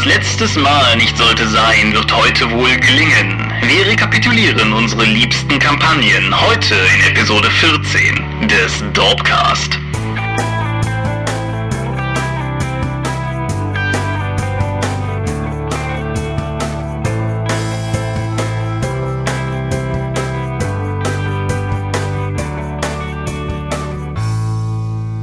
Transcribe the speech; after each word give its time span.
was 0.00 0.06
letztes 0.06 0.56
Mal 0.56 0.96
nicht 0.96 1.16
sollte 1.16 1.46
sein, 1.48 1.92
wird 1.92 2.14
heute 2.14 2.50
wohl 2.50 2.76
gelingen. 2.76 3.52
Wir 3.62 3.86
rekapitulieren 3.86 4.72
unsere 4.72 5.04
liebsten 5.04 5.58
Kampagnen 5.58 6.34
heute 6.48 6.74
in 6.74 7.12
Episode 7.12 7.50
14 7.50 8.48
des 8.48 8.84
Dorpcast. 8.92 9.89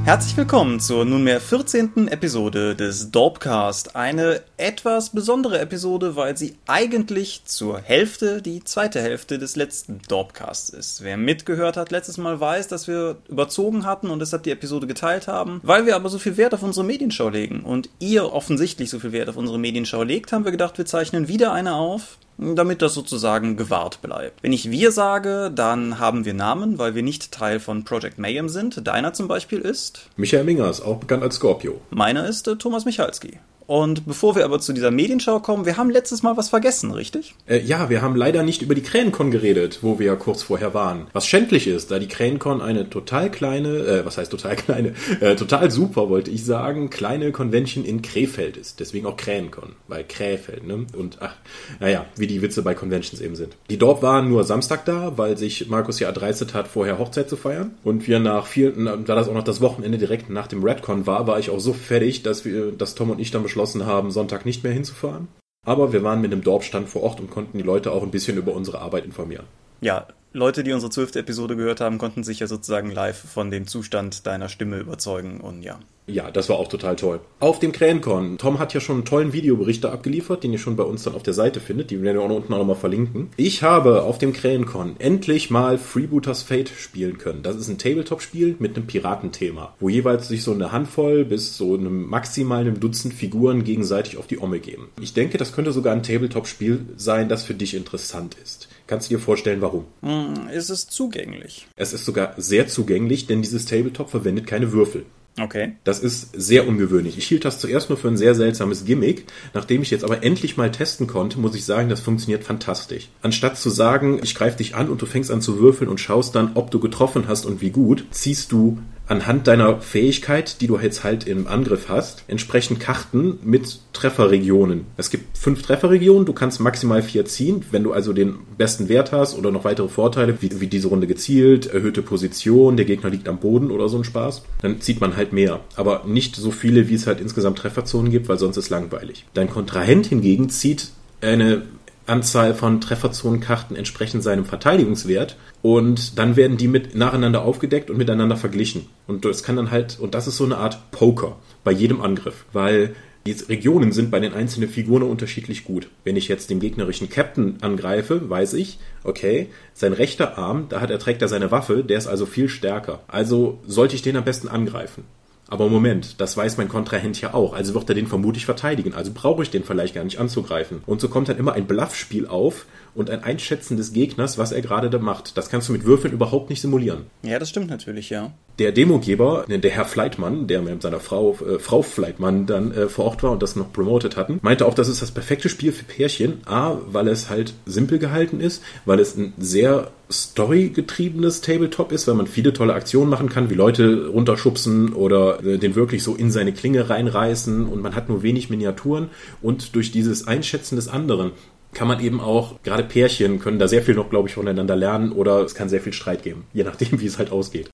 Herzlich 0.08 0.38
willkommen 0.38 0.80
zur 0.80 1.04
nunmehr 1.04 1.42
14. 1.42 2.08
Episode 2.08 2.78
des 2.78 3.12
Dorpcast. 3.12 3.98
Eine 3.98 4.42
etwas 4.56 5.10
besondere 5.10 5.60
Episode, 5.60 6.16
weil 6.16 6.38
sie 6.38 6.56
eigentlich 6.66 7.44
zur 7.44 7.82
Hälfte 7.82 8.42
die 8.42 8.64
zweite 8.64 9.02
Hälfte 9.02 9.38
des 9.38 9.58
letzten 9.58 10.00
Dorpcasts 10.08 10.70
ist. 10.70 11.04
Wer 11.04 11.18
mitgehört 11.18 11.76
hat 11.76 11.92
letztes 11.92 12.18
Mal 12.18 12.40
weiß, 12.40 12.70
dass 12.70 12.88
wir 12.88 13.18
überzogen 13.28 13.86
hatten 13.86 14.10
und 14.10 14.20
deshalb 14.20 14.44
die 14.44 14.52
Episode 14.52 14.88
geteilt 14.88 15.28
haben. 15.28 15.60
Weil 15.62 15.86
wir 15.86 15.98
aber 15.98 16.08
so 16.08 16.20
viel 16.20 16.38
Wert 16.38 16.54
auf 16.54 16.64
unsere 16.64 16.86
Medienschau 16.86 17.28
legen 17.28 17.66
und 17.66 17.90
ihr 18.00 18.32
offensichtlich 18.32 18.90
so 18.90 19.00
viel 19.00 19.12
Wert 19.12 19.28
auf 19.28 19.36
unsere 19.36 19.60
Medienschau 19.60 20.04
legt, 20.04 20.32
haben 20.32 20.46
wir 20.46 20.54
gedacht, 20.54 20.78
wir 20.78 20.86
zeichnen 20.86 21.28
wieder 21.28 21.52
eine 21.52 21.76
auf 21.76 22.18
damit 22.38 22.82
das 22.82 22.94
sozusagen 22.94 23.58
gewahrt 23.58 24.02
bleibt. 24.02 24.44
Wenn 24.44 24.54
ich 24.54 24.70
wir 24.70 24.92
sage, 24.92 25.52
dann 25.54 26.00
haben 26.00 26.26
wir 26.26 26.34
Namen, 26.34 26.78
weil 26.78 26.96
wir 26.96 27.04
nicht 27.04 27.32
Teil 27.32 27.60
von 27.60 27.84
Project 27.84 28.20
Mayhem 28.20 28.50
sind. 28.50 28.88
Deiner 28.88 29.14
zum 29.14 29.28
Beispiel 29.28 29.60
ist 29.60 30.10
Michael 30.16 30.44
Mingers, 30.44 30.82
auch 30.82 30.98
bekannt 30.98 31.24
als 31.24 31.36
Scorpio. 31.36 31.82
Meiner 31.90 32.28
ist 32.28 32.48
äh, 32.48 32.56
Thomas 32.56 32.86
Michalski. 32.86 33.40
Und 33.68 34.06
bevor 34.06 34.38
wir 34.38 34.46
aber 34.46 34.60
zu 34.60 34.72
dieser 34.72 34.92
Medienschau 34.92 35.40
kommen, 35.42 35.66
wir 35.66 35.76
haben 35.76 35.90
letztes 35.90 36.24
Mal 36.24 36.38
was 36.38 36.48
vergessen, 36.48 36.92
richtig? 36.92 37.36
Äh, 37.48 37.60
ja, 37.60 37.90
wir 37.90 38.02
haben 38.02 38.16
leider 38.16 38.42
nicht 38.42 38.62
über 38.62 38.76
die 38.76 38.82
Krähencon 38.82 39.30
geredet, 39.30 39.80
wo 39.82 40.00
wir 40.00 40.08
ja 40.08 40.16
kurz 40.16 40.42
vorher 40.42 40.74
waren. 40.74 41.08
Was 41.12 41.28
schändlich 41.28 41.68
ist, 41.68 41.92
da 41.92 42.00
die 42.00 42.08
Krähencon 42.08 42.62
eine 42.62 42.90
total 42.90 43.30
kleine, 43.30 43.70
äh, 43.80 44.06
was 44.06 44.18
heißt 44.18 44.32
total 44.32 44.56
kleine, 44.56 44.94
äh, 45.20 45.36
total 45.36 45.70
super, 45.70 46.08
wollte 46.10 46.32
ich 46.32 46.46
sagen, 46.46 46.90
kleine 46.90 47.34
Convention 47.34 47.84
in 47.84 48.02
Krefeld 48.02 48.56
ist. 48.56 48.80
Deswegen 48.80 49.06
auch 49.06 49.18
Krähencon, 49.18 49.74
weil 49.90 50.06
Krefeld, 50.06 50.66
ne? 50.66 50.86
Und 50.96 51.18
ach, 51.20 51.36
naja, 51.82 52.06
wie 52.16 52.28
die 52.28 52.42
Witze 52.42 52.62
bei 52.62 52.74
Conventions 52.74 53.20
eben 53.20 53.36
sind. 53.36 53.58
Die 53.70 53.78
Dorp 53.78 54.02
waren 54.02 54.30
nur 54.30 54.46
Samstag 54.46 54.86
da, 54.86 55.18
weil 55.18 55.38
sich 55.38 55.68
Markus 55.68 56.00
ja 56.00 56.08
erdreistet 56.08 56.54
hat, 56.54 56.70
vorher 56.70 57.00
Hochzeit 57.00 57.30
zu 57.30 57.36
feiern. 57.36 57.72
Und 57.84 58.08
wir 58.08 58.20
nach 58.20 58.46
vielen, 58.46 58.86
da 58.86 59.16
das 59.16 59.28
auch 59.28 59.34
noch 59.34 59.44
das 59.44 59.60
Wochenende 59.60 59.98
direkt 59.98 60.30
nach 60.30 60.48
dem 60.48 60.64
Redcon 60.64 61.06
war, 61.06 61.28
war 61.28 61.38
ich 61.38 61.50
auch 61.50 61.60
so 61.60 61.74
fertig, 61.74 62.24
dass 62.24 62.46
wir, 62.46 62.72
dass 62.72 62.96
Tom 62.96 63.10
und 63.10 63.20
ich 63.20 63.32
dann 63.32 63.44
beschlossen 63.44 63.57
beschlossen 63.58 63.88
haben, 63.88 64.12
Sonntag 64.12 64.46
nicht 64.46 64.64
mehr 64.64 64.72
hinzufahren. 64.72 65.28
Aber 65.66 65.92
wir 65.92 66.04
waren 66.04 66.22
mit 66.22 66.32
einem 66.32 66.44
Dorfstand 66.44 66.88
vor 66.90 67.02
Ort 67.02 67.20
und 67.20 67.32
konnten 67.32 67.58
die 67.58 67.64
Leute 67.64 67.92
auch 67.92 68.04
ein 68.04 68.12
bisschen 68.12 68.38
über 68.38 68.54
unsere 68.54 68.80
Arbeit 68.80 69.04
informieren. 69.04 69.46
Ja, 69.82 70.08
Leute, 70.34 70.64
die 70.64 70.74
unsere 70.74 70.92
zwölfte 70.92 71.20
Episode 71.20 71.56
gehört 71.56 71.82
haben, 71.82 71.98
konnten 71.98 72.24
sich 72.24 72.40
ja 72.40 72.48
sozusagen 72.48 72.92
live 72.92 73.18
von 73.18 73.50
dem 73.50 73.66
Zustand 73.66 74.28
deiner 74.28 74.50
Stimme 74.50 74.78
überzeugen 74.78 75.40
und 75.42 75.64
ja. 75.64 75.80
Ja, 76.10 76.32
das 76.32 76.48
war 76.48 76.58
auch 76.58 76.70
total 76.70 76.96
toll. 76.96 77.20
Auf 77.42 77.60
dem 77.60 77.74
Krähencon. 77.74 78.38
Tom 78.38 78.60
hat 78.60 78.74
ja 78.74 78.80
schon 78.80 78.98
einen 78.98 79.06
tollen 79.06 79.34
Videobericht 79.34 79.84
da 79.84 79.92
abgeliefert, 79.92 80.42
den 80.42 80.54
ihr 80.54 80.58
schon 80.58 80.78
bei 80.78 80.84
uns 80.84 81.04
dann 81.04 81.16
auf 81.16 81.24
der 81.24 81.34
Seite 81.34 81.60
findet. 81.60 81.92
Die 81.92 82.02
werden 82.02 82.18
wir 82.18 82.24
auch 82.24 82.30
unten 82.30 82.54
auch 82.54 82.60
nochmal 82.60 82.78
verlinken. 82.78 83.30
Ich 83.36 83.62
habe 83.62 84.04
auf 84.04 84.18
dem 84.18 84.32
Krähencon 84.32 84.96
endlich 85.00 85.50
mal 85.50 85.78
Freebooters 85.78 86.44
Fate 86.44 86.70
spielen 86.70 87.18
können. 87.18 87.44
Das 87.44 87.58
ist 87.58 87.68
ein 87.68 87.78
Tabletop-Spiel 87.78 88.56
mit 88.60 88.78
einem 88.78 88.88
Piratenthema, 88.88 89.74
wo 89.82 89.90
jeweils 89.90 90.30
sich 90.30 90.44
so 90.44 90.54
eine 90.54 90.72
Handvoll 90.72 91.26
bis 91.26 91.58
so 91.58 91.74
einem 91.74 92.08
maximal 92.08 92.62
einem 92.62 92.80
Dutzend 92.80 93.14
Figuren 93.14 93.66
gegenseitig 93.66 94.18
auf 94.18 94.28
die 94.28 94.40
Omme 94.40 94.60
geben. 94.60 94.88
Ich 95.02 95.14
denke, 95.14 95.38
das 95.38 95.52
könnte 95.52 95.74
sogar 95.74 95.94
ein 95.94 96.04
Tabletop-Spiel 96.04 96.86
sein, 96.96 97.28
das 97.28 97.44
für 97.44 97.54
dich 97.54 97.74
interessant 97.74 98.38
ist. 98.42 98.70
Kannst 98.88 99.10
du 99.10 99.16
dir 99.16 99.22
vorstellen, 99.22 99.62
warum? 99.62 99.86
Hm, 100.02 100.48
ist 100.52 100.70
es 100.70 100.88
zugänglich? 100.88 101.68
Es 101.76 101.94
ist 101.94 102.06
sogar 102.06 102.34
sehr 102.38 102.68
zugänglich, 102.68 103.28
denn 103.28 103.42
dieses 103.42 103.66
Tabletop 103.66 104.10
verwendet 104.10 104.48
keine 104.48 104.72
Würfel. 104.72 105.06
Okay. 105.40 105.74
Das 105.84 106.00
ist 106.00 106.30
sehr 106.34 106.68
ungewöhnlich. 106.68 107.18
Ich 107.18 107.28
hielt 107.28 107.46
das 107.46 107.60
zuerst 107.60 107.90
nur 107.90 107.98
für 107.98 108.08
ein 108.08 108.18
sehr 108.18 108.34
seltsames 108.34 108.86
Gimmick. 108.86 109.26
Nachdem 109.54 109.84
ich 109.84 109.92
jetzt 109.92 110.04
aber 110.04 110.24
endlich 110.24 110.58
mal 110.58 110.72
testen 110.72 111.06
konnte, 111.06 111.40
muss 111.40 111.54
ich 111.54 111.64
sagen, 111.64 111.90
das 111.90 112.00
funktioniert 112.00 112.44
fantastisch. 112.44 113.10
Anstatt 113.22 113.58
zu 113.58 113.70
sagen, 113.70 114.20
ich 114.24 114.34
greife 114.34 114.58
dich 114.58 114.74
an 114.74 114.90
und 114.90 115.02
du 115.02 115.06
fängst 115.06 115.30
an 115.30 115.42
zu 115.42 115.60
würfeln 115.60 115.90
und 115.90 116.00
schaust 116.00 116.34
dann, 116.34 116.52
ob 116.56 116.72
du 116.72 116.80
getroffen 116.80 117.28
hast 117.28 117.46
und 117.46 117.62
wie 117.62 117.70
gut, 117.70 118.06
ziehst 118.10 118.52
du 118.52 118.80
anhand 119.08 119.48
deiner 119.48 119.80
Fähigkeit, 119.82 120.62
die 120.62 120.68
du 120.68 120.78
jetzt 120.78 121.04
halt 121.04 121.28
im 121.28 121.48
Angriff 121.48 121.90
hast, 121.90 122.24
entsprechend 122.28 122.80
Karten 122.80 123.40
mit 123.44 123.80
Trefferregionen. 123.94 124.86
Es 124.98 125.10
gibt 125.10 125.38
fünf 125.38 125.62
Trefferregionen, 125.62 126.26
du 126.26 126.34
kannst 126.34 126.60
maximal 126.60 127.02
vier 127.02 127.26
ziehen. 127.26 127.64
Wenn 127.72 127.84
du 127.84 127.94
also 127.94 128.14
den 128.14 128.36
besten 128.58 128.90
Wert 128.90 129.12
hast 129.12 129.38
oder 129.38 129.52
noch 129.52 129.64
weitere 129.64 129.88
Vorteile, 129.88 130.42
wie, 130.42 130.60
wie 130.60 130.68
diese 130.68 130.90
Runde 130.90 131.08
gezielt, 131.08 131.68
erhöhte 131.68 132.02
Position, 132.02 132.78
der 132.78 132.86
Gegner 132.86 133.10
liegt 133.10 133.28
am 133.28 133.40
Boden 133.40 133.72
oder 133.72 133.90
so 133.90 133.98
ein 133.98 134.04
Spaß, 134.04 134.44
dann 134.62 134.82
zieht 134.82 135.02
man 135.02 135.16
halt 135.16 135.34
mehr. 135.34 135.62
Aber 135.76 136.04
nicht 136.06 136.36
so 136.36 136.52
viele, 136.52 136.90
wie 136.90 136.96
es 136.96 137.08
halt 137.08 137.22
insgesamt 137.22 137.58
Trefferzonen 137.58 138.12
gibt, 138.12 138.30
weil 138.30 138.38
sonst 138.38 138.58
ist 138.58 138.70
langweilig. 138.70 139.26
Dein 139.34 139.50
Kontrahent 139.50 140.08
hingegen 140.08 140.50
zieht 140.50 140.90
eine 141.22 141.64
Anzahl 142.08 142.54
von 142.54 142.82
Trefferzonenkarten 142.82 143.76
entsprechend 143.76 144.24
seinem 144.24 144.46
Verteidigungswert 144.46 145.38
und 145.62 146.18
dann 146.18 146.36
werden 146.36 146.58
die 146.58 146.68
mit 146.68 146.96
nacheinander 146.96 147.44
aufgedeckt 147.44 147.90
und 147.90 147.98
miteinander 147.98 148.38
verglichen. 148.38 148.88
Und 149.08 149.26
das 149.26 149.44
kann 149.44 149.56
dann 149.56 149.72
halt, 149.72 150.00
und 150.00 150.16
das 150.16 150.28
ist 150.28 150.38
so 150.38 150.46
eine 150.46 150.58
Art 150.58 150.92
Poker 150.92 151.38
bei 151.64 151.72
jedem 151.72 152.02
Angriff, 152.02 152.46
weil 152.54 152.96
die 153.28 153.34
Regionen 153.34 153.92
sind 153.92 154.10
bei 154.10 154.22
den 154.22 154.34
einzelnen 154.34 154.70
Figuren 154.70 155.04
unterschiedlich 155.04 155.66
gut. 155.66 155.90
Wenn 156.06 156.16
ich 156.16 156.30
jetzt 156.30 156.50
den 156.50 156.62
gegnerischen 156.62 157.10
Captain 157.10 157.58
angreife, 157.60 158.30
weiß 158.30 158.54
ich, 158.54 158.80
okay, 159.04 159.50
sein 159.74 159.92
rechter 159.92 160.38
Arm, 160.38 160.68
da 160.70 160.80
hat 160.80 160.92
er 160.92 161.00
trägt 161.00 161.22
er 161.22 161.28
seine 161.28 161.52
Waffe, 161.52 161.84
der 161.84 161.98
ist 161.98 162.08
also 162.08 162.26
viel 162.26 162.48
stärker. 162.48 163.02
Also 163.10 163.60
sollte 163.68 163.96
ich 163.96 164.02
den 164.02 164.16
am 164.16 164.24
besten 164.24 164.48
angreifen. 164.48 165.04
Aber 165.50 165.70
Moment, 165.70 166.20
das 166.20 166.36
weiß 166.36 166.58
mein 166.58 166.68
Kontrahent 166.68 167.22
ja 167.22 167.34
auch, 167.34 167.54
also 167.54 167.74
wird 167.74 167.88
er 167.90 167.96
den 167.96 168.08
vermutlich 168.08 168.46
verteidigen, 168.46 168.94
also 168.94 169.12
brauche 169.14 169.44
ich 169.44 169.50
den 169.50 169.64
vielleicht 169.64 169.96
gar 169.96 170.04
nicht 170.04 170.20
anzugreifen. 170.20 170.82
Und 170.86 171.00
so 171.00 171.08
kommt 171.08 171.30
dann 171.30 171.38
immer 171.38 171.54
ein 171.54 171.68
Bluffspiel 171.68 172.28
auf 172.28 172.66
und 172.98 173.12
ein 173.12 173.24
Einschätzen 173.24 173.78
des 173.78 173.94
Gegners, 173.94 174.40
was 174.40 174.52
er 174.52 174.62
gerade 174.62 174.90
da 174.90 174.98
macht. 174.98 175.38
Das 175.38 175.50
kannst 175.50 175.70
du 175.70 175.74
mit 175.74 175.86
Würfeln 175.86 176.14
überhaupt 176.14 176.50
nicht 176.50 176.62
simulieren. 176.62 177.06
Ja, 177.22 177.38
das 177.38 177.50
stimmt 177.50 177.70
natürlich, 177.70 178.10
ja. 178.10 178.32
Der 178.58 178.72
Demogeber, 178.72 179.46
der 179.48 179.70
Herr 179.70 179.86
Fleitmann, 179.86 180.48
der 180.48 180.64
mit 180.64 180.82
seiner 180.82 181.00
Frau, 181.00 181.38
äh, 181.48 181.60
Frau 181.60 181.84
Fleitmann 181.84 182.48
dann 182.48 182.72
äh, 182.72 182.90
vor 182.90 183.06
Ort 183.06 183.22
war 183.22 183.32
und 183.32 183.44
das 183.44 183.56
noch 183.56 183.72
promotet 183.72 184.18
hatten, 184.18 184.40
meinte 184.42 184.66
auch, 184.66 184.74
das 184.74 184.90
ist 184.90 185.04
das 185.04 185.12
perfekte 185.12 185.48
Spiel 185.48 185.72
für 185.72 185.86
Pärchen. 185.86 186.42
A, 186.46 186.78
weil 186.88 187.08
es 187.08 187.30
halt 187.30 187.54
simpel 187.68 188.00
gehalten 188.00 188.40
ist, 188.40 188.64
weil 188.86 189.00
es 189.00 189.16
ein 189.16 189.34
sehr 189.38 189.92
storygetriebenes 190.10 191.42
Tabletop 191.42 191.92
ist, 191.92 192.08
weil 192.08 192.16
man 192.16 192.26
viele 192.26 192.52
tolle 192.52 192.74
Aktionen 192.74 193.12
machen 193.12 193.30
kann, 193.30 193.52
wie 193.52 193.56
Leute 193.56 194.08
runterschubsen 194.08 194.94
oder 194.94 195.44
äh, 195.44 195.60
den 195.60 195.76
wirklich 195.76 196.02
so 196.02 196.16
in 196.16 196.32
seine 196.32 196.54
Klinge 196.54 196.90
reinreißen 196.90 197.68
und 197.68 197.82
man 197.82 197.94
hat 197.94 198.10
nur 198.10 198.24
wenig 198.24 198.50
Miniaturen 198.50 199.10
und 199.44 199.76
durch 199.76 199.92
dieses 199.92 200.26
Einschätzen 200.28 200.78
des 200.78 200.88
anderen 200.88 201.34
kann 201.78 201.88
man 201.88 202.04
eben 202.04 202.20
auch, 202.20 202.62
gerade 202.64 202.84
Pärchen 202.84 203.40
können 203.40 203.60
da 203.60 203.68
sehr 203.68 203.84
viel 203.84 203.94
noch, 203.94 204.10
glaube 204.10 204.28
ich, 204.28 204.34
voneinander 204.34 204.76
lernen 204.76 205.12
oder 205.12 205.42
es 205.44 205.54
kann 205.54 205.70
sehr 205.70 205.80
viel 205.80 205.94
Streit 205.94 206.24
geben, 206.24 206.46
je 206.52 206.64
nachdem, 206.64 207.00
wie 207.00 207.06
es 207.06 207.20
halt 207.20 207.32
ausgeht. 207.32 207.70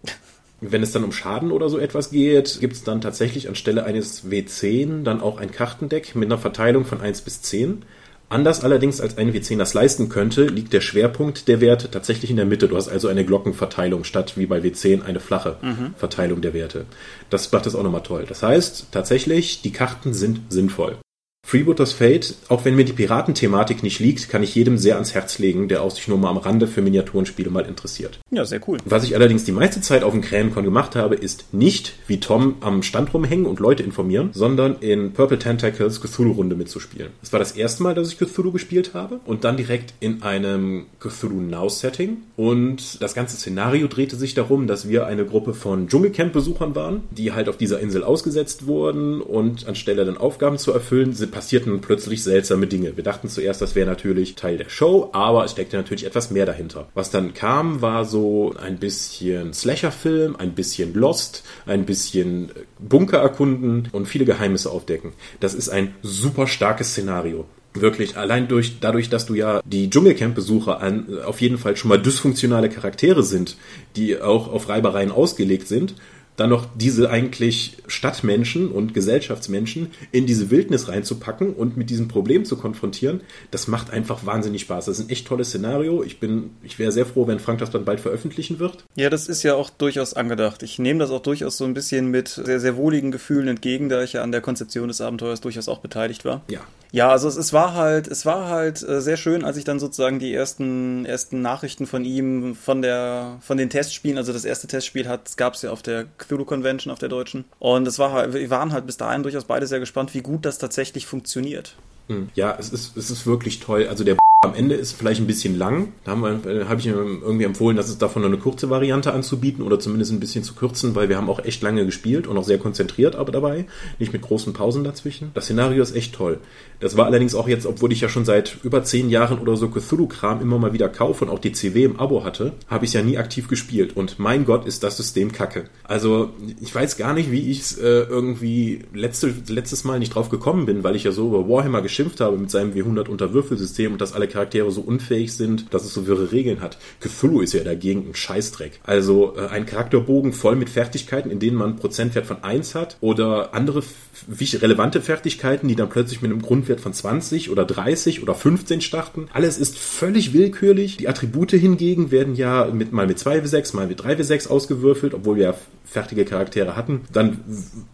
Wenn 0.60 0.84
es 0.84 0.92
dann 0.92 1.06
um 1.06 1.14
Schaden 1.14 1.52
oder 1.52 1.70
so 1.70 1.80
etwas 1.80 2.12
geht, 2.12 2.60
gibt 2.60 2.74
es 2.74 2.84
dann 2.84 3.00
tatsächlich 3.00 3.48
anstelle 3.48 3.86
eines 3.86 4.26
W10 4.30 5.04
dann 5.04 5.22
auch 5.22 5.38
ein 5.38 5.52
Kartendeck 5.52 6.16
mit 6.16 6.28
einer 6.28 6.38
Verteilung 6.38 6.84
von 6.84 7.00
1 7.00 7.22
bis 7.22 7.42
10. 7.44 7.84
Anders 8.28 8.62
allerdings 8.62 9.00
als 9.00 9.18
ein 9.18 9.32
W10 9.34 9.58
das 9.58 9.74
leisten 9.74 10.10
könnte, 10.10 10.48
liegt 10.48 10.74
der 10.74 10.82
Schwerpunkt 10.82 11.48
der 11.48 11.62
Werte 11.62 11.90
tatsächlich 11.90 12.30
in 12.30 12.38
der 12.38 12.46
Mitte. 12.46 12.68
Du 12.68 12.76
hast 12.76 12.90
also 12.90 13.08
eine 13.08 13.24
Glockenverteilung 13.24 14.04
statt 14.04 14.34
wie 14.36 14.48
bei 14.48 14.60
W10 14.60 15.04
eine 15.04 15.22
flache 15.22 15.58
mhm. 15.62 15.94
Verteilung 15.98 16.42
der 16.42 16.54
Werte. 16.54 16.86
Das 17.30 17.50
macht 17.54 17.68
es 17.68 17.76
auch 17.76 17.84
nochmal 17.84 18.04
toll. 18.04 18.26
Das 18.28 18.44
heißt, 18.44 18.88
tatsächlich, 18.92 19.62
die 19.62 19.72
Karten 19.72 20.14
sind 20.14 20.42
sinnvoll. 20.50 20.98
Freebooters 21.46 21.94
Fate, 21.94 22.36
auch 22.48 22.66
wenn 22.66 22.76
mir 22.76 22.86
die 22.86 22.94
Piratenthematik 22.94 23.84
nicht 23.84 24.00
liegt, 24.00 24.30
kann 24.30 24.42
ich 24.42 24.56
jedem 24.56 24.78
sehr 24.78 24.96
ans 24.96 25.14
Herz 25.14 25.38
legen, 25.40 25.68
der 25.68 25.84
auch 25.84 25.92
sich 25.92 26.08
nur 26.08 26.18
mal 26.18 26.30
am 26.30 26.38
Rande 26.38 26.68
für 26.68 26.82
Miniaturenspiele 26.82 27.52
mal 27.52 27.66
interessiert. 27.66 28.20
Ja, 28.32 28.46
sehr 28.46 28.62
cool. 28.68 28.80
Was 28.86 29.04
ich 29.04 29.14
allerdings 29.14 29.44
die 29.44 29.52
meiste 29.52 29.82
Zeit 29.82 30.04
auf 30.04 30.14
dem 30.14 30.22
Krähencon 30.22 30.64
gemacht 30.64 30.96
habe, 30.96 31.16
ist 31.16 31.54
nicht 31.54 31.94
wie 32.08 32.20
Tom 32.20 32.56
am 32.62 32.82
Stand 32.82 33.14
rumhängen 33.14 33.46
und 33.46 33.60
Leute 33.60 33.84
informieren, 33.84 34.30
sondern 34.34 34.78
in 34.80 35.12
Purple 35.12 35.38
Tentacles 35.38 36.02
Cthulhu-Runde 36.02 36.56
mitzuspielen. 36.56 37.10
Das 37.22 37.34
war 37.34 37.40
das 37.40 37.52
erste 37.52 37.84
Mal, 37.84 37.94
dass 37.94 38.08
ich 38.08 38.18
Cthulhu 38.18 38.52
gespielt 38.52 38.94
habe 38.94 39.20
und 39.26 39.44
dann 39.44 39.58
direkt 39.58 39.94
in 40.00 40.24
einem 40.24 40.86
Cthulhu 41.00 41.42
Now-Setting. 41.42 42.18
Und 42.38 43.02
das 43.02 43.14
ganze 43.14 43.36
Szenario 43.36 43.88
drehte 43.88 44.16
sich 44.16 44.34
darum, 44.34 44.66
dass 44.66 44.88
wir 44.88 45.06
eine 45.08 45.26
Gruppe 45.26 45.54
von 45.54 45.88
Dschungelcamp-Besuchern 45.88 46.74
waren, 46.74 47.04
die 47.12 47.34
halt 47.34 47.50
auf 47.50 47.58
dieser 47.58 47.82
Insel 47.82 48.04
ausgesetzt 48.04 48.66
wurden 48.66 49.22
und 49.22 49.68
anstelle 49.68 50.06
dann 50.06 50.18
Aufgaben 50.18 50.58
zu 50.58 50.72
erfüllen, 50.72 51.14
sind 51.14 51.33
passierten 51.34 51.82
plötzlich 51.82 52.24
seltsame 52.24 52.68
Dinge. 52.68 52.96
Wir 52.96 53.04
dachten 53.04 53.28
zuerst, 53.28 53.62
das 53.62 53.76
wäre 53.76 53.90
natürlich 53.90 54.36
Teil 54.36 54.58
der 54.58 54.70
Show, 54.70 55.10
aber 55.12 55.44
es 55.44 55.52
steckte 55.52 55.76
natürlich 55.76 56.06
etwas 56.06 56.32
mehr 56.32 56.46
dahinter. 56.46 56.88
Was 56.94 57.10
dann 57.12 57.34
kam, 57.34 57.82
war 57.82 58.06
so 58.06 58.54
ein 58.58 58.78
bisschen 58.78 59.52
Slasher-Film, 59.54 60.36
ein 60.38 60.54
bisschen 60.54 60.94
Lost, 60.94 61.44
ein 61.66 61.86
bisschen 61.86 62.52
Bunker 62.80 63.18
erkunden 63.18 63.90
und 63.92 64.08
viele 64.08 64.26
Geheimnisse 64.26 64.70
aufdecken. 64.70 65.14
Das 65.40 65.54
ist 65.54 65.70
ein 65.70 65.96
super 66.04 66.48
starkes 66.48 66.92
Szenario. 66.92 67.46
Wirklich, 67.74 68.18
allein 68.18 68.48
durch, 68.48 68.80
dadurch, 68.80 69.10
dass 69.10 69.26
du 69.26 69.34
ja 69.34 69.62
die 69.66 69.90
Dschungelcamp-Besucher 69.90 70.80
an, 70.80 71.08
auf 71.26 71.42
jeden 71.42 71.58
Fall 71.58 71.76
schon 71.76 71.90
mal 71.90 72.00
dysfunktionale 72.00 72.70
Charaktere 72.70 73.24
sind, 73.24 73.58
die 73.96 74.22
auch 74.22 74.48
auf 74.48 74.70
Reibereien 74.70 75.12
ausgelegt 75.12 75.68
sind 75.68 75.96
dann 76.36 76.50
noch 76.50 76.68
diese 76.76 77.10
eigentlich 77.10 77.78
Stadtmenschen 77.88 78.72
und 78.72 78.94
Gesellschaftsmenschen 78.94 79.92
in 80.12 80.26
diese 80.26 80.50
Wildnis 80.50 80.88
reinzupacken 80.88 81.54
und 81.54 81.78
mit 81.78 81.90
diesem 81.90 82.08
Problem 82.08 82.46
zu 82.46 82.58
konfrontieren, 82.58 83.22
das 83.52 83.68
macht 83.68 83.92
einfach 83.92 84.26
wahnsinnig 84.26 84.62
Spaß. 84.62 84.86
Das 84.86 85.00
ist 85.00 85.06
ein 85.06 85.10
echt 85.10 85.28
tolles 85.28 85.50
Szenario. 85.50 86.04
Ich 86.04 86.20
bin, 86.20 86.52
ich 86.64 86.80
wäre 86.80 86.92
sehr 86.92 87.06
froh, 87.06 87.28
wenn 87.28 87.40
Frank 87.40 87.60
das 87.60 87.72
dann 87.72 87.86
bald 87.86 88.00
veröffentlichen 88.00 88.60
wird. 88.60 88.84
Ja, 88.96 89.10
das 89.10 89.28
ist 89.28 89.44
ja 89.44 89.56
auch 89.56 89.70
durchaus 89.70 90.14
angedacht. 90.14 90.64
Ich 90.64 90.80
nehme 90.80 91.00
das 91.00 91.12
auch 91.12 91.22
durchaus 91.22 91.58
so 91.58 91.66
ein 91.66 91.74
bisschen 91.74 92.08
mit 92.08 92.30
sehr, 92.30 92.60
sehr 92.60 92.76
wohligen 92.78 93.12
Gefühlen 93.12 93.48
entgegen, 93.48 93.90
da 93.90 94.04
ich 94.04 94.14
ja 94.14 94.24
an 94.24 94.32
der 94.32 94.42
Konzeption 94.42 94.88
des 94.88 95.02
Abenteuers 95.02 95.42
durchaus 95.42 95.70
auch 95.70 95.80
beteiligt 95.80 96.26
war. 96.26 96.42
Ja. 96.50 96.62
Ja, 96.94 97.10
also 97.10 97.28
es, 97.28 97.38
es 97.38 97.54
war 97.54 97.74
halt, 97.74 98.08
es 98.08 98.24
war 98.24 98.50
halt 98.50 98.88
äh, 98.88 99.02
sehr 99.02 99.18
schön, 99.18 99.44
als 99.44 99.58
ich 99.58 99.64
dann 99.64 99.80
sozusagen 99.80 100.20
die 100.20 100.32
ersten, 100.32 101.06
ersten 101.06 101.42
Nachrichten 101.42 101.88
von 101.88 102.06
ihm, 102.06 102.54
von 102.54 102.84
der, 102.84 103.40
von 103.42 103.58
den 103.58 103.72
Testspielen, 103.72 104.20
also 104.20 104.32
das 104.32 104.46
erste 104.46 104.68
Testspiel 104.68 105.08
hat, 105.08 105.36
gab 105.36 105.56
es 105.56 105.64
ja 105.64 105.72
auf 105.72 105.82
der 105.82 106.06
Cthulhu 106.20 106.46
Convention, 106.46 106.94
auf 106.94 107.00
der 107.00 107.10
deutschen. 107.10 107.46
Und 107.58 107.88
es 107.88 107.98
war 107.98 108.12
halt, 108.12 108.34
wir 108.36 108.50
waren 108.52 108.72
halt 108.72 108.86
bis 108.86 108.98
dahin 108.98 109.24
durchaus 109.24 109.46
beide 109.46 109.66
sehr 109.66 109.80
gespannt, 109.80 110.14
wie 110.14 110.22
gut 110.22 110.46
das 110.46 110.60
tatsächlich 110.60 111.08
funktioniert. 111.08 111.76
Hm. 112.10 112.30
Ja, 112.36 112.56
es 112.60 112.70
ist, 112.70 112.96
es 112.96 113.10
ist 113.10 113.26
wirklich 113.26 113.60
toll. 113.60 113.88
Also 113.88 114.04
der 114.04 114.18
am 114.44 114.56
Ende 114.56 114.76
ist 114.76 114.94
vielleicht 114.94 115.22
ein 115.22 115.28
bisschen 115.28 115.58
lang. 115.58 115.94
Da 116.04 116.12
habe 116.12 116.40
äh, 116.50 116.66
hab 116.66 116.80
ich 116.80 116.88
irgendwie 116.88 117.46
empfohlen, 117.46 117.78
dass 117.78 117.90
es 117.90 117.98
davon 117.98 118.26
eine 118.26 118.38
kurze 118.38 118.70
Variante 118.70 119.14
anzubieten 119.14 119.64
oder 119.64 119.80
zumindest 119.80 120.12
ein 120.12 120.20
bisschen 120.20 120.44
zu 120.44 120.54
kürzen, 120.54 120.96
weil 120.96 121.08
wir 121.08 121.18
haben 121.18 121.30
auch 121.30 121.44
echt 121.44 121.62
lange 121.62 121.86
gespielt 121.86 122.28
und 122.28 122.38
auch 122.38 122.44
sehr 122.44 122.58
konzentriert 122.58 123.16
aber 123.16 123.32
dabei, 123.32 123.66
nicht 124.00 124.12
mit 124.12 124.22
großen 124.22 124.54
Pausen 124.54 124.84
dazwischen. 124.84 125.32
Das 125.34 125.46
Szenario 125.46 125.82
ist 125.82 125.96
echt 125.96 126.14
toll. 126.14 126.40
Das 126.80 126.98
war 126.98 127.06
allerdings 127.06 127.36
auch 127.36 127.48
jetzt, 127.48 127.66
obwohl 127.66 127.94
ich 127.94 128.02
ja 128.02 128.10
schon 128.10 128.26
seit 128.26 128.58
über 128.64 128.84
zehn 128.84 129.10
Jahren 129.10 129.40
oder 129.40 129.56
so 129.56 129.70
Cthulhu-Kram 129.70 130.42
immer 130.42 130.60
mal 130.60 130.74
wieder 130.74 130.90
kaufe 130.90 131.24
und 131.24 131.32
auch 131.32 131.40
die 131.40 131.54
CW 131.54 131.86
im 131.86 132.00
Abo 132.00 132.26
hatte, 132.26 132.52
habe 132.68 132.84
ich 132.84 132.90
es 132.90 132.94
ja 132.94 133.02
nie 133.02 133.18
aktiv 133.18 133.48
gespielt. 133.48 133.96
Und 133.96 134.20
mein 134.20 134.44
Gott, 134.44 134.66
ist 134.66 134.84
das 134.84 134.98
System 134.98 135.32
kacke. 135.32 135.66
Also 135.86 136.32
ich 136.60 136.74
weiß 136.76 136.98
gar 136.98 137.14
nicht, 137.14 137.32
wie 137.32 137.50
ich 137.50 137.62
es 137.62 137.78
äh, 137.78 137.84
irgendwie 137.84 138.82
letzte, 138.94 139.34
letztes 139.48 139.86
Mal 139.86 140.00
nicht 140.00 140.16
drauf 140.16 140.30
gekommen 140.30 140.66
bin, 140.66 140.84
weil 140.84 140.98
ich 140.98 141.06
ja 141.06 141.14
so 141.14 141.28
über 141.28 141.48
Warhammer 141.48 141.82
geschimpft 141.82 142.20
habe 142.20 142.38
mit 142.38 142.52
seinem 142.52 142.74
W100 142.74 143.08
Unterwürfelsystem 143.08 143.94
und 143.94 144.02
dass 144.02 144.12
alle 144.14 144.28
Charaktere 144.34 144.72
so 144.72 144.82
unfähig 144.82 145.34
sind, 145.34 145.74
dass 145.74 145.86
es 145.86 145.94
so 145.94 146.08
wirre 146.08 146.32
Regeln 146.32 146.62
hat. 146.62 146.78
Cthulhu 147.00 147.42
ist 147.42 147.54
ja 147.54 147.64
dagegen 147.64 148.10
ein 148.10 148.16
Scheißdreck. 148.16 148.80
Also 148.84 149.36
äh, 149.38 149.48
ein 149.48 149.66
Charakterbogen 149.66 150.34
voll 150.34 150.56
mit 150.56 150.70
Fertigkeiten, 150.70 151.30
in 151.30 151.40
denen 151.40 151.56
man 151.56 151.72
einen 151.72 151.80
Prozentwert 151.80 152.26
von 152.26 152.44
1 152.44 152.76
hat 152.76 152.98
oder 153.00 153.54
andere 153.54 153.84
relevante 154.30 155.02
Fertigkeiten, 155.02 155.68
die 155.68 155.76
dann 155.76 155.90
plötzlich 155.90 156.22
mit 156.22 156.32
einem 156.32 156.42
Grundwert 156.42 156.82
von 156.82 156.94
20 156.94 157.50
oder 157.50 157.66
30 157.66 158.24
oder 158.24 158.36
15 158.36 158.82
starten. 158.82 159.28
Alles 159.34 159.58
ist 159.58 159.78
völlig 159.78 160.34
willkürlich. 160.34 160.98
Die 160.98 161.08
Attribute 161.08 161.52
hingegen 161.52 162.12
werden 162.12 162.36
ja 162.36 162.66
mit, 162.66 162.92
mal 162.92 163.08
mit 163.08 163.20
2W6, 163.20 163.76
mal 163.76 163.88
mit 163.88 164.02
3W6 164.02 164.48
ausgewürfelt, 164.48 165.14
obwohl 165.14 165.38
wir 165.38 165.44
ja 165.44 165.54
fertige 165.84 166.26
Charaktere 166.26 166.76
hatten. 166.76 167.02
Dann 167.12 167.42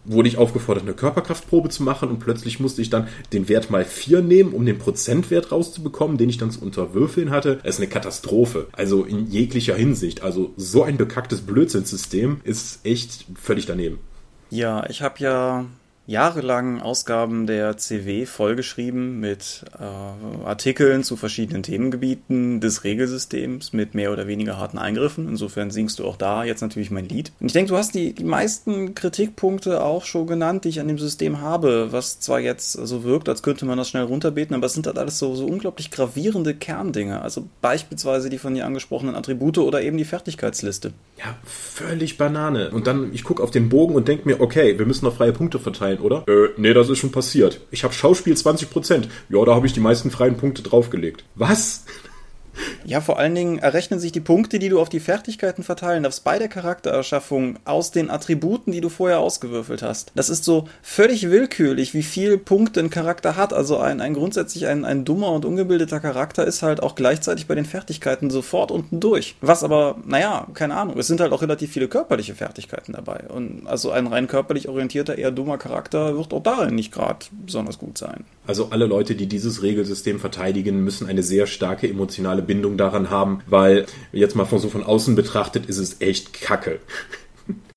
wurde 0.04 0.28
ich 0.28 0.38
aufgefordert, 0.38 0.84
eine 0.84 0.94
Körperkraftprobe 0.94 1.68
zu 1.68 1.82
machen 1.82 2.08
und 2.08 2.18
plötzlich 2.18 2.60
musste 2.60 2.82
ich 2.82 2.90
dann 2.90 3.08
den 3.32 3.48
Wert 3.48 3.70
mal 3.70 3.84
4 3.84 4.22
nehmen, 4.22 4.52
um 4.52 4.64
den 4.64 4.78
Prozentwert 4.78 5.52
rauszubekommen, 5.52 6.16
den 6.16 6.30
ich 6.30 6.38
dann 6.38 6.50
zu 6.50 6.62
unterwürfeln 6.62 7.30
hatte. 7.30 7.60
Es 7.62 7.74
ist 7.74 7.80
eine 7.80 7.90
Katastrophe. 7.90 8.68
Also 8.72 9.04
in 9.04 9.26
jeglicher 9.26 9.74
Hinsicht. 9.74 10.22
Also 10.22 10.52
so 10.56 10.82
ein 10.82 10.96
bekacktes 10.96 11.42
Blödsinnssystem 11.42 12.40
ist 12.44 12.84
echt 12.84 13.26
völlig 13.34 13.66
daneben. 13.66 13.98
Ja, 14.50 14.88
ich 14.88 15.02
habe 15.02 15.14
ja 15.18 15.66
jahrelang 16.06 16.80
Ausgaben 16.80 17.46
der 17.46 17.76
CW 17.76 18.26
vollgeschrieben 18.26 19.20
mit 19.20 19.64
äh, 19.78 20.44
Artikeln 20.44 21.04
zu 21.04 21.16
verschiedenen 21.16 21.62
Themengebieten 21.62 22.60
des 22.60 22.82
Regelsystems 22.82 23.72
mit 23.72 23.94
mehr 23.94 24.12
oder 24.12 24.26
weniger 24.26 24.58
harten 24.58 24.78
Eingriffen. 24.78 25.28
Insofern 25.28 25.70
singst 25.70 26.00
du 26.00 26.06
auch 26.06 26.16
da 26.16 26.42
jetzt 26.42 26.62
natürlich 26.62 26.90
mein 26.90 27.08
Lied. 27.08 27.30
Und 27.38 27.46
ich 27.46 27.52
denke, 27.52 27.70
du 27.70 27.76
hast 27.76 27.94
die, 27.94 28.12
die 28.12 28.24
meisten 28.24 28.96
Kritikpunkte 28.96 29.84
auch 29.84 30.04
schon 30.04 30.26
genannt, 30.26 30.64
die 30.64 30.70
ich 30.70 30.80
an 30.80 30.88
dem 30.88 30.98
System 30.98 31.40
habe, 31.40 31.92
was 31.92 32.18
zwar 32.18 32.40
jetzt 32.40 32.72
so 32.72 33.04
wirkt, 33.04 33.28
als 33.28 33.44
könnte 33.44 33.64
man 33.64 33.78
das 33.78 33.88
schnell 33.88 34.04
runterbeten, 34.04 34.56
aber 34.56 34.66
es 34.66 34.72
sind 34.72 34.88
halt 34.88 34.98
alles 34.98 35.18
so, 35.18 35.36
so 35.36 35.46
unglaublich 35.46 35.92
gravierende 35.92 36.54
Kerndinge. 36.54 37.22
Also 37.22 37.46
beispielsweise 37.60 38.30
die 38.30 38.38
von 38.38 38.54
dir 38.54 38.66
angesprochenen 38.66 39.14
Attribute 39.14 39.58
oder 39.58 39.82
eben 39.82 39.96
die 39.96 40.04
Fertigkeitsliste. 40.04 40.92
Ja, 41.18 41.36
völlig 41.44 42.18
Banane. 42.18 42.70
Und 42.70 42.88
dann, 42.88 43.12
ich 43.12 43.22
gucke 43.22 43.42
auf 43.42 43.52
den 43.52 43.68
Bogen 43.68 43.94
und 43.94 44.08
denke 44.08 44.26
mir, 44.26 44.40
okay, 44.40 44.76
wir 44.76 44.86
müssen 44.86 45.04
noch 45.04 45.14
freie 45.14 45.32
Punkte 45.32 45.60
verteilen 45.60 45.99
oder? 46.00 46.24
Äh, 46.28 46.50
nee, 46.56 46.74
das 46.74 46.88
ist 46.88 46.98
schon 46.98 47.12
passiert. 47.12 47.60
Ich 47.70 47.84
habe 47.84 47.94
Schauspiel 47.94 48.34
20%. 48.34 49.04
Ja, 49.28 49.44
da 49.44 49.54
habe 49.54 49.66
ich 49.66 49.72
die 49.72 49.80
meisten 49.80 50.10
freien 50.10 50.36
Punkte 50.36 50.62
draufgelegt. 50.62 51.24
Was? 51.34 51.84
Ja, 52.84 53.00
vor 53.00 53.18
allen 53.18 53.34
Dingen 53.34 53.58
errechnen 53.58 54.00
sich 54.00 54.12
die 54.12 54.20
Punkte, 54.20 54.58
die 54.58 54.68
du 54.68 54.80
auf 54.80 54.88
die 54.88 55.00
Fertigkeiten 55.00 55.62
verteilen 55.62 56.02
darfst 56.02 56.24
bei 56.24 56.38
der 56.38 56.48
Charaktererschaffung 56.48 57.58
aus 57.64 57.90
den 57.90 58.10
Attributen, 58.10 58.72
die 58.72 58.80
du 58.80 58.88
vorher 58.88 59.20
ausgewürfelt 59.20 59.82
hast. 59.82 60.12
Das 60.14 60.30
ist 60.30 60.44
so 60.44 60.68
völlig 60.82 61.30
willkürlich, 61.30 61.94
wie 61.94 62.02
viel 62.02 62.38
Punkte 62.38 62.80
ein 62.80 62.90
Charakter 62.90 63.36
hat. 63.36 63.52
Also 63.52 63.78
ein, 63.78 64.00
ein 64.00 64.14
grundsätzlich 64.14 64.66
ein, 64.66 64.84
ein 64.84 65.04
dummer 65.04 65.32
und 65.32 65.44
ungebildeter 65.44 66.00
Charakter 66.00 66.44
ist 66.44 66.62
halt 66.62 66.82
auch 66.82 66.94
gleichzeitig 66.94 67.46
bei 67.46 67.54
den 67.54 67.64
Fertigkeiten 67.64 68.30
sofort 68.30 68.70
unten 68.70 69.00
durch. 69.00 69.36
Was 69.40 69.62
aber, 69.64 69.96
naja, 70.06 70.46
keine 70.54 70.76
Ahnung, 70.76 70.98
es 70.98 71.06
sind 71.06 71.20
halt 71.20 71.32
auch 71.32 71.42
relativ 71.42 71.72
viele 71.72 71.88
körperliche 71.88 72.34
Fertigkeiten 72.34 72.92
dabei. 72.92 73.24
Und 73.28 73.66
also 73.66 73.90
ein 73.90 74.06
rein 74.06 74.26
körperlich 74.26 74.68
orientierter, 74.68 75.18
eher 75.18 75.30
dummer 75.30 75.58
Charakter 75.58 76.16
wird 76.16 76.32
auch 76.32 76.42
darin 76.42 76.74
nicht 76.74 76.92
gerade 76.92 77.26
besonders 77.44 77.78
gut 77.78 77.98
sein. 77.98 78.24
Also 78.46 78.68
alle 78.70 78.86
Leute, 78.86 79.14
die 79.14 79.26
dieses 79.26 79.62
Regelsystem 79.62 80.18
verteidigen, 80.18 80.82
müssen 80.82 81.06
eine 81.06 81.22
sehr 81.22 81.46
starke 81.46 81.88
emotionale 81.88 82.42
Bindung 82.50 82.76
daran 82.76 83.10
haben, 83.10 83.42
weil 83.46 83.86
jetzt 84.10 84.34
mal 84.34 84.44
von 84.44 84.58
so 84.58 84.68
von 84.68 84.82
außen 84.82 85.14
betrachtet 85.14 85.66
ist 85.66 85.78
es 85.78 86.00
echt 86.00 86.32
Kacke. 86.32 86.80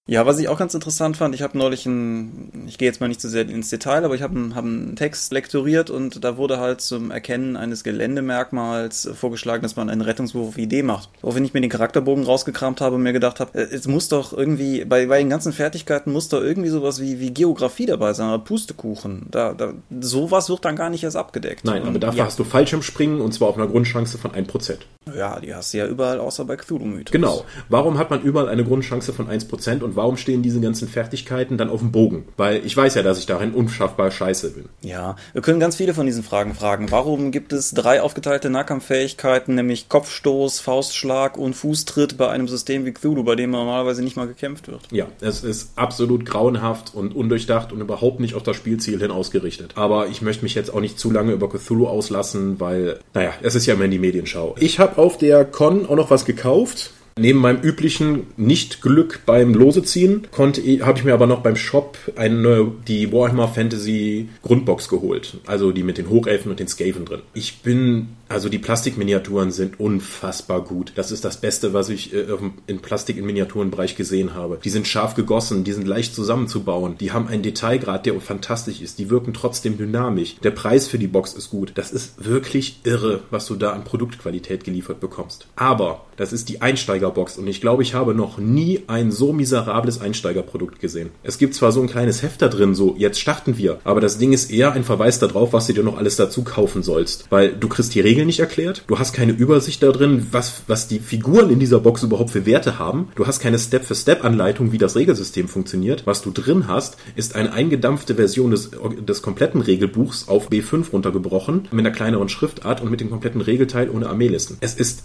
Ja, 0.05 0.25
was 0.25 0.38
ich 0.38 0.50
auch 0.50 0.59
ganz 0.59 0.73
interessant 0.73 1.15
fand, 1.15 1.33
ich 1.33 1.41
habe 1.41 1.57
neulich 1.57 1.85
ein, 1.85 2.65
ich 2.67 2.77
gehe 2.77 2.89
jetzt 2.89 3.00
mal 3.00 3.07
nicht 3.07 3.21
zu 3.21 3.29
so 3.29 3.31
sehr 3.31 3.47
ins 3.47 3.69
Detail, 3.69 4.03
aber 4.03 4.15
ich 4.15 4.21
habe 4.21 4.35
einen, 4.35 4.53
hab 4.53 4.65
einen 4.65 4.97
Text 4.97 5.31
lektoriert 5.31 5.89
und 5.89 6.25
da 6.25 6.35
wurde 6.35 6.59
halt 6.59 6.81
zum 6.81 7.09
Erkennen 7.09 7.55
eines 7.55 7.85
Geländemerkmals 7.85 9.09
vorgeschlagen, 9.15 9.63
dass 9.63 9.77
man 9.77 9.89
einen 9.89 10.01
Rettungswurf 10.01 10.50
auf 10.50 10.57
Idee 10.57 10.83
macht. 10.83 11.07
Auch 11.21 11.35
wenn 11.35 11.45
ich 11.45 11.53
mir 11.53 11.61
den 11.61 11.69
Charakterbogen 11.69 12.25
rausgekramt 12.25 12.81
habe 12.81 12.97
und 12.97 13.03
mir 13.03 13.13
gedacht 13.13 13.39
habe, 13.39 13.57
äh, 13.57 13.61
es 13.61 13.88
muss 13.88 14.09
doch 14.09 14.33
irgendwie, 14.33 14.83
bei, 14.83 15.05
bei 15.05 15.19
den 15.19 15.29
ganzen 15.29 15.53
Fertigkeiten 15.53 16.11
muss 16.11 16.27
da 16.27 16.38
irgendwie 16.38 16.69
sowas 16.69 17.00
wie, 17.00 17.21
wie 17.21 17.31
Geografie 17.31 17.85
dabei 17.85 18.11
sein, 18.11 18.27
oder 18.27 18.39
Pustekuchen. 18.39 19.27
Da, 19.31 19.53
da, 19.53 19.74
sowas 20.01 20.50
wird 20.50 20.65
dann 20.65 20.75
gar 20.75 20.89
nicht 20.89 21.05
erst 21.05 21.15
abgedeckt. 21.15 21.63
Nein, 21.63 21.83
aber 21.83 22.00
dafür 22.00 22.19
ja. 22.19 22.25
hast 22.25 22.38
du 22.38 22.43
Fallschirmspringen 22.43 23.22
und 23.22 23.33
zwar 23.33 23.48
auf 23.48 23.55
einer 23.55 23.67
Grundchance 23.67 24.17
von 24.17 24.31
1%. 24.31 24.79
Ja, 25.17 25.39
die 25.39 25.53
hast 25.53 25.74
du 25.74 25.77
ja 25.77 25.88
überall 25.88 26.19
außer 26.19 26.43
bei 26.43 26.57
Cthulhu-Mythos. 26.57 27.12
Genau. 27.12 27.45
Warum 27.69 27.98
hat 27.98 28.10
man 28.10 28.22
überall 28.22 28.50
eine 28.50 28.65
Grundchance 28.65 29.13
von 29.13 29.29
1% 29.29 29.81
und 29.81 29.92
warum 29.95 30.17
stehen 30.17 30.41
diese 30.41 30.59
ganzen 30.59 30.88
Fertigkeiten 30.88 31.57
dann 31.57 31.69
auf 31.69 31.79
dem 31.79 31.91
Bogen? 31.91 32.25
Weil 32.38 32.65
ich 32.65 32.75
weiß 32.75 32.95
ja, 32.95 33.03
dass 33.03 33.19
ich 33.19 33.25
darin 33.25 33.53
unschaffbar 33.53 34.12
scheiße 34.12 34.51
bin. 34.51 34.65
Ja, 34.81 35.15
wir 35.33 35.41
können 35.41 35.59
ganz 35.59 35.75
viele 35.75 35.93
von 35.93 36.05
diesen 36.05 36.23
Fragen 36.23 36.53
fragen. 36.53 36.91
Warum 36.91 37.31
gibt 37.31 37.53
es 37.53 37.71
drei 37.71 38.01
aufgeteilte 38.01 38.50
Nahkampffähigkeiten, 38.50 39.55
nämlich 39.55 39.89
Kopfstoß, 39.89 40.59
Faustschlag 40.59 41.38
und 41.38 41.53
Fußtritt 41.53 42.17
bei 42.17 42.29
einem 42.29 42.47
System 42.47 42.85
wie 42.85 42.93
Cthulhu, 42.93 43.23
bei 43.23 43.35
dem 43.35 43.51
normalerweise 43.51 44.03
nicht 44.03 44.15
mal 44.15 44.27
gekämpft 44.27 44.67
wird? 44.67 44.81
Ja, 44.91 45.07
es 45.21 45.43
ist 45.43 45.71
absolut 45.75 46.25
grauenhaft 46.25 46.93
und 46.93 47.15
undurchdacht 47.15 47.71
und 47.71 47.81
überhaupt 47.81 48.19
nicht 48.19 48.35
auf 48.35 48.43
das 48.43 48.55
Spielziel 48.55 49.00
hin 49.00 49.12
ausgerichtet. 49.12 49.73
Aber 49.75 50.07
ich 50.07 50.21
möchte 50.21 50.43
mich 50.43 50.55
jetzt 50.55 50.73
auch 50.73 50.81
nicht 50.81 51.00
zu 51.00 51.12
lange 51.12 51.31
über 51.31 51.50
Cthulhu 51.50 51.88
auslassen, 51.88 52.59
weil, 52.59 53.00
naja, 53.13 53.33
es 53.41 53.55
ist 53.55 53.65
ja 53.65 53.73
immer 53.73 53.85
in 53.85 53.91
die 53.91 54.00
Medienschau. 54.00 54.55
Ich 54.59 54.79
habe 54.79 54.97
auf 54.97 55.17
der 55.17 55.45
Con 55.45 55.85
auch 55.85 55.95
noch 55.95 56.09
was 56.09 56.25
gekauft. 56.25 56.91
Neben 57.17 57.39
meinem 57.39 57.62
üblichen 57.62 58.27
Nicht-Glück 58.38 59.22
beim 59.25 59.53
Loseziehen 59.53 60.27
konnte 60.32 60.62
habe 60.86 60.98
ich 60.98 61.05
mir 61.05 61.13
aber 61.13 61.27
noch 61.27 61.41
beim 61.41 61.55
Shop 61.55 61.98
eine, 62.15 62.72
die 62.88 63.12
Warhammer 63.12 63.48
Fantasy 63.48 64.29
Grundbox 64.41 64.89
geholt. 64.89 65.38
Also 65.46 65.72
die 65.72 65.84
mit 65.84 65.98
den 65.98 66.10
Hochelfen 66.10 66.50
und 66.51 66.60
den 66.60 66.67
Skaven 66.67 67.05
drin. 67.05 67.22
Ich 67.34 67.62
bin, 67.62 68.10
also 68.30 68.50
die 68.50 68.60
Plastikminiaturen 68.60 69.51
sind 69.51 69.80
unfassbar 69.80 70.63
gut. 70.63 70.94
Das 70.96 71.12
ist 71.12 71.25
das 71.25 71.38
Beste, 71.39 71.74
was 71.74 71.89
ich 71.89 72.13
äh, 72.13 72.25
in 72.68 72.80
Plastik 72.80 73.18
im 73.18 73.25
Miniaturenbereich 73.25 73.96
gesehen 73.96 74.34
habe. 74.34 74.60
Die 74.63 74.70
sind 74.70 74.88
scharf 74.88 75.15
gegossen, 75.15 75.63
die 75.63 75.74
sind 75.74 75.88
leicht 75.88 76.15
zusammenzubauen. 76.15 76.98
Die 76.98 77.12
haben 77.12 77.27
einen 77.27 77.44
Detailgrad, 77.44 78.06
der 78.06 78.20
fantastisch 78.22 78.82
ist. 78.82 79.00
Die 79.00 79.10
wirken 79.10 79.34
trotzdem 79.34 79.77
dynamisch. 79.77 80.38
Der 80.44 80.51
Preis 80.51 80.88
für 80.88 81.00
die 81.00 81.08
Box 81.08 81.34
ist 81.34 81.50
gut. 81.50 81.74
Das 81.75 81.92
ist 81.92 82.25
wirklich 82.25 82.80
irre, 82.84 83.22
was 83.30 83.46
du 83.46 83.56
da 83.56 83.72
an 83.72 83.84
Produktqualität 83.84 84.63
geliefert 84.63 85.00
bekommst. 85.00 85.48
Aber 85.56 86.06
das 86.15 86.32
ist 86.32 86.50
die 86.50 86.62
Einsteiger 86.62 87.03
Einsteigerbox 87.03 87.38
und 87.38 87.48
ich 87.48 87.62
glaube, 87.62 87.84
ich 87.84 87.94
habe 87.94 88.13
noch 88.13 88.38
nie 88.38 88.84
ein 88.88 89.12
so 89.12 89.34
miserables 89.34 90.01
Einsteigerprodukt 90.01 90.80
gesehen. 90.80 91.10
Es 91.24 91.38
gibt 91.38 91.56
zwar 91.56 91.72
so 91.72 91.82
ein 91.82 91.88
kleines 91.88 92.22
Heft 92.22 92.42
da 92.42 92.48
drin, 92.48 92.75
so 92.75 92.96
jetzt 92.98 93.20
starten 93.20 93.58
wir, 93.58 93.80
aber 93.84 94.01
das 94.01 94.18
Ding 94.18 94.34
ist 94.34 94.51
eher 94.51 94.74
ein 94.74 94.84
Verweis 94.84 95.20
darauf, 95.20 95.53
was 95.53 95.68
du 95.68 95.74
dir 95.74 95.84
noch 95.84 95.98
alles 95.98 96.15
dazu 96.15 96.44
kaufen 96.44 96.84
sollst, 96.84 97.27
weil 97.30 97.53
du 97.53 97.68
kriegst 97.68 97.96
die 97.96 98.01
Regeln 98.01 98.23
nicht 98.25 98.39
erklärt, 98.39 98.84
du 98.88 99.00
hast 99.00 99.13
keine 99.13 99.32
Übersicht 99.32 99.82
da 99.84 99.92
drin, 99.92 100.27
was, 100.32 100.63
was 100.68 100.88
die 100.88 101.00
Figuren 101.00 101.50
in 101.50 101.60
dieser 101.60 101.80
Box 101.80 102.03
überhaupt 102.03 102.32
für 102.32 102.46
Werte 102.46 102.80
haben, 102.80 103.10
du 103.15 103.27
hast 103.27 103.39
keine 103.39 103.60
Step-für-Step-Anleitung, 103.60 104.72
wie 104.72 104.77
das 104.77 104.96
Regelsystem 104.96 105.48
funktioniert, 105.48 106.06
was 106.06 106.22
du 106.22 106.32
drin 106.32 106.68
hast, 106.68 106.98
ist 107.15 107.36
eine 107.36 107.53
eingedampfte 107.53 108.15
Version 108.15 108.51
des, 108.51 108.72
des 109.08 109.22
kompletten 109.22 109.62
Regelbuchs 109.62 110.27
auf 110.27 110.50
B5 110.50 110.92
runtergebrochen, 110.92 111.68
mit 111.72 111.86
einer 111.86 111.96
kleineren 111.96 112.30
Schriftart 112.30 112.82
und 112.82 112.92
mit 112.92 113.01
dem 113.01 113.10
kompletten 113.10 113.42
Regelteil 113.42 113.89
ohne 113.89 114.08
Armeelisten. 114.08 114.58
Es 114.62 114.75
ist 114.75 115.03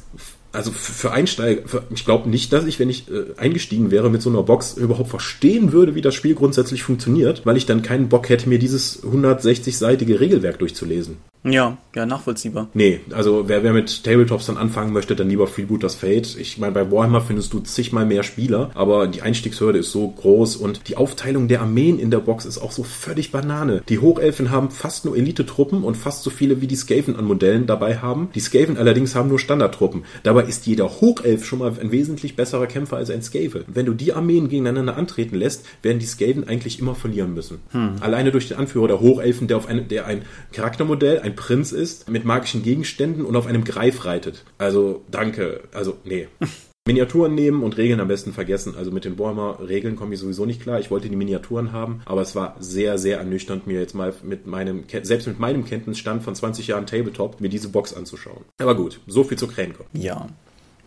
also 0.53 0.71
für 0.71 1.13
Einsteiger, 1.13 1.63
für, 1.67 1.83
ich 1.91 2.05
glaube 2.05 2.29
nicht, 2.29 2.53
dass 2.53 2.65
ich, 2.65 2.79
wenn 2.79 2.89
ich 2.89 3.11
äh, 3.11 3.25
eingestiegen 3.37 3.91
wäre 3.91 4.11
mit 4.11 4.23
so 4.23 4.31
einer 4.31 4.43
Box, 4.43 4.77
überhaupt 4.77 5.11
verstehen 5.11 5.73
würde, 5.73 5.95
wie 5.95 6.01
das 6.01 6.15
Spiel 6.15 6.35
grundsätzlich 6.35 6.83
funktioniert, 6.83 7.45
weil 7.45 7.57
ich 7.57 7.67
dann 7.67 7.83
keinen 7.83 8.09
Bock 8.09 8.29
hätte, 8.29 8.49
mir 8.49 8.59
dieses 8.59 9.03
160-seitige 9.03 10.21
Regelwerk 10.21 10.59
durchzulesen. 10.59 11.19
Ja, 11.45 11.79
ja, 11.95 12.07
nachvollziehbar. 12.07 12.69
Nee, 12.75 13.01
also 13.13 13.49
wer, 13.49 13.63
wer 13.63 13.73
mit 13.73 14.05
Tabletops 14.05 14.47
dann 14.47 14.57
anfangen 14.57 14.93
möchte, 14.93 15.17
dann 15.17 15.29
lieber 15.29 15.47
Freebooters 15.47 15.95
Fate. 15.95 16.37
Ich 16.39 16.59
meine, 16.59 16.73
bei 16.73 16.91
Warhammer 16.91 17.21
findest 17.21 17.53
du 17.53 17.61
zigmal 17.61 18.07
mehr 18.07 18.23
Spieler, 18.23 18.71
aber 18.75 19.07
die 19.07 19.23
Einstiegshürde 19.23 19.79
ist 19.79 19.93
so 19.93 20.09
groß 20.09 20.57
und 20.57 20.89
die 20.89 20.97
Aufteilung 20.97 21.49
der 21.49 21.61
Armeen 21.61 21.99
in 21.99 22.11
der 22.11 22.19
Box 22.19 22.45
ist 22.45 22.59
auch 22.59 22.73
so 22.73 22.83
völlig 22.83 23.33
Banane. 23.33 23.83
Die 23.89 23.99
Hochelfen 23.99 24.51
haben 24.51 24.71
fast 24.71 25.05
nur 25.05 25.17
Elite-Truppen 25.17 25.85
und 25.85 25.97
fast 25.97 26.23
so 26.23 26.31
viele 26.31 26.61
wie 26.61 26.67
die 26.67 26.77
Skaven 26.77 27.17
an 27.17 27.25
Modellen 27.25 27.67
dabei 27.67 27.99
haben. 27.99 28.31
Die 28.35 28.41
Skaven 28.41 28.77
allerdings 28.77 29.15
haben 29.15 29.29
nur 29.29 29.39
Standardtruppen. 29.39 30.05
Dabei 30.23 30.45
ist 30.45 30.67
jeder 30.67 31.01
Hochelf 31.01 31.45
schon 31.45 31.61
mal 31.61 31.73
ein 31.81 31.93
wesentlich 31.93 32.37
besserer 32.37 32.67
Kämpfer 32.67 32.97
als 32.97 33.11
ein 33.11 33.23
Skaven. 33.23 33.65
Wenn 33.67 33.87
du 33.87 33.95
die 33.95 34.13
Armeen 34.13 34.49
gegeneinander 34.49 34.97
antreten 34.97 35.37
lässt, 35.37 35.65
werden 35.83 35.99
die 35.99 36.07
Skaven 36.07 36.49
eigentlich 36.49 36.81
immer 36.81 36.95
verlieren 36.95 37.35
müssen. 37.35 37.61
Hm. 37.71 37.97
Alleine 38.01 38.33
durch 38.33 38.49
den 38.49 38.59
Anführer 38.59 38.89
der 38.89 39.01
Hochelfen, 39.01 39.49
der 39.49 39.57
auf 39.57 39.67
eine, 39.67 39.83
der 39.83 40.07
ein 40.07 40.23
Charaktermodell, 40.53 41.21
ein 41.21 41.28
Prinz 41.37 41.73
ist, 41.73 42.09
mit 42.09 42.25
magischen 42.25 42.63
Gegenständen 42.63 43.25
und 43.25 43.37
auf 43.37 43.47
einem 43.47 43.65
Greif 43.65 44.05
reitet. 44.05 44.45
Also, 44.59 45.05
danke. 45.11 45.63
Also, 45.73 45.97
nee. 46.05 46.29
Miniaturen 46.89 47.35
nehmen 47.35 47.63
und 47.63 47.77
Regeln 47.77 48.01
am 48.01 48.09
besten 48.09 48.33
vergessen. 48.33 48.75
Also 48.75 48.91
mit 48.91 49.05
den 49.05 49.19
Warhammer-Regeln 49.19 49.95
komme 49.95 50.15
ich 50.15 50.21
sowieso 50.21 50.47
nicht 50.47 50.63
klar. 50.63 50.81
Ich 50.81 50.91
wollte 50.91 51.11
die 51.11 51.17
Miniaturen 51.17 51.73
haben, 51.73 52.01
aber 52.07 52.23
es 52.23 52.35
war 52.35 52.57
sehr, 52.61 52.97
sehr 52.97 53.19
ernüchternd, 53.19 53.67
mir 53.67 53.79
jetzt 53.79 53.95
mal 53.95 54.15
mit 54.23 54.47
meinem, 54.47 54.85
selbst 55.03 55.29
mit 55.29 55.39
meinem 55.39 55.67
Kenntnisstand 55.67 56.23
von 56.23 56.35
20 56.35 56.67
Jahren 56.67 56.87
Tabletop, 56.87 57.43
mir 57.43 57.51
diese 57.51 57.69
Box 57.69 57.93
anzuschauen. 57.93 58.43
Aber 58.59 58.75
gut, 58.75 59.01
so 59.07 59.23
viel 59.23 59.37
zu 59.37 59.49
Kränke. 59.49 59.85
Ja. 59.93 60.29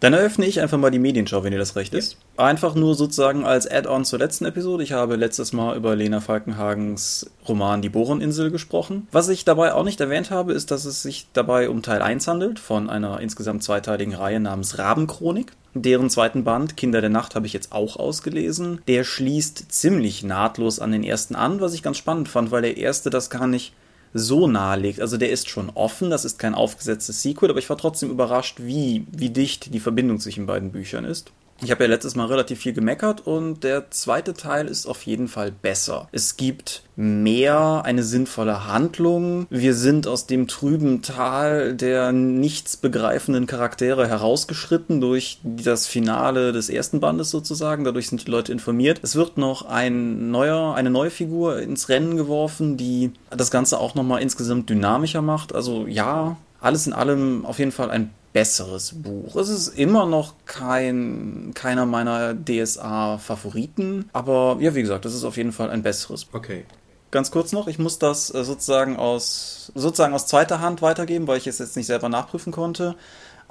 Dann 0.02 0.14
eröffne 0.14 0.48
ich 0.48 0.60
einfach 0.60 0.80
mal 0.80 0.90
die 0.90 0.98
Medienschau, 0.98 1.44
wenn 1.44 1.52
dir 1.52 1.60
das 1.60 1.76
recht 1.76 1.94
ist. 1.94 2.18
Ja. 2.38 2.46
Einfach 2.46 2.74
nur 2.74 2.96
sozusagen 2.96 3.46
als 3.46 3.70
Add-on 3.70 4.04
zur 4.04 4.18
letzten 4.18 4.46
Episode. 4.46 4.84
Ich 4.84 4.94
habe 4.94 5.16
letztes 5.16 5.54
Mal 5.54 5.78
über 5.78 5.96
Lena 5.96 6.20
Falkenhagens 6.20 7.30
Roman 7.48 7.84
Die 7.84 7.90
Boroninsel 7.90 8.50
gesprochen. 8.50 9.08
Was 9.12 9.30
ich 9.30 9.46
dabei 9.46 9.76
auch 9.76 9.84
nicht 9.84 10.02
erwähnt 10.02 10.32
habe, 10.32 10.54
ist, 10.54 10.72
dass 10.72 10.86
es 10.86 11.04
sich 11.04 11.28
dabei 11.34 11.70
um 11.70 11.84
Teil 11.84 12.02
1 12.02 12.28
handelt 12.28 12.58
von 12.58 12.90
einer 12.90 13.20
insgesamt 13.20 13.62
zweiteiligen 13.62 14.16
Reihe 14.16 14.40
namens 14.40 14.80
Rabenchronik. 14.80 15.52
Deren 15.76 16.10
zweiten 16.10 16.44
Band, 16.44 16.76
Kinder 16.76 17.00
der 17.00 17.12
Nacht, 17.12 17.36
habe 17.36 17.46
ich 17.46 17.54
jetzt 17.54 17.72
auch 17.72 17.96
ausgelesen. 17.96 18.82
Der 18.88 19.04
schließt 19.04 19.72
ziemlich 19.72 20.24
nahtlos 20.24 20.80
an 20.80 20.92
den 20.92 21.04
ersten 21.04 21.36
an, 21.36 21.62
was 21.62 21.76
ich 21.76 21.84
ganz 21.84 21.98
spannend 21.98 22.28
fand, 22.28 22.50
weil 22.50 22.64
der 22.64 22.78
erste 22.78 23.12
das 23.12 23.30
gar 23.30 23.46
nicht 23.46 23.74
so 24.14 24.48
nahelegt. 24.48 25.00
Also 25.00 25.18
der 25.18 25.32
ist 25.32 25.50
schon 25.50 25.70
offen, 25.70 26.10
das 26.10 26.26
ist 26.26 26.40
kein 26.40 26.54
aufgesetztes 26.54 27.22
Sequel, 27.22 27.50
aber 27.50 27.60
ich 27.60 27.70
war 27.70 27.78
trotzdem 27.78 28.10
überrascht, 28.10 28.60
wie, 28.60 29.06
wie 29.12 29.30
dicht 29.30 29.74
die 29.74 29.80
Verbindung 29.80 30.20
zwischen 30.20 30.46
beiden 30.46 30.72
Büchern 30.72 31.06
ist. 31.06 31.32
Ich 31.64 31.70
habe 31.70 31.84
ja 31.84 31.90
letztes 31.92 32.16
Mal 32.16 32.26
relativ 32.26 32.60
viel 32.60 32.74
gemeckert 32.74 33.28
und 33.28 33.64
der 33.64 33.92
zweite 33.92 34.34
Teil 34.34 34.68
ist 34.68 34.88
auf 34.88 35.04
jeden 35.04 35.28
Fall 35.28 35.52
besser. 35.52 36.10
Es 36.12 36.36
gibt 36.36 36.82
mehr 36.96 37.84
eine 37.86 38.02
sinnvolle 38.02 38.66
Handlung. 38.66 39.46
Wir 39.52 39.76
sind 39.76 40.08
aus 40.08 40.26
dem 40.26 40.48
trüben 40.48 41.04
Tal 41.04 41.76
der 41.76 42.14
nichts 42.14 42.78
begreifenden 42.78 43.46
Charaktere 43.46 44.08
herausgeschritten 44.08 45.02
durch 45.02 45.40
das 45.44 45.86
Finale 45.86 46.52
des 46.52 46.70
ersten 46.70 47.00
Bandes 47.00 47.30
sozusagen. 47.30 47.84
Dadurch 47.84 48.10
sind 48.10 48.26
die 48.26 48.32
Leute 48.32 48.52
informiert. 48.52 49.00
Es 49.04 49.16
wird 49.16 49.38
noch 49.38 49.62
ein 49.62 50.32
neuer, 50.32 50.74
eine 50.74 50.90
neue 50.90 51.12
Figur 51.12 51.60
ins 51.60 51.90
Rennen 51.90 52.18
geworfen, 52.18 52.76
die 52.76 53.12
das 53.30 53.52
Ganze 53.52 53.80
auch 53.80 53.94
nochmal 53.94 54.24
insgesamt 54.24 54.68
dynamischer 54.72 55.22
macht. 55.22 55.54
Also 55.54 55.86
ja, 55.86 56.38
alles 56.60 56.88
in 56.88 56.94
allem 56.94 57.46
auf 57.46 57.60
jeden 57.60 57.72
Fall 57.72 57.92
ein 57.92 58.10
besseres 58.34 58.94
Buch. 59.02 59.36
Es 59.36 59.50
ist 59.50 59.68
immer 59.70 60.06
noch 60.06 60.34
kein, 60.46 61.52
keiner 61.54 61.86
meiner 61.86 62.34
DSA-Favoriten, 62.34 64.10
aber 64.14 64.58
ja, 64.60 64.74
wie 64.76 64.82
gesagt, 64.82 65.06
es 65.06 65.14
ist 65.14 65.24
auf 65.24 65.38
jeden 65.38 65.52
Fall 65.52 65.70
ein 65.70 65.84
besseres. 65.84 66.28
Okay. 66.32 66.66
Ganz 67.12 67.30
kurz 67.30 67.52
noch, 67.52 67.68
ich 67.68 67.78
muss 67.78 68.00
das 68.00 68.34
äh, 68.34 68.44
sozusagen 68.46 68.96
aus, 68.96 69.72
sozusagen 69.76 70.14
aus 70.14 70.28
zweiter 70.28 70.62
Hand 70.62 70.82
weitergeben, 70.82 71.28
weil 71.28 71.38
ich 71.38 71.48
es 71.48 71.60
jetzt 71.60 71.76
nicht 71.76 71.88
selber 71.88 72.08
nachprüfen 72.08 72.54
konnte. 72.54 72.96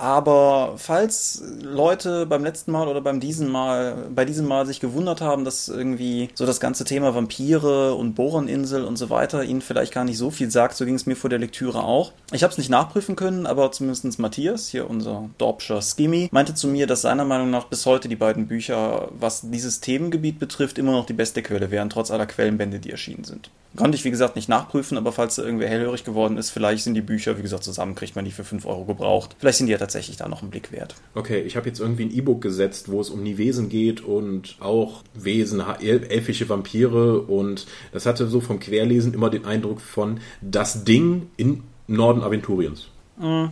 Aber 0.01 0.75
falls 0.79 1.43
Leute 1.61 2.25
beim 2.25 2.43
letzten 2.43 2.73
Mal 2.73 2.89
oder 2.89 3.03
beim 3.03 3.21
diesen 3.21 3.51
Mal, 3.51 4.09
bei 4.15 4.25
diesem 4.25 4.47
Mal 4.47 4.65
sich 4.65 4.81
gewundert 4.81 5.21
haben, 5.21 5.45
dass 5.45 5.69
irgendwie 5.69 6.31
so 6.35 6.47
das 6.47 6.59
ganze 6.59 6.85
Thema 6.85 7.15
Vampire 7.15 7.95
und 7.95 8.15
Boroninsel 8.15 8.85
und 8.85 8.97
so 8.97 9.11
weiter 9.11 9.45
ihnen 9.45 9.61
vielleicht 9.61 9.93
gar 9.93 10.05
nicht 10.05 10.17
so 10.17 10.31
viel 10.31 10.51
sagt, 10.51 10.77
so 10.77 10.87
ging 10.87 10.95
es 10.95 11.05
mir 11.05 11.17
vor 11.17 11.29
der 11.29 11.39
Lektüre 11.39 11.85
auch. 11.85 12.13
Ich 12.33 12.43
habe 12.43 12.51
es 12.51 12.57
nicht 12.57 12.71
nachprüfen 12.71 13.15
können, 13.15 13.45
aber 13.45 13.73
zumindest 13.73 14.19
Matthias, 14.19 14.69
hier 14.69 14.89
unser 14.89 15.29
Dorpscher 15.37 15.83
Skimmy, 15.83 16.31
meinte 16.33 16.55
zu 16.55 16.69
mir, 16.69 16.87
dass 16.87 17.03
seiner 17.03 17.27
Meinung 17.27 17.51
nach 17.51 17.67
bis 17.67 17.85
heute 17.85 18.09
die 18.09 18.17
beiden 18.17 18.47
Bücher, 18.47 19.09
was 19.13 19.51
dieses 19.51 19.81
Themengebiet 19.81 20.39
betrifft, 20.39 20.79
immer 20.79 20.93
noch 20.93 21.05
die 21.05 21.13
beste 21.13 21.43
Quelle 21.43 21.71
wären, 21.71 21.91
trotz 21.91 22.11
aller 22.11 22.27
Quellenbände, 22.27 22.79
die 22.79 22.91
erschienen 22.91 23.25
sind. 23.25 23.51
Konnte 23.77 23.97
ich, 23.97 24.05
wie 24.05 24.11
gesagt, 24.11 24.35
nicht 24.35 24.49
nachprüfen, 24.49 24.99
aber 24.99 25.13
falls 25.13 25.37
da 25.37 25.43
irgendwer 25.43 25.69
hellhörig 25.69 26.03
geworden 26.03 26.39
ist, 26.39 26.51
vielleicht 26.51 26.83
sind 26.83 26.95
die 26.95 27.03
Bücher, 27.03 27.39
wie 27.39 27.43
gesagt, 27.43 27.63
zusammen 27.63 27.95
kriegt 27.95 28.17
man 28.17 28.25
die 28.25 28.33
für 28.33 28.43
5 28.43 28.67
Euro 28.67 28.85
gebraucht. 28.85 29.37
Vielleicht 29.39 29.59
sind 29.59 29.69
die 29.69 29.73
ja 29.73 29.79
tatsächlich 29.91 30.17
da 30.17 30.29
noch 30.29 30.43
einen 30.43 30.51
Blick 30.51 30.71
wert. 30.71 30.95
Okay, 31.15 31.41
ich 31.41 31.57
habe 31.57 31.67
jetzt 31.67 31.81
irgendwie 31.81 32.05
ein 32.05 32.15
E-Book 32.15 32.41
gesetzt, 32.41 32.91
wo 32.93 33.01
es 33.01 33.11
um 33.11 33.25
die 33.25 33.39
Wesen 33.39 33.69
geht 33.69 34.01
und 34.01 34.57
auch 34.61 35.03
Wesen, 35.15 35.61
elfische 35.61 36.49
Vampire 36.49 37.23
und 37.23 37.67
das 37.91 38.07
hatte 38.07 38.29
so 38.29 38.41
vom 38.41 38.61
Querlesen 38.61 39.13
immer 39.13 39.31
den 39.31 39.45
Eindruck 39.45 39.81
von 39.81 40.21
das 40.41 40.85
Ding 40.85 41.29
in 41.37 41.65
Norden 41.89 42.23
Aventuriens. 42.23 42.87
Mhm. 43.19 43.51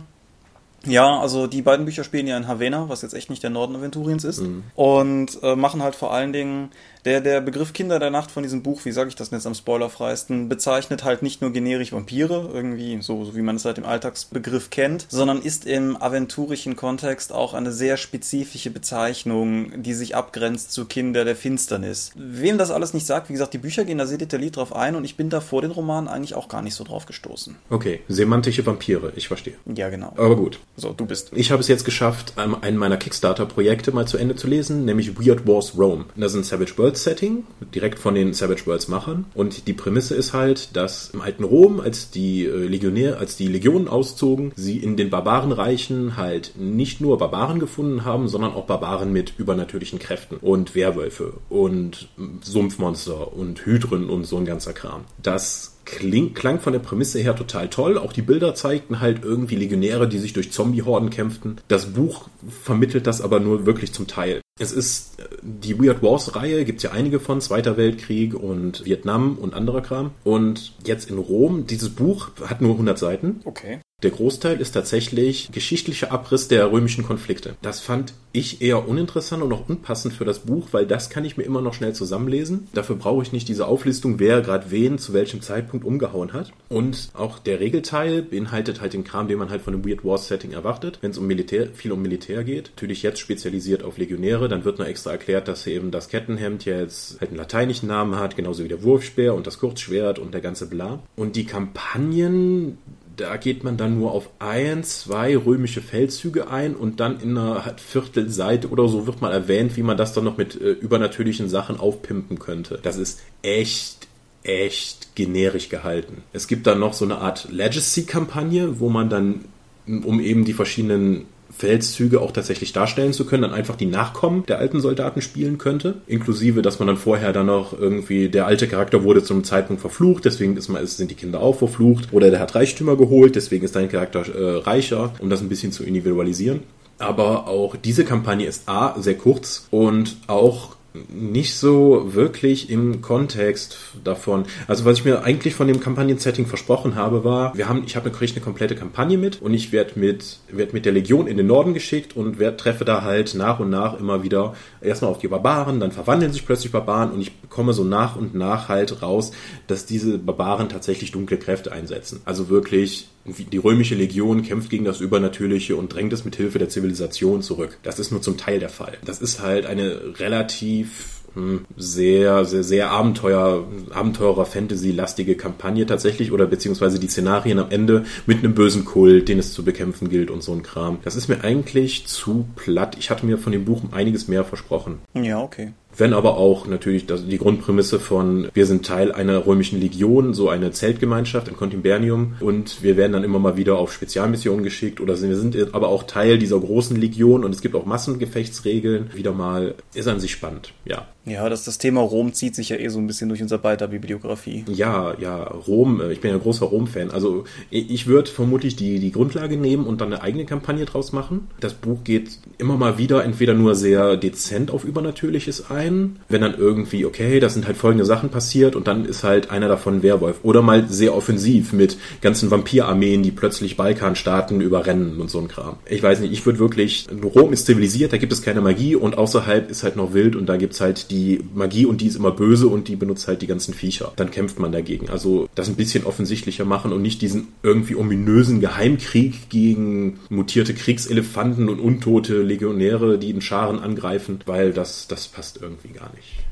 Ja, 0.85 1.19
also 1.19 1.45
die 1.47 1.61
beiden 1.61 1.83
Bücher 1.83 2.05
spielen 2.05 2.25
ja 2.25 2.37
in 2.37 2.47
Havana, 2.47 2.87
was 2.87 3.01
jetzt 3.01 3.13
echt 3.13 3.29
nicht 3.29 3.43
der 3.43 3.49
Norden 3.49 3.75
Aventuriens 3.75 4.23
ist. 4.23 4.39
Mhm. 4.39 4.63
Und 4.75 5.43
äh, 5.43 5.57
machen 5.57 5.83
halt 5.83 5.95
vor 5.95 6.13
allen 6.13 6.31
Dingen 6.31 6.69
der, 7.05 7.21
der 7.21 7.41
Begriff 7.41 7.73
Kinder 7.73 7.99
der 7.99 8.09
Nacht 8.09 8.31
von 8.31 8.43
diesem 8.43 8.63
Buch, 8.63 8.83
wie 8.83 8.91
sage 8.91 9.09
ich 9.09 9.15
das 9.15 9.31
jetzt 9.31 9.47
am 9.47 9.53
spoilerfreisten, 9.53 10.49
bezeichnet 10.49 11.03
halt 11.03 11.21
nicht 11.21 11.41
nur 11.41 11.51
generisch 11.51 11.93
Vampire, 11.93 12.49
irgendwie 12.53 13.01
so, 13.01 13.23
so 13.25 13.35
wie 13.35 13.41
man 13.41 13.55
es 13.55 13.65
halt 13.65 13.77
im 13.77 13.85
Alltagsbegriff 13.85 14.69
kennt, 14.69 15.05
sondern 15.09 15.41
ist 15.41 15.65
im 15.65 16.01
aventurischen 16.01 16.75
Kontext 16.75 17.31
auch 17.31 17.53
eine 17.53 17.71
sehr 17.71 17.97
spezifische 17.97 18.69
Bezeichnung, 18.69 19.81
die 19.81 19.93
sich 19.93 20.15
abgrenzt 20.15 20.71
zu 20.71 20.85
Kinder 20.85 21.25
der 21.25 21.35
Finsternis. 21.35 22.11
Wem 22.15 22.57
das 22.57 22.71
alles 22.71 22.93
nicht 22.93 23.05
sagt, 23.05 23.29
wie 23.29 23.33
gesagt, 23.33 23.53
die 23.53 23.59
Bücher 23.59 23.85
gehen 23.85 23.97
da 23.97 24.05
sehr 24.05 24.17
detailliert 24.17 24.57
drauf 24.57 24.75
ein 24.75 24.95
und 24.95 25.05
ich 25.05 25.15
bin 25.15 25.29
da 25.29 25.41
vor 25.41 25.61
den 25.61 25.71
Romanen 25.71 26.07
eigentlich 26.07 26.35
auch 26.35 26.49
gar 26.49 26.61
nicht 26.61 26.75
so 26.75 26.83
drauf 26.83 27.05
gestoßen. 27.05 27.55
Okay, 27.69 28.01
semantische 28.07 28.65
Vampire, 28.65 29.13
ich 29.15 29.27
verstehe. 29.27 29.55
Ja, 29.73 29.89
genau. 29.89 30.13
Aber 30.17 30.35
gut. 30.35 30.59
So, 30.75 30.93
du 30.93 31.05
bist. 31.05 31.31
Ich 31.33 31.51
habe 31.51 31.61
es 31.61 31.67
jetzt 31.67 31.85
geschafft, 31.85 32.33
einen 32.37 32.77
meiner 32.77 32.97
Kickstarter-Projekte 32.97 33.91
mal 33.91 34.07
zu 34.07 34.17
Ende 34.17 34.35
zu 34.35 34.47
lesen, 34.47 34.85
nämlich 34.85 35.19
Weird 35.19 35.47
Wars 35.47 35.77
Rome. 35.77 36.05
Das 36.15 36.33
ist 36.33 36.37
ein 36.39 36.43
Savage 36.43 36.77
World 36.77 36.88
World-Setting, 36.89 37.43
direkt 37.75 37.99
von 37.99 38.15
den 38.15 38.33
Savage 38.33 38.65
Worlds-Machern. 38.65 39.25
Und 39.35 39.67
die 39.67 39.73
Prämisse 39.73 40.15
ist 40.15 40.33
halt, 40.33 40.75
dass 40.75 41.11
im 41.11 41.21
alten 41.21 41.43
Rom, 41.43 41.79
als 41.79 42.09
die 42.09 42.45
äh, 42.45 42.65
Legionär, 42.65 43.19
als 43.19 43.37
die 43.37 43.47
Legionen 43.47 43.87
auszogen, 43.87 44.51
sie 44.55 44.77
in 44.77 44.97
den 44.97 45.11
Barbarenreichen 45.11 46.17
halt 46.17 46.53
nicht 46.57 46.99
nur 46.99 47.19
Barbaren 47.19 47.59
gefunden 47.59 48.05
haben, 48.05 48.27
sondern 48.27 48.53
auch 48.53 48.65
Barbaren 48.65 49.13
mit 49.13 49.33
übernatürlichen 49.37 49.99
Kräften 49.99 50.37
und 50.37 50.73
Werwölfe 50.73 51.33
und 51.49 52.09
Sumpfmonster 52.41 53.33
und 53.33 53.63
Hydren 53.67 54.09
und 54.09 54.25
so 54.25 54.37
ein 54.37 54.45
ganzer 54.45 54.73
Kram. 54.73 55.01
Das 55.21 55.77
kling, 55.85 56.33
klang 56.33 56.59
von 56.59 56.73
der 56.73 56.79
Prämisse 56.79 57.19
her 57.19 57.35
total 57.35 57.69
toll. 57.69 57.99
Auch 57.99 58.13
die 58.13 58.23
Bilder 58.23 58.55
zeigten 58.55 58.99
halt 58.99 59.23
irgendwie 59.23 59.55
Legionäre, 59.55 60.07
die 60.07 60.19
sich 60.19 60.33
durch 60.33 60.51
Zombie-Horden 60.51 61.11
kämpften. 61.11 61.57
Das 61.67 61.93
Buch 61.93 62.29
vermittelt 62.63 63.05
das 63.05 63.21
aber 63.21 63.39
nur 63.39 63.67
wirklich 63.67 63.93
zum 63.93 64.07
Teil. 64.07 64.41
Es 64.59 64.71
ist 64.71 65.19
äh, 65.19 65.23
die 65.41 65.79
Weird 65.79 66.03
Wars-Reihe, 66.03 66.65
gibt 66.65 66.77
es 66.77 66.83
ja 66.83 66.91
einige 66.91 67.19
von, 67.19 67.41
Zweiter 67.41 67.77
Weltkrieg 67.77 68.33
und 68.33 68.85
Vietnam 68.85 69.37
und 69.37 69.53
anderer 69.53 69.81
Kram. 69.81 70.11
Und 70.23 70.73
jetzt 70.85 71.09
in 71.09 71.17
Rom, 71.17 71.65
dieses 71.65 71.89
Buch 71.89 72.29
hat 72.45 72.61
nur 72.61 72.73
100 72.73 72.99
Seiten. 72.99 73.41
Okay. 73.45 73.79
Der 74.01 74.11
Großteil 74.11 74.61
ist 74.61 74.71
tatsächlich 74.71 75.51
geschichtlicher 75.51 76.13
Abriss 76.13 76.47
der 76.47 76.71
römischen 76.71 77.03
Konflikte. 77.03 77.55
Das 77.61 77.81
fand 77.81 78.13
ich 78.31 78.61
eher 78.61 78.87
uninteressant 78.87 79.43
und 79.43 79.51
auch 79.51 79.67
unpassend 79.67 80.13
für 80.13 80.23
das 80.23 80.39
Buch, 80.39 80.69
weil 80.71 80.85
das 80.85 81.09
kann 81.09 81.25
ich 81.25 81.35
mir 81.35 81.43
immer 81.43 81.61
noch 81.61 81.73
schnell 81.73 81.93
zusammenlesen. 81.93 82.69
Dafür 82.73 82.95
brauche 82.95 83.23
ich 83.23 83.33
nicht 83.33 83.49
diese 83.49 83.67
Auflistung, 83.67 84.17
wer 84.17 84.41
gerade 84.41 84.71
wen 84.71 84.99
zu 84.99 85.11
welchem 85.11 85.41
Zeitpunkt 85.41 85.85
umgehauen 85.85 86.31
hat. 86.31 86.53
Und 86.69 87.09
auch 87.13 87.39
der 87.39 87.59
Regelteil 87.59 88.21
beinhaltet 88.21 88.79
halt 88.79 88.93
den 88.93 89.03
Kram, 89.03 89.27
den 89.27 89.37
man 89.37 89.49
halt 89.49 89.61
von 89.61 89.73
einem 89.73 89.85
Weird 89.85 90.05
Wars 90.05 90.29
Setting 90.29 90.51
erwartet, 90.51 90.99
wenn 91.01 91.11
es 91.11 91.17
um 91.17 91.27
Militär, 91.27 91.67
viel 91.73 91.91
um 91.91 92.01
Militär 92.01 92.45
geht. 92.45 92.71
Natürlich 92.75 93.03
jetzt 93.03 93.19
spezialisiert 93.19 93.83
auf 93.83 93.97
Legionäre, 93.97 94.47
dann 94.47 94.63
wird 94.63 94.79
noch 94.79 94.85
extra 94.85 95.11
erklärt, 95.11 95.49
dass 95.49 95.67
eben 95.67 95.91
das 95.91 96.07
Kettenhemd 96.07 96.63
jetzt 96.63 97.19
halt 97.19 97.31
einen 97.31 97.37
lateinischen 97.37 97.87
Namen 97.87 98.15
hat, 98.15 98.37
genauso 98.37 98.63
wie 98.63 98.69
der 98.69 98.81
Wurfspeer 98.81 99.33
und 99.33 99.45
das 99.45 99.59
Kurzschwert 99.59 100.19
und 100.19 100.33
der 100.33 100.41
ganze 100.41 100.67
Bla. 100.67 100.99
Und 101.17 101.35
die 101.35 101.45
Kampagnen 101.45 102.77
da 103.19 103.35
geht 103.37 103.63
man 103.63 103.75
dann 103.75 103.99
nur 103.99 104.11
auf 104.11 104.29
ein, 104.39 104.83
zwei 104.83 105.35
römische 105.35 105.81
Feldzüge 105.81 106.49
ein 106.49 106.75
und 106.75 106.99
dann 106.99 107.19
in 107.19 107.37
einer 107.37 107.75
Viertelseite 107.77 108.69
oder 108.69 108.87
so 108.87 109.07
wird 109.07 109.21
mal 109.21 109.31
erwähnt, 109.31 109.75
wie 109.75 109.83
man 109.83 109.97
das 109.97 110.13
dann 110.13 110.23
noch 110.23 110.37
mit 110.37 110.59
äh, 110.59 110.71
übernatürlichen 110.71 111.49
Sachen 111.49 111.79
aufpimpen 111.79 112.39
könnte. 112.39 112.79
Das 112.81 112.97
ist 112.97 113.19
echt, 113.41 114.07
echt 114.43 115.15
generisch 115.15 115.69
gehalten. 115.69 116.23
Es 116.31 116.47
gibt 116.47 116.65
dann 116.65 116.79
noch 116.79 116.93
so 116.93 117.03
eine 117.03 117.17
Art 117.17 117.51
Legacy-Kampagne, 117.51 118.79
wo 118.79 118.89
man 118.89 119.09
dann, 119.09 119.45
um 119.85 120.21
eben 120.21 120.45
die 120.45 120.53
verschiedenen 120.53 121.25
Feldzüge 121.55 122.21
auch 122.21 122.31
tatsächlich 122.31 122.73
darstellen 122.73 123.13
zu 123.13 123.25
können, 123.25 123.43
dann 123.43 123.53
einfach 123.53 123.75
die 123.75 123.85
Nachkommen 123.85 124.45
der 124.47 124.59
alten 124.59 124.79
Soldaten 124.79 125.21
spielen 125.21 125.57
könnte. 125.57 125.95
Inklusive, 126.07 126.61
dass 126.61 126.79
man 126.79 126.87
dann 126.87 126.97
vorher 126.97 127.33
dann 127.33 127.47
noch 127.47 127.77
irgendwie, 127.77 128.29
der 128.29 128.45
alte 128.45 128.67
Charakter 128.67 129.03
wurde 129.03 129.23
zu 129.23 129.33
einem 129.33 129.43
Zeitpunkt 129.43 129.81
verflucht, 129.81 130.25
deswegen 130.25 130.55
ist 130.57 130.69
man, 130.69 130.85
sind 130.85 131.11
die 131.11 131.15
Kinder 131.15 131.41
auch 131.41 131.57
verflucht. 131.57 132.09
Oder 132.11 132.29
der 132.29 132.39
hat 132.39 132.55
Reichtümer 132.55 132.95
geholt, 132.95 133.35
deswegen 133.35 133.65
ist 133.65 133.75
dein 133.75 133.89
Charakter 133.89 134.21
äh, 134.27 134.57
reicher, 134.59 135.13
um 135.19 135.29
das 135.29 135.41
ein 135.41 135.49
bisschen 135.49 135.71
zu 135.71 135.83
individualisieren. 135.83 136.61
Aber 136.97 137.47
auch 137.47 137.75
diese 137.77 138.03
Kampagne 138.03 138.45
ist 138.45 138.67
A, 138.67 138.99
sehr 138.99 139.15
kurz 139.15 139.67
und 139.71 140.17
auch 140.27 140.75
nicht 141.07 141.55
so 141.55 142.13
wirklich 142.13 142.69
im 142.69 143.01
Kontext 143.01 143.77
davon. 144.03 144.45
Also 144.67 144.85
was 144.85 144.97
ich 144.97 145.05
mir 145.05 145.23
eigentlich 145.23 145.55
von 145.55 145.67
dem 145.67 145.79
Kampagnen-Setting 145.79 146.45
versprochen 146.45 146.95
habe, 146.95 147.23
war, 147.23 147.55
wir 147.57 147.69
haben, 147.69 147.83
ich 147.85 147.95
habe 147.95 148.09
kriege 148.11 148.33
eine 148.33 148.41
komplette 148.41 148.75
Kampagne 148.75 149.17
mit 149.17 149.41
und 149.41 149.53
ich 149.53 149.71
werde 149.71 149.99
mit, 149.99 150.39
werd 150.51 150.73
mit 150.73 150.85
der 150.85 150.93
Legion 150.93 151.27
in 151.27 151.37
den 151.37 151.47
Norden 151.47 151.73
geschickt 151.73 152.15
und 152.15 152.39
werd, 152.39 152.59
treffe 152.59 152.85
da 152.85 153.03
halt 153.03 153.35
nach 153.35 153.59
und 153.59 153.69
nach 153.69 153.99
immer 153.99 154.23
wieder 154.23 154.53
erstmal 154.81 155.11
auf 155.11 155.19
die 155.19 155.27
Barbaren, 155.27 155.79
dann 155.79 155.91
verwandeln 155.91 156.31
sich 156.31 156.45
plötzlich 156.45 156.71
Barbaren 156.71 157.11
und 157.11 157.21
ich 157.21 157.35
bekomme 157.37 157.73
so 157.73 157.83
nach 157.83 158.15
und 158.15 158.35
nach 158.35 158.69
halt 158.69 159.01
raus, 159.01 159.31
dass 159.67 159.85
diese 159.85 160.17
Barbaren 160.17 160.69
tatsächlich 160.69 161.11
dunkle 161.11 161.37
Kräfte 161.37 161.71
einsetzen. 161.71 162.21
Also 162.25 162.49
wirklich 162.49 163.09
die 163.51 163.57
römische 163.57 163.95
Legion 163.95 164.43
kämpft 164.43 164.69
gegen 164.69 164.85
das 164.85 165.01
Übernatürliche 165.01 165.75
und 165.75 165.93
drängt 165.93 166.13
es 166.13 166.25
mit 166.25 166.35
Hilfe 166.35 166.59
der 166.59 166.69
Zivilisation 166.69 167.41
zurück. 167.41 167.77
Das 167.83 167.99
ist 167.99 168.11
nur 168.11 168.21
zum 168.21 168.37
Teil 168.37 168.59
der 168.59 168.69
Fall. 168.69 168.97
Das 169.05 169.21
ist 169.21 169.41
halt 169.41 169.65
eine 169.65 170.19
relativ 170.19 171.19
hm, 171.35 171.65
sehr, 171.77 172.45
sehr, 172.45 172.63
sehr 172.63 172.91
Abenteuer, 172.91 173.65
Abenteurer, 173.91 174.45
Fantasy-lastige 174.45 175.35
Kampagne 175.35 175.85
tatsächlich 175.85 176.31
oder 176.31 176.45
beziehungsweise 176.47 176.99
die 176.99 177.07
Szenarien 177.07 177.59
am 177.59 177.69
Ende 177.69 178.05
mit 178.25 178.39
einem 178.39 178.55
bösen 178.55 178.85
Kult, 178.85 179.29
den 179.29 179.39
es 179.39 179.53
zu 179.53 179.63
bekämpfen 179.63 180.09
gilt 180.09 180.31
und 180.31 180.43
so 180.43 180.53
ein 180.53 180.63
Kram. 180.63 180.99
Das 181.03 181.15
ist 181.15 181.27
mir 181.27 181.43
eigentlich 181.43 182.07
zu 182.07 182.47
platt. 182.55 182.97
Ich 182.99 183.09
hatte 183.09 183.25
mir 183.25 183.37
von 183.37 183.51
dem 183.51 183.65
Buch 183.65 183.81
einiges 183.91 184.27
mehr 184.27 184.43
versprochen. 184.43 184.99
Ja, 185.13 185.41
okay 185.41 185.73
wenn 185.99 186.13
aber 186.13 186.37
auch 186.37 186.67
natürlich 186.67 187.05
die 187.05 187.37
Grundprämisse 187.37 187.99
von 187.99 188.49
wir 188.53 188.65
sind 188.65 188.85
Teil 188.85 189.11
einer 189.11 189.45
römischen 189.45 189.79
Legion, 189.79 190.33
so 190.33 190.49
eine 190.49 190.71
Zeltgemeinschaft, 190.71 191.49
ein 191.49 191.57
Contimbernium 191.57 192.35
und 192.39 192.83
wir 192.83 192.97
werden 192.97 193.13
dann 193.13 193.23
immer 193.23 193.39
mal 193.39 193.57
wieder 193.57 193.77
auf 193.77 193.93
Spezialmissionen 193.93 194.63
geschickt 194.63 195.01
oder 195.01 195.19
wir 195.21 195.35
sind 195.35 195.73
aber 195.73 195.89
auch 195.89 196.03
Teil 196.03 196.37
dieser 196.37 196.59
großen 196.59 196.95
Legion 196.99 197.43
und 197.43 197.53
es 197.53 197.61
gibt 197.61 197.75
auch 197.75 197.85
Massengefechtsregeln. 197.85 199.11
Wieder 199.13 199.33
mal 199.33 199.75
ist 199.93 200.07
an 200.07 200.19
sich 200.19 200.31
spannend, 200.31 200.73
ja. 200.85 201.07
Ja, 201.29 201.47
das, 201.47 201.63
das 201.63 201.77
Thema 201.77 202.01
Rom 202.01 202.33
zieht 202.33 202.55
sich 202.55 202.69
ja 202.69 202.77
eh 202.77 202.87
so 202.87 202.97
ein 202.97 203.05
bisschen 203.05 203.29
durch 203.29 203.41
unser 203.41 203.57
beider 203.57 203.87
Bibliografie. 203.87 204.65
Ja, 204.67 205.15
ja, 205.19 205.43
Rom, 205.43 206.01
äh, 206.01 206.11
ich 206.11 206.21
bin 206.21 206.31
ja 206.31 206.37
ein 206.37 206.41
großer 206.41 206.65
Rom-Fan. 206.65 207.11
Also 207.11 207.43
ich 207.69 208.07
würde 208.07 208.31
vermutlich 208.31 208.75
die, 208.75 208.99
die 208.99 209.11
Grundlage 209.11 209.57
nehmen 209.57 209.85
und 209.85 210.01
dann 210.01 210.11
eine 210.11 210.23
eigene 210.23 210.45
Kampagne 210.45 210.85
draus 210.85 211.11
machen. 211.11 211.47
Das 211.59 211.73
Buch 211.73 212.03
geht 212.03 212.39
immer 212.57 212.77
mal 212.77 212.97
wieder 212.97 213.23
entweder 213.23 213.53
nur 213.53 213.75
sehr 213.75 214.17
dezent 214.17 214.71
auf 214.71 214.83
Übernatürliches 214.83 215.69
ein, 215.69 215.88
wenn 216.27 216.41
dann 216.41 216.55
irgendwie, 216.57 217.05
okay, 217.05 217.39
das 217.39 217.53
sind 217.53 217.67
halt 217.67 217.77
folgende 217.77 218.05
Sachen 218.05 218.29
passiert 218.29 218.75
und 218.75 218.87
dann 218.87 219.05
ist 219.05 219.23
halt 219.23 219.51
einer 219.51 219.67
davon 219.67 220.03
Werwolf. 220.03 220.39
Oder 220.43 220.61
mal 220.61 220.87
sehr 220.89 221.15
offensiv 221.15 221.73
mit 221.73 221.97
ganzen 222.21 222.51
Vampirarmeen, 222.51 223.23
die 223.23 223.31
plötzlich 223.31 223.77
Balkanstaaten 223.77 224.61
überrennen 224.61 225.19
und 225.19 225.29
so 225.29 225.39
ein 225.39 225.47
Kram. 225.47 225.77
Ich 225.89 226.03
weiß 226.03 226.19
nicht, 226.19 226.33
ich 226.33 226.45
würde 226.45 226.59
wirklich, 226.59 227.07
Rom 227.23 227.53
ist 227.53 227.65
zivilisiert, 227.65 228.13
da 228.13 228.17
gibt 228.17 228.33
es 228.33 228.41
keine 228.41 228.61
Magie 228.61 228.95
und 228.95 229.17
außerhalb 229.17 229.69
ist 229.69 229.83
halt 229.83 229.95
noch 229.95 230.13
wild 230.13 230.35
und 230.35 230.47
da 230.47 230.57
gibt 230.57 230.73
es 230.73 230.81
halt 230.81 231.11
die 231.11 231.41
Magie 231.53 231.85
und 231.85 232.01
die 232.01 232.07
ist 232.07 232.15
immer 232.15 232.31
böse 232.31 232.67
und 232.67 232.87
die 232.87 232.95
benutzt 232.95 233.27
halt 233.27 233.41
die 233.41 233.47
ganzen 233.47 233.73
Viecher. 233.73 234.11
Dann 234.15 234.31
kämpft 234.31 234.59
man 234.59 234.71
dagegen. 234.71 235.09
Also 235.09 235.47
das 235.55 235.69
ein 235.69 235.75
bisschen 235.75 236.05
offensichtlicher 236.05 236.65
machen 236.65 236.91
und 236.91 237.01
nicht 237.01 237.21
diesen 237.21 237.49
irgendwie 237.63 237.95
ominösen 237.95 238.59
Geheimkrieg 238.59 239.49
gegen 239.49 240.19
mutierte 240.29 240.73
Kriegselefanten 240.73 241.69
und 241.69 241.79
untote 241.79 242.41
Legionäre, 242.41 243.17
die 243.17 243.29
in 243.29 243.41
Scharen 243.41 243.79
angreifen, 243.79 244.39
weil 244.45 244.73
das, 244.73 245.07
das 245.07 245.27
passt 245.27 245.59
irgendwie 245.61 245.78
gar 245.87 246.11
nicht. 246.13 246.43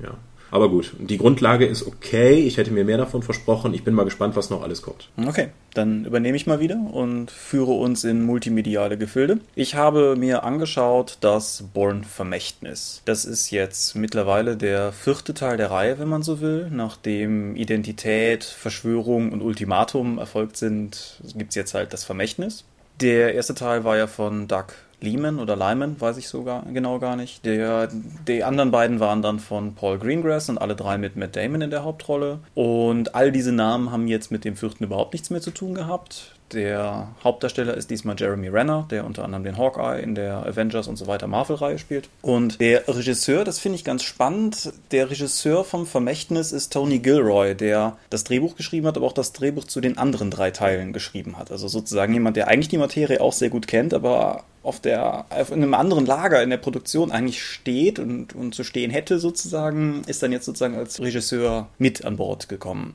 Ja. 0.00 0.16
Aber 0.50 0.68
gut, 0.68 0.94
die 0.98 1.18
Grundlage 1.18 1.64
ist 1.64 1.86
okay. 1.86 2.34
Ich 2.34 2.56
hätte 2.56 2.72
mir 2.72 2.84
mehr 2.84 2.98
davon 2.98 3.22
versprochen. 3.22 3.72
Ich 3.72 3.84
bin 3.84 3.94
mal 3.94 4.04
gespannt, 4.04 4.36
was 4.36 4.50
noch 4.50 4.62
alles 4.62 4.82
kommt. 4.82 5.08
Okay, 5.24 5.48
dann 5.74 6.04
übernehme 6.04 6.36
ich 6.36 6.46
mal 6.46 6.60
wieder 6.60 6.76
und 6.92 7.30
führe 7.30 7.72
uns 7.72 8.02
in 8.02 8.24
multimediale 8.24 8.98
Gefilde. 8.98 9.38
Ich 9.54 9.76
habe 9.76 10.16
mir 10.16 10.42
angeschaut 10.42 11.18
das 11.20 11.64
Born 11.72 12.02
Vermächtnis. 12.02 13.02
Das 13.04 13.24
ist 13.24 13.50
jetzt 13.50 13.94
mittlerweile 13.94 14.56
der 14.56 14.92
vierte 14.92 15.34
Teil 15.34 15.56
der 15.56 15.70
Reihe, 15.70 15.98
wenn 15.98 16.08
man 16.08 16.22
so 16.22 16.40
will. 16.40 16.68
Nachdem 16.70 17.54
Identität, 17.54 18.42
Verschwörung 18.42 19.32
und 19.32 19.42
Ultimatum 19.42 20.18
erfolgt 20.18 20.56
sind, 20.56 21.20
gibt 21.36 21.50
es 21.50 21.54
jetzt 21.54 21.74
halt 21.74 21.92
das 21.92 22.02
Vermächtnis. 22.02 22.64
Der 23.00 23.34
erste 23.34 23.54
Teil 23.54 23.84
war 23.84 23.96
ja 23.96 24.06
von 24.06 24.48
Doug 24.48 24.66
Lehman 25.02 25.38
oder 25.38 25.56
Lyman, 25.56 26.00
weiß 26.00 26.16
ich 26.16 26.28
sogar 26.28 26.64
genau 26.72 26.98
gar 26.98 27.16
nicht. 27.16 27.44
Der, 27.44 27.88
die 28.26 28.44
anderen 28.44 28.70
beiden 28.70 29.00
waren 29.00 29.22
dann 29.22 29.38
von 29.38 29.74
Paul 29.74 29.98
Greengrass 29.98 30.48
und 30.48 30.58
alle 30.58 30.76
drei 30.76 30.98
mit 30.98 31.16
Matt 31.16 31.36
Damon 31.36 31.62
in 31.62 31.70
der 31.70 31.84
Hauptrolle. 31.84 32.38
Und 32.54 33.14
all 33.14 33.32
diese 33.32 33.52
Namen 33.52 33.90
haben 33.90 34.08
jetzt 34.08 34.30
mit 34.30 34.44
dem 34.44 34.56
vierten 34.56 34.84
überhaupt 34.84 35.12
nichts 35.12 35.30
mehr 35.30 35.40
zu 35.40 35.50
tun 35.50 35.74
gehabt. 35.74 36.34
Der 36.52 37.08
Hauptdarsteller 37.22 37.74
ist 37.74 37.90
diesmal 37.90 38.16
Jeremy 38.18 38.48
Renner, 38.48 38.86
der 38.90 39.04
unter 39.04 39.24
anderem 39.24 39.44
den 39.44 39.56
Hawkeye 39.56 40.00
in 40.00 40.14
der 40.16 40.44
Avengers 40.46 40.88
und 40.88 40.96
so 40.96 41.06
weiter 41.06 41.28
Marvel-Reihe 41.28 41.78
spielt. 41.78 42.08
Und 42.22 42.60
der 42.60 42.88
Regisseur, 42.88 43.44
das 43.44 43.60
finde 43.60 43.76
ich 43.76 43.84
ganz 43.84 44.02
spannend, 44.02 44.72
der 44.90 45.10
Regisseur 45.10 45.64
vom 45.64 45.86
Vermächtnis 45.86 46.50
ist 46.50 46.72
Tony 46.72 46.98
Gilroy, 46.98 47.54
der 47.54 47.96
das 48.10 48.24
Drehbuch 48.24 48.56
geschrieben 48.56 48.86
hat, 48.86 48.96
aber 48.96 49.06
auch 49.06 49.12
das 49.12 49.32
Drehbuch 49.32 49.64
zu 49.64 49.80
den 49.80 49.96
anderen 49.96 50.30
drei 50.30 50.50
Teilen 50.50 50.92
geschrieben 50.92 51.38
hat. 51.38 51.52
Also 51.52 51.68
sozusagen 51.68 52.12
jemand, 52.12 52.36
der 52.36 52.48
eigentlich 52.48 52.68
die 52.68 52.78
Materie 52.78 53.20
auch 53.20 53.32
sehr 53.32 53.50
gut 53.50 53.68
kennt, 53.68 53.94
aber 53.94 54.42
auf 54.62 54.78
der 54.78 55.24
auf 55.30 55.52
einem 55.52 55.72
anderen 55.72 56.04
Lager 56.04 56.42
in 56.42 56.50
der 56.50 56.58
Produktion 56.58 57.10
eigentlich 57.10 57.42
steht 57.42 57.98
und, 57.98 58.34
und 58.34 58.54
zu 58.54 58.62
stehen 58.62 58.90
hätte 58.90 59.18
sozusagen, 59.18 60.02
ist 60.06 60.22
dann 60.22 60.32
jetzt 60.32 60.44
sozusagen 60.44 60.74
als 60.74 61.00
Regisseur 61.00 61.68
mit 61.78 62.04
an 62.04 62.16
Bord 62.16 62.48
gekommen. 62.48 62.94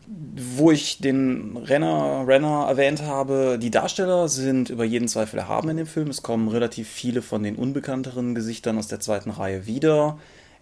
Wo 0.58 0.69
ich 0.71 0.99
den 0.99 1.58
Renner, 1.58 2.25
Renner 2.28 2.67
erwähnt 2.69 3.01
habe, 3.01 3.58
die 3.60 3.71
Darsteller 3.71 4.30
sind 4.30 4.69
über 4.69 4.84
jeden 4.84 5.08
Zweifel 5.08 5.39
erhaben 5.39 5.69
in 5.69 5.78
dem 5.78 5.88
Film. 5.88 6.10
Es 6.10 6.21
kommen 6.21 6.49
relativ 6.49 6.88
viele 6.88 7.23
von 7.23 7.41
den 7.41 7.56
unbekannteren 7.56 8.36
Gesichtern 8.36 8.78
aus 8.78 8.88
der 8.88 8.99
zweiten 8.99 9.32
Reihe 9.32 9.65
wieder. 9.65 10.19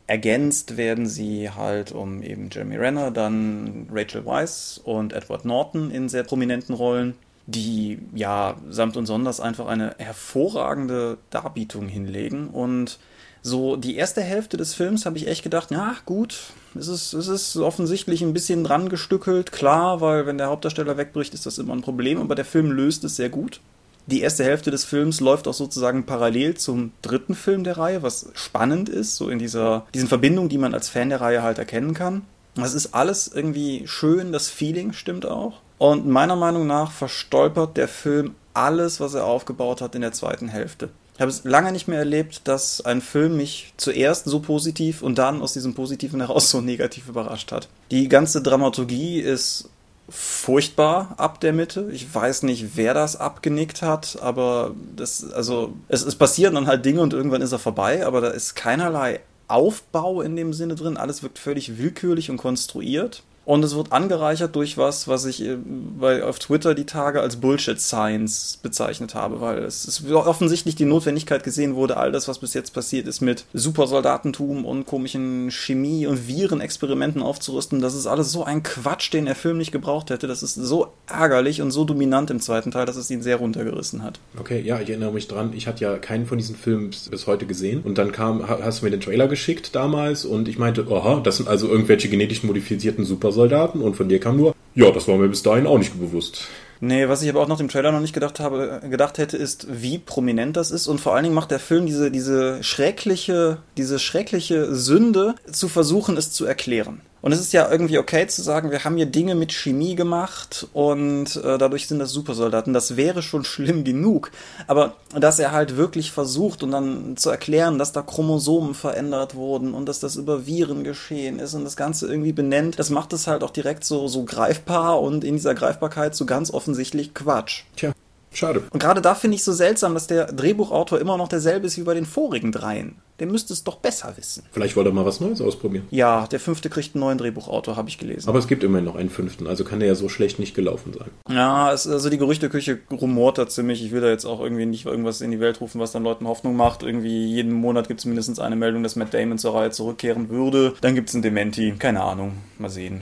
Ergänzt 0.08 0.78
werden 0.78 1.06
sie 1.08 1.50
halt 1.50 1.92
um 1.92 2.24
eben 2.24 2.50
Jeremy 2.52 2.78
Renner, 2.78 3.12
dann 3.12 3.88
Rachel 3.92 4.26
Weisz 4.26 4.80
und 4.84 5.14
Edward 5.14 5.44
Norton 5.44 5.92
in 5.92 6.08
sehr 6.08 6.24
prominenten 6.24 6.76
Rollen 6.76 7.16
die 7.46 8.00
ja 8.14 8.56
samt 8.70 8.98
und 8.98 9.06
sonders 9.06 9.40
einfach 9.40 9.68
eine 9.68 9.96
hervorragende 9.98 11.18
Darbietung 11.30 11.88
hinlegen. 11.88 12.48
Und 12.48 13.00
so 13.42 13.76
die 13.76 13.96
erste 13.98 14.22
Hälfte 14.22 14.56
des 14.56 14.74
Films 14.74 15.06
habe 15.06 15.18
ich 15.18 15.28
echt 15.28 15.44
gedacht, 15.44 15.72
ja 15.72 15.96
gut, 16.06 16.40
es 16.76 16.88
ist, 16.88 17.14
es 17.14 17.28
ist 17.28 17.58
offensichtlich 17.58 18.22
ein 18.22 18.34
bisschen 18.34 18.64
dran 18.64 18.88
gestückelt, 18.88 19.52
klar, 19.52 20.00
weil 20.00 20.26
wenn 20.26 20.38
der 20.38 20.48
Hauptdarsteller 20.48 20.98
wegbricht, 20.98 21.34
ist 21.34 21.46
das 21.46 21.58
immer 21.58 21.74
ein 21.74 21.82
Problem, 21.82 22.22
aber 22.22 22.36
der 22.36 22.46
Film 22.46 22.72
löst 22.72 23.04
es 23.04 23.18
sehr 23.18 23.30
gut. 23.30 23.60
Die 24.06 24.22
erste 24.22 24.44
Hälfte 24.44 24.70
des 24.72 24.84
Films 24.84 25.22
läuft 25.22 25.48
auch 25.48 25.54
sozusagen 25.54 26.06
parallel 26.06 26.56
zum 26.56 26.92
dritten 27.02 27.36
Film 27.36 27.64
der 27.64 27.78
Reihe, 27.78 28.04
was 28.04 28.30
spannend 28.34 28.90
ist, 28.90 29.16
so 29.16 29.30
in 29.30 29.40
dieser 29.40 29.86
diesen 29.94 30.10
Verbindungen, 30.10 30.50
die 30.50 30.58
man 30.58 30.74
als 30.74 30.90
Fan 30.90 31.10
der 31.10 31.22
Reihe 31.22 31.42
halt 31.42 31.58
erkennen 31.58 31.94
kann. 31.94 32.24
Das 32.56 32.74
ist 32.74 32.94
alles 32.94 33.30
irgendwie 33.34 33.84
schön, 33.88 34.32
das 34.32 34.50
Feeling 34.50 34.94
stimmt 34.94 35.26
auch. 35.26 35.63
Und 35.78 36.08
meiner 36.08 36.36
Meinung 36.36 36.68
nach 36.68 36.92
verstolpert 36.92 37.78
der 37.78 37.88
Film 37.88 38.36
alles, 38.54 39.00
was 39.00 39.14
er 39.14 39.26
aufgebaut 39.26 39.82
hat 39.82 39.96
in 39.96 40.02
der 40.02 40.12
zweiten 40.12 40.48
Hälfte. 40.48 40.90
Ich 41.16 41.22
habe 41.22 41.30
es 41.30 41.44
lange 41.44 41.72
nicht 41.72 41.88
mehr 41.88 42.00
erlebt, 42.00 42.48
dass 42.48 42.82
ein 42.82 43.02
Film 43.02 43.38
mich 43.38 43.74
zuerst 43.78 44.26
so 44.26 44.40
positiv 44.40 45.04
und 45.04 45.18
dann 45.18 45.42
aus 45.42 45.54
diesem 45.54 45.76
Positiven 45.76 46.22
heraus 46.22 46.50
so 46.50 46.62
negativ 46.62 47.08
überrascht 47.08 47.52
hat. 47.52 47.68
Die 47.92 48.08
ganze 48.08 48.42
Dramaturgie 48.42 49.20
ist 49.20 49.70
furchtbar 50.10 51.14
ab 51.18 51.40
der 51.40 51.54
Mitte. 51.54 51.90
Ich 51.92 52.14
weiß 52.14 52.44
nicht, 52.44 52.76
wer 52.76 52.94
das 52.94 53.16
abgenickt 53.16 53.82
hat, 53.82 54.18
aber 54.22 54.72
das, 54.96 55.32
also, 55.32 55.74
es, 55.88 56.04
es 56.04 56.16
passieren 56.16 56.56
dann 56.56 56.68
halt 56.68 56.84
Dinge 56.84 57.02
und 57.02 57.14
irgendwann 57.14 57.42
ist 57.42 57.52
er 57.52 57.60
vorbei, 57.60 58.06
aber 58.06 58.20
da 58.22 58.30
ist 58.30 58.56
keinerlei 58.56 59.22
Aufbau 59.48 60.22
in 60.22 60.36
dem 60.36 60.54
Sinne 60.54 60.76
drin. 60.76 60.98
Alles 60.98 61.22
wirkt 61.22 61.38
völlig 61.38 61.78
willkürlich 61.78 62.32
und 62.32 62.38
konstruiert. 62.38 63.24
Und 63.46 63.64
es 63.64 63.76
wird 63.76 63.92
angereichert 63.92 64.56
durch 64.56 64.78
was, 64.78 65.08
was 65.08 65.26
ich 65.26 65.44
äh, 65.44 65.58
bei, 66.00 66.24
auf 66.24 66.40
Twitter 66.40 66.76
die 66.76 66.86
Tage 66.86 67.22
als 67.22 67.38
Bullshit 67.38 67.80
Science 67.80 68.58
bezeichnet 68.62 69.16
habe, 69.16 69.42
weil 69.42 69.60
es 69.64 69.86
ist 69.86 70.10
offensichtlich 70.10 70.76
die 70.76 70.86
Notwendigkeit 70.86 71.44
gesehen 71.44 71.76
wurde, 71.76 71.98
all 71.98 72.12
das, 72.12 72.28
was 72.28 72.40
bis 72.40 72.54
jetzt 72.54 72.74
passiert 72.74 73.08
ist, 73.08 73.22
mit 73.22 73.46
Supersoldatentum 73.54 74.64
und 74.64 74.86
komischen 74.86 75.52
Chemie- 75.52 76.08
und 76.08 76.28
Virenexperimenten 76.28 77.22
aufzurüsten. 77.22 77.82
Das 77.82 77.96
ist 77.96 78.08
alles 78.08 78.32
so 78.32 78.46
ein 78.46 78.64
Quatsch, 78.64 79.12
den 79.12 79.26
der 79.26 79.36
Film 79.36 79.58
nicht 79.58 79.72
gebraucht 79.74 80.10
hätte. 80.10 80.28
Das 80.28 80.42
ist 80.42 80.56
so 80.56 80.94
ärgerlich 81.08 81.62
und 81.62 81.72
so 81.72 81.84
dominant 81.84 82.32
im 82.32 82.40
zweiten 82.40 82.72
Teil, 82.72 82.86
dass 82.86 82.96
es 82.96 83.12
ihn 83.12 83.22
sehr 83.22 83.38
runtergerissen 83.38 84.04
hat. 84.04 84.20
Okay, 84.40 84.62
ja, 84.62 84.80
ich 84.80 84.90
erinnere 84.90 85.12
mich 85.12 85.28
dran. 85.28 85.52
Ich 85.54 85.68
hatte 85.68 85.84
ja 85.84 85.98
keinen 85.98 86.26
von 86.28 86.38
diesen 86.38 86.56
Filmen 86.56 86.92
bis 87.10 87.28
heute 87.28 87.46
gesehen. 87.46 87.82
Und 87.84 87.98
dann 87.98 88.14
kam, 88.14 88.48
hast 88.48 88.82
du 88.82 88.86
mir 88.86 88.92
den 88.92 89.02
Trailer 89.02 89.28
geschickt 89.28 89.76
damals 89.76 90.24
und 90.24 90.48
ich 90.48 90.58
meinte, 90.58 90.88
aha, 90.90 91.20
das 91.22 91.38
sind 91.38 91.50
also 91.50 91.68
irgendwelche 91.68 92.08
genetisch 92.08 92.44
modifizierten 92.44 93.04
Super 93.04 93.33
Soldaten 93.34 93.82
und 93.82 93.96
von 93.96 94.08
dir 94.08 94.20
kam 94.20 94.38
nur, 94.38 94.56
ja, 94.76 94.92
das 94.92 95.08
war 95.08 95.18
mir 95.18 95.28
bis 95.28 95.44
dahin 95.44 95.68
auch 95.68 95.78
nicht 95.78 96.00
bewusst. 96.00 96.48
Nee, 96.80 97.08
was 97.08 97.22
ich 97.22 97.30
aber 97.30 97.42
auch 97.42 97.48
nach 97.48 97.58
dem 97.58 97.70
Trailer 97.70 97.94
noch 97.94 98.02
nicht 98.02 98.14
gedacht 98.14 98.42
habe, 98.42 98.82
gedacht 98.90 99.18
hätte, 99.18 99.38
ist, 99.38 99.68
wie 99.70 100.00
prominent 100.00 100.58
das 100.58 100.70
ist. 100.70 100.88
Und 100.88 101.00
vor 101.00 101.14
allen 101.16 101.24
Dingen 101.24 101.36
macht 101.36 101.52
der 101.52 101.60
Film 101.60 101.86
diese, 101.86 102.12
diese 102.12 102.62
schreckliche, 102.62 103.60
diese 103.78 104.00
schreckliche 104.00 104.76
Sünde, 104.76 105.36
zu 105.50 105.70
versuchen, 105.70 106.18
es 106.18 106.32
zu 106.32 106.46
erklären. 106.46 107.00
Und 107.24 107.32
es 107.32 107.40
ist 107.40 107.54
ja 107.54 107.72
irgendwie 107.72 108.00
okay 108.00 108.28
zu 108.28 108.42
sagen, 108.42 108.70
wir 108.70 108.84
haben 108.84 108.98
hier 108.98 109.06
Dinge 109.06 109.34
mit 109.34 109.54
Chemie 109.54 109.96
gemacht 109.96 110.68
und 110.74 111.38
äh, 111.38 111.58
dadurch 111.58 111.88
sind 111.88 112.00
das 112.00 112.12
Supersoldaten. 112.12 112.74
Das 112.74 112.98
wäre 112.98 113.22
schon 113.22 113.44
schlimm 113.46 113.86
genug. 113.86 114.30
Aber 114.68 114.96
dass 115.18 115.40
er 115.40 115.54
halt 115.54 115.78
wirklich 115.78 116.12
versucht 116.12 116.64
und 116.64 116.72
dann 116.72 117.16
zu 117.16 117.30
erklären, 117.30 117.80
dass 117.80 117.94
da 117.94 118.02
Chromosomen 118.02 118.74
verändert 118.74 119.36
wurden 119.36 119.74
und 119.74 119.88
dass 119.88 120.02
das 120.02 120.18
über 120.18 120.46
Viren 120.46 120.84
geschehen 120.84 121.40
ist 121.40 121.54
und 121.54 121.64
das 121.64 121.78
Ganze 121.78 122.08
irgendwie 122.08 122.34
benennt, 122.34 122.78
das 122.78 122.90
macht 122.90 123.14
es 123.14 123.26
halt 123.26 123.42
auch 123.42 123.52
direkt 123.52 123.86
so, 123.86 124.10
so 124.10 124.26
greifbar 124.26 125.00
und 125.00 125.24
in 125.24 125.36
dieser 125.36 125.56
Greifbarkeit 125.56 126.16
so 126.16 126.26
ganz 126.26 126.52
offensichtlich 126.52 127.14
Quatsch. 127.14 127.64
Tja. 127.78 127.94
Schade. 128.34 128.64
Und 128.72 128.80
gerade 128.80 129.02
da 129.02 129.16
finde 129.16 129.36
ich 129.36 129.44
so 129.44 129.54
seltsam, 129.54 129.94
dass 129.94 130.08
der 130.08 130.26
Drehbuchautor 130.26 131.00
immer 131.00 131.18
noch 131.18 131.28
derselbe 131.28 131.68
ist 131.68 131.78
wie 131.78 131.84
bei 131.84 131.94
den 131.94 132.06
vorigen 132.06 132.52
dreien. 132.52 132.96
Der 133.20 133.28
müsste 133.28 133.54
es 133.54 133.64
doch 133.64 133.78
besser 133.78 134.14
wissen. 134.18 134.44
Vielleicht 134.52 134.76
wollte 134.76 134.90
er 134.90 134.94
mal 134.94 135.06
was 135.06 135.20
Neues 135.20 135.40
ausprobieren. 135.40 135.86
Ja, 135.92 136.26
der 136.28 136.40
fünfte 136.40 136.70
kriegt 136.70 136.96
einen 136.96 137.02
neuen 137.02 137.18
Drehbuchautor, 137.20 137.76
habe 137.76 137.88
ich 137.88 138.00
gelesen. 138.00 138.28
Aber 138.28 138.40
es 138.40 138.48
gibt 138.48 138.64
immerhin 138.64 138.86
noch 138.86 138.96
einen 138.96 139.12
fünften, 139.12 139.46
also 139.46 139.64
kann 139.64 139.80
der 139.80 139.90
ja 139.90 139.96
so 139.96 140.10
schlecht 140.10 140.40
nicht 140.40 140.56
gelaufen 140.56 140.94
sein. 140.94 141.10
Ja, 141.30 141.72
es, 141.72 141.88
also 141.88 142.10
die 142.10 142.18
Gerüchteküche 142.18 142.80
rumort 142.92 143.38
da 143.38 143.48
ziemlich. 143.48 143.86
Ich 143.86 143.92
will 143.92 144.02
da 144.02 144.10
jetzt 144.10 144.26
auch 144.26 144.42
irgendwie 144.42 144.66
nicht 144.66 144.88
irgendwas 144.88 145.22
in 145.22 145.30
die 145.30 145.40
Welt 145.40 145.62
rufen, 145.62 145.80
was 145.80 145.92
dann 145.92 146.04
Leuten 146.04 146.28
Hoffnung 146.28 146.56
macht. 146.56 146.82
Irgendwie 146.82 147.28
jeden 147.28 147.54
Monat 147.54 147.88
gibt 147.88 148.00
es 148.00 148.06
mindestens 148.06 148.40
eine 148.40 148.56
Meldung, 148.56 148.82
dass 148.82 148.96
Matt 148.96 149.14
Damon 149.14 149.38
zur 149.38 149.54
Reihe 149.54 149.70
zurückkehren 149.70 150.30
würde. 150.30 150.74
Dann 150.82 150.96
gibt 150.96 151.10
es 151.10 151.16
einen 151.16 151.22
Dementi. 151.22 151.76
Keine 151.78 152.02
Ahnung. 152.04 152.34
Mal 152.58 152.70
sehen. 152.70 153.02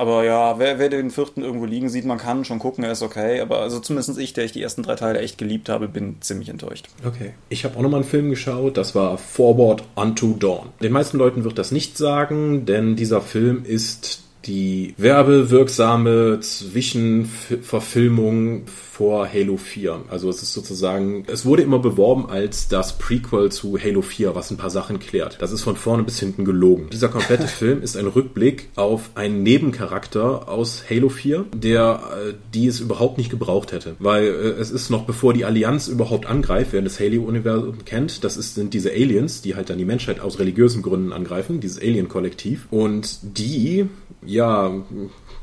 Aber 0.00 0.24
ja, 0.24 0.58
wer, 0.58 0.78
wer 0.78 0.88
den 0.88 1.10
vierten 1.10 1.42
irgendwo 1.42 1.66
liegen 1.66 1.90
sieht, 1.90 2.06
man 2.06 2.16
kann 2.16 2.46
schon 2.46 2.58
gucken, 2.58 2.84
er 2.84 2.92
ist 2.92 3.02
okay. 3.02 3.42
Aber 3.42 3.58
also 3.58 3.80
zumindest 3.80 4.18
ich, 4.18 4.32
der 4.32 4.46
ich 4.46 4.52
die 4.52 4.62
ersten 4.62 4.82
drei 4.82 4.94
Teile 4.94 5.18
echt 5.18 5.36
geliebt 5.36 5.68
habe, 5.68 5.88
bin 5.88 6.16
ziemlich 6.22 6.48
enttäuscht. 6.48 6.86
Okay. 7.06 7.34
Ich 7.50 7.66
habe 7.66 7.76
auch 7.76 7.82
nochmal 7.82 8.00
einen 8.00 8.08
Film 8.08 8.30
geschaut, 8.30 8.78
das 8.78 8.94
war 8.94 9.18
Forward 9.18 9.84
Unto 9.96 10.28
Dawn. 10.28 10.70
Den 10.82 10.92
meisten 10.92 11.18
Leuten 11.18 11.44
wird 11.44 11.58
das 11.58 11.70
nicht 11.70 11.98
sagen, 11.98 12.64
denn 12.64 12.96
dieser 12.96 13.20
Film 13.20 13.66
ist 13.66 14.22
die 14.46 14.94
werbewirksame 14.96 16.40
Zwischenverfilmung 16.40 18.62
vor 19.00 19.26
Halo 19.32 19.56
4. 19.56 20.02
Also 20.10 20.28
es 20.28 20.42
ist 20.42 20.52
sozusagen, 20.52 21.24
es 21.26 21.46
wurde 21.46 21.62
immer 21.62 21.78
beworben 21.78 22.28
als 22.28 22.68
das 22.68 22.98
Prequel 22.98 23.50
zu 23.50 23.78
Halo 23.78 24.02
4, 24.02 24.34
was 24.34 24.50
ein 24.50 24.58
paar 24.58 24.68
Sachen 24.68 24.98
klärt. 24.98 25.40
Das 25.40 25.52
ist 25.52 25.62
von 25.62 25.76
vorne 25.76 26.02
bis 26.02 26.20
hinten 26.20 26.44
gelogen. 26.44 26.90
Dieser 26.92 27.08
komplette 27.08 27.46
Film 27.48 27.80
ist 27.80 27.96
ein 27.96 28.06
Rückblick 28.06 28.68
auf 28.76 29.08
einen 29.14 29.42
Nebencharakter 29.42 30.50
aus 30.50 30.84
Halo 30.90 31.08
4, 31.08 31.46
der 31.54 32.02
äh, 32.12 32.34
die 32.52 32.66
es 32.66 32.80
überhaupt 32.80 33.16
nicht 33.16 33.30
gebraucht 33.30 33.72
hätte. 33.72 33.96
Weil 34.00 34.24
äh, 34.24 34.60
es 34.60 34.70
ist 34.70 34.90
noch 34.90 35.06
bevor 35.06 35.32
die 35.32 35.46
Allianz 35.46 35.88
überhaupt 35.88 36.26
angreift, 36.26 36.74
wer 36.74 36.82
das 36.82 37.00
Halo-Universum 37.00 37.86
kennt, 37.86 38.22
das 38.22 38.36
ist, 38.36 38.54
sind 38.54 38.74
diese 38.74 38.90
Aliens, 38.90 39.40
die 39.40 39.54
halt 39.54 39.70
dann 39.70 39.78
die 39.78 39.86
Menschheit 39.86 40.20
aus 40.20 40.38
religiösen 40.38 40.82
Gründen 40.82 41.14
angreifen, 41.14 41.60
dieses 41.60 41.80
Alien-Kollektiv. 41.80 42.66
Und 42.70 43.18
die 43.22 43.88
ja, 44.26 44.70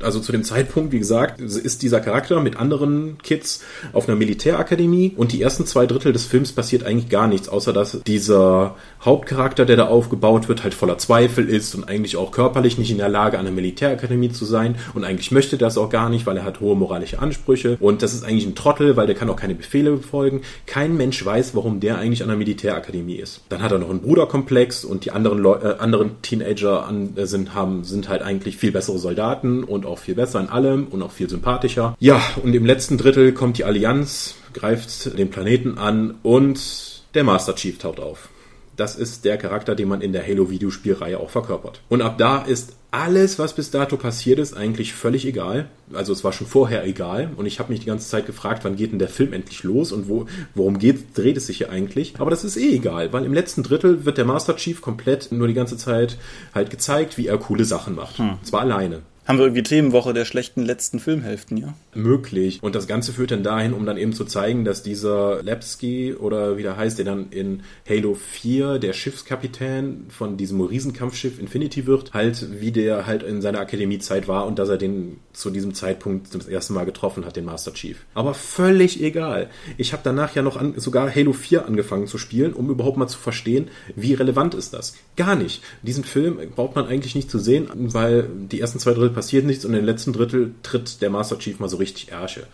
also 0.02 0.20
zu 0.20 0.32
dem 0.32 0.44
Zeitpunkt, 0.44 0.92
wie 0.92 0.98
gesagt, 0.98 1.40
ist 1.40 1.82
dieser 1.82 2.00
Charakter 2.00 2.40
mit 2.40 2.56
anderen 2.56 3.18
Kids 3.22 3.62
auf 3.92 4.08
einer 4.08 4.16
Militärakademie 4.16 5.12
und 5.16 5.32
die 5.32 5.42
ersten 5.42 5.66
zwei 5.66 5.86
Drittel 5.86 6.12
des 6.12 6.26
Films 6.26 6.52
passiert 6.52 6.84
eigentlich 6.84 7.08
gar 7.08 7.26
nichts, 7.26 7.48
außer 7.48 7.72
dass 7.72 8.00
dieser 8.06 8.76
Hauptcharakter, 9.02 9.64
der 9.64 9.76
da 9.76 9.86
aufgebaut 9.86 10.48
wird, 10.48 10.62
halt 10.62 10.74
voller 10.74 10.98
Zweifel 10.98 11.48
ist 11.48 11.74
und 11.74 11.88
eigentlich 11.88 12.16
auch 12.16 12.30
körperlich 12.30 12.78
nicht 12.78 12.90
in 12.90 12.98
der 12.98 13.08
Lage, 13.08 13.38
an 13.38 13.46
einer 13.46 13.54
Militärakademie 13.54 14.30
zu 14.30 14.44
sein 14.44 14.76
und 14.94 15.04
eigentlich 15.04 15.30
möchte 15.30 15.58
das 15.58 15.78
auch 15.78 15.90
gar 15.90 16.08
nicht, 16.08 16.26
weil 16.26 16.36
er 16.36 16.44
hat 16.44 16.60
hohe 16.60 16.76
moralische 16.76 17.18
Ansprüche 17.18 17.76
und 17.80 18.02
das 18.02 18.14
ist 18.14 18.24
eigentlich 18.24 18.46
ein 18.46 18.54
Trottel, 18.54 18.96
weil 18.96 19.06
der 19.06 19.16
kann 19.16 19.30
auch 19.30 19.36
keine 19.36 19.54
Befehle 19.54 19.92
befolgen. 19.92 20.42
Kein 20.66 20.96
Mensch 20.96 21.24
weiß, 21.24 21.54
warum 21.54 21.80
der 21.80 21.98
eigentlich 21.98 22.22
an 22.22 22.30
einer 22.30 22.38
Militärakademie 22.38 23.16
ist. 23.16 23.42
Dann 23.48 23.62
hat 23.62 23.72
er 23.72 23.78
noch 23.78 23.90
einen 23.90 24.00
Bruderkomplex 24.00 24.84
und 24.84 25.04
die 25.04 25.10
anderen, 25.10 25.38
Leu 25.38 25.56
äh, 25.56 25.78
anderen 25.78 26.22
Teenager 26.22 26.86
an, 26.86 27.16
äh, 27.16 27.26
sind, 27.26 27.54
haben, 27.54 27.84
sind 27.84 28.08
halt 28.08 28.22
eigentlich 28.22 28.56
viel 28.56 28.72
bessere 28.72 28.98
Soldaten 28.98 29.64
und 29.64 29.86
auch 29.88 29.98
viel 29.98 30.14
besser 30.14 30.40
in 30.40 30.48
allem 30.48 30.86
und 30.86 31.02
auch 31.02 31.12
viel 31.12 31.28
sympathischer. 31.28 31.96
Ja, 32.00 32.20
und 32.42 32.54
im 32.54 32.64
letzten 32.64 32.98
Drittel 32.98 33.32
kommt 33.32 33.58
die 33.58 33.64
Allianz, 33.64 34.36
greift 34.52 35.18
den 35.18 35.30
Planeten 35.30 35.78
an 35.78 36.14
und 36.22 37.02
der 37.14 37.24
Master 37.24 37.54
Chief 37.54 37.78
taucht 37.78 38.00
auf. 38.00 38.28
Das 38.76 38.94
ist 38.94 39.24
der 39.24 39.38
Charakter, 39.38 39.74
den 39.74 39.88
man 39.88 40.00
in 40.00 40.12
der 40.12 40.24
Halo-Videospielreihe 40.24 41.18
auch 41.18 41.30
verkörpert. 41.30 41.80
Und 41.88 42.00
ab 42.00 42.16
da 42.16 42.42
ist 42.42 42.76
alles, 42.90 43.38
was 43.38 43.52
bis 43.54 43.70
dato 43.70 43.96
passiert 43.96 44.38
ist, 44.38 44.56
eigentlich 44.56 44.94
völlig 44.94 45.26
egal. 45.26 45.68
Also 45.92 46.12
es 46.12 46.22
war 46.22 46.32
schon 46.32 46.46
vorher 46.46 46.84
egal. 46.86 47.30
Und 47.36 47.46
ich 47.46 47.58
habe 47.58 47.72
mich 47.72 47.80
die 47.80 47.86
ganze 47.86 48.08
Zeit 48.08 48.26
gefragt, 48.26 48.64
wann 48.64 48.76
geht 48.76 48.92
denn 48.92 49.00
der 49.00 49.08
Film 49.08 49.32
endlich 49.32 49.62
los 49.62 49.90
und 49.90 50.08
wo, 50.08 50.26
worum 50.54 50.78
geht, 50.78 51.18
dreht 51.18 51.36
es 51.36 51.48
sich 51.48 51.58
hier 51.58 51.70
eigentlich? 51.70 52.14
Aber 52.18 52.30
das 52.30 52.44
ist 52.44 52.56
eh 52.56 52.74
egal, 52.74 53.12
weil 53.12 53.24
im 53.24 53.34
letzten 53.34 53.62
Drittel 53.62 54.04
wird 54.04 54.16
der 54.16 54.24
Master 54.24 54.56
Chief 54.56 54.80
komplett 54.80 55.32
nur 55.32 55.48
die 55.48 55.54
ganze 55.54 55.76
Zeit 55.76 56.16
halt 56.54 56.70
gezeigt, 56.70 57.18
wie 57.18 57.26
er 57.26 57.36
coole 57.36 57.64
Sachen 57.64 57.94
macht. 57.94 58.18
Hm. 58.18 58.38
Zwar 58.42 58.60
alleine. 58.60 59.02
Haben 59.28 59.38
wir 59.38 59.44
irgendwie 59.44 59.62
Themenwoche 59.62 60.14
der 60.14 60.24
schlechten 60.24 60.64
letzten 60.64 61.00
Filmhälften, 61.00 61.58
ja? 61.58 61.74
Möglich. 61.98 62.62
Und 62.62 62.76
das 62.76 62.86
Ganze 62.86 63.12
führt 63.12 63.32
dann 63.32 63.42
dahin, 63.42 63.72
um 63.72 63.84
dann 63.84 63.96
eben 63.96 64.12
zu 64.12 64.24
zeigen, 64.24 64.64
dass 64.64 64.84
dieser 64.84 65.42
Lepsky 65.42 66.14
oder 66.14 66.56
wie 66.56 66.62
der 66.62 66.76
heißt, 66.76 66.96
der 66.98 67.04
dann 67.04 67.30
in 67.30 67.64
Halo 67.88 68.14
4 68.14 68.78
der 68.78 68.92
Schiffskapitän 68.92 70.06
von 70.08 70.36
diesem 70.36 70.60
Riesenkampfschiff 70.60 71.40
Infinity 71.40 71.86
wird, 71.86 72.14
halt 72.14 72.60
wie 72.60 72.70
der 72.70 73.06
halt 73.06 73.24
in 73.24 73.42
seiner 73.42 73.58
Akademiezeit 73.58 74.28
war 74.28 74.46
und 74.46 74.60
dass 74.60 74.68
er 74.68 74.76
den 74.76 75.18
zu 75.32 75.50
diesem 75.50 75.74
Zeitpunkt 75.74 76.32
das 76.34 76.46
erste 76.46 76.72
Mal 76.72 76.84
getroffen 76.84 77.24
hat, 77.24 77.34
den 77.34 77.44
Master 77.44 77.74
Chief. 77.74 77.98
Aber 78.14 78.32
völlig 78.32 79.02
egal. 79.02 79.50
Ich 79.76 79.92
habe 79.92 80.02
danach 80.04 80.36
ja 80.36 80.42
noch 80.42 80.56
an, 80.56 80.74
sogar 80.76 81.12
Halo 81.12 81.32
4 81.32 81.66
angefangen 81.66 82.06
zu 82.06 82.16
spielen, 82.16 82.52
um 82.52 82.70
überhaupt 82.70 82.96
mal 82.96 83.08
zu 83.08 83.18
verstehen, 83.18 83.70
wie 83.96 84.14
relevant 84.14 84.54
ist 84.54 84.72
das. 84.72 84.94
Gar 85.16 85.34
nicht. 85.34 85.64
Diesen 85.82 86.04
Film 86.04 86.38
braucht 86.54 86.76
man 86.76 86.86
eigentlich 86.86 87.16
nicht 87.16 87.28
zu 87.28 87.40
sehen, 87.40 87.68
weil 87.74 88.28
die 88.52 88.60
ersten 88.60 88.78
zwei 88.78 88.92
Drittel 88.92 89.10
passiert 89.10 89.44
nichts 89.44 89.64
und 89.64 89.74
im 89.74 89.84
letzten 89.84 90.12
Drittel 90.12 90.52
tritt 90.62 91.02
der 91.02 91.10
Master 91.10 91.40
Chief 91.40 91.58
mal 91.58 91.68
so 91.68 91.76
richtig 91.76 91.87
Ärsche. 92.10 92.46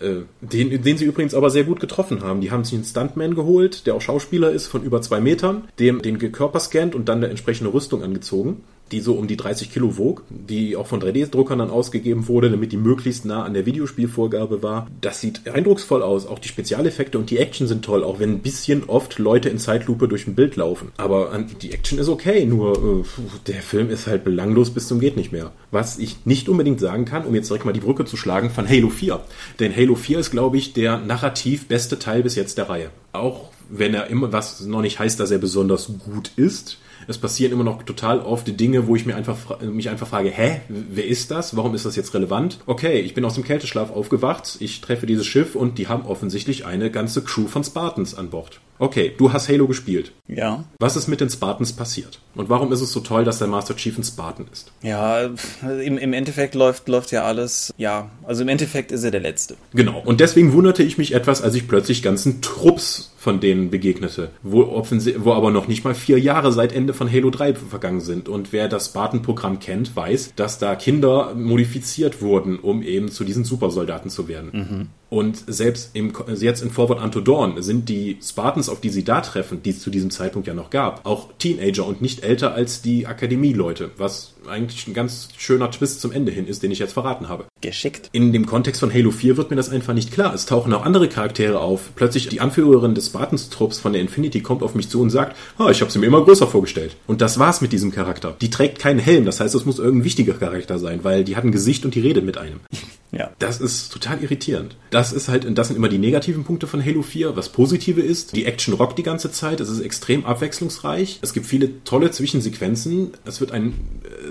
Äh, 0.00 0.22
den, 0.40 0.82
den 0.82 0.96
sie 0.96 1.04
übrigens 1.04 1.34
aber 1.34 1.50
sehr 1.50 1.64
gut 1.64 1.80
getroffen 1.80 2.22
haben. 2.22 2.40
Die 2.40 2.50
haben 2.50 2.64
sich 2.64 2.74
einen 2.74 2.84
Stuntman 2.84 3.34
geholt, 3.34 3.86
der 3.86 3.94
auch 3.94 4.00
Schauspieler 4.00 4.50
ist, 4.50 4.66
von 4.66 4.82
über 4.82 5.02
zwei 5.02 5.20
Metern, 5.20 5.68
dem 5.78 6.00
den 6.00 6.18
Körper 6.32 6.60
scannt 6.60 6.94
und 6.94 7.08
dann 7.08 7.18
eine 7.18 7.28
entsprechende 7.28 7.72
Rüstung 7.72 8.02
angezogen 8.02 8.62
die 8.92 9.00
so 9.00 9.14
um 9.14 9.26
die 9.26 9.36
30 9.36 9.72
Kilo 9.72 9.96
wog, 9.96 10.22
die 10.30 10.76
auch 10.76 10.86
von 10.86 11.00
3D-Druckern 11.00 11.58
dann 11.58 11.70
ausgegeben 11.70 12.28
wurde, 12.28 12.50
damit 12.50 12.72
die 12.72 12.76
möglichst 12.76 13.24
nah 13.24 13.44
an 13.44 13.54
der 13.54 13.66
Videospielvorgabe 13.66 14.62
war. 14.62 14.86
Das 15.00 15.20
sieht 15.20 15.46
eindrucksvoll 15.48 16.02
aus. 16.02 16.26
Auch 16.26 16.38
die 16.38 16.48
Spezialeffekte 16.48 17.18
und 17.18 17.30
die 17.30 17.38
Action 17.38 17.66
sind 17.66 17.84
toll, 17.84 18.04
auch 18.04 18.18
wenn 18.18 18.30
ein 18.30 18.40
bisschen 18.40 18.84
oft 18.84 19.18
Leute 19.18 19.48
in 19.48 19.58
Zeitlupe 19.58 20.08
durch 20.08 20.26
ein 20.26 20.34
Bild 20.34 20.56
laufen. 20.56 20.92
Aber 20.96 21.38
die 21.62 21.72
Action 21.72 21.98
ist 21.98 22.08
okay, 22.08 22.44
nur 22.44 23.04
äh, 23.04 23.04
der 23.46 23.62
Film 23.62 23.90
ist 23.90 24.06
halt 24.06 24.24
belanglos 24.24 24.70
bis 24.70 24.88
zum 24.88 25.00
geht 25.00 25.16
nicht 25.16 25.32
mehr. 25.32 25.52
Was 25.70 25.98
ich 25.98 26.24
nicht 26.24 26.48
unbedingt 26.48 26.80
sagen 26.80 27.04
kann, 27.04 27.24
um 27.24 27.34
jetzt 27.34 27.48
direkt 27.48 27.64
mal 27.64 27.72
die 27.72 27.80
Brücke 27.80 28.04
zu 28.04 28.16
schlagen, 28.16 28.50
von 28.50 28.68
Halo 28.68 28.90
4. 28.90 29.20
Denn 29.58 29.74
Halo 29.74 29.94
4 29.94 30.18
ist, 30.20 30.30
glaube 30.30 30.58
ich, 30.58 30.72
der 30.72 30.98
narrativ 30.98 31.66
beste 31.66 31.98
Teil 31.98 32.22
bis 32.22 32.34
jetzt 32.34 32.58
der 32.58 32.68
Reihe. 32.68 32.90
Auch 33.12 33.50
wenn 33.68 33.94
er 33.94 34.08
immer, 34.08 34.32
was 34.32 34.60
noch 34.60 34.82
nicht 34.82 34.98
heißt, 34.98 35.18
dass 35.18 35.30
er 35.30 35.38
besonders 35.38 35.90
gut 36.04 36.32
ist, 36.36 36.78
es 37.10 37.18
passieren 37.18 37.52
immer 37.52 37.64
noch 37.64 37.82
total 37.82 38.20
oft 38.20 38.58
Dinge, 38.58 38.86
wo 38.86 38.96
ich 38.96 39.04
mir 39.04 39.16
einfach, 39.16 39.60
mich 39.60 39.90
einfach 39.90 40.06
frage, 40.06 40.30
hä, 40.30 40.60
wer 40.68 41.06
ist 41.06 41.30
das? 41.30 41.56
Warum 41.56 41.74
ist 41.74 41.84
das 41.84 41.96
jetzt 41.96 42.14
relevant? 42.14 42.60
Okay, 42.66 43.00
ich 43.00 43.14
bin 43.14 43.24
aus 43.24 43.34
dem 43.34 43.44
Kälteschlaf 43.44 43.90
aufgewacht, 43.90 44.56
ich 44.60 44.80
treffe 44.80 45.06
dieses 45.06 45.26
Schiff 45.26 45.56
und 45.56 45.78
die 45.78 45.88
haben 45.88 46.06
offensichtlich 46.06 46.66
eine 46.66 46.90
ganze 46.90 47.22
Crew 47.22 47.48
von 47.48 47.64
Spartans 47.64 48.14
an 48.14 48.30
Bord. 48.30 48.60
Okay, 48.80 49.12
du 49.14 49.30
hast 49.30 49.50
Halo 49.50 49.66
gespielt. 49.66 50.12
Ja. 50.26 50.64
Was 50.78 50.96
ist 50.96 51.06
mit 51.06 51.20
den 51.20 51.28
Spartans 51.28 51.74
passiert? 51.74 52.18
Und 52.34 52.48
warum 52.48 52.72
ist 52.72 52.80
es 52.80 52.92
so 52.92 53.00
toll, 53.00 53.24
dass 53.24 53.38
der 53.38 53.46
Master 53.46 53.76
Chief 53.76 53.98
ein 53.98 54.04
Spartan 54.04 54.46
ist? 54.50 54.72
Ja, 54.80 55.28
im, 55.62 55.98
im 55.98 56.12
Endeffekt 56.14 56.54
läuft, 56.54 56.88
läuft 56.88 57.12
ja 57.12 57.24
alles, 57.24 57.74
ja, 57.76 58.08
also 58.26 58.40
im 58.40 58.48
Endeffekt 58.48 58.90
ist 58.90 59.04
er 59.04 59.10
der 59.10 59.20
Letzte. 59.20 59.56
Genau. 59.74 60.00
Und 60.02 60.20
deswegen 60.20 60.54
wunderte 60.54 60.82
ich 60.82 60.96
mich 60.96 61.12
etwas, 61.12 61.42
als 61.42 61.54
ich 61.54 61.68
plötzlich 61.68 62.02
ganzen 62.02 62.40
Trupps 62.40 63.12
von 63.18 63.38
denen 63.38 63.68
begegnete, 63.68 64.30
wo, 64.42 64.82
wo 65.18 65.32
aber 65.34 65.50
noch 65.50 65.68
nicht 65.68 65.84
mal 65.84 65.94
vier 65.94 66.18
Jahre 66.18 66.50
seit 66.50 66.72
Ende 66.72 66.94
von 66.94 67.12
Halo 67.12 67.28
3 67.28 67.56
vergangen 67.56 68.00
sind. 68.00 68.30
Und 68.30 68.50
wer 68.54 68.66
das 68.66 68.86
Spartan-Programm 68.86 69.58
kennt, 69.58 69.94
weiß, 69.94 70.32
dass 70.36 70.58
da 70.58 70.74
Kinder 70.74 71.34
modifiziert 71.34 72.22
wurden, 72.22 72.58
um 72.58 72.82
eben 72.82 73.10
zu 73.10 73.24
diesen 73.24 73.44
Supersoldaten 73.44 74.10
zu 74.10 74.26
werden. 74.26 74.50
Mhm. 74.52 74.88
Und 75.10 75.42
selbst 75.48 75.90
im, 75.94 76.12
jetzt 76.36 76.62
in 76.62 76.70
Forward 76.70 77.02
Unto 77.02 77.20
Dawn 77.20 77.60
sind 77.62 77.88
die 77.88 78.18
Spartans, 78.22 78.68
auf 78.68 78.80
die 78.80 78.90
sie 78.90 79.02
da 79.02 79.20
treffen, 79.20 79.60
die 79.60 79.70
es 79.70 79.80
zu 79.80 79.90
diesem 79.90 80.12
Zeitpunkt 80.12 80.46
ja 80.46 80.54
noch 80.54 80.70
gab, 80.70 81.04
auch 81.04 81.30
Teenager 81.38 81.84
und 81.84 82.00
nicht 82.00 82.22
älter 82.22 82.54
als 82.54 82.80
die 82.80 83.08
Akademieleute, 83.08 83.90
was 83.96 84.34
eigentlich 84.48 84.86
ein 84.86 84.94
ganz 84.94 85.28
schöner 85.36 85.70
Twist 85.70 86.00
zum 86.00 86.12
Ende 86.12 86.32
hin 86.32 86.46
ist, 86.46 86.62
den 86.62 86.70
ich 86.70 86.78
jetzt 86.78 86.92
verraten 86.92 87.28
habe. 87.28 87.46
Geschickt. 87.60 88.08
In 88.12 88.32
dem 88.32 88.46
Kontext 88.46 88.80
von 88.80 88.92
Halo 88.92 89.10
4 89.10 89.36
wird 89.36 89.50
mir 89.50 89.56
das 89.56 89.70
einfach 89.70 89.94
nicht 89.94 90.12
klar. 90.12 90.34
Es 90.34 90.46
tauchen 90.46 90.72
auch 90.72 90.84
andere 90.84 91.08
Charaktere 91.08 91.60
auf. 91.60 91.90
Plötzlich 91.94 92.28
die 92.28 92.40
Anführerin 92.40 92.94
des 92.94 93.06
Spartans-Trupps 93.06 93.78
von 93.78 93.92
der 93.92 94.02
Infinity 94.02 94.40
kommt 94.40 94.62
auf 94.62 94.74
mich 94.74 94.88
zu 94.88 95.00
und 95.00 95.10
sagt, 95.10 95.36
ah, 95.58 95.70
ich 95.70 95.80
habe 95.80 95.90
sie 95.90 95.98
mir 95.98 96.06
immer 96.06 96.24
größer 96.24 96.46
vorgestellt. 96.46 96.96
Und 97.06 97.20
das 97.20 97.38
war's 97.38 97.60
mit 97.60 97.72
diesem 97.72 97.92
Charakter. 97.92 98.36
Die 98.40 98.50
trägt 98.50 98.78
keinen 98.78 98.98
Helm, 98.98 99.24
das 99.24 99.40
heißt, 99.40 99.54
es 99.54 99.64
muss 99.64 99.78
irgendein 99.78 100.04
wichtiger 100.04 100.34
Charakter 100.34 100.78
sein, 100.78 101.00
weil 101.02 101.24
die 101.24 101.36
hat 101.36 101.44
ein 101.44 101.52
Gesicht 101.52 101.84
und 101.84 101.94
die 101.94 102.00
redet 102.00 102.24
mit 102.24 102.38
einem. 102.38 102.60
Ja. 103.12 103.30
Das 103.38 103.60
ist 103.60 103.92
total 103.92 104.22
irritierend. 104.22 104.76
Das 104.90 105.12
ist 105.12 105.28
halt, 105.28 105.46
das 105.58 105.68
sind 105.68 105.76
immer 105.76 105.88
die 105.88 105.98
negativen 105.98 106.44
Punkte 106.44 106.66
von 106.66 106.84
Halo 106.84 107.02
4. 107.02 107.36
Was 107.36 107.48
positive 107.48 108.00
ist, 108.00 108.36
die 108.36 108.44
Action 108.44 108.74
rockt 108.74 108.98
die 108.98 109.02
ganze 109.02 109.32
Zeit. 109.32 109.60
Es 109.60 109.68
ist 109.68 109.80
extrem 109.80 110.24
abwechslungsreich. 110.24 111.18
Es 111.20 111.32
gibt 111.32 111.46
viele 111.46 111.82
tolle 111.84 112.12
Zwischensequenzen. 112.12 113.12
Es 113.24 113.40
wird 113.40 113.50
ein, 113.50 113.74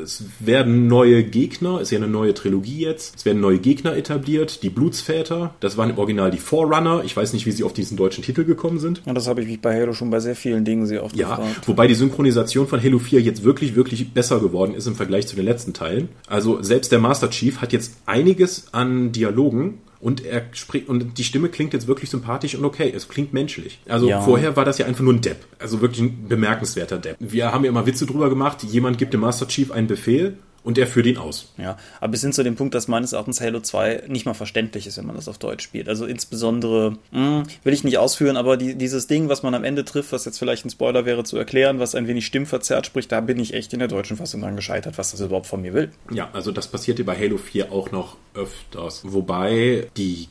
es 0.02 0.24
werden 0.40 0.88
neue 0.88 1.24
Gegner. 1.24 1.76
Es 1.76 1.84
ist 1.84 1.92
ja 1.92 1.98
eine 1.98 2.08
neue 2.08 2.34
Trilogie 2.34 2.80
jetzt. 2.80 3.18
Es 3.18 3.26
werden 3.26 3.42
neue 3.42 3.60
Gegner 3.60 3.96
etabliert. 3.96 4.64
Die 4.64 4.70
Blutsväter. 4.70 5.54
Das 5.60 5.78
waren 5.78 5.90
im 5.90 5.98
Original 5.98 6.32
die 6.32 6.38
Forerunner. 6.38 7.04
Ich 7.04 7.16
weiß 7.16 7.34
nicht, 7.34 7.46
wie 7.46 7.52
sie 7.52 7.64
auf 7.64 7.74
diesen 7.74 7.98
deutschen 7.98 8.24
Titel 8.24 8.44
gekommen 8.44 8.80
sind. 8.80 9.02
Ja, 9.06 9.14
das 9.14 9.28
habe 9.28 9.42
ich 9.42 9.48
mich 9.48 9.62
bei 9.62 9.80
Halo 9.80 9.94
schon 9.94 10.10
bei 10.10 10.20
sehr 10.20 10.36
vielen 10.36 10.66
Dingen 10.66 10.86
sehr 10.86 11.04
oft 11.04 11.16
ja, 11.16 11.36
gefragt. 11.36 11.68
Wobei 11.68 11.88
die 11.88 11.96
Synchronisation 11.96 12.68
von 12.68 12.82
Halo 12.82 13.00
4 13.00 13.22
jetzt 13.22 13.44
wirklich, 13.44 13.76
wirklich 13.76 14.14
besser 14.14 14.40
geworden 14.40 14.74
ist 14.74 14.88
im 14.88 14.96
Vergleich 14.96 15.28
zu 15.28 15.36
den 15.36 15.46
letzten 15.46 15.74
Teilen. 15.74 16.10
Also 16.28 16.62
selbst 16.62 16.92
der 16.92 17.00
Master 17.00 17.30
Chief 17.30 17.62
hat 17.62 17.74
jetzt 17.74 17.98
einiges 18.06 18.74
an 18.74 19.12
Dialogen 19.12 19.80
und 20.02 20.26
er 20.26 20.44
spricht 20.54 20.88
und 20.88 21.18
die 21.18 21.24
Stimme 21.24 21.50
klingt 21.50 21.74
jetzt 21.74 21.88
wirklich 21.88 22.10
sympathisch 22.10 22.56
und 22.56 22.66
okay, 22.66 22.92
es 22.96 23.10
klingt 23.10 23.34
menschlich. 23.34 23.80
Also 23.88 24.10
ja. 24.10 24.22
vorher 24.22 24.56
war 24.56 24.66
das 24.66 24.78
ja 24.78 24.86
einfach 24.86 25.04
nur 25.04 25.14
ein 25.14 25.22
Depp, 25.22 25.46
also 25.60 25.82
wirklich 25.82 26.02
ein 26.02 26.28
bemerkenswerter 26.28 26.98
Depp. 26.98 27.18
Wir 27.20 27.52
haben 27.52 27.64
ja 27.64 27.70
immer 27.70 27.86
Witze 27.86 28.06
drüber 28.06 28.30
gemacht, 28.30 28.64
jemand 28.64 28.98
gibt 28.98 29.14
dem 29.14 29.22
Master 29.22 29.48
Chief 29.48 29.72
einen 29.72 29.88
Befehl 29.88 30.38
und 30.70 30.78
er 30.78 30.86
führt 30.86 31.08
ihn 31.08 31.18
aus. 31.18 31.52
Ja, 31.58 31.78
aber 32.00 32.12
bis 32.12 32.22
hin 32.22 32.32
zu 32.32 32.44
dem 32.44 32.56
Punkt, 32.56 32.76
dass 32.76 32.88
meines 32.88 33.14
Erachtens 33.14 33.42
Halo 33.42 33.60
2 33.60 34.04
nicht 34.08 34.28
mal 34.28 34.36
verständlich 34.36 34.86
ist, 34.86 35.00
wenn 35.00 35.08
man 35.08 35.16
das 35.16 35.28
auf 35.28 35.40
Deutsch 35.40 35.64
spielt. 35.64 35.90
Also 35.90 36.06
insbesondere, 36.06 36.92
mh, 37.10 37.38
hm, 37.40 37.44
will 37.64 37.74
ich 37.74 37.84
nicht 37.84 37.98
ausführen, 37.98 38.38
aber 38.38 38.56
die, 38.56 38.76
dieses 38.76 39.08
Ding, 39.08 39.30
was 39.30 39.42
man 39.42 39.56
am 39.56 39.64
Ende 39.64 39.84
trifft, 39.84 40.12
was 40.12 40.26
jetzt 40.26 40.38
vielleicht 40.38 40.66
ein 40.66 40.70
Spoiler 40.70 41.06
wäre 41.06 41.24
zu 41.24 41.38
erklären, 41.38 41.80
was 41.80 41.96
ein 41.96 42.08
wenig 42.08 42.28
stimmverzerrt 42.28 42.86
spricht, 42.86 43.12
da 43.12 43.20
bin 43.20 43.40
ich 43.40 43.56
echt 43.56 43.74
in 43.74 43.80
der 43.80 43.88
deutschen 43.88 44.16
Fassung 44.16 44.42
dran 44.42 44.56
gescheitert, 44.56 45.00
was 45.00 45.10
das 45.10 45.22
überhaupt 45.22 45.48
von 45.48 45.64
mir 45.64 45.74
will. 45.74 45.90
Ja, 46.12 46.30
also 46.34 46.52
das 46.52 46.68
passierte 46.68 47.04
bei 47.04 47.18
Halo 47.18 47.40
4 47.40 47.72
auch 47.72 47.92
noch 47.92 48.18
öfters. 48.36 49.02
Wobei 49.06 49.88
die 49.98 50.28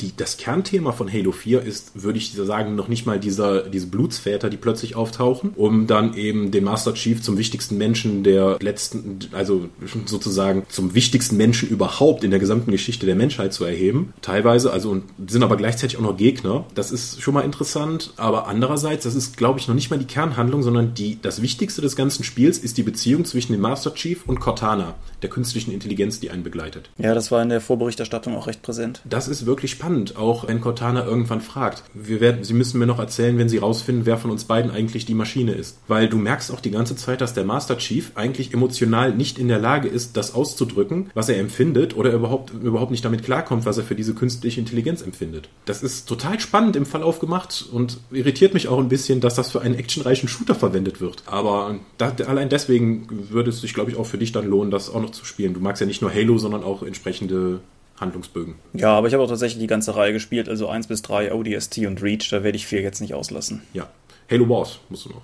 die, 0.00 0.12
das 0.16 0.36
Kernthema 0.36 0.92
von 0.92 1.12
Halo 1.12 1.32
4 1.32 1.62
ist, 1.62 2.02
würde 2.02 2.18
ich 2.18 2.32
sagen, 2.32 2.74
noch 2.74 2.88
nicht 2.88 3.06
mal 3.06 3.20
dieser, 3.20 3.62
diese 3.62 3.86
Blutsväter, 3.86 4.50
die 4.50 4.56
plötzlich 4.56 4.96
auftauchen, 4.96 5.52
um 5.54 5.86
dann 5.86 6.14
eben 6.14 6.50
den 6.50 6.64
Master 6.64 6.94
Chief 6.94 7.22
zum 7.22 7.38
wichtigsten 7.38 7.78
Menschen 7.78 8.24
der 8.24 8.58
letzten, 8.60 9.20
also 9.32 9.68
sozusagen 10.06 10.64
zum 10.68 10.94
wichtigsten 10.94 11.36
Menschen 11.36 11.68
überhaupt 11.68 12.24
in 12.24 12.30
der 12.30 12.40
gesamten 12.40 12.70
Geschichte 12.70 13.06
der 13.06 13.14
Menschheit 13.14 13.52
zu 13.52 13.64
erheben. 13.64 14.12
Teilweise, 14.22 14.72
also 14.72 14.90
und 14.90 15.04
sind 15.28 15.42
aber 15.42 15.56
gleichzeitig 15.56 15.96
auch 15.98 16.02
noch 16.02 16.16
Gegner. 16.16 16.64
Das 16.74 16.90
ist 16.90 17.22
schon 17.22 17.34
mal 17.34 17.42
interessant, 17.42 18.12
aber 18.16 18.46
andererseits, 18.48 19.04
das 19.04 19.14
ist, 19.14 19.36
glaube 19.36 19.60
ich, 19.60 19.68
noch 19.68 19.74
nicht 19.74 19.90
mal 19.90 19.98
die 19.98 20.06
Kernhandlung, 20.06 20.62
sondern 20.62 20.94
die, 20.94 21.20
das 21.20 21.42
Wichtigste 21.42 21.80
des 21.80 21.96
ganzen 21.96 22.24
Spiels 22.24 22.58
ist 22.58 22.76
die 22.76 22.82
Beziehung 22.82 23.24
zwischen 23.24 23.52
dem 23.52 23.60
Master 23.60 23.94
Chief 23.94 24.26
und 24.26 24.40
Cortana, 24.40 24.94
der 25.22 25.30
künstlichen 25.30 25.72
Intelligenz, 25.72 26.20
die 26.20 26.30
einen 26.30 26.42
begleitet. 26.42 26.90
Ja, 26.98 27.14
das 27.14 27.30
war 27.30 27.42
in 27.42 27.48
der 27.48 27.60
Vorberichterstattung 27.60 28.36
auch 28.36 28.46
recht 28.46 28.62
präsent. 28.62 29.00
Das 29.04 29.28
ist 29.28 29.46
wirklich 29.46 29.70
spannend 29.82 30.16
auch 30.16 30.46
wenn 30.46 30.60
Cortana 30.60 31.04
irgendwann 31.04 31.40
fragt. 31.40 31.82
Wir 31.92 32.20
werden, 32.20 32.44
sie 32.44 32.54
müssen 32.54 32.78
mir 32.78 32.86
noch 32.86 33.00
erzählen, 33.00 33.36
wenn 33.36 33.48
sie 33.48 33.58
rausfinden, 33.58 34.06
wer 34.06 34.16
von 34.16 34.30
uns 34.30 34.44
beiden 34.44 34.70
eigentlich 34.70 35.06
die 35.06 35.14
Maschine 35.14 35.54
ist. 35.54 35.80
Weil 35.88 36.08
du 36.08 36.18
merkst 36.18 36.52
auch 36.52 36.60
die 36.60 36.70
ganze 36.70 36.94
Zeit, 36.94 37.20
dass 37.20 37.34
der 37.34 37.44
Master 37.44 37.78
Chief 37.78 38.12
eigentlich 38.14 38.54
emotional 38.54 39.12
nicht 39.12 39.40
in 39.40 39.48
der 39.48 39.58
Lage 39.58 39.88
ist, 39.88 40.16
das 40.16 40.36
auszudrücken, 40.36 41.10
was 41.14 41.28
er 41.28 41.40
empfindet 41.40 41.96
oder 41.96 42.12
überhaupt, 42.12 42.52
überhaupt 42.52 42.92
nicht 42.92 43.04
damit 43.04 43.24
klarkommt, 43.24 43.66
was 43.66 43.76
er 43.76 43.82
für 43.82 43.96
diese 43.96 44.14
künstliche 44.14 44.60
Intelligenz 44.60 45.02
empfindet. 45.02 45.48
Das 45.64 45.82
ist 45.82 46.08
total 46.08 46.38
spannend 46.38 46.76
im 46.76 46.86
Verlauf 46.86 47.18
gemacht 47.18 47.66
und 47.72 47.98
irritiert 48.12 48.54
mich 48.54 48.68
auch 48.68 48.78
ein 48.78 48.88
bisschen, 48.88 49.20
dass 49.20 49.34
das 49.34 49.50
für 49.50 49.62
einen 49.62 49.74
actionreichen 49.74 50.28
Shooter 50.28 50.54
verwendet 50.54 51.00
wird. 51.00 51.24
Aber 51.26 51.74
da, 51.98 52.14
allein 52.28 52.48
deswegen 52.48 53.08
würde 53.30 53.50
es 53.50 53.60
sich, 53.60 53.74
glaube 53.74 53.90
ich, 53.90 53.96
auch 53.96 54.06
für 54.06 54.18
dich 54.18 54.30
dann 54.30 54.46
lohnen, 54.46 54.70
das 54.70 54.90
auch 54.90 55.02
noch 55.02 55.10
zu 55.10 55.24
spielen. 55.24 55.54
Du 55.54 55.60
magst 55.60 55.80
ja 55.80 55.88
nicht 55.88 56.02
nur 56.02 56.14
Halo, 56.14 56.38
sondern 56.38 56.62
auch 56.62 56.84
entsprechende 56.84 57.58
Handlungsbögen. 58.02 58.56
Ja, 58.74 58.94
aber 58.94 59.06
ich 59.06 59.14
habe 59.14 59.22
auch 59.22 59.28
tatsächlich 59.28 59.60
die 59.60 59.66
ganze 59.66 59.96
Reihe 59.96 60.12
gespielt, 60.12 60.50
also 60.50 60.68
1 60.68 60.88
bis 60.88 61.00
3, 61.00 61.32
ODST 61.32 61.78
und 61.86 62.02
Reach, 62.02 62.28
da 62.28 62.44
werde 62.44 62.56
ich 62.56 62.66
4 62.66 62.82
jetzt 62.82 63.00
nicht 63.00 63.14
auslassen. 63.14 63.62
Ja. 63.72 63.88
Halo 64.30 64.48
Wars 64.48 64.80
musst 64.90 65.06
du 65.06 65.10
noch. 65.10 65.22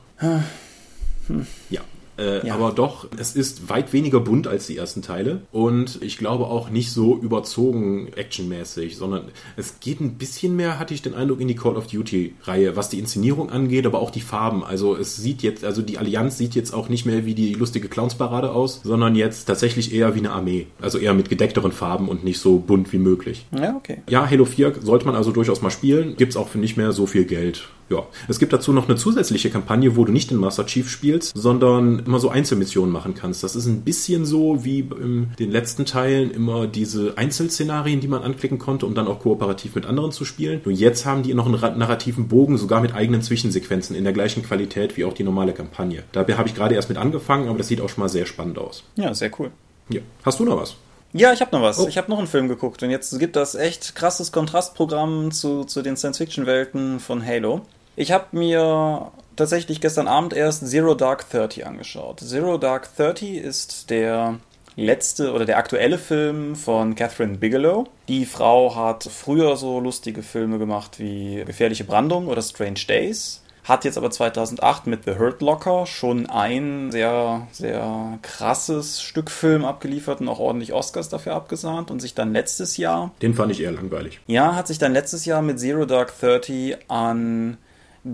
Hm. 1.27 1.47
Ja, 1.69 1.83
äh, 2.19 2.47
ja. 2.47 2.55
Aber 2.55 2.73
doch, 2.73 3.07
es 3.17 3.37
ist 3.37 3.69
weit 3.69 3.93
weniger 3.93 4.21
bunt 4.21 4.47
als 4.47 4.67
die 4.67 4.77
ersten 4.77 5.03
Teile 5.03 5.43
und 5.53 6.03
ich 6.03 6.19
glaube 6.19 6.47
auch 6.47 6.71
nicht 6.71 6.91
so 6.93 7.17
überzogen 7.17 8.09
actionmäßig, 8.15 8.97
sondern 8.97 9.29
es 9.57 9.81
geht 9.81 10.01
ein 10.01 10.15
bisschen 10.15 10.57
mehr, 10.57 10.79
hatte 10.79 10.95
ich 10.95 11.03
den 11.03 11.15
Eindruck, 11.15 11.41
in 11.41 11.49
die 11.49 11.55
Call 11.55 11.77
of 11.77 11.87
Duty-Reihe, 11.87 12.77
was 12.77 12.89
die 12.89 12.99
Inszenierung 12.99 13.51
angeht, 13.51 13.87
aber 13.87 14.01
auch 14.01 14.11
die 14.11 14.21
Farben. 14.21 14.65
Also 14.65 14.97
es 14.97 15.17
sieht 15.17 15.43
jetzt, 15.43 15.65
also 15.65 15.83
die 15.83 15.99
Allianz 15.99 16.39
sieht 16.39 16.55
jetzt 16.55 16.75
auch 16.75 16.89
nicht 16.89 17.07
mehr 17.07 17.25
wie 17.25 17.35
die 17.35 17.55
lustige 17.55 17.89
Clownsparade 17.89 18.51
aus, 18.51 18.81
sondern 18.83 19.15
jetzt 19.15 19.45
tatsächlich 19.45 19.95
eher 19.95 20.15
wie 20.15 20.21
eine 20.21 20.33
Armee. 20.33 20.67
Also 20.81 20.99
eher 20.99 21.15
mit 21.15 21.29
gedeckteren 21.29 21.73
Farben 21.73 22.09
und 22.09 22.25
nicht 22.25 22.41
so 22.41 22.59
bunt 22.59 22.93
wie 22.93 22.99
möglich. 22.99 23.47
Ja, 23.57 23.77
okay. 23.77 24.03
Ja, 24.09 24.29
Halo 24.29 24.45
4 24.45 24.75
sollte 24.81 25.07
man 25.07 25.15
also 25.15 25.31
durchaus 25.31 25.63
mal 25.63 25.71
spielen. 25.71 26.17
Gibt 26.17 26.33
es 26.33 26.37
auch 26.37 26.49
für 26.49 26.59
nicht 26.59 26.77
mehr 26.77 26.93
so 26.93 27.07
viel 27.07 27.25
Geld. 27.25 27.69
Ja, 27.91 28.07
es 28.29 28.39
gibt 28.39 28.53
dazu 28.53 28.73
noch 28.73 28.89
eine 28.89 28.97
zusätzliche 28.97 29.51
Kampagne, 29.51 29.97
wo 29.97 30.05
du 30.05 30.13
nicht 30.13 30.31
den 30.31 30.39
Master 30.39 30.67
Chief 30.67 30.91
spielst, 30.91 31.33
sondern 31.37 32.01
immer 32.01 32.21
so 32.21 32.29
Einzelmissionen 32.29 32.93
machen 32.93 33.15
kannst. 33.15 33.43
Das 33.43 33.57
ist 33.57 33.67
ein 33.67 33.83
bisschen 33.83 34.27
so 34.27 34.65
wie 34.65 34.81
in 34.81 35.31
den 35.39 35.51
letzten 35.51 35.87
Teilen 35.87 36.31
immer 36.31 36.67
diese 36.67 37.17
Einzelszenarien, 37.17 38.01
die 38.01 38.09
man 38.09 38.23
anklicken 38.23 38.59
konnte, 38.59 38.85
um 38.85 38.95
dann 38.95 39.09
auch 39.09 39.21
kooperativ 39.21 39.75
mit 39.75 39.87
anderen 39.87 40.13
zu 40.13 40.25
spielen. 40.25 40.61
Nur 40.65 40.75
jetzt 40.75 41.07
haben 41.07 41.23
die 41.23 41.33
noch 41.33 41.47
einen 41.47 41.79
narrativen 41.79 42.29
Bogen, 42.29 42.59
sogar 42.59 42.81
mit 42.81 42.95
eigenen 42.95 43.23
Zwischensequenzen 43.23 43.97
in 43.97 44.05
der 44.05 44.13
gleichen 44.13 44.43
Qualität 44.43 44.97
wie 44.97 45.05
auch 45.05 45.15
die 45.15 45.25
normale 45.25 45.53
Kampagne. 45.53 46.03
Dabei 46.13 46.35
habe 46.35 46.49
ich 46.49 46.55
gerade 46.55 46.75
erst 46.75 46.89
mit 46.89 46.99
angefangen, 46.99 47.49
aber 47.49 47.59
das 47.59 47.69
sieht 47.69 47.81
auch 47.81 47.89
schon 47.89 48.03
mal 48.03 48.09
sehr 48.09 48.27
spannend 48.27 48.59
aus. 48.59 48.85
Ja, 48.97 49.15
sehr 49.15 49.31
cool. 49.39 49.51
Ja. 49.89 50.01
Hast 50.25 50.41
du 50.41 50.45
noch 50.45 50.61
was? 50.61 50.77
Ja, 51.13 51.33
ich 51.33 51.41
habe 51.41 51.57
noch 51.57 51.63
was. 51.63 51.79
Oh. 51.79 51.89
Ich 51.89 51.97
habe 51.97 52.11
noch 52.11 52.19
einen 52.19 52.27
Film 52.27 52.49
geguckt 52.49 52.83
und 52.83 52.91
jetzt 52.91 53.19
gibt 53.19 53.37
das 53.37 53.55
echt 53.55 53.95
krasses 53.95 54.31
Kontrastprogramm 54.31 55.31
zu, 55.31 55.65
zu 55.65 55.81
den 55.81 55.97
Science-Fiction-Welten 55.97 57.01
von 57.01 57.25
Halo. 57.25 57.63
Ich 58.01 58.13
habe 58.13 58.27
mir 58.31 59.11
tatsächlich 59.35 59.81
gestern 59.81 60.07
Abend 60.07 60.33
erst 60.33 60.65
Zero 60.65 60.95
Dark 60.95 61.29
Thirty 61.29 61.65
angeschaut. 61.65 62.21
Zero 62.21 62.57
Dark 62.57 62.89
Thirty 62.97 63.39
ist 63.39 63.91
der 63.91 64.39
letzte 64.77 65.33
oder 65.33 65.45
der 65.45 65.59
aktuelle 65.59 65.99
Film 65.99 66.55
von 66.55 66.95
Catherine 66.95 67.39
Bigelow. 67.39 67.89
Die 68.07 68.25
Frau 68.25 68.77
hat 68.77 69.03
früher 69.03 69.57
so 69.57 69.81
lustige 69.81 70.23
Filme 70.23 70.61
gemacht 70.61 71.01
wie 71.01 71.43
Gefährliche 71.45 71.83
Brandung 71.83 72.29
oder 72.29 72.41
Strange 72.41 72.79
Days. 72.87 73.43
Hat 73.65 73.85
jetzt 73.85 73.99
aber 73.99 74.13
2008 74.13 74.87
mit 74.87 75.03
The 75.05 75.19
Hurt 75.19 75.43
Locker 75.43 75.85
schon 75.85 76.27
ein 76.27 76.93
sehr, 76.93 77.49
sehr 77.51 78.21
krasses 78.23 79.03
Stück 79.03 79.29
Film 79.29 79.65
abgeliefert 79.65 80.21
und 80.21 80.29
auch 80.29 80.39
ordentlich 80.39 80.73
Oscars 80.73 81.09
dafür 81.09 81.35
abgesahnt 81.35 81.91
und 81.91 81.99
sich 81.99 82.15
dann 82.15 82.33
letztes 82.33 82.77
Jahr. 82.77 83.11
Den 83.23 83.35
fand 83.35 83.51
ich 83.51 83.61
eher 83.61 83.73
langweilig. 83.73 84.21
Ja, 84.29 84.55
hat 84.55 84.69
sich 84.69 84.79
dann 84.79 84.93
letztes 84.93 85.25
Jahr 85.25 85.43
mit 85.43 85.59
Zero 85.59 85.85
Dark 85.85 86.17
Thirty 86.21 86.77
an 86.87 87.59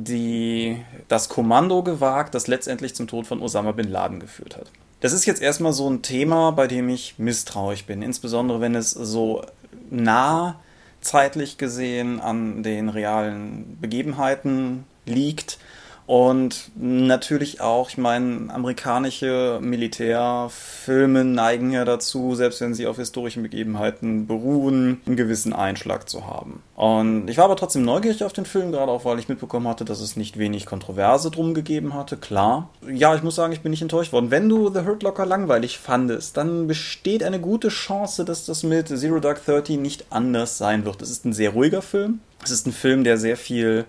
die, 0.03 0.83
das 1.09 1.29
Kommando 1.29 1.83
gewagt, 1.83 2.35
das 2.35 2.47
letztendlich 2.47 2.95
zum 2.95 3.07
Tod 3.07 3.27
von 3.27 3.41
Osama 3.41 3.73
bin 3.73 3.91
Laden 3.91 4.21
geführt 4.21 4.57
hat. 4.57 4.71
Das 5.01 5.13
ist 5.13 5.27
jetzt 5.27 5.43
erstmal 5.43 5.73
so 5.73 5.89
ein 5.89 6.03
Thema, 6.03 6.51
bei 6.53 6.67
dem 6.67 6.89
ich 6.89 7.19
misstrauisch 7.19 7.85
bin, 7.85 8.03
insbesondere 8.03 8.61
wenn 8.61 8.75
es 8.75 8.91
so 8.91 9.45
nah 9.91 10.61
zeitlich 11.01 11.59
gesehen 11.59 12.21
an 12.21 12.63
den 12.63 12.89
realen 12.89 13.79
Begebenheiten 13.81 14.85
liegt 15.05 15.59
Und 16.07 16.71
natürlich 16.77 17.63
auch, 17.63 17.89
ich 17.89 17.97
meine, 17.97 18.53
amerikanische 18.53 19.59
Militärfilme 19.63 21.25
neigen 21.25 21.73
ja 21.73 21.87
dazu, 21.87 22.35
selbst 22.35 22.61
wenn 22.61 22.75
sie 22.75 22.87
auf 22.87 22.97
historischen 22.97 23.43
Begebenheiten 23.43 24.27
beruhen, 24.27 25.01
einen 25.07 25.17
gewissen 25.17 25.55
Einschlag 25.55 26.09
zu 26.09 26.27
haben. 26.27 26.63
Und 26.77 27.31
ich 27.31 27.39
war 27.39 27.47
aber 27.47 27.57
trotzdem 27.57 27.85
neugierig 27.85 28.23
auf 28.23 28.35
den 28.35 28.45
Film, 28.45 28.71
gerade 28.71 28.93
auch 28.93 29.07
weil 29.07 29.19
ich 29.19 29.31
mitbekommen 29.31 29.67
hatte, 29.67 29.87
dass 29.87 30.01
es 30.01 30.17
nicht 30.17 30.39
wenig 30.39 30.67
Kontroverse 30.67 31.31
drum 31.31 31.55
gegeben 31.55 31.95
hatte. 31.95 32.19
Klar. 32.19 32.69
Ja, 32.87 33.15
ich 33.15 33.23
muss 33.23 33.37
sagen, 33.37 33.55
ich 33.55 33.63
bin 33.63 33.71
nicht 33.71 33.83
enttäuscht 33.83 34.13
worden. 34.13 34.31
Wenn 34.31 34.49
du 34.49 34.71
The 34.71 34.85
Hurt 34.85 35.03
Locker 35.03 35.25
langweilig 35.25 35.79
fandest, 35.79 36.37
dann 36.37 36.67
besteht 36.67 37.23
eine 37.23 37.41
gute 37.41 37.69
Chance, 37.69 38.27
dass 38.27 38.45
das 38.45 38.63
mit 38.63 38.89
Zero 38.89 39.21
Dark 39.21 39.45
Thirty 39.45 39.79
nicht 39.79 40.07
anders 40.11 40.59
sein 40.59 40.85
wird. 40.85 41.01
Es 41.01 41.11
ist 41.11 41.25
ein 41.25 41.33
sehr 41.33 41.51
ruhiger 41.51 41.81
Film. 41.81 42.21
Es 42.43 42.51
ist 42.51 42.67
ein 42.67 42.73
Film, 42.73 43.05
der 43.05 43.17
sehr 43.17 43.39
viel 43.39 43.87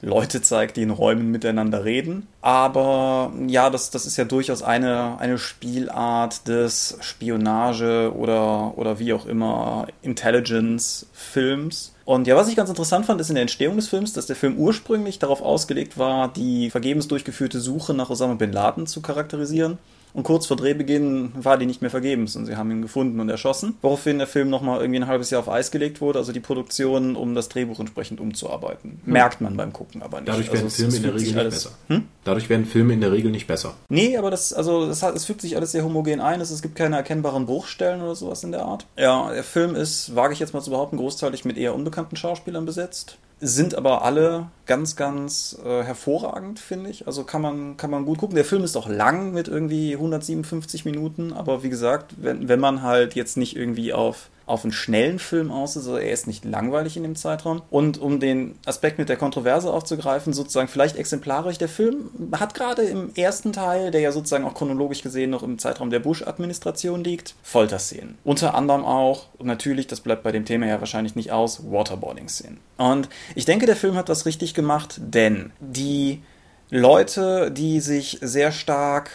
Leute 0.00 0.40
zeigt, 0.42 0.76
die 0.76 0.82
in 0.82 0.90
Räumen 0.90 1.30
miteinander 1.30 1.84
reden. 1.84 2.28
Aber 2.40 3.32
ja, 3.46 3.68
das, 3.70 3.90
das 3.90 4.06
ist 4.06 4.16
ja 4.16 4.24
durchaus 4.24 4.62
eine, 4.62 5.18
eine 5.18 5.38
Spielart 5.38 6.46
des 6.46 6.98
Spionage 7.00 8.12
oder, 8.14 8.78
oder 8.78 8.98
wie 8.98 9.12
auch 9.12 9.26
immer 9.26 9.88
Intelligence-Films. 10.02 11.94
Und 12.04 12.26
ja, 12.26 12.36
was 12.36 12.48
ich 12.48 12.56
ganz 12.56 12.70
interessant 12.70 13.06
fand, 13.06 13.20
ist 13.20 13.28
in 13.28 13.34
der 13.34 13.42
Entstehung 13.42 13.76
des 13.76 13.88
Films, 13.88 14.12
dass 14.12 14.26
der 14.26 14.36
Film 14.36 14.56
ursprünglich 14.56 15.18
darauf 15.18 15.42
ausgelegt 15.42 15.98
war, 15.98 16.32
die 16.32 16.70
vergebens 16.70 17.08
durchgeführte 17.08 17.60
Suche 17.60 17.92
nach 17.92 18.08
Osama 18.08 18.34
Bin 18.34 18.52
Laden 18.52 18.86
zu 18.86 19.02
charakterisieren. 19.02 19.78
Und 20.12 20.22
kurz 20.22 20.46
vor 20.46 20.56
Drehbeginn 20.56 21.32
war 21.34 21.58
die 21.58 21.66
nicht 21.66 21.82
mehr 21.82 21.90
vergebens 21.90 22.36
und 22.36 22.46
sie 22.46 22.56
haben 22.56 22.70
ihn 22.70 22.82
gefunden 22.82 23.20
und 23.20 23.28
erschossen. 23.28 23.76
Woraufhin 23.82 24.18
der 24.18 24.26
Film 24.26 24.50
nochmal 24.50 24.80
irgendwie 24.80 25.00
ein 25.00 25.06
halbes 25.06 25.30
Jahr 25.30 25.40
auf 25.40 25.48
Eis 25.48 25.70
gelegt 25.70 26.00
wurde, 26.00 26.18
also 26.18 26.32
die 26.32 26.40
Produktion, 26.40 27.16
um 27.16 27.34
das 27.34 27.48
Drehbuch 27.48 27.78
entsprechend 27.80 28.20
umzuarbeiten. 28.20 29.00
Hm. 29.04 29.12
Merkt 29.12 29.40
man 29.40 29.56
beim 29.56 29.72
Gucken 29.72 30.02
aber 30.02 30.20
nicht. 30.20 30.28
Dadurch 30.28 30.52
werden 30.52 30.64
also, 30.64 30.76
Filme 30.76 30.96
in 30.96 31.02
der 31.02 31.14
Regel 31.14 31.34
nicht 31.34 31.50
besser. 31.50 31.70
Hm? 31.88 32.04
Dadurch 32.24 32.48
werden 32.48 32.66
Filme 32.66 32.92
in 32.92 33.00
der 33.00 33.12
Regel 33.12 33.30
nicht 33.30 33.46
besser. 33.46 33.74
Nee, 33.88 34.16
aber 34.16 34.30
das, 34.30 34.52
also 34.52 34.86
das 34.86 35.02
es 35.02 35.24
fügt 35.24 35.40
sich 35.40 35.56
alles 35.56 35.72
sehr 35.72 35.84
homogen 35.84 36.20
ein. 36.20 36.40
Es, 36.40 36.50
es 36.50 36.62
gibt 36.62 36.76
keine 36.76 36.96
erkennbaren 36.96 37.46
Bruchstellen 37.46 38.02
oder 38.02 38.14
sowas 38.14 38.44
in 38.44 38.52
der 38.52 38.62
Art. 38.62 38.86
Ja, 38.96 39.32
der 39.32 39.44
Film 39.44 39.74
ist, 39.74 40.14
wage 40.14 40.32
ich 40.32 40.40
jetzt 40.40 40.54
mal 40.54 40.62
zu 40.62 40.70
behaupten, 40.70 40.96
großteilig 40.96 41.44
mit 41.44 41.56
eher 41.56 41.74
unbekannten 41.74 42.16
Schauspielern 42.16 42.66
besetzt 42.66 43.18
sind 43.40 43.74
aber 43.74 44.02
alle 44.02 44.48
ganz, 44.66 44.96
ganz 44.96 45.58
äh, 45.64 45.82
hervorragend, 45.82 46.58
finde 46.58 46.90
ich. 46.90 47.06
Also 47.06 47.24
kann 47.24 47.42
man, 47.42 47.76
kann 47.76 47.90
man 47.90 48.04
gut 48.04 48.18
gucken. 48.18 48.34
Der 48.34 48.44
Film 48.44 48.64
ist 48.64 48.76
auch 48.76 48.88
lang 48.88 49.32
mit 49.32 49.48
irgendwie 49.48 49.94
157 49.94 50.84
Minuten, 50.84 51.32
aber 51.32 51.62
wie 51.62 51.70
gesagt, 51.70 52.14
wenn, 52.18 52.48
wenn 52.48 52.60
man 52.60 52.82
halt 52.82 53.14
jetzt 53.14 53.36
nicht 53.36 53.56
irgendwie 53.56 53.92
auf 53.92 54.28
auf 54.48 54.64
einen 54.64 54.72
schnellen 54.72 55.18
Film 55.18 55.50
aus 55.50 55.76
ist. 55.76 55.86
Also 55.86 55.98
er 55.98 56.12
ist 56.12 56.26
nicht 56.26 56.44
langweilig 56.44 56.96
in 56.96 57.02
dem 57.02 57.16
Zeitraum. 57.16 57.62
Und 57.70 57.98
um 57.98 58.20
den 58.20 58.58
Aspekt 58.66 58.98
mit 58.98 59.08
der 59.08 59.16
Kontroverse 59.16 59.72
aufzugreifen, 59.72 60.32
sozusagen 60.32 60.68
vielleicht 60.68 60.96
exemplarisch, 60.96 61.58
der 61.58 61.68
Film 61.68 62.10
hat 62.32 62.54
gerade 62.54 62.82
im 62.82 63.14
ersten 63.14 63.52
Teil, 63.52 63.90
der 63.90 64.00
ja 64.00 64.12
sozusagen 64.12 64.44
auch 64.44 64.54
chronologisch 64.54 65.02
gesehen 65.02 65.30
noch 65.30 65.42
im 65.42 65.58
Zeitraum 65.58 65.90
der 65.90 66.00
Bush-Administration 66.00 67.04
liegt, 67.04 67.34
Folterszenen. 67.42 68.18
Unter 68.24 68.54
anderem 68.54 68.84
auch, 68.84 69.26
natürlich, 69.42 69.86
das 69.86 70.00
bleibt 70.00 70.22
bei 70.22 70.32
dem 70.32 70.44
Thema 70.44 70.66
ja 70.66 70.80
wahrscheinlich 70.80 71.16
nicht 71.16 71.32
aus, 71.32 71.70
Waterboarding-Szenen. 71.70 72.58
Und 72.76 73.08
ich 73.34 73.44
denke, 73.44 73.66
der 73.66 73.76
Film 73.76 73.96
hat 73.96 74.08
das 74.08 74.26
richtig 74.26 74.54
gemacht, 74.54 75.00
denn 75.02 75.52
die 75.60 76.22
Leute, 76.70 77.50
die 77.50 77.80
sich 77.80 78.18
sehr 78.20 78.52
stark 78.52 79.10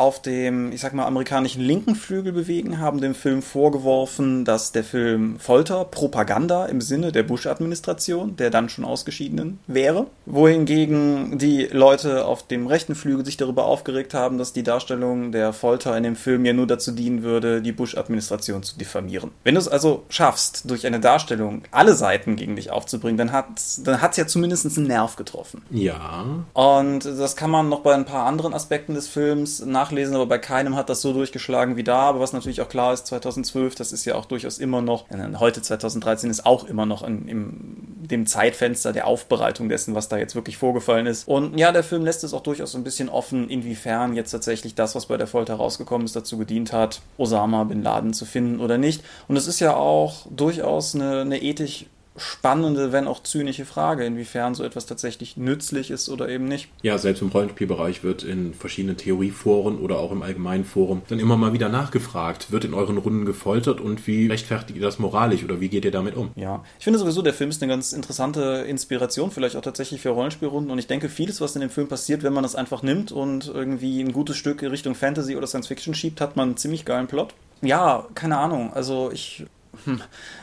auf 0.00 0.22
dem, 0.22 0.72
ich 0.72 0.80
sag 0.80 0.94
mal, 0.94 1.04
amerikanischen 1.04 1.60
linken 1.60 1.94
Flügel 1.94 2.32
bewegen, 2.32 2.78
haben 2.78 3.02
dem 3.02 3.14
Film 3.14 3.42
vorgeworfen, 3.42 4.46
dass 4.46 4.72
der 4.72 4.82
Film 4.82 5.38
Folter, 5.38 5.84
Propaganda 5.84 6.64
im 6.64 6.80
Sinne 6.80 7.12
der 7.12 7.22
Bush-Administration, 7.22 8.36
der 8.36 8.48
dann 8.48 8.70
schon 8.70 8.86
ausgeschiedenen, 8.86 9.58
wäre. 9.66 10.06
Wohingegen 10.24 11.38
die 11.38 11.64
Leute 11.64 12.24
auf 12.24 12.46
dem 12.46 12.66
rechten 12.66 12.94
Flügel 12.94 13.26
sich 13.26 13.36
darüber 13.36 13.66
aufgeregt 13.66 14.14
haben, 14.14 14.38
dass 14.38 14.54
die 14.54 14.62
Darstellung 14.62 15.32
der 15.32 15.52
Folter 15.52 15.94
in 15.98 16.02
dem 16.02 16.16
Film 16.16 16.46
ja 16.46 16.54
nur 16.54 16.66
dazu 16.66 16.92
dienen 16.92 17.22
würde, 17.22 17.60
die 17.60 17.72
Bush-Administration 17.72 18.62
zu 18.62 18.78
diffamieren. 18.78 19.32
Wenn 19.44 19.54
du 19.54 19.60
es 19.60 19.68
also 19.68 20.04
schaffst, 20.08 20.70
durch 20.70 20.86
eine 20.86 21.00
Darstellung 21.00 21.62
alle 21.72 21.92
Seiten 21.92 22.36
gegen 22.36 22.56
dich 22.56 22.70
aufzubringen, 22.70 23.18
dann 23.18 23.32
hat 23.32 23.46
es 23.56 23.82
dann 23.84 24.00
hat's 24.00 24.16
ja 24.16 24.26
zumindest 24.26 24.66
einen 24.78 24.86
Nerv 24.86 25.16
getroffen. 25.16 25.62
Ja. 25.70 26.24
Und 26.54 27.04
das 27.04 27.36
kann 27.36 27.50
man 27.50 27.68
noch 27.68 27.80
bei 27.80 27.94
ein 27.94 28.06
paar 28.06 28.24
anderen 28.24 28.54
Aspekten 28.54 28.94
des 28.94 29.06
Films 29.06 29.64
nach 29.64 29.89
nachlesen, 29.90 30.14
aber 30.14 30.26
bei 30.26 30.38
keinem 30.38 30.76
hat 30.76 30.88
das 30.88 31.02
so 31.02 31.12
durchgeschlagen 31.12 31.76
wie 31.76 31.84
da. 31.84 32.00
Aber 32.00 32.20
was 32.20 32.32
natürlich 32.32 32.60
auch 32.60 32.68
klar 32.68 32.92
ist, 32.92 33.06
2012, 33.06 33.74
das 33.74 33.92
ist 33.92 34.04
ja 34.04 34.14
auch 34.14 34.24
durchaus 34.24 34.58
immer 34.58 34.82
noch, 34.82 35.06
heute 35.38 35.62
2013 35.62 36.30
ist 36.30 36.46
auch 36.46 36.64
immer 36.64 36.86
noch 36.86 37.02
in, 37.02 37.28
in 37.28 37.96
dem 38.10 38.26
Zeitfenster 38.26 38.92
der 38.92 39.06
Aufbereitung 39.06 39.68
dessen, 39.68 39.94
was 39.94 40.08
da 40.08 40.16
jetzt 40.16 40.34
wirklich 40.34 40.56
vorgefallen 40.56 41.06
ist. 41.06 41.28
Und 41.28 41.58
ja, 41.58 41.72
der 41.72 41.84
Film 41.84 42.04
lässt 42.04 42.24
es 42.24 42.34
auch 42.34 42.42
durchaus 42.42 42.74
ein 42.74 42.84
bisschen 42.84 43.08
offen, 43.08 43.48
inwiefern 43.48 44.14
jetzt 44.14 44.30
tatsächlich 44.30 44.74
das, 44.74 44.94
was 44.94 45.06
bei 45.06 45.16
der 45.16 45.26
Folter 45.26 45.54
rausgekommen 45.54 46.06
ist, 46.06 46.16
dazu 46.16 46.38
gedient 46.38 46.72
hat, 46.72 47.00
Osama 47.18 47.64
bin 47.64 47.82
Laden 47.82 48.12
zu 48.12 48.24
finden 48.24 48.60
oder 48.60 48.78
nicht. 48.78 49.02
Und 49.28 49.36
es 49.36 49.46
ist 49.46 49.60
ja 49.60 49.74
auch 49.74 50.26
durchaus 50.30 50.94
eine, 50.94 51.20
eine 51.20 51.42
ethisch 51.42 51.86
spannende, 52.16 52.92
wenn 52.92 53.06
auch 53.06 53.22
zynische 53.22 53.64
Frage, 53.64 54.04
inwiefern 54.04 54.54
so 54.54 54.64
etwas 54.64 54.86
tatsächlich 54.86 55.36
nützlich 55.36 55.90
ist 55.90 56.08
oder 56.08 56.28
eben 56.28 56.46
nicht. 56.46 56.68
Ja, 56.82 56.98
selbst 56.98 57.22
im 57.22 57.28
Rollenspielbereich 57.28 58.02
wird 58.02 58.22
in 58.24 58.52
verschiedenen 58.54 58.96
Theorieforen 58.96 59.78
oder 59.78 59.98
auch 59.98 60.12
im 60.12 60.22
allgemeinen 60.22 60.64
Forum 60.64 61.02
dann 61.08 61.18
immer 61.18 61.36
mal 61.36 61.52
wieder 61.52 61.68
nachgefragt, 61.68 62.50
wird 62.50 62.64
in 62.64 62.74
euren 62.74 62.98
Runden 62.98 63.24
gefoltert 63.24 63.80
und 63.80 64.06
wie 64.06 64.26
rechtfertigt 64.26 64.76
ihr 64.76 64.82
das 64.82 64.98
moralisch 64.98 65.44
oder 65.44 65.60
wie 65.60 65.68
geht 65.68 65.84
ihr 65.84 65.92
damit 65.92 66.16
um? 66.16 66.30
Ja, 66.34 66.64
ich 66.78 66.84
finde 66.84 66.98
sowieso, 66.98 67.22
der 67.22 67.34
Film 67.34 67.50
ist 67.50 67.62
eine 67.62 67.70
ganz 67.70 67.92
interessante 67.92 68.64
Inspiration, 68.68 69.30
vielleicht 69.30 69.56
auch 69.56 69.62
tatsächlich 69.62 70.00
für 70.00 70.10
Rollenspielrunden 70.10 70.70
und 70.70 70.78
ich 70.78 70.86
denke, 70.86 71.08
vieles, 71.08 71.40
was 71.40 71.54
in 71.54 71.60
dem 71.60 71.70
Film 71.70 71.88
passiert, 71.88 72.22
wenn 72.22 72.32
man 72.32 72.42
das 72.42 72.54
einfach 72.54 72.82
nimmt 72.82 73.12
und 73.12 73.48
irgendwie 73.48 74.00
ein 74.00 74.12
gutes 74.12 74.36
Stück 74.36 74.62
in 74.62 74.70
Richtung 74.70 74.94
Fantasy 74.94 75.36
oder 75.36 75.46
Science 75.46 75.68
Fiction 75.68 75.94
schiebt, 75.94 76.20
hat 76.20 76.36
man 76.36 76.50
einen 76.50 76.56
ziemlich 76.56 76.84
geilen 76.84 77.06
Plot. 77.06 77.34
Ja, 77.62 78.06
keine 78.14 78.38
Ahnung. 78.38 78.72
Also 78.72 79.10
ich. 79.12 79.46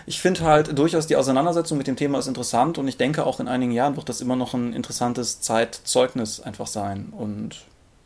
Ich 0.06 0.22
finde 0.22 0.42
halt 0.42 0.78
durchaus 0.78 1.08
die 1.08 1.16
Auseinandersetzung 1.16 1.78
mit 1.78 1.88
dem 1.88 1.96
Thema 1.96 2.20
ist 2.20 2.28
interessant 2.28 2.78
und 2.78 2.88
ich 2.88 2.98
denke 2.98 3.26
auch 3.26 3.40
in 3.40 3.48
einigen 3.48 3.72
Jahren 3.72 3.96
wird 3.96 4.10
das 4.10 4.22
immer 4.22 4.36
noch 4.36 4.54
ein 4.54 4.74
interessantes 4.74 5.42
Zeitzeugnis 5.42 6.40
einfach 6.40 6.68
sein 6.68 7.14
und 7.16 7.66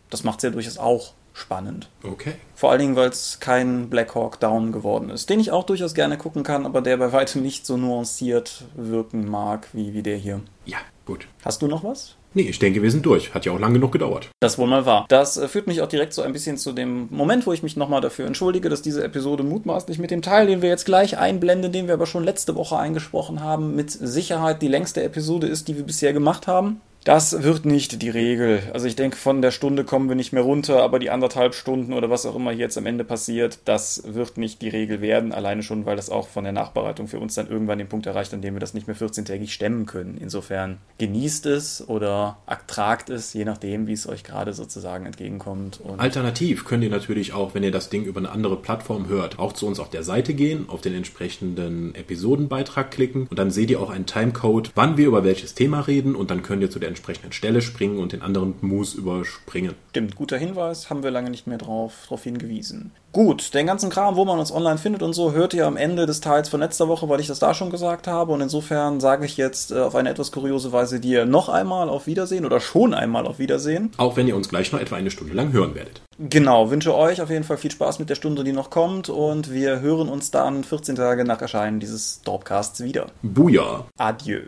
das 0.10 0.24
macht 0.24 0.39
es 0.39 0.44
ja 0.44 0.50
durchaus 0.50 0.78
auch 0.78 1.13
spannend. 1.34 1.89
Okay. 2.04 2.34
Vor 2.56 2.72
allen 2.72 2.80
Dingen, 2.80 2.96
weil 2.96 3.10
es 3.10 3.39
kein 3.39 3.89
Black 3.89 4.15
Hawk 4.15 4.39
Down 4.39 4.72
geworden 4.72 5.10
ist, 5.10 5.30
den 5.30 5.39
ich 5.39 5.52
auch 5.52 5.63
durchaus 5.63 5.94
gerne 5.94 6.17
gucken 6.17 6.44
kann, 6.44 6.65
aber 6.65 6.82
der 6.82 6.98
bei 6.98 7.12
weitem 7.13 7.41
nicht 7.41 7.65
so 7.65 7.78
nuanciert 7.78 8.65
wirken 8.76 9.30
mag 9.30 9.67
wie, 9.74 9.94
wie 9.94 10.04
der 10.04 10.17
hier. 10.17 10.41
Ja, 10.65 10.80
gut. 11.06 11.28
Hast 11.44 11.62
du 11.62 11.67
noch 11.67 11.84
was? 11.84 12.15
Nee, 12.34 12.44
ich 12.44 12.60
denke, 12.60 12.82
wir 12.82 12.91
sind 12.91 13.06
durch. 13.06 13.34
Hat 13.34 13.46
ja 13.46 13.52
auch 13.52 13.60
lang 13.60 13.74
genug 13.74 13.91
gedauert. 13.91 14.30
Das 14.39 14.58
wohl 14.58 14.67
mal 14.67 14.86
wahr. 14.86 15.06
Das 15.10 15.38
äh, 15.38 15.48
führt 15.48 15.67
mich 15.67 15.82
auch 15.82 15.88
direkt 15.88 16.13
so 16.13 16.22
ein 16.22 16.32
bisschen 16.32 16.58
zu 16.58 16.72
dem 16.72 17.08
Moment, 17.10 17.46
wo 17.46 17.52
ich 17.52 17.62
mich 17.62 17.76
nochmal 17.76 18.00
dafür 18.00 18.26
entschuldige, 18.26 18.70
dass 18.70 18.82
diese 18.82 19.04
Episode 19.04 19.44
mutmaßlich 19.44 20.00
mit 20.00 20.12
dem 20.12 20.22
Teil, 20.22 20.48
den 20.48 20.62
wir 20.62 20.70
jetzt 20.70 20.86
gleich 20.86 21.17
einblenden, 21.17 21.74
den 21.74 21.88
wir 21.88 21.96
aber 21.96 22.06
schon 22.06 22.24
letzte 22.24 22.56
Woche 22.56 22.78
eingesprochen 22.78 23.41
haben, 23.41 23.76
mit 23.76 23.91
Sicherheit 23.91 24.62
die 24.62 24.70
längste 24.70 25.04
Episode 25.04 25.48
ist, 25.48 25.67
die 25.67 25.76
wir 25.76 25.84
bisher 25.84 26.13
gemacht 26.13 26.48
haben. 26.48 26.80
Das 27.04 27.42
wird 27.42 27.66
nicht 27.66 28.04
die 28.04 28.10
Regel. 28.10 28.62
Also 28.74 28.86
ich 28.86 28.96
denke, 28.96 29.18
von 29.18 29.42
der 29.42 29.50
Stunde 29.50 29.84
kommen 29.84 30.08
wir 30.08 30.16
nicht 30.16 30.34
mehr 30.34 30.44
runter, 30.44 30.84
aber 30.84 31.00
die 31.00 31.10
anderthalb 31.10 31.56
Stunden 31.56 31.94
oder 31.94 32.12
was 32.12 32.28
auch 32.28 32.36
immer 32.36 32.52
jetzt 32.52 32.78
am 32.78 32.86
Ende 32.86 33.04
passiert, 33.04 33.58
das 33.66 34.04
wird 34.06 34.38
nicht 34.38 34.62
die 34.62 34.70
Regel 34.70 35.02
werden. 35.02 35.32
Alleine 35.32 35.64
schon, 35.64 35.88
weil 35.88 35.96
das 35.96 36.12
auch 36.12 36.28
von 36.28 36.44
der 36.44 36.54
Nachbereitung 36.54 37.08
für 37.08 37.20
uns 37.20 37.34
dann 37.34 37.50
irgendwann 37.50 37.80
den 37.80 37.90
Punkt 37.90 38.06
erreicht, 38.06 38.36
an 38.36 38.42
dem 38.42 38.54
wir 38.54 38.60
das 38.60 38.76
nicht 38.76 38.86
mehr 38.86 38.96
14-tägig 38.96 39.48
stemmen 39.48 39.88
können. 39.88 40.20
Insofern 40.22 40.78
genießt 41.00 41.48
es 41.48 41.88
oder 41.90 42.38
ertragt 42.46 43.10
es, 43.10 43.34
je 43.34 43.46
nachdem, 43.46 43.88
wie 43.88 43.94
es 43.94 44.08
euch 44.08 44.24
gerade 44.24 44.54
sozusagen 44.54 45.08
entgegenkommt. 45.08 45.80
Und 45.84 46.00
Alternativ 46.00 46.66
könnt 46.66 46.84
ihr 46.84 46.92
natürlich 46.92 47.34
auch, 47.34 47.56
wenn 47.56 47.64
ihr 47.64 47.72
das 47.72 47.90
Ding 47.90 48.04
über 48.04 48.20
eine 48.20 48.30
andere 48.30 48.58
Plattform 48.58 49.08
hört, 49.08 49.40
auch 49.40 49.54
zu 49.54 49.66
uns 49.66 49.80
auf 49.80 49.90
der 49.90 50.04
Seite 50.04 50.36
gehen, 50.36 50.66
auf 50.68 50.82
den 50.82 50.94
entsprechenden 50.94 51.96
Episodenbeitrag 51.96 52.92
klicken 52.92 53.26
und 53.28 53.40
dann 53.40 53.50
seht 53.50 53.72
ihr 53.72 53.82
auch 53.82 53.90
einen 53.90 54.06
Timecode, 54.06 54.70
wann 54.76 54.98
wir 54.98 55.08
über 55.08 55.24
welches 55.24 55.56
Thema 55.56 55.80
reden 55.82 56.16
und 56.16 56.30
dann 56.30 56.44
könnt 56.44 56.62
ihr 56.62 56.70
zu 56.70 56.78
der 56.78 56.90
entsprechenden 56.91 57.32
Stelle 57.32 57.62
springen 57.62 57.99
und 57.99 58.13
den 58.13 58.21
anderen 58.21 58.56
Moose 58.62 58.97
überspringen. 58.97 59.75
Stimmt, 59.89 60.15
guter 60.15 60.38
Hinweis, 60.38 60.89
haben 60.89 61.04
wir 61.04 61.12
lange 61.12 61.30
nicht 61.30 61.47
mehr 61.47 61.58
drauf, 61.58 62.06
drauf 62.08 62.23
hingewiesen. 62.23 62.91
Gut, 63.12 63.54
den 63.54 63.67
ganzen 63.67 63.89
Kram, 63.89 64.15
wo 64.15 64.23
man 64.23 64.39
uns 64.39 64.54
online 64.54 64.77
findet 64.77 65.04
und 65.04 65.12
so, 65.12 65.34
hört 65.34 65.54
ihr 65.54 65.67
am 65.67 65.75
Ende 65.75 66.06
des 66.06 66.21
Teils 66.21 66.47
von 66.47 66.62
letzter 66.62 66.88
Woche, 66.88 67.10
weil 67.10 67.19
ich 67.19 67.27
das 67.27 67.39
da 67.39 67.54
schon 67.54 67.69
gesagt 67.69 68.08
habe. 68.08 68.32
Und 68.32 68.39
insofern 68.39 69.01
sage 69.01 69.25
ich 69.25 69.36
jetzt 69.36 69.71
äh, 69.71 69.80
auf 69.80 69.95
eine 69.95 70.10
etwas 70.10 70.32
kuriose 70.32 70.71
Weise 70.71 71.01
dir 71.01 71.25
noch 71.25 71.49
einmal 71.49 71.89
auf 71.89 72.08
Wiedersehen 72.08 72.45
oder 72.45 72.62
schon 72.62 72.93
einmal 72.93 73.27
auf 73.27 73.38
Wiedersehen. 73.38 73.91
Auch 73.97 74.15
wenn 74.15 74.27
ihr 74.27 74.36
uns 74.38 74.47
gleich 74.47 74.71
noch 74.71 74.80
etwa 74.80 74.95
eine 74.95 75.12
Stunde 75.12 75.34
lang 75.34 75.51
hören 75.51 75.75
werdet. 75.75 76.01
Genau, 76.19 76.69
wünsche 76.69 76.95
euch 76.95 77.21
auf 77.21 77.30
jeden 77.30 77.43
Fall 77.43 77.58
viel 77.58 77.71
Spaß 77.71 77.99
mit 77.99 78.10
der 78.10 78.15
Stunde, 78.15 78.45
die 78.45 78.54
noch 78.54 78.69
kommt. 78.69 79.10
Und 79.10 79.51
wir 79.51 79.82
hören 79.82 80.08
uns 80.08 80.32
dann 80.32 80.63
14 80.63 80.95
Tage 80.95 81.25
nach 81.25 81.41
Erscheinen 81.41 81.82
dieses 81.82 82.21
Dorpcasts 82.21 82.82
wieder. 82.82 83.08
Buja. 83.23 83.88
Adieu. 83.97 84.41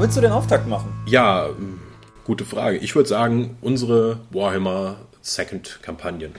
Willst 0.00 0.16
du 0.16 0.20
den 0.20 0.30
Auftakt 0.30 0.68
machen? 0.68 0.92
Ja, 1.06 1.48
gute 2.24 2.44
Frage. 2.44 2.78
Ich 2.78 2.94
würde 2.94 3.08
sagen, 3.08 3.58
unsere 3.60 4.20
Warhammer 4.30 4.96
Second 5.22 5.80
Kampagnen. 5.82 6.30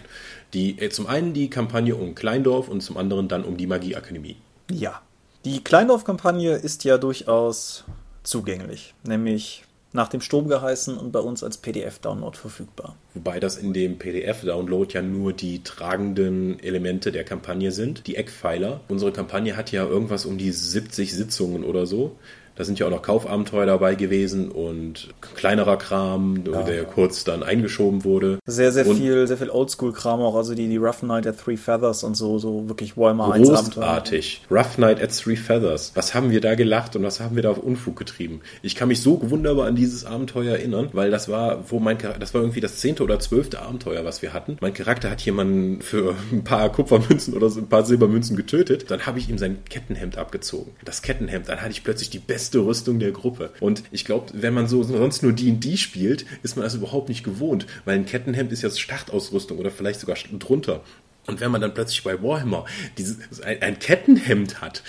Die, 0.53 0.79
äh, 0.79 0.89
zum 0.89 1.07
einen 1.07 1.33
die 1.33 1.49
Kampagne 1.49 1.97
um 1.97 2.15
Kleindorf 2.15 2.69
und 2.69 2.79
zum 2.79 2.95
anderen 2.95 3.27
dann 3.27 3.43
um 3.43 3.57
die 3.57 3.67
Magieakademie. 3.67 4.37
Ja. 4.71 5.01
Die 5.43 5.61
Kleindorf-Kampagne 5.61 6.55
ist 6.55 6.85
ja 6.85 6.97
durchaus 6.97 7.83
zugänglich, 8.23 8.93
nämlich 9.03 9.65
nach 9.91 10.07
dem 10.07 10.21
Sturm 10.21 10.47
geheißen 10.47 10.97
und 10.97 11.11
bei 11.11 11.19
uns 11.19 11.43
als 11.43 11.57
PDF-Download 11.57 12.37
verfügbar. 12.37 12.95
Wobei 13.13 13.39
das 13.39 13.57
in 13.57 13.73
dem 13.73 13.97
PDF-Download 13.97 14.93
ja 14.93 15.01
nur 15.01 15.33
die 15.33 15.63
tragenden 15.63 16.59
Elemente 16.59 17.11
der 17.11 17.25
Kampagne 17.25 17.71
sind, 17.71 18.07
die 18.07 18.15
Eckpfeiler. 18.15 18.79
Unsere 18.87 19.11
Kampagne 19.11 19.57
hat 19.57 19.71
ja 19.71 19.83
irgendwas 19.85 20.25
um 20.25 20.37
die 20.37 20.51
70 20.51 21.13
Sitzungen 21.13 21.63
oder 21.63 21.85
so. 21.85 22.15
Da 22.59 22.65
sind 22.65 22.77
ja 22.77 22.87
auch 22.87 22.91
noch 22.91 23.01
Kaufabenteuer 23.01 23.65
dabei 23.65 23.95
gewesen 23.95 24.51
und 24.51 25.13
kleinerer 25.33 25.77
Kram, 25.77 26.43
ja. 26.45 26.61
der 26.63 26.83
kurz 26.83 27.23
dann 27.23 27.41
eingeschoben 27.41 28.03
wurde. 28.03 28.39
Sehr, 28.45 28.73
sehr 28.73 28.85
und 28.85 28.97
viel, 28.97 29.27
sehr 29.27 29.37
viel 29.37 29.49
Oldschool-Kram 29.49 30.19
auch, 30.19 30.35
also 30.35 30.53
die, 30.53 30.67
die 30.67 30.75
Rough 30.75 31.01
Night 31.01 31.25
at 31.25 31.39
Three 31.39 31.55
Feathers 31.55 32.03
und 32.03 32.15
so, 32.15 32.37
so 32.37 32.67
wirklich 32.67 32.97
Warhammer 32.97 33.31
1 33.31 33.47
Großartig. 33.47 34.41
Rough 34.51 34.77
Night 34.77 35.01
at 35.01 35.17
Three 35.17 35.37
Feathers. 35.37 35.93
Was 35.95 36.13
haben 36.13 36.31
wir 36.31 36.41
da 36.41 36.55
gelacht 36.55 36.97
und 36.97 37.03
was 37.03 37.21
haben 37.21 37.37
wir 37.37 37.43
da 37.43 37.51
auf 37.51 37.59
Unfug 37.59 37.95
getrieben? 37.95 38.41
Ich 38.61 38.75
kann 38.75 38.89
mich 38.89 39.01
so 39.01 39.21
wunderbar 39.29 39.65
an 39.65 39.77
dieses 39.77 40.03
Abenteuer 40.03 40.57
erinnern, 40.57 40.89
weil 40.91 41.11
das 41.11 41.29
war, 41.29 41.63
wo 41.71 41.79
mein 41.79 41.97
Charakter, 41.97 42.19
das 42.19 42.33
war 42.33 42.41
irgendwie 42.41 42.59
das 42.59 42.79
zehnte 42.79 43.03
oder 43.03 43.21
zwölfte 43.21 43.61
Abenteuer, 43.61 44.03
was 44.03 44.21
wir 44.21 44.33
hatten. 44.33 44.57
Mein 44.59 44.73
Charakter 44.73 45.09
hat 45.09 45.21
jemanden 45.21 45.81
für 45.81 46.13
ein 46.33 46.43
paar 46.43 46.69
Kupfermünzen 46.69 47.35
oder 47.35 47.49
so 47.49 47.61
ein 47.61 47.69
paar 47.69 47.85
Silbermünzen 47.85 48.35
getötet. 48.35 48.91
Dann 48.91 49.05
habe 49.05 49.17
ich 49.17 49.29
ihm 49.29 49.37
sein 49.37 49.59
Kettenhemd 49.69 50.17
abgezogen. 50.17 50.73
Das 50.83 51.01
Kettenhemd, 51.01 51.47
dann 51.47 51.61
hatte 51.61 51.71
ich 51.71 51.85
plötzlich 51.85 52.09
die 52.09 52.19
beste 52.19 52.48
beste 52.49 52.65
Rüstung 52.65 52.99
der 52.99 53.11
Gruppe. 53.11 53.51
Und 53.59 53.83
ich 53.91 54.05
glaube, 54.05 54.27
wenn 54.33 54.55
man 54.55 54.67
so 54.67 54.81
sonst 54.81 55.21
nur 55.21 55.33
D&D 55.33 55.77
spielt, 55.77 56.25
ist 56.41 56.55
man 56.55 56.63
das 56.63 56.73
überhaupt 56.73 57.07
nicht 57.07 57.23
gewohnt, 57.23 57.67
weil 57.85 57.95
ein 57.95 58.07
Kettenhemd 58.07 58.51
ist 58.51 58.63
jetzt 58.63 58.81
Startausrüstung 58.81 59.59
oder 59.59 59.69
vielleicht 59.69 59.99
sogar 59.99 60.17
drunter. 60.39 60.81
Und 61.27 61.41
wenn 61.41 61.51
man 61.51 61.61
dann 61.61 61.75
plötzlich 61.75 62.03
bei 62.03 62.23
Warhammer 62.23 62.65
dieses, 62.97 63.17
ein, 63.41 63.61
ein, 63.61 63.77
Kettenhemd 63.77 64.61
hat, 64.61 64.81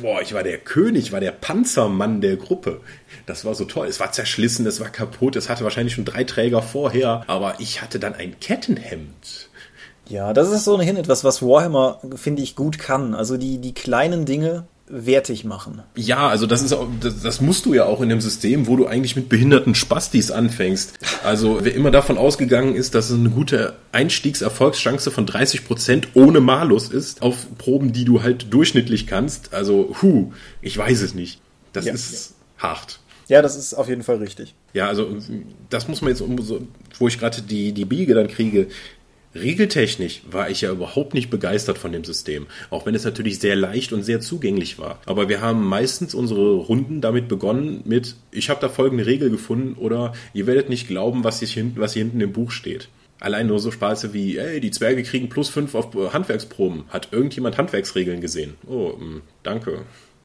boah, 0.00 0.22
ich 0.22 0.32
war 0.32 0.44
der 0.44 0.58
König, 0.58 1.10
war 1.10 1.18
der 1.18 1.32
Panzermann 1.32 2.20
der 2.20 2.36
Gruppe. 2.36 2.82
Das 3.26 3.44
war 3.44 3.56
so 3.56 3.64
toll. 3.64 3.88
Es 3.88 3.98
war 3.98 4.12
zerschlissen, 4.12 4.64
es 4.64 4.78
war 4.78 4.90
kaputt, 4.90 5.34
es 5.34 5.48
hatte 5.48 5.64
wahrscheinlich 5.64 5.94
schon 5.94 6.04
drei 6.04 6.22
Träger 6.22 6.62
vorher, 6.62 7.24
aber 7.26 7.56
ich 7.58 7.82
hatte 7.82 7.98
dann 7.98 8.14
ein 8.14 8.38
Kettenhemd. 8.38 9.48
Ja, 10.08 10.32
das 10.32 10.52
ist 10.52 10.64
so 10.64 10.74
ohnehin 10.74 10.96
etwas, 10.96 11.24
was 11.24 11.42
Warhammer, 11.42 12.00
finde 12.14 12.42
ich, 12.42 12.54
gut 12.54 12.78
kann. 12.78 13.14
Also 13.14 13.36
die, 13.36 13.58
die 13.58 13.74
kleinen 13.74 14.24
Dinge, 14.24 14.66
wertig 14.88 15.44
machen. 15.44 15.82
Ja, 15.96 16.28
also 16.28 16.46
das 16.46 16.62
ist 16.62 16.72
auch, 16.72 16.88
das, 17.00 17.22
das, 17.22 17.40
musst 17.40 17.66
du 17.66 17.74
ja 17.74 17.84
auch 17.84 18.00
in 18.00 18.08
dem 18.08 18.20
System, 18.20 18.66
wo 18.66 18.76
du 18.76 18.86
eigentlich 18.86 19.16
mit 19.16 19.28
behinderten 19.28 19.74
Spastis 19.74 20.30
anfängst. 20.30 20.98
Also 21.24 21.60
wer 21.62 21.74
immer 21.74 21.90
davon 21.90 22.18
ausgegangen 22.18 22.74
ist, 22.74 22.94
dass 22.94 23.10
es 23.10 23.18
eine 23.18 23.30
gute 23.30 23.74
Einstiegserfolgschance 23.92 25.10
von 25.10 25.26
30 25.26 25.64
Prozent 25.64 26.08
ohne 26.14 26.40
Malus 26.40 26.88
ist 26.88 27.22
auf 27.22 27.46
Proben, 27.58 27.92
die 27.92 28.04
du 28.04 28.22
halt 28.22 28.52
durchschnittlich 28.52 29.06
kannst. 29.06 29.54
Also, 29.54 29.96
hu, 30.02 30.32
ich 30.60 30.76
weiß 30.76 31.00
es 31.02 31.14
nicht. 31.14 31.40
Das 31.72 31.86
ja, 31.86 31.94
ist 31.94 32.34
ja. 32.58 32.68
hart. 32.68 33.00
Ja, 33.28 33.40
das 33.40 33.56
ist 33.56 33.74
auf 33.74 33.88
jeden 33.88 34.02
Fall 34.02 34.16
richtig. 34.16 34.54
Ja, 34.74 34.88
also 34.88 35.16
das 35.70 35.88
muss 35.88 36.02
man 36.02 36.10
jetzt, 36.10 36.22
wo 36.98 37.08
ich 37.08 37.18
gerade 37.18 37.40
die, 37.40 37.72
die 37.72 37.84
Biege 37.84 38.14
dann 38.14 38.28
kriege, 38.28 38.66
Regeltechnisch 39.34 40.22
war 40.30 40.50
ich 40.50 40.60
ja 40.60 40.70
überhaupt 40.70 41.14
nicht 41.14 41.30
begeistert 41.30 41.78
von 41.78 41.92
dem 41.92 42.04
System, 42.04 42.46
auch 42.70 42.84
wenn 42.84 42.94
es 42.94 43.04
natürlich 43.04 43.38
sehr 43.38 43.56
leicht 43.56 43.92
und 43.92 44.02
sehr 44.02 44.20
zugänglich 44.20 44.78
war. 44.78 44.98
Aber 45.06 45.28
wir 45.28 45.40
haben 45.40 45.64
meistens 45.64 46.14
unsere 46.14 46.54
Runden 46.54 47.00
damit 47.00 47.28
begonnen 47.28 47.82
mit, 47.84 48.16
ich 48.30 48.50
habe 48.50 48.60
da 48.60 48.68
folgende 48.68 49.06
Regel 49.06 49.30
gefunden 49.30 49.74
oder 49.78 50.12
ihr 50.34 50.46
werdet 50.46 50.68
nicht 50.68 50.86
glauben, 50.86 51.24
was 51.24 51.38
hier, 51.38 51.48
hinten, 51.48 51.80
was 51.80 51.94
hier 51.94 52.02
hinten 52.02 52.20
im 52.20 52.32
Buch 52.32 52.50
steht. 52.50 52.88
Allein 53.20 53.46
nur 53.46 53.60
so 53.60 53.70
Spaße 53.70 54.12
wie, 54.12 54.36
ey, 54.36 54.60
die 54.60 54.72
Zwerge 54.72 55.04
kriegen 55.04 55.28
plus 55.28 55.48
fünf 55.48 55.74
auf 55.76 55.94
Handwerksproben. 56.12 56.84
Hat 56.88 57.08
irgendjemand 57.12 57.56
Handwerksregeln 57.56 58.20
gesehen? 58.20 58.54
Oh, 58.66 58.94
mm, 58.98 59.22
danke. 59.44 59.82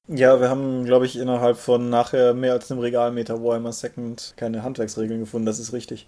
Ja, 0.07 0.39
wir 0.39 0.49
haben, 0.49 0.85
glaube 0.85 1.05
ich, 1.05 1.17
innerhalb 1.17 1.57
von 1.57 1.89
nachher 1.89 2.33
mehr 2.33 2.53
als 2.53 2.71
einem 2.71 2.79
Regalmeter 2.79 3.43
Warhammer 3.43 3.73
Second 3.73 4.33
keine 4.35 4.63
Handwerksregeln 4.63 5.19
gefunden. 5.19 5.45
Das 5.45 5.59
ist 5.59 5.73
richtig. 5.73 6.07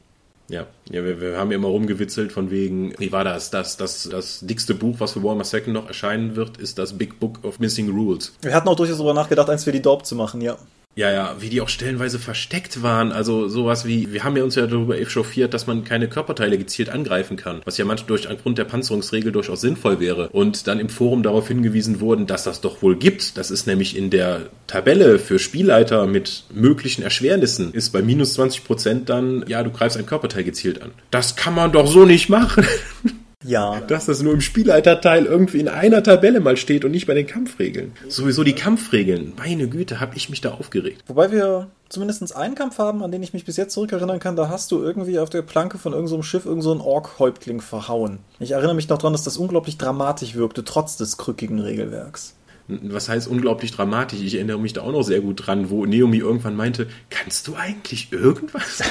Ja, 0.49 0.65
ja 0.89 1.03
wir, 1.03 1.21
wir 1.21 1.37
haben 1.37 1.51
ja 1.51 1.57
immer 1.57 1.67
rumgewitzelt 1.67 2.31
von 2.31 2.51
wegen, 2.51 2.93
wie 2.97 3.11
war 3.11 3.23
das? 3.23 3.51
Das, 3.51 3.77
das, 3.77 4.09
das 4.09 4.39
dickste 4.41 4.73
Buch, 4.73 4.95
was 4.99 5.13
für 5.13 5.23
Warhammer 5.23 5.43
Second 5.43 5.73
noch 5.73 5.87
erscheinen 5.87 6.35
wird, 6.35 6.57
ist 6.57 6.77
das 6.77 6.97
Big 6.97 7.19
Book 7.19 7.39
of 7.43 7.59
Missing 7.59 7.89
Rules. 7.89 8.33
Wir 8.41 8.53
hatten 8.53 8.67
auch 8.67 8.75
durchaus 8.75 8.97
darüber 8.97 9.13
nachgedacht, 9.13 9.49
eins 9.49 9.63
für 9.63 9.71
die 9.71 9.81
Dorp 9.81 10.05
zu 10.05 10.15
machen, 10.15 10.41
ja. 10.41 10.57
Ja, 10.99 11.13
ja, 11.13 11.37
wie 11.39 11.47
die 11.47 11.61
auch 11.61 11.69
stellenweise 11.69 12.19
versteckt 12.19 12.83
waren. 12.83 13.13
Also 13.13 13.47
sowas 13.47 13.85
wie, 13.85 14.11
wir 14.11 14.25
haben 14.25 14.35
ja 14.35 14.43
uns 14.43 14.55
ja 14.55 14.67
darüber 14.67 14.99
echauffiert, 14.99 15.53
dass 15.53 15.65
man 15.65 15.85
keine 15.85 16.09
Körperteile 16.09 16.57
gezielt 16.57 16.89
angreifen 16.89 17.37
kann, 17.37 17.61
was 17.63 17.77
ja 17.77 17.85
manchmal 17.85 18.07
durch 18.09 18.27
aufgrund 18.27 18.57
der 18.57 18.65
Panzerungsregel 18.65 19.31
durchaus 19.31 19.61
sinnvoll 19.61 20.01
wäre. 20.01 20.27
Und 20.27 20.67
dann 20.67 20.77
im 20.77 20.89
Forum 20.89 21.23
darauf 21.23 21.47
hingewiesen 21.47 22.01
wurden, 22.01 22.27
dass 22.27 22.43
das 22.43 22.59
doch 22.59 22.81
wohl 22.81 22.97
gibt. 22.97 23.37
Das 23.37 23.49
ist 23.49 23.65
nämlich 23.65 23.95
in 23.95 24.09
der 24.09 24.47
Tabelle 24.67 25.19
für 25.19 25.39
Spielleiter 25.39 26.05
mit 26.05 26.43
möglichen 26.53 27.01
Erschwernissen, 27.01 27.73
ist 27.73 27.91
bei 27.91 28.01
minus 28.01 28.33
20 28.33 28.65
Prozent 28.65 29.07
dann, 29.07 29.45
ja, 29.47 29.63
du 29.63 29.71
greifst 29.71 29.95
ein 29.95 30.05
Körperteil 30.05 30.43
gezielt 30.43 30.81
an. 30.81 30.91
Das 31.11 31.37
kann 31.37 31.55
man 31.55 31.71
doch 31.71 31.87
so 31.87 32.03
nicht 32.03 32.27
machen. 32.27 32.65
Ja. 33.49 33.81
Dass 33.81 34.05
das 34.05 34.21
nur 34.21 34.33
im 34.33 34.41
Spielleiterteil 34.41 35.25
irgendwie 35.25 35.59
in 35.59 35.67
einer 35.67 36.03
Tabelle 36.03 36.39
mal 36.39 36.55
steht 36.55 36.85
und 36.85 36.91
nicht 36.91 37.07
bei 37.07 37.15
den 37.15 37.25
Kampfregeln. 37.25 37.93
Sowieso 38.07 38.43
die 38.43 38.53
Kampfregeln. 38.53 39.33
Meine 39.37 39.67
Güte, 39.67 39.99
hab 39.99 40.15
ich 40.15 40.29
mich 40.29 40.41
da 40.41 40.51
aufgeregt. 40.51 41.03
Wobei 41.07 41.31
wir 41.31 41.71
zumindest 41.89 42.35
einen 42.35 42.53
Kampf 42.53 42.77
haben, 42.77 43.01
an 43.01 43.11
den 43.11 43.23
ich 43.23 43.33
mich 43.33 43.45
bis 43.45 43.57
jetzt 43.57 43.73
zurückerinnern 43.73 44.19
kann, 44.19 44.35
da 44.35 44.49
hast 44.49 44.71
du 44.71 44.83
irgendwie 44.83 45.17
auf 45.17 45.31
der 45.31 45.41
Planke 45.41 45.79
von 45.79 45.93
irgendeinem 45.93 46.19
so 46.19 46.21
Schiff 46.21 46.45
irgendeinen 46.45 46.77
so 46.77 46.85
Ork-Häuptling 46.85 47.59
verhauen. 47.59 48.19
Ich 48.39 48.51
erinnere 48.51 48.75
mich 48.75 48.87
noch 48.87 48.99
daran, 48.99 49.13
dass 49.13 49.23
das 49.23 49.37
unglaublich 49.37 49.79
dramatisch 49.79 50.35
wirkte, 50.35 50.63
trotz 50.63 50.97
des 50.97 51.17
krückigen 51.17 51.59
Regelwerks. 51.59 52.35
Was 52.67 53.09
heißt 53.09 53.27
unglaublich 53.27 53.71
dramatisch? 53.71 54.19
Ich 54.19 54.35
erinnere 54.35 54.59
mich 54.59 54.73
da 54.73 54.81
auch 54.81 54.91
noch 54.91 55.01
sehr 55.01 55.21
gut 55.21 55.47
dran, 55.47 55.71
wo 55.71 55.87
Neomi 55.87 56.17
irgendwann 56.17 56.55
meinte, 56.55 56.87
kannst 57.09 57.47
du 57.47 57.55
eigentlich 57.55 58.11
irgendwas? 58.11 58.83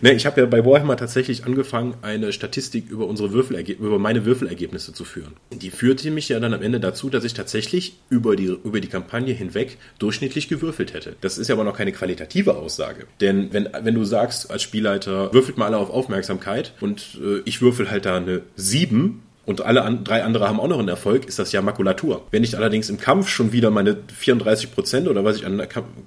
Ne, 0.00 0.12
ich 0.12 0.26
habe 0.26 0.40
ja 0.40 0.46
bei 0.46 0.64
Warhammer 0.64 0.96
tatsächlich 0.96 1.44
angefangen, 1.44 1.94
eine 2.02 2.32
Statistik 2.32 2.90
über 2.90 3.06
unsere 3.06 3.32
Würfelergebnisse, 3.32 3.86
über 3.86 3.98
meine 3.98 4.24
Würfelergebnisse 4.24 4.92
zu 4.92 5.04
führen. 5.04 5.34
Die 5.52 5.70
führte 5.70 6.10
mich 6.10 6.28
ja 6.28 6.40
dann 6.40 6.54
am 6.54 6.62
Ende 6.62 6.80
dazu, 6.80 7.08
dass 7.08 7.24
ich 7.24 7.34
tatsächlich 7.34 7.96
über 8.10 8.36
die, 8.36 8.46
über 8.46 8.80
die 8.80 8.88
Kampagne 8.88 9.32
hinweg 9.32 9.78
durchschnittlich 9.98 10.48
gewürfelt 10.48 10.94
hätte. 10.94 11.16
Das 11.20 11.38
ist 11.38 11.48
ja 11.48 11.54
aber 11.54 11.64
noch 11.64 11.76
keine 11.76 11.92
qualitative 11.92 12.56
Aussage. 12.56 13.06
Denn 13.20 13.52
wenn, 13.52 13.68
wenn 13.82 13.94
du 13.94 14.04
sagst 14.04 14.50
als 14.50 14.62
Spielleiter, 14.62 15.32
würfelt 15.32 15.56
mal 15.56 15.66
alle 15.66 15.78
auf 15.78 15.90
Aufmerksamkeit 15.90 16.72
und 16.80 17.18
äh, 17.22 17.40
ich 17.44 17.62
würfel 17.62 17.90
halt 17.90 18.06
da 18.06 18.16
eine 18.16 18.42
7, 18.56 19.22
und 19.46 19.60
alle 19.60 19.82
an, 19.82 20.02
drei 20.02 20.24
andere 20.24 20.48
haben 20.48 20.58
auch 20.58 20.66
noch 20.66 20.80
einen 20.80 20.88
Erfolg, 20.88 21.24
ist 21.26 21.38
das 21.38 21.52
ja 21.52 21.62
Makulatur. 21.62 22.26
Wenn 22.32 22.42
ich 22.42 22.56
allerdings 22.56 22.90
im 22.90 22.98
Kampf 22.98 23.28
schon 23.28 23.52
wieder 23.52 23.70
meine 23.70 23.96
34 24.18 24.72
Prozent 24.72 25.06
oder 25.06 25.24
was 25.24 25.36
ich 25.36 25.46
an 25.46 25.62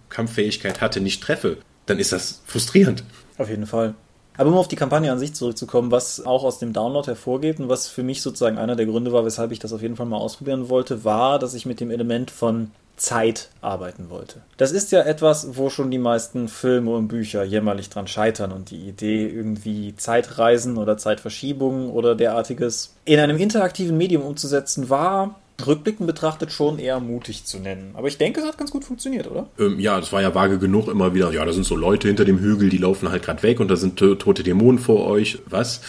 Kampffähigkeit 0.10 0.82
hatte, 0.82 1.00
nicht 1.00 1.24
treffe, 1.24 1.58
dann 1.86 2.00
ist 2.00 2.12
das 2.12 2.42
frustrierend. 2.46 3.04
Auf 3.40 3.50
jeden 3.50 3.66
Fall. 3.66 3.96
Aber 4.38 4.52
um 4.52 4.58
auf 4.58 4.68
die 4.68 4.76
Kampagne 4.76 5.12
an 5.12 5.20
sich 5.20 5.34
zurückzukommen, 5.34 5.92
was 5.92 6.26
auch 6.26 6.44
aus 6.44 6.60
dem 6.60 6.72
Download 6.72 7.08
hervorgeht 7.08 7.60
und 7.60 7.68
was 7.68 7.88
für 7.88 8.04
mich 8.04 8.22
sozusagen 8.22 8.58
einer 8.58 8.76
der 8.76 8.86
Gründe 8.86 9.12
war, 9.12 9.26
weshalb 9.26 9.52
ich 9.52 9.60
das 9.60 9.74
auf 9.74 9.82
jeden 9.82 9.96
Fall 9.96 10.06
mal 10.06 10.18
ausprobieren 10.18 10.70
wollte, 10.70 11.04
war, 11.04 11.40
dass 11.40 11.54
ich 11.56 11.66
mit 11.66 11.80
dem 11.80 11.92
Element 11.92 12.32
von 12.32 12.72
Zeit 12.96 13.50
arbeiten 13.62 14.10
wollte. 14.10 14.42
Das 14.58 14.72
ist 14.72 14.92
ja 14.92 15.02
etwas, 15.02 15.58
wo 15.58 15.70
schon 15.70 15.90
die 15.90 15.98
meisten 15.98 16.48
Filme 16.48 16.92
und 16.92 17.08
Bücher 17.08 17.44
jämmerlich 17.44 17.90
dran 17.90 18.08
scheitern 18.08 18.52
und 18.52 18.72
die 18.72 18.88
Idee, 18.88 19.28
irgendwie 19.28 19.96
Zeitreisen 19.96 20.78
oder 20.78 20.98
Zeitverschiebungen 20.98 21.90
oder 21.90 22.16
derartiges 22.16 22.96
in 23.06 23.20
einem 23.20 23.38
interaktiven 23.38 23.98
Medium 23.98 24.24
umzusetzen, 24.24 24.90
war 24.90 25.36
rückblickend 25.68 26.08
betrachtet 26.08 26.52
schon 26.52 26.80
eher 26.80 27.00
mutig 27.00 27.46
zu 27.46 27.60
nennen. 27.60 27.92
Aber 27.94 28.08
ich 28.08 28.18
denke, 28.18 28.42
es 28.42 28.48
hat 28.48 28.58
ganz 28.58 28.72
gut 28.72 28.86
funktioniert, 28.86 29.30
oder? 29.30 29.48
Ähm, 29.60 29.80
ja, 29.80 30.00
das 30.00 30.12
war 30.12 30.22
ja 30.22 30.34
vage 30.34 30.60
genug 30.60 30.88
immer 30.88 31.14
wieder. 31.14 31.32
Ja, 31.32 31.46
da 31.46 31.54
sind 31.54 31.66
so 31.66 31.76
Leute 31.76 32.08
hinter 32.08 32.26
dem 32.26 32.40
Hügel, 32.40 32.70
die 32.70 32.78
laufen 32.78 33.10
halt 33.10 33.24
gerade 33.24 33.44
weg 33.44 33.60
und 33.60 33.70
da 33.70 33.76
sind 33.76 33.98
tote 33.98 34.44
Dämonen 34.44 34.80
vor 34.80 35.06
euch. 35.06 35.40
Was? 35.46 35.82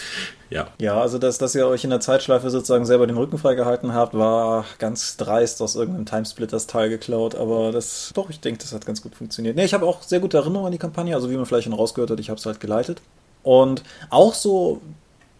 Ja. 0.51 0.67
Ja, 0.79 0.99
also 0.99 1.17
dass, 1.17 1.37
dass 1.37 1.55
ihr 1.55 1.65
euch 1.65 1.85
in 1.85 1.89
der 1.89 2.01
Zeitschleife 2.01 2.49
sozusagen 2.49 2.85
selber 2.85 3.07
den 3.07 3.17
Rücken 3.17 3.37
freigehalten 3.37 3.93
habt, 3.93 4.13
war 4.13 4.65
ganz 4.79 5.15
dreist 5.15 5.61
aus 5.61 5.75
irgendeinem 5.75 6.05
Timesplitters-Teil 6.05 6.89
geklaut. 6.89 7.35
Aber 7.35 7.71
das, 7.71 8.11
doch, 8.13 8.29
ich 8.29 8.41
denke, 8.41 8.59
das 8.61 8.73
hat 8.73 8.85
ganz 8.85 9.01
gut 9.01 9.15
funktioniert. 9.15 9.55
Nee, 9.55 9.63
ich 9.63 9.73
habe 9.73 9.85
auch 9.85 10.03
sehr 10.03 10.19
gute 10.19 10.37
Erinnerungen 10.37 10.67
an 10.67 10.71
die 10.73 10.77
Kampagne. 10.77 11.15
Also 11.15 11.31
wie 11.31 11.37
man 11.37 11.45
vielleicht 11.45 11.63
schon 11.63 11.73
rausgehört 11.73 12.11
hat, 12.11 12.19
ich 12.19 12.29
habe 12.29 12.39
es 12.39 12.45
halt 12.45 12.59
geleitet. 12.59 13.01
Und 13.43 13.83
auch 14.09 14.33
so 14.33 14.81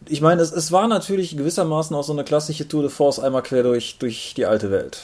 ich 0.07 0.21
meine, 0.21 0.41
es, 0.41 0.51
es 0.51 0.71
war 0.71 0.87
natürlich 0.87 1.37
gewissermaßen 1.37 1.95
auch 1.95 2.03
so 2.03 2.13
eine 2.13 2.23
klassische 2.23 2.67
Tour 2.67 2.83
de 2.83 2.91
Force 2.91 3.19
einmal 3.19 3.43
quer 3.43 3.63
durch, 3.63 3.97
durch 3.99 4.33
die 4.35 4.45
alte 4.45 4.71
Welt. 4.71 5.01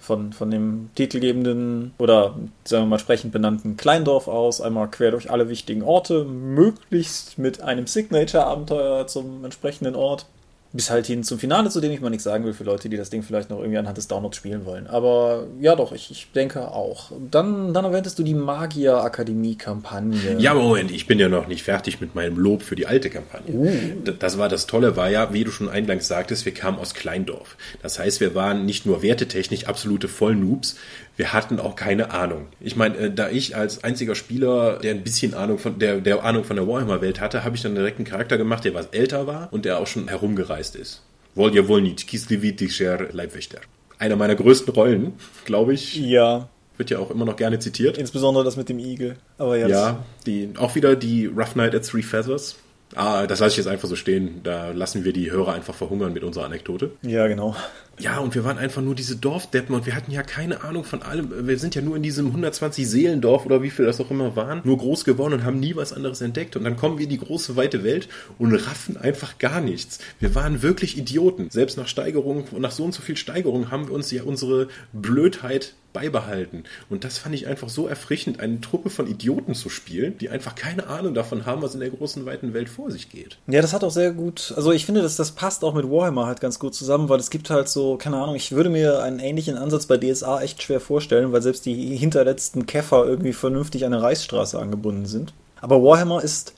Von, 0.00 0.32
von 0.32 0.50
dem 0.50 0.90
titelgebenden 0.96 1.94
oder 1.98 2.34
sagen 2.64 2.82
wir 2.82 2.88
mal 2.88 2.98
sprechend 2.98 3.32
benannten 3.32 3.76
Kleindorf 3.76 4.26
aus, 4.26 4.60
einmal 4.60 4.90
quer 4.90 5.12
durch 5.12 5.30
alle 5.30 5.48
wichtigen 5.48 5.84
Orte, 5.84 6.24
möglichst 6.24 7.38
mit 7.38 7.60
einem 7.60 7.86
Signature-Abenteuer 7.86 9.06
zum 9.06 9.44
entsprechenden 9.44 9.94
Ort. 9.94 10.26
Bis 10.72 10.90
halt 10.90 11.06
hin 11.06 11.22
zum 11.22 11.38
Finale, 11.38 11.68
zu 11.68 11.80
dem 11.80 11.92
ich 11.92 12.00
mal 12.00 12.10
nichts 12.10 12.24
sagen 12.24 12.44
will 12.44 12.54
für 12.54 12.64
Leute, 12.64 12.88
die 12.88 12.96
das 12.96 13.10
Ding 13.10 13.22
vielleicht 13.22 13.50
noch 13.50 13.58
irgendwie 13.58 13.78
anhand 13.78 13.98
des 13.98 14.08
Downloads 14.08 14.36
spielen 14.36 14.64
wollen. 14.64 14.86
Aber 14.86 15.46
ja 15.60 15.76
doch, 15.76 15.92
ich, 15.92 16.10
ich 16.10 16.28
denke 16.34 16.68
auch. 16.68 17.12
Dann, 17.30 17.74
dann 17.74 17.84
erwähntest 17.84 18.18
du 18.18 18.22
die 18.22 18.34
Magier-Akademie-Kampagne. 18.34 20.38
Ja, 20.38 20.54
Moment, 20.54 20.90
ich 20.90 21.06
bin 21.06 21.18
ja 21.18 21.28
noch 21.28 21.46
nicht 21.46 21.62
fertig 21.62 22.00
mit 22.00 22.14
meinem 22.14 22.38
Lob 22.38 22.62
für 22.62 22.74
die 22.74 22.86
alte 22.86 23.10
Kampagne. 23.10 23.54
Uh. 23.54 24.12
Das 24.18 24.38
war 24.38 24.48
das 24.48 24.66
Tolle, 24.66 24.96
war 24.96 25.10
ja, 25.10 25.32
wie 25.32 25.44
du 25.44 25.50
schon 25.50 25.68
eingangs 25.68 26.08
sagtest, 26.08 26.44
wir 26.44 26.54
kamen 26.54 26.78
aus 26.78 26.94
Kleindorf. 26.94 27.56
Das 27.82 27.98
heißt, 27.98 28.20
wir 28.20 28.34
waren 28.34 28.64
nicht 28.64 28.86
nur 28.86 29.02
wertetechnisch 29.02 29.66
absolute 29.66 30.08
Vollnoobs, 30.08 30.76
wir 31.16 31.34
hatten 31.34 31.60
auch 31.60 31.76
keine 31.76 32.10
Ahnung. 32.10 32.46
Ich 32.58 32.74
meine, 32.74 32.96
äh, 32.96 33.12
da 33.12 33.28
ich 33.28 33.54
als 33.54 33.84
einziger 33.84 34.14
Spieler, 34.14 34.78
der 34.78 34.92
ein 34.92 35.02
bisschen 35.02 35.34
Ahnung 35.34 35.58
von 35.58 35.78
der, 35.78 36.00
der 36.00 36.24
Ahnung 36.24 36.44
von 36.44 36.56
der 36.56 36.66
Warhammer-Welt 36.66 37.20
hatte, 37.20 37.44
habe 37.44 37.54
ich 37.54 37.62
dann 37.62 37.74
direkt 37.74 37.98
einen 37.98 38.06
Charakter 38.06 38.38
gemacht, 38.38 38.64
der 38.64 38.72
was 38.72 38.86
älter 38.86 39.26
war 39.26 39.48
und 39.50 39.66
der 39.66 39.78
auch 39.78 39.86
schon 39.86 40.08
herumgereist 40.08 40.61
ist. 40.70 41.02
Wolja 41.34 41.66
Wolnit, 41.68 42.06
Kislevitischer 42.06 43.08
Leibwächter. 43.12 43.60
Einer 43.98 44.16
meiner 44.16 44.34
größten 44.34 44.72
Rollen, 44.74 45.14
glaube 45.44 45.74
ich, 45.74 45.96
Ja, 45.96 46.48
wird 46.76 46.90
ja 46.90 46.98
auch 46.98 47.10
immer 47.10 47.24
noch 47.24 47.36
gerne 47.36 47.58
zitiert. 47.58 47.96
insbesondere 47.98 48.44
das 48.44 48.56
mit 48.56 48.68
dem 48.68 48.78
Igel. 48.78 49.16
Aber 49.38 49.56
ja, 49.56 49.68
Ja, 49.68 50.04
die, 50.26 50.50
auch 50.58 50.74
wieder 50.74 50.96
die 50.96 51.26
Rough 51.26 51.54
Night 51.56 51.74
at 51.74 51.86
Three 51.86 52.02
Feathers. 52.02 52.56
Ah, 52.94 53.26
das 53.26 53.40
lasse 53.40 53.52
ich 53.52 53.56
jetzt 53.58 53.68
einfach 53.68 53.88
so 53.88 53.96
stehen. 53.96 54.40
Da 54.42 54.70
lassen 54.72 55.04
wir 55.04 55.14
die 55.14 55.30
Hörer 55.30 55.54
einfach 55.54 55.74
verhungern 55.74 56.12
mit 56.12 56.24
unserer 56.24 56.44
Anekdote. 56.44 56.90
Ja 57.02 57.26
genau. 57.26 57.56
Ja, 57.98 58.18
und 58.18 58.34
wir 58.34 58.44
waren 58.44 58.58
einfach 58.58 58.82
nur 58.82 58.94
diese 58.94 59.16
Dorfdeppen 59.16 59.74
und 59.74 59.86
wir 59.86 59.94
hatten 59.94 60.10
ja 60.10 60.22
keine 60.22 60.64
Ahnung 60.64 60.84
von 60.84 61.02
allem. 61.02 61.46
Wir 61.46 61.58
sind 61.58 61.74
ja 61.74 61.82
nur 61.82 61.96
in 61.96 62.02
diesem 62.02 62.26
120 62.26 62.88
Seelendorf 62.88 63.46
oder 63.46 63.62
wie 63.62 63.70
viel 63.70 63.84
das 63.84 64.00
auch 64.00 64.10
immer 64.10 64.34
waren, 64.34 64.60
nur 64.64 64.78
groß 64.78 65.04
geworden 65.04 65.34
und 65.34 65.44
haben 65.44 65.60
nie 65.60 65.76
was 65.76 65.92
anderes 65.92 66.20
entdeckt. 66.20 66.56
Und 66.56 66.64
dann 66.64 66.76
kommen 66.76 66.98
wir 66.98 67.04
in 67.04 67.10
die 67.10 67.18
große, 67.18 67.54
weite 67.56 67.84
Welt 67.84 68.08
und 68.38 68.54
raffen 68.54 68.96
einfach 68.96 69.38
gar 69.38 69.60
nichts. 69.60 69.98
Wir 70.20 70.34
waren 70.34 70.62
wirklich 70.62 70.96
Idioten. 70.96 71.50
Selbst 71.50 71.76
nach 71.76 71.88
Steigerung, 71.88 72.44
nach 72.58 72.72
so 72.72 72.84
und 72.84 72.94
so 72.94 73.02
viel 73.02 73.16
Steigerung 73.16 73.70
haben 73.70 73.88
wir 73.88 73.94
uns 73.94 74.10
ja 74.10 74.22
unsere 74.22 74.68
Blödheit 74.92 75.74
beibehalten. 75.92 76.64
Und 76.90 77.04
das 77.04 77.18
fand 77.18 77.34
ich 77.34 77.46
einfach 77.46 77.68
so 77.68 77.86
erfrischend, 77.86 78.40
eine 78.40 78.60
Truppe 78.60 78.90
von 78.90 79.06
Idioten 79.06 79.54
zu 79.54 79.68
spielen, 79.68 80.16
die 80.18 80.30
einfach 80.30 80.54
keine 80.54 80.86
Ahnung 80.86 81.14
davon 81.14 81.46
haben, 81.46 81.62
was 81.62 81.74
in 81.74 81.80
der 81.80 81.90
großen, 81.90 82.24
weiten 82.26 82.54
Welt 82.54 82.68
vor 82.68 82.90
sich 82.90 83.10
geht. 83.10 83.38
Ja, 83.46 83.60
das 83.60 83.72
hat 83.72 83.84
auch 83.84 83.90
sehr 83.90 84.12
gut, 84.12 84.52
also 84.56 84.72
ich 84.72 84.86
finde, 84.86 85.02
dass 85.02 85.16
das 85.16 85.32
passt 85.32 85.64
auch 85.64 85.74
mit 85.74 85.88
Warhammer 85.88 86.26
halt 86.26 86.40
ganz 86.40 86.58
gut 86.58 86.74
zusammen, 86.74 87.08
weil 87.08 87.20
es 87.20 87.30
gibt 87.30 87.50
halt 87.50 87.68
so, 87.68 87.81
keine 87.96 88.16
Ahnung, 88.16 88.34
ich 88.34 88.52
würde 88.52 88.70
mir 88.70 89.02
einen 89.02 89.18
ähnlichen 89.18 89.56
Ansatz 89.56 89.86
bei 89.86 89.96
DSA 89.96 90.40
echt 90.40 90.62
schwer 90.62 90.80
vorstellen, 90.80 91.32
weil 91.32 91.42
selbst 91.42 91.66
die 91.66 91.96
hinterletzten 91.96 92.66
Käfer 92.66 93.06
irgendwie 93.06 93.32
vernünftig 93.32 93.84
an 93.84 93.92
eine 93.92 94.02
Reichsstraße 94.02 94.58
angebunden 94.58 95.06
sind. 95.06 95.34
Aber 95.60 95.82
Warhammer 95.82 96.22
ist 96.22 96.54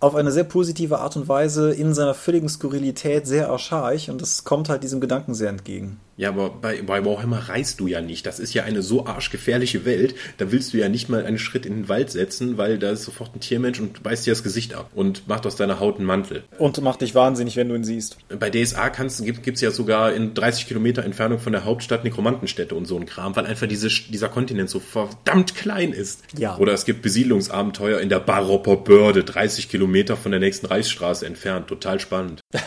auf 0.00 0.14
eine 0.14 0.30
sehr 0.30 0.44
positive 0.44 0.98
Art 0.98 1.16
und 1.16 1.28
Weise 1.28 1.72
in 1.72 1.94
seiner 1.94 2.14
völligen 2.14 2.48
Skurrilität 2.48 3.26
sehr 3.26 3.50
archaisch 3.50 4.08
und 4.08 4.22
das 4.22 4.44
kommt 4.44 4.68
halt 4.68 4.82
diesem 4.82 5.00
Gedanken 5.00 5.34
sehr 5.34 5.50
entgegen. 5.50 6.00
Ja, 6.18 6.30
aber 6.30 6.50
bei, 6.50 6.82
bei 6.82 7.04
Warhammer 7.04 7.48
reist 7.48 7.78
du 7.78 7.86
ja 7.86 8.00
nicht. 8.00 8.26
Das 8.26 8.40
ist 8.40 8.52
ja 8.52 8.64
eine 8.64 8.82
so 8.82 9.06
arschgefährliche 9.06 9.84
Welt. 9.84 10.16
Da 10.36 10.50
willst 10.50 10.74
du 10.74 10.76
ja 10.76 10.88
nicht 10.88 11.08
mal 11.08 11.24
einen 11.24 11.38
Schritt 11.38 11.64
in 11.64 11.74
den 11.74 11.88
Wald 11.88 12.10
setzen, 12.10 12.58
weil 12.58 12.76
da 12.78 12.90
ist 12.90 13.04
sofort 13.04 13.36
ein 13.36 13.40
Tiermensch 13.40 13.78
und 13.78 14.02
beißt 14.02 14.26
dir 14.26 14.32
das 14.32 14.42
Gesicht 14.42 14.74
ab 14.74 14.90
und 14.96 15.28
macht 15.28 15.46
aus 15.46 15.54
deiner 15.54 15.78
Haut 15.78 15.96
einen 15.96 16.06
Mantel. 16.06 16.42
Und 16.58 16.80
macht 16.82 17.02
dich 17.02 17.14
wahnsinnig, 17.14 17.56
wenn 17.56 17.68
du 17.68 17.76
ihn 17.76 17.84
siehst. 17.84 18.18
Bei 18.36 18.50
DSA 18.50 18.90
kannst, 18.90 19.24
gibt 19.24 19.48
es 19.48 19.60
ja 19.60 19.70
sogar 19.70 20.12
in 20.12 20.34
30 20.34 20.66
Kilometer 20.66 21.04
Entfernung 21.04 21.38
von 21.38 21.52
der 21.52 21.64
Hauptstadt 21.64 22.02
Nekromantenstädte 22.02 22.74
und 22.74 22.86
so 22.86 22.96
ein 22.96 23.06
Kram, 23.06 23.36
weil 23.36 23.46
einfach 23.46 23.68
diese, 23.68 23.88
dieser 23.88 24.28
Kontinent 24.28 24.70
so 24.70 24.80
verdammt 24.80 25.54
klein 25.54 25.92
ist. 25.92 26.24
Ja. 26.36 26.56
Oder 26.58 26.72
es 26.72 26.84
gibt 26.84 27.00
Besiedlungsabenteuer 27.02 28.00
in 28.00 28.08
der 28.08 28.18
Baropper 28.18 28.76
Börde, 28.76 29.22
30 29.22 29.68
Kilometer 29.68 30.16
von 30.16 30.32
der 30.32 30.40
nächsten 30.40 30.66
Reichsstraße 30.66 31.24
entfernt. 31.26 31.68
Total 31.68 32.00
spannend. 32.00 32.40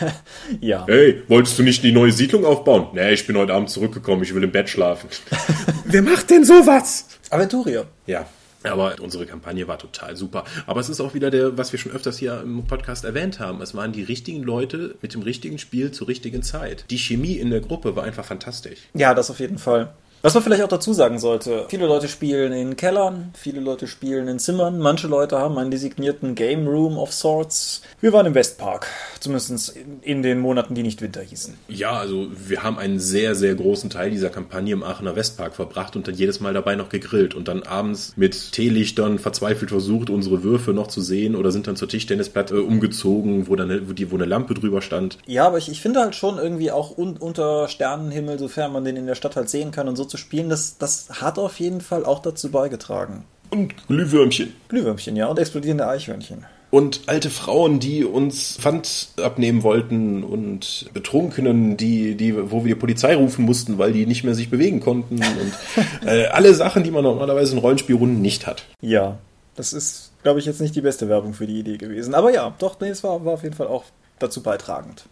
Ja. 0.60 0.84
Hey, 0.86 1.22
wolltest 1.28 1.58
du 1.58 1.62
nicht 1.62 1.82
die 1.82 1.92
neue 1.92 2.12
Siedlung 2.12 2.44
aufbauen? 2.44 2.88
Nee, 2.94 3.12
ich 3.12 3.26
bin 3.26 3.36
heute 3.42 3.54
Abend 3.54 3.70
zurückgekommen, 3.70 4.22
ich 4.22 4.34
will 4.34 4.44
im 4.44 4.52
Bett 4.52 4.68
schlafen. 4.68 5.08
Wer 5.84 6.02
macht 6.02 6.30
denn 6.30 6.44
sowas? 6.44 7.08
Aventuria. 7.30 7.84
Ja. 8.06 8.26
Aber 8.62 8.94
unsere 9.00 9.26
Kampagne 9.26 9.66
war 9.66 9.78
total 9.78 10.14
super. 10.14 10.44
Aber 10.66 10.78
es 10.78 10.88
ist 10.88 11.00
auch 11.00 11.14
wieder 11.14 11.32
der, 11.32 11.58
was 11.58 11.72
wir 11.72 11.80
schon 11.80 11.90
öfters 11.90 12.18
hier 12.18 12.40
im 12.42 12.64
Podcast 12.64 13.04
erwähnt 13.04 13.40
haben. 13.40 13.60
Es 13.60 13.74
waren 13.74 13.90
die 13.90 14.04
richtigen 14.04 14.44
Leute 14.44 14.94
mit 15.02 15.14
dem 15.14 15.22
richtigen 15.22 15.58
Spiel 15.58 15.90
zur 15.90 16.06
richtigen 16.06 16.44
Zeit. 16.44 16.84
Die 16.90 16.98
Chemie 16.98 17.34
in 17.34 17.50
der 17.50 17.60
Gruppe 17.60 17.96
war 17.96 18.04
einfach 18.04 18.24
fantastisch. 18.24 18.78
Ja, 18.94 19.14
das 19.14 19.30
auf 19.30 19.40
jeden 19.40 19.58
Fall. 19.58 19.92
Was 20.24 20.34
man 20.34 20.44
vielleicht 20.44 20.62
auch 20.62 20.68
dazu 20.68 20.92
sagen 20.92 21.18
sollte, 21.18 21.66
viele 21.68 21.86
Leute 21.86 22.06
spielen 22.06 22.52
in 22.52 22.76
Kellern, 22.76 23.32
viele 23.34 23.60
Leute 23.60 23.88
spielen 23.88 24.28
in 24.28 24.38
Zimmern, 24.38 24.78
manche 24.78 25.08
Leute 25.08 25.36
haben 25.38 25.58
einen 25.58 25.72
designierten 25.72 26.36
Game 26.36 26.68
Room 26.68 26.96
of 26.96 27.12
Sorts. 27.12 27.82
Wir 28.00 28.12
waren 28.12 28.26
im 28.26 28.34
Westpark, 28.36 28.86
zumindest 29.18 29.74
in, 30.02 30.22
den 30.22 30.38
Monaten, 30.38 30.76
die 30.76 30.84
nicht 30.84 31.02
Winter 31.02 31.22
hießen. 31.22 31.54
Ja, 31.66 31.94
also 31.94 32.28
wir 32.36 32.62
haben 32.62 32.78
einen 32.78 33.00
sehr, 33.00 33.34
sehr 33.34 33.56
großen 33.56 33.90
Teil 33.90 34.12
dieser 34.12 34.30
Kampagne 34.30 34.72
im 34.72 34.84
Aachener 34.84 35.16
Westpark 35.16 35.56
verbracht 35.56 35.96
und 35.96 36.06
dann 36.06 36.14
jedes 36.14 36.38
Mal 36.38 36.54
dabei 36.54 36.76
noch 36.76 36.88
gegrillt 36.88 37.34
und 37.34 37.48
dann 37.48 37.64
abends 37.64 38.12
mit 38.14 38.52
Teelichtern 38.52 39.18
verzweifelt 39.18 39.70
versucht, 39.70 40.08
unsere 40.08 40.44
Würfe 40.44 40.72
noch 40.72 40.86
zu 40.86 41.00
sehen 41.00 41.34
oder 41.34 41.50
sind 41.50 41.66
dann 41.66 41.74
zur 41.74 41.88
Tischtennisplatte 41.88 42.54
äh, 42.54 42.60
umgezogen, 42.60 43.48
wo, 43.48 43.56
dann, 43.56 43.72
eine- 43.72 43.88
wo, 43.88 43.92
die, 43.92 44.12
wo 44.12 44.14
eine 44.14 44.26
Lampe 44.26 44.54
drüber 44.54 44.82
stand. 44.82 45.18
Ja, 45.26 45.48
aber 45.48 45.58
ich, 45.58 45.68
ich 45.68 45.80
finde 45.80 45.98
halt 45.98 46.14
schon 46.14 46.38
irgendwie 46.38 46.70
auch 46.70 46.96
un, 46.96 47.16
unter 47.16 47.66
Sternenhimmel, 47.66 48.38
sofern 48.38 48.72
man 48.72 48.84
den 48.84 48.94
in 48.94 49.06
der 49.06 49.16
Stadt 49.16 49.34
halt 49.34 49.50
sehen 49.50 49.72
kann 49.72 49.88
und 49.88 49.96
so 49.96 50.11
zu 50.12 50.18
spielen, 50.18 50.50
das, 50.50 50.76
das 50.76 51.22
hat 51.22 51.38
auf 51.38 51.58
jeden 51.58 51.80
Fall 51.80 52.04
auch 52.04 52.20
dazu 52.20 52.50
beigetragen. 52.50 53.24
Und 53.48 53.86
Glühwürmchen. 53.88 54.52
Glühwürmchen, 54.68 55.16
ja, 55.16 55.26
und 55.26 55.38
explodierende 55.38 55.88
Eichhörnchen. 55.88 56.44
Und 56.70 57.02
alte 57.06 57.30
Frauen, 57.30 57.80
die 57.80 58.04
uns 58.04 58.56
Pfand 58.58 59.08
abnehmen 59.22 59.62
wollten 59.62 60.22
und 60.22 60.90
Betrunkenen, 60.92 61.76
die, 61.76 62.14
die, 62.14 62.50
wo 62.50 62.64
wir 62.64 62.74
die 62.74 62.80
Polizei 62.80 63.14
rufen 63.14 63.44
mussten, 63.44 63.78
weil 63.78 63.92
die 63.92 64.06
nicht 64.06 64.24
mehr 64.24 64.34
sich 64.34 64.50
bewegen 64.50 64.80
konnten 64.80 65.16
und 65.16 65.52
äh, 66.06 66.26
alle 66.26 66.54
Sachen, 66.54 66.82
die 66.82 66.90
man 66.90 67.04
normalerweise 67.04 67.52
in 67.52 67.58
Rollenspielrunden 67.58 68.20
nicht 68.20 68.46
hat. 68.46 68.64
Ja, 68.80 69.18
das 69.54 69.72
ist, 69.72 70.12
glaube 70.22 70.40
ich, 70.40 70.46
jetzt 70.46 70.60
nicht 70.60 70.76
die 70.76 70.80
beste 70.80 71.08
Werbung 71.08 71.34
für 71.34 71.46
die 71.46 71.58
Idee 71.58 71.78
gewesen. 71.78 72.14
Aber 72.14 72.32
ja, 72.32 72.54
doch, 72.58 72.78
nee, 72.80 72.88
es 72.88 73.02
war, 73.02 73.24
war 73.24 73.34
auf 73.34 73.42
jeden 73.42 73.56
Fall 73.56 73.66
auch 73.66 73.84
dazu 74.18 74.42
beitragend. 74.42 75.04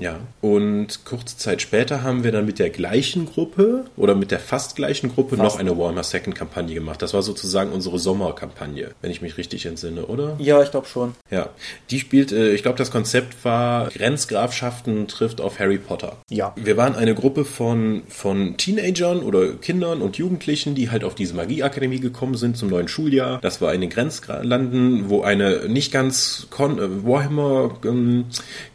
Ja. 0.00 0.20
Und 0.40 1.04
kurze 1.04 1.36
Zeit 1.36 1.62
später 1.62 2.02
haben 2.02 2.24
wir 2.24 2.32
dann 2.32 2.46
mit 2.46 2.58
der 2.58 2.70
gleichen 2.70 3.26
Gruppe 3.26 3.84
oder 3.96 4.14
mit 4.14 4.30
der 4.30 4.40
fast 4.40 4.76
gleichen 4.76 5.12
Gruppe 5.12 5.36
Fast. 5.36 5.54
noch 5.54 5.60
eine 5.60 5.78
Warhammer 5.78 6.02
Second 6.02 6.34
Kampagne 6.34 6.74
gemacht. 6.74 7.02
Das 7.02 7.14
war 7.14 7.22
sozusagen 7.22 7.70
unsere 7.72 7.98
Sommerkampagne, 7.98 8.92
wenn 9.02 9.10
ich 9.10 9.22
mich 9.22 9.36
richtig 9.36 9.66
entsinne, 9.66 10.06
oder? 10.06 10.36
Ja, 10.38 10.62
ich 10.62 10.70
glaube 10.70 10.86
schon. 10.86 11.14
Ja. 11.30 11.50
Die 11.90 12.00
spielt, 12.00 12.32
äh, 12.32 12.52
ich 12.52 12.62
glaube, 12.62 12.78
das 12.78 12.90
Konzept 12.90 13.44
war 13.44 13.88
Grenzgrafschaften 13.90 15.06
trifft 15.08 15.40
auf 15.40 15.58
Harry 15.58 15.78
Potter. 15.78 16.16
Ja. 16.30 16.54
Wir 16.56 16.76
waren 16.76 16.96
eine 16.96 17.14
Gruppe 17.14 17.44
von, 17.44 18.02
von 18.08 18.56
Teenagern 18.56 19.22
oder 19.22 19.52
Kindern 19.54 20.02
und 20.02 20.16
Jugendlichen, 20.16 20.74
die 20.74 20.90
halt 20.90 21.04
auf 21.04 21.14
diese 21.14 21.34
Magieakademie 21.34 22.00
gekommen 22.00 22.36
sind 22.36 22.56
zum 22.56 22.70
neuen 22.70 22.88
Schuljahr. 22.88 23.40
Das 23.40 23.60
war 23.60 23.74
in 23.74 23.80
den 23.80 23.90
Grenzlanden, 23.90 25.08
wo 25.10 25.22
eine 25.22 25.68
nicht 25.68 25.92
ganz 25.92 26.48
äh, 26.50 26.58
Warhammer 26.58 27.76
ähm, 27.84 28.26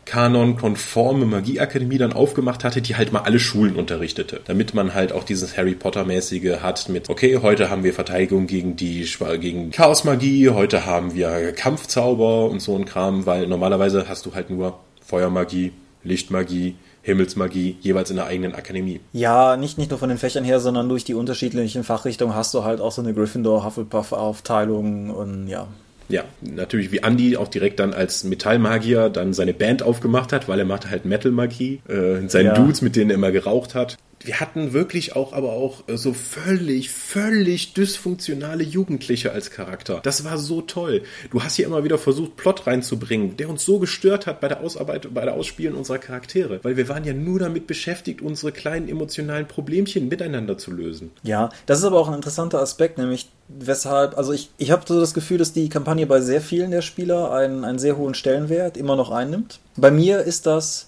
Kanon-konforme 0.05 1.25
Magieakademie 1.25 1.97
dann 1.97 2.13
aufgemacht 2.13 2.63
hatte, 2.63 2.81
die 2.81 2.95
halt 2.95 3.11
mal 3.11 3.21
alle 3.21 3.39
Schulen 3.39 3.75
unterrichtete. 3.75 4.41
Damit 4.45 4.73
man 4.73 4.93
halt 4.93 5.11
auch 5.11 5.23
dieses 5.23 5.57
Harry 5.57 5.73
Potter-mäßige 5.73 6.57
hat 6.61 6.89
mit, 6.89 7.09
okay, 7.09 7.39
heute 7.41 7.69
haben 7.69 7.83
wir 7.83 7.93
Verteidigung 7.93 8.47
gegen 8.47 8.75
die 8.75 9.07
gegen 9.39 9.71
Chaosmagie, 9.71 10.49
heute 10.49 10.85
haben 10.85 11.15
wir 11.15 11.51
Kampfzauber 11.53 12.49
und 12.49 12.61
so 12.61 12.75
ein 12.75 12.85
Kram, 12.85 13.25
weil 13.25 13.47
normalerweise 13.47 14.07
hast 14.07 14.25
du 14.25 14.35
halt 14.35 14.49
nur 14.49 14.79
Feuermagie, 15.01 15.71
Lichtmagie, 16.03 16.75
Himmelsmagie, 17.01 17.77
jeweils 17.81 18.09
in 18.09 18.15
der 18.15 18.25
eigenen 18.25 18.55
Akademie. 18.55 18.99
Ja, 19.13 19.57
nicht, 19.57 19.77
nicht 19.77 19.91
nur 19.91 19.99
von 19.99 20.09
den 20.09 20.17
Fächern 20.17 20.43
her, 20.43 20.59
sondern 20.59 20.89
durch 20.89 21.03
die 21.03 21.13
unterschiedlichen 21.13 21.83
Fachrichtungen 21.83 22.35
hast 22.35 22.53
du 22.53 22.63
halt 22.63 22.81
auch 22.81 22.91
so 22.91 23.01
eine 23.01 23.13
Gryffindor-Hufflepuff-Aufteilung 23.13 25.11
und 25.11 25.47
ja. 25.47 25.67
Ja, 26.07 26.23
natürlich 26.41 26.91
wie 26.91 26.99
Andy 26.99 27.35
auch 27.37 27.47
direkt 27.47 27.79
dann 27.79 27.93
als 27.93 28.23
Metallmagier 28.23 29.09
dann 29.09 29.33
seine 29.33 29.53
Band 29.53 29.81
aufgemacht 29.81 30.33
hat, 30.33 30.47
weil 30.47 30.59
er 30.59 30.65
machte 30.65 30.89
halt 30.89 31.05
Metal-Magie, 31.05 31.81
äh, 31.87 32.27
seinen 32.27 32.45
Ja. 32.47 32.53
Dudes, 32.53 32.81
mit 32.81 32.95
denen 32.95 33.09
er 33.09 33.15
immer 33.15 33.31
geraucht 33.31 33.73
hat. 33.75 33.97
Wir 34.25 34.39
hatten 34.39 34.73
wirklich 34.73 35.15
auch, 35.15 35.33
aber 35.33 35.53
auch 35.53 35.87
äh, 35.87 35.97
so 35.97 36.13
völlig, 36.13 36.89
völlig 36.89 37.73
dysfunktionale 37.73 38.63
Jugendliche 38.63 39.31
als 39.31 39.51
Charakter. 39.51 39.99
Das 40.03 40.23
war 40.23 40.37
so 40.37 40.61
toll. 40.61 41.03
Du 41.29 41.43
hast 41.43 41.55
hier 41.55 41.65
immer 41.65 41.83
wieder 41.83 41.97
versucht, 41.97 42.35
Plot 42.35 42.65
reinzubringen, 42.65 43.37
der 43.37 43.49
uns 43.49 43.63
so 43.63 43.77
gestört 43.77 44.25
hat 44.25 44.41
bei 44.41 44.47
der 44.47 44.61
Ausarbeitung, 44.61 45.13
bei 45.13 45.25
der 45.25 45.35
Ausspielen 45.35 45.75
unserer 45.75 45.99
Charaktere. 45.99 46.59
Weil 46.63 46.75
wir 46.75 46.89
waren 46.89 47.03
ja 47.03 47.13
nur 47.13 47.39
damit 47.39 47.67
beschäftigt, 47.67 48.21
unsere 48.21 48.51
kleinen 48.51 48.89
emotionalen 48.89 49.47
Problemchen 49.47 50.07
miteinander 50.07 50.57
zu 50.57 50.71
lösen. 50.71 51.11
Ja, 51.21 51.49
das 51.67 51.79
ist 51.79 51.85
aber 51.85 51.99
auch 51.99 52.07
ein 52.07 52.15
interessanter 52.15 52.61
Aspekt, 52.61 52.97
nämlich 52.97 53.29
weshalb, 53.47 54.17
also 54.17 54.33
ich, 54.33 54.49
ich 54.57 54.71
habe 54.71 54.83
so 54.87 54.99
das 54.99 55.13
Gefühl, 55.13 55.37
dass 55.37 55.53
die 55.53 55.69
Kampagne 55.69 56.07
bei 56.07 56.19
sehr 56.21 56.41
vielen 56.41 56.71
der 56.71 56.81
Spieler 56.81 57.31
einen, 57.31 57.63
einen 57.63 57.79
sehr 57.79 57.97
hohen 57.97 58.15
Stellenwert 58.15 58.75
immer 58.75 58.95
noch 58.95 59.11
einnimmt. 59.11 59.59
Bei 59.75 59.91
mir 59.91 60.21
ist 60.21 60.47
das 60.47 60.87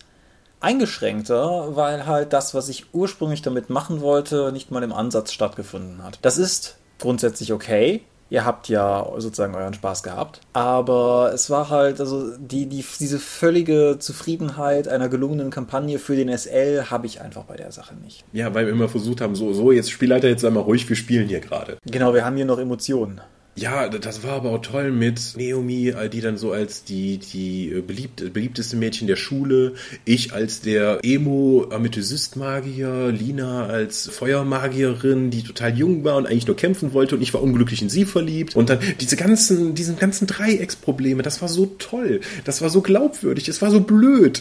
eingeschränkter, 0.60 1.76
weil 1.76 2.06
halt 2.06 2.34
das, 2.34 2.54
was 2.54 2.70
ich 2.70 2.94
ursprünglich 2.94 3.42
damit 3.42 3.70
machen 3.70 4.02
wollte, 4.02 4.52
nicht 4.52 4.72
mal 4.72 4.84
im 4.84 4.94
Ansatz 4.94 5.32
stattgefunden 5.32 6.04
hat. 6.04 6.20
Das 6.22 6.38
ist 6.38 6.78
grundsätzlich 7.00 7.54
okay, 7.54 8.02
Ihr 8.30 8.44
habt 8.44 8.68
ja 8.68 9.08
sozusagen 9.18 9.56
euren 9.56 9.74
Spaß 9.74 10.04
gehabt. 10.04 10.42
Aber 10.54 11.32
es 11.34 11.50
war 11.50 11.70
halt, 11.70 12.02
also 12.02 12.36
die, 12.38 12.66
die, 12.66 12.84
diese 13.00 13.20
völlige 13.20 13.98
Zufriedenheit 14.00 14.88
einer 14.88 15.08
gelungenen 15.08 15.50
Kampagne 15.50 15.98
für 15.98 16.16
den 16.16 16.36
SL 16.36 16.86
habe 16.90 17.08
ich 17.08 17.22
einfach 17.22 17.44
bei 17.44 17.56
der 17.56 17.72
Sache 17.72 17.96
nicht. 17.96 18.26
Ja, 18.34 18.54
weil 18.54 18.66
wir 18.66 18.74
immer 18.74 18.90
versucht 18.90 19.22
haben, 19.22 19.36
so, 19.36 19.54
so, 19.54 19.72
jetzt 19.72 19.92
Spielleiter, 19.92 20.28
jetzt 20.28 20.42
sei 20.42 20.50
mal 20.50 20.60
ruhig, 20.60 20.88
wir 20.90 20.98
spielen 20.98 21.30
hier 21.30 21.40
gerade. 21.40 21.78
Genau, 21.86 22.14
wir 22.14 22.26
haben 22.26 22.36
hier 22.36 22.46
noch 22.46 22.60
Emotionen. 22.60 23.22
Ja, 23.58 23.90
das 23.90 24.22
war 24.22 24.34
aber 24.34 24.52
auch 24.52 24.62
toll 24.62 24.92
mit 24.92 25.34
Naomi, 25.36 25.90
äh, 25.90 26.10
die 26.10 26.22
dann 26.22 26.38
so 26.38 26.52
als 26.52 26.84
die, 26.84 27.18
die 27.18 27.72
äh, 27.72 27.82
beliebt, 27.82 28.32
beliebteste 28.32 28.76
Mädchen 28.76 29.08
der 29.08 29.16
Schule, 29.16 29.74
ich 30.06 30.32
als 30.32 30.62
der 30.62 31.00
Emo-Amethyst-Magier, 31.02 33.08
Lina 33.08 33.66
als 33.66 34.10
Feuermagierin, 34.10 35.32
die 35.32 35.42
total 35.42 35.76
jung 35.76 36.04
war 36.04 36.18
und 36.18 36.28
eigentlich 36.28 36.46
nur 36.46 36.56
kämpfen 36.56 36.94
wollte 36.94 37.16
und 37.16 37.24
ich 37.24 37.34
war 37.34 37.42
unglücklich 37.42 37.82
in 37.82 37.90
sie 37.90 38.06
verliebt. 38.06 38.56
Und 38.56 38.70
dann 38.70 38.78
diese 39.00 39.16
ganzen, 39.16 39.74
diesen 39.74 39.98
ganzen 39.98 40.28
Dreiecksprobleme, 40.28 41.24
das 41.24 41.42
war 41.42 41.50
so 41.50 41.66
toll, 41.66 42.22
das 42.46 42.62
war 42.62 42.70
so 42.70 42.82
glaubwürdig, 42.82 43.48
es 43.48 43.60
war 43.64 43.72
so 43.72 43.80
blöd. 43.80 44.40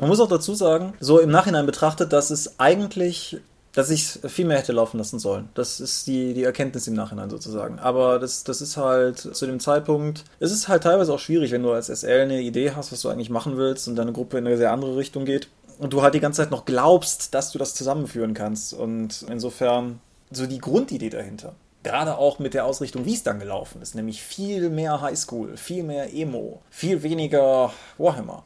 Man 0.00 0.08
muss 0.08 0.18
auch 0.18 0.28
dazu 0.28 0.56
sagen, 0.56 0.94
so 0.98 1.20
im 1.20 1.30
Nachhinein 1.30 1.66
betrachtet, 1.66 2.12
dass 2.12 2.30
es 2.30 2.58
eigentlich 2.58 3.36
dass 3.72 3.90
ich 3.90 4.16
es 4.22 4.32
viel 4.32 4.46
mehr 4.46 4.58
hätte 4.58 4.72
laufen 4.72 4.98
lassen 4.98 5.18
sollen. 5.18 5.48
Das 5.54 5.80
ist 5.80 6.06
die, 6.06 6.34
die 6.34 6.44
Erkenntnis 6.44 6.88
im 6.88 6.94
Nachhinein 6.94 7.30
sozusagen. 7.30 7.78
Aber 7.78 8.18
das, 8.18 8.44
das 8.44 8.60
ist 8.60 8.76
halt 8.76 9.18
zu 9.18 9.46
dem 9.46 9.60
Zeitpunkt, 9.60 10.24
es 10.40 10.52
ist 10.52 10.68
halt 10.68 10.82
teilweise 10.82 11.12
auch 11.12 11.18
schwierig, 11.18 11.52
wenn 11.52 11.62
du 11.62 11.72
als 11.72 11.86
SL 11.86 12.22
eine 12.22 12.40
Idee 12.40 12.72
hast, 12.74 12.92
was 12.92 13.02
du 13.02 13.08
eigentlich 13.08 13.30
machen 13.30 13.56
willst 13.56 13.86
und 13.88 13.96
deine 13.96 14.12
Gruppe 14.12 14.38
in 14.38 14.46
eine 14.46 14.56
sehr 14.56 14.72
andere 14.72 14.96
Richtung 14.96 15.24
geht 15.24 15.48
und 15.78 15.92
du 15.92 16.02
halt 16.02 16.14
die 16.14 16.20
ganze 16.20 16.42
Zeit 16.42 16.50
noch 16.50 16.64
glaubst, 16.64 17.34
dass 17.34 17.52
du 17.52 17.58
das 17.58 17.74
zusammenführen 17.74 18.34
kannst. 18.34 18.74
Und 18.74 19.24
insofern 19.28 20.00
so 20.30 20.46
die 20.46 20.58
Grundidee 20.58 21.10
dahinter. 21.10 21.54
Gerade 21.82 22.18
auch 22.18 22.38
mit 22.38 22.52
der 22.52 22.66
Ausrichtung, 22.66 23.06
wie 23.06 23.14
es 23.14 23.22
dann 23.22 23.38
gelaufen 23.38 23.80
ist, 23.80 23.94
nämlich 23.94 24.22
viel 24.22 24.68
mehr 24.68 25.00
Highschool, 25.00 25.56
viel 25.56 25.82
mehr 25.82 26.12
Emo, 26.12 26.60
viel 26.70 27.02
weniger 27.02 27.72
Warhammer 27.96 28.44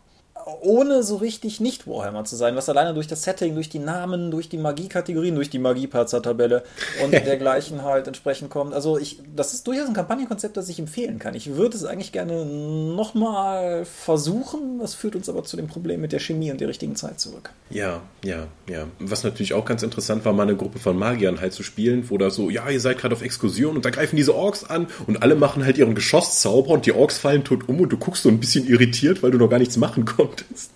ohne 0.60 1.02
so 1.02 1.16
richtig 1.16 1.60
nicht 1.60 1.86
Warhammer 1.86 2.24
zu 2.24 2.36
sein, 2.36 2.56
was 2.56 2.68
alleine 2.68 2.94
durch 2.94 3.06
das 3.06 3.22
Setting, 3.22 3.54
durch 3.54 3.68
die 3.68 3.78
Namen, 3.78 4.30
durch 4.30 4.48
die 4.48 4.58
Magie-Kategorien, 4.58 5.34
durch 5.34 5.50
die 5.50 5.58
Magie-Patzer-Tabelle 5.58 6.64
und 7.02 7.12
dergleichen 7.12 7.82
halt 7.82 8.06
entsprechend 8.06 8.50
kommt. 8.50 8.74
Also 8.74 8.98
ich, 8.98 9.20
das 9.34 9.54
ist 9.54 9.66
durchaus 9.66 9.88
ein 9.88 9.94
Kampagnenkonzept, 9.94 10.56
das 10.56 10.68
ich 10.68 10.78
empfehlen 10.78 11.18
kann. 11.18 11.34
Ich 11.34 11.54
würde 11.54 11.76
es 11.76 11.84
eigentlich 11.84 12.12
gerne 12.12 12.44
nochmal 12.44 13.84
versuchen. 13.84 14.78
Das 14.80 14.94
führt 14.94 15.16
uns 15.16 15.28
aber 15.28 15.44
zu 15.44 15.56
dem 15.56 15.66
Problem 15.66 16.00
mit 16.00 16.12
der 16.12 16.20
Chemie 16.20 16.50
und 16.50 16.60
der 16.60 16.68
richtigen 16.68 16.96
Zeit 16.96 17.20
zurück. 17.20 17.50
Ja, 17.70 18.02
ja, 18.22 18.46
ja. 18.68 18.86
Was 18.98 19.24
natürlich 19.24 19.54
auch 19.54 19.64
ganz 19.64 19.82
interessant 19.82 20.24
war, 20.24 20.32
mal 20.32 20.42
eine 20.42 20.56
Gruppe 20.56 20.78
von 20.78 20.98
Magiern 20.98 21.40
halt 21.40 21.54
zu 21.54 21.62
spielen, 21.62 22.10
wo 22.10 22.18
da 22.18 22.30
so, 22.30 22.50
ja, 22.50 22.68
ihr 22.68 22.80
seid 22.80 22.98
gerade 22.98 23.14
auf 23.14 23.22
Exkursion 23.22 23.76
und 23.76 23.84
da 23.84 23.90
greifen 23.90 24.16
diese 24.16 24.34
Orks 24.34 24.64
an 24.64 24.88
und 25.06 25.22
alle 25.22 25.36
machen 25.36 25.64
halt 25.64 25.78
ihren 25.78 25.94
Geschosszauber 25.94 26.70
und 26.70 26.86
die 26.86 26.92
Orks 26.92 27.18
fallen 27.18 27.44
tot 27.44 27.68
um 27.68 27.80
und 27.80 27.90
du 27.90 27.96
guckst 27.96 28.24
so 28.24 28.28
ein 28.28 28.40
bisschen 28.40 28.66
irritiert, 28.66 29.22
weil 29.22 29.30
du 29.30 29.38
noch 29.38 29.48
gar 29.48 29.58
nichts 29.58 29.76
machen 29.76 30.04
konntest 30.04 30.33
konntest. 30.36 30.70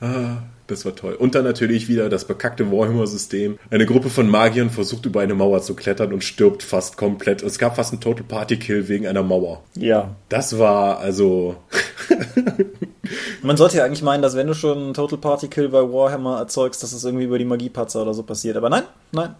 Ah, 0.00 0.42
das 0.66 0.84
war 0.84 0.94
toll. 0.94 1.14
Und 1.14 1.34
dann 1.34 1.44
natürlich 1.44 1.88
wieder 1.88 2.08
das 2.08 2.26
bekackte 2.26 2.70
Warhammer-System. 2.70 3.58
Eine 3.70 3.86
Gruppe 3.86 4.10
von 4.10 4.28
Magiern 4.28 4.70
versucht 4.70 5.06
über 5.06 5.20
eine 5.20 5.34
Mauer 5.34 5.62
zu 5.62 5.74
klettern 5.74 6.12
und 6.12 6.24
stirbt 6.24 6.62
fast 6.62 6.96
komplett. 6.96 7.42
Es 7.42 7.58
gab 7.58 7.76
fast 7.76 7.92
einen 7.92 8.00
Total 8.00 8.24
Party 8.24 8.58
Kill 8.58 8.88
wegen 8.88 9.06
einer 9.06 9.22
Mauer. 9.22 9.62
Ja. 9.74 10.16
Das 10.28 10.58
war 10.58 10.98
also. 10.98 11.56
Man 13.42 13.56
sollte 13.56 13.78
ja 13.78 13.84
eigentlich 13.84 14.02
meinen, 14.02 14.22
dass 14.22 14.34
wenn 14.34 14.48
du 14.48 14.54
schon 14.54 14.78
einen 14.78 14.94
Total 14.94 15.18
Party 15.18 15.48
Kill 15.48 15.68
bei 15.68 15.80
Warhammer 15.80 16.38
erzeugst, 16.38 16.82
dass 16.82 16.92
es 16.92 17.04
irgendwie 17.04 17.24
über 17.24 17.38
die 17.38 17.44
Magiepatzer 17.44 18.02
oder 18.02 18.12
so 18.12 18.24
passiert. 18.24 18.56
Aber 18.56 18.68
nein, 18.68 18.82
nein. 19.12 19.36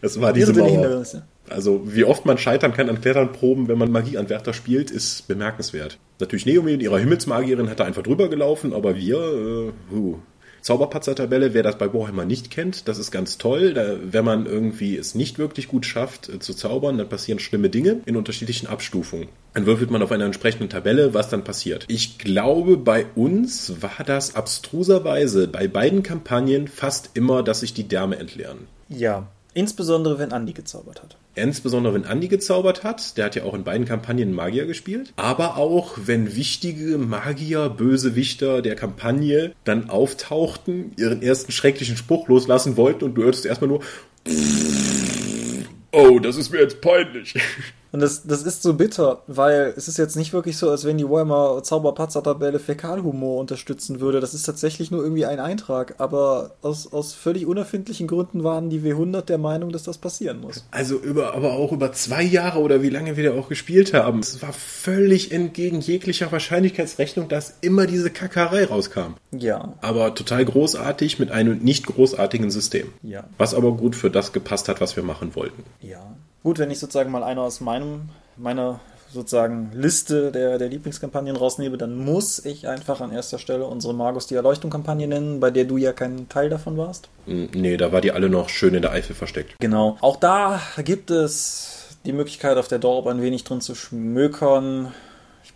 Es 0.00 0.18
war 0.20 0.32
diese 0.32 0.54
Mauer. 0.54 1.04
Also 1.50 1.82
wie 1.84 2.04
oft 2.04 2.26
man 2.26 2.38
scheitern 2.38 2.72
kann 2.72 2.88
an 2.88 3.00
Kletternproben, 3.00 3.68
wenn 3.68 3.78
man 3.78 3.90
Magieanwärter 3.90 4.52
spielt, 4.52 4.90
ist 4.90 5.28
bemerkenswert. 5.28 5.98
Natürlich 6.18 6.46
Neomi 6.46 6.74
in 6.74 6.80
ihrer 6.80 6.98
Himmelsmagierin 6.98 7.68
hat 7.68 7.80
da 7.80 7.84
einfach 7.84 8.02
drüber 8.02 8.28
gelaufen, 8.28 8.72
aber 8.72 8.96
wir, 8.96 9.16
äh, 9.18 9.94
uh. 9.94 10.18
Zauberpatzer-Tabelle, 10.62 11.54
wer 11.54 11.62
das 11.62 11.78
bei 11.78 11.92
Warhammer 11.92 12.24
nicht 12.24 12.50
kennt, 12.50 12.86
das 12.86 12.98
ist 12.98 13.10
ganz 13.10 13.38
toll. 13.38 13.74
Da, 13.74 13.96
wenn 14.02 14.24
man 14.24 14.46
irgendwie 14.46 14.96
es 14.96 15.14
nicht 15.14 15.38
wirklich 15.38 15.68
gut 15.68 15.86
schafft 15.86 16.28
äh, 16.28 16.38
zu 16.38 16.54
zaubern, 16.54 16.98
dann 16.98 17.08
passieren 17.08 17.38
schlimme 17.38 17.70
Dinge 17.70 18.00
in 18.04 18.16
unterschiedlichen 18.16 18.66
Abstufungen. 18.66 19.28
Dann 19.54 19.66
würfelt 19.66 19.90
man 19.90 20.02
auf 20.02 20.12
einer 20.12 20.26
entsprechenden 20.26 20.68
Tabelle, 20.68 21.14
was 21.14 21.28
dann 21.28 21.44
passiert. 21.44 21.86
Ich 21.88 22.18
glaube, 22.18 22.76
bei 22.76 23.06
uns 23.14 23.80
war 23.80 24.04
das 24.04 24.36
abstruserweise 24.36 25.48
bei 25.48 25.66
beiden 25.66 26.02
Kampagnen 26.02 26.68
fast 26.68 27.10
immer, 27.14 27.42
dass 27.42 27.60
sich 27.60 27.74
die 27.74 27.88
Därme 27.88 28.18
entleeren. 28.18 28.68
Ja, 28.88 29.28
insbesondere 29.54 30.18
wenn 30.18 30.32
Andi 30.32 30.52
gezaubert 30.52 31.02
hat. 31.02 31.16
Insbesondere 31.34 31.94
wenn 31.94 32.04
Andy 32.04 32.28
gezaubert 32.28 32.82
hat, 32.82 33.16
der 33.16 33.26
hat 33.26 33.36
ja 33.36 33.44
auch 33.44 33.54
in 33.54 33.64
beiden 33.64 33.86
Kampagnen 33.86 34.32
Magier 34.32 34.66
gespielt, 34.66 35.12
aber 35.16 35.56
auch 35.56 35.96
wenn 36.04 36.34
wichtige 36.34 36.98
Magier, 36.98 37.68
Bösewichter 37.68 38.62
der 38.62 38.74
Kampagne 38.74 39.52
dann 39.64 39.90
auftauchten, 39.90 40.92
ihren 40.96 41.22
ersten 41.22 41.52
schrecklichen 41.52 41.96
Spruch 41.96 42.28
loslassen 42.28 42.76
wollten 42.76 43.04
und 43.04 43.14
du 43.14 43.22
hörtest 43.22 43.46
erstmal 43.46 43.68
nur 43.68 43.80
Oh, 45.92 46.18
das 46.18 46.36
ist 46.36 46.50
mir 46.50 46.60
jetzt 46.60 46.80
peinlich. 46.80 47.34
Und 47.92 48.00
das, 48.00 48.22
das 48.24 48.42
ist 48.42 48.62
so 48.62 48.74
bitter, 48.74 49.22
weil 49.26 49.74
es 49.76 49.88
ist 49.88 49.98
jetzt 49.98 50.16
nicht 50.16 50.32
wirklich 50.32 50.56
so, 50.56 50.70
als 50.70 50.84
wenn 50.84 50.98
die 50.98 51.08
Warhammer 51.08 51.62
Zauberpatzer-Tabelle 51.62 52.58
Fäkalhumor 52.58 53.38
unterstützen 53.40 54.00
würde. 54.00 54.20
Das 54.20 54.34
ist 54.34 54.44
tatsächlich 54.44 54.90
nur 54.90 55.02
irgendwie 55.02 55.26
ein 55.26 55.40
Eintrag, 55.40 55.94
aber 55.98 56.52
aus, 56.62 56.92
aus 56.92 57.12
völlig 57.14 57.46
unerfindlichen 57.46 58.06
Gründen 58.06 58.44
waren 58.44 58.70
die 58.70 58.80
W100 58.80 59.22
der 59.22 59.38
Meinung, 59.38 59.72
dass 59.72 59.82
das 59.82 59.98
passieren 59.98 60.40
muss. 60.40 60.64
Also 60.70 60.96
über, 60.96 61.34
aber 61.34 61.54
auch 61.54 61.72
über 61.72 61.92
zwei 61.92 62.22
Jahre 62.22 62.60
oder 62.60 62.82
wie 62.82 62.90
lange 62.90 63.16
wir 63.16 63.32
da 63.32 63.38
auch 63.38 63.48
gespielt 63.48 63.92
haben. 63.92 64.20
Es 64.20 64.40
war 64.42 64.52
völlig 64.52 65.32
entgegen 65.32 65.80
jeglicher 65.80 66.30
Wahrscheinlichkeitsrechnung, 66.30 67.28
dass 67.28 67.54
immer 67.60 67.86
diese 67.86 68.10
Kackerei 68.10 68.64
rauskam. 68.64 69.14
Ja. 69.32 69.74
Aber 69.80 70.14
total 70.14 70.44
großartig 70.44 71.18
mit 71.18 71.30
einem 71.30 71.58
nicht 71.58 71.86
großartigen 71.86 72.50
System. 72.50 72.88
Ja. 73.02 73.24
Was 73.38 73.54
aber 73.54 73.72
gut 73.72 73.96
für 73.96 74.10
das 74.10 74.32
gepasst 74.32 74.68
hat, 74.68 74.80
was 74.80 74.96
wir 74.96 75.02
machen 75.02 75.34
wollten. 75.34 75.64
Ja. 75.80 76.14
Gut, 76.42 76.58
wenn 76.58 76.70
ich 76.70 76.78
sozusagen 76.78 77.10
mal 77.10 77.22
einer 77.22 77.42
aus 77.42 77.60
meinem, 77.60 78.08
meiner 78.36 78.80
sozusagen 79.12 79.72
Liste 79.74 80.30
der, 80.32 80.58
der 80.58 80.68
Lieblingskampagnen 80.68 81.36
rausnehme, 81.36 81.76
dann 81.76 81.96
muss 81.96 82.44
ich 82.44 82.68
einfach 82.68 83.00
an 83.00 83.12
erster 83.12 83.38
Stelle 83.38 83.66
unsere 83.66 83.92
Magus 83.92 84.26
die 84.26 84.36
Erleuchtung-Kampagne 84.36 85.06
nennen, 85.06 85.40
bei 85.40 85.50
der 85.50 85.64
du 85.64 85.76
ja 85.76 85.92
kein 85.92 86.28
Teil 86.28 86.48
davon 86.48 86.78
warst. 86.78 87.08
Nee, 87.26 87.76
da 87.76 87.92
war 87.92 88.00
die 88.00 88.12
alle 88.12 88.30
noch 88.30 88.48
schön 88.48 88.74
in 88.74 88.82
der 88.82 88.92
Eifel 88.92 89.14
versteckt. 89.16 89.56
Genau. 89.58 89.98
Auch 90.00 90.16
da 90.16 90.60
gibt 90.84 91.10
es 91.10 91.96
die 92.06 92.12
Möglichkeit, 92.12 92.56
auf 92.56 92.68
der 92.68 92.78
Dorp 92.78 93.06
ein 93.06 93.20
wenig 93.20 93.44
drin 93.44 93.60
zu 93.60 93.74
schmökern 93.74 94.94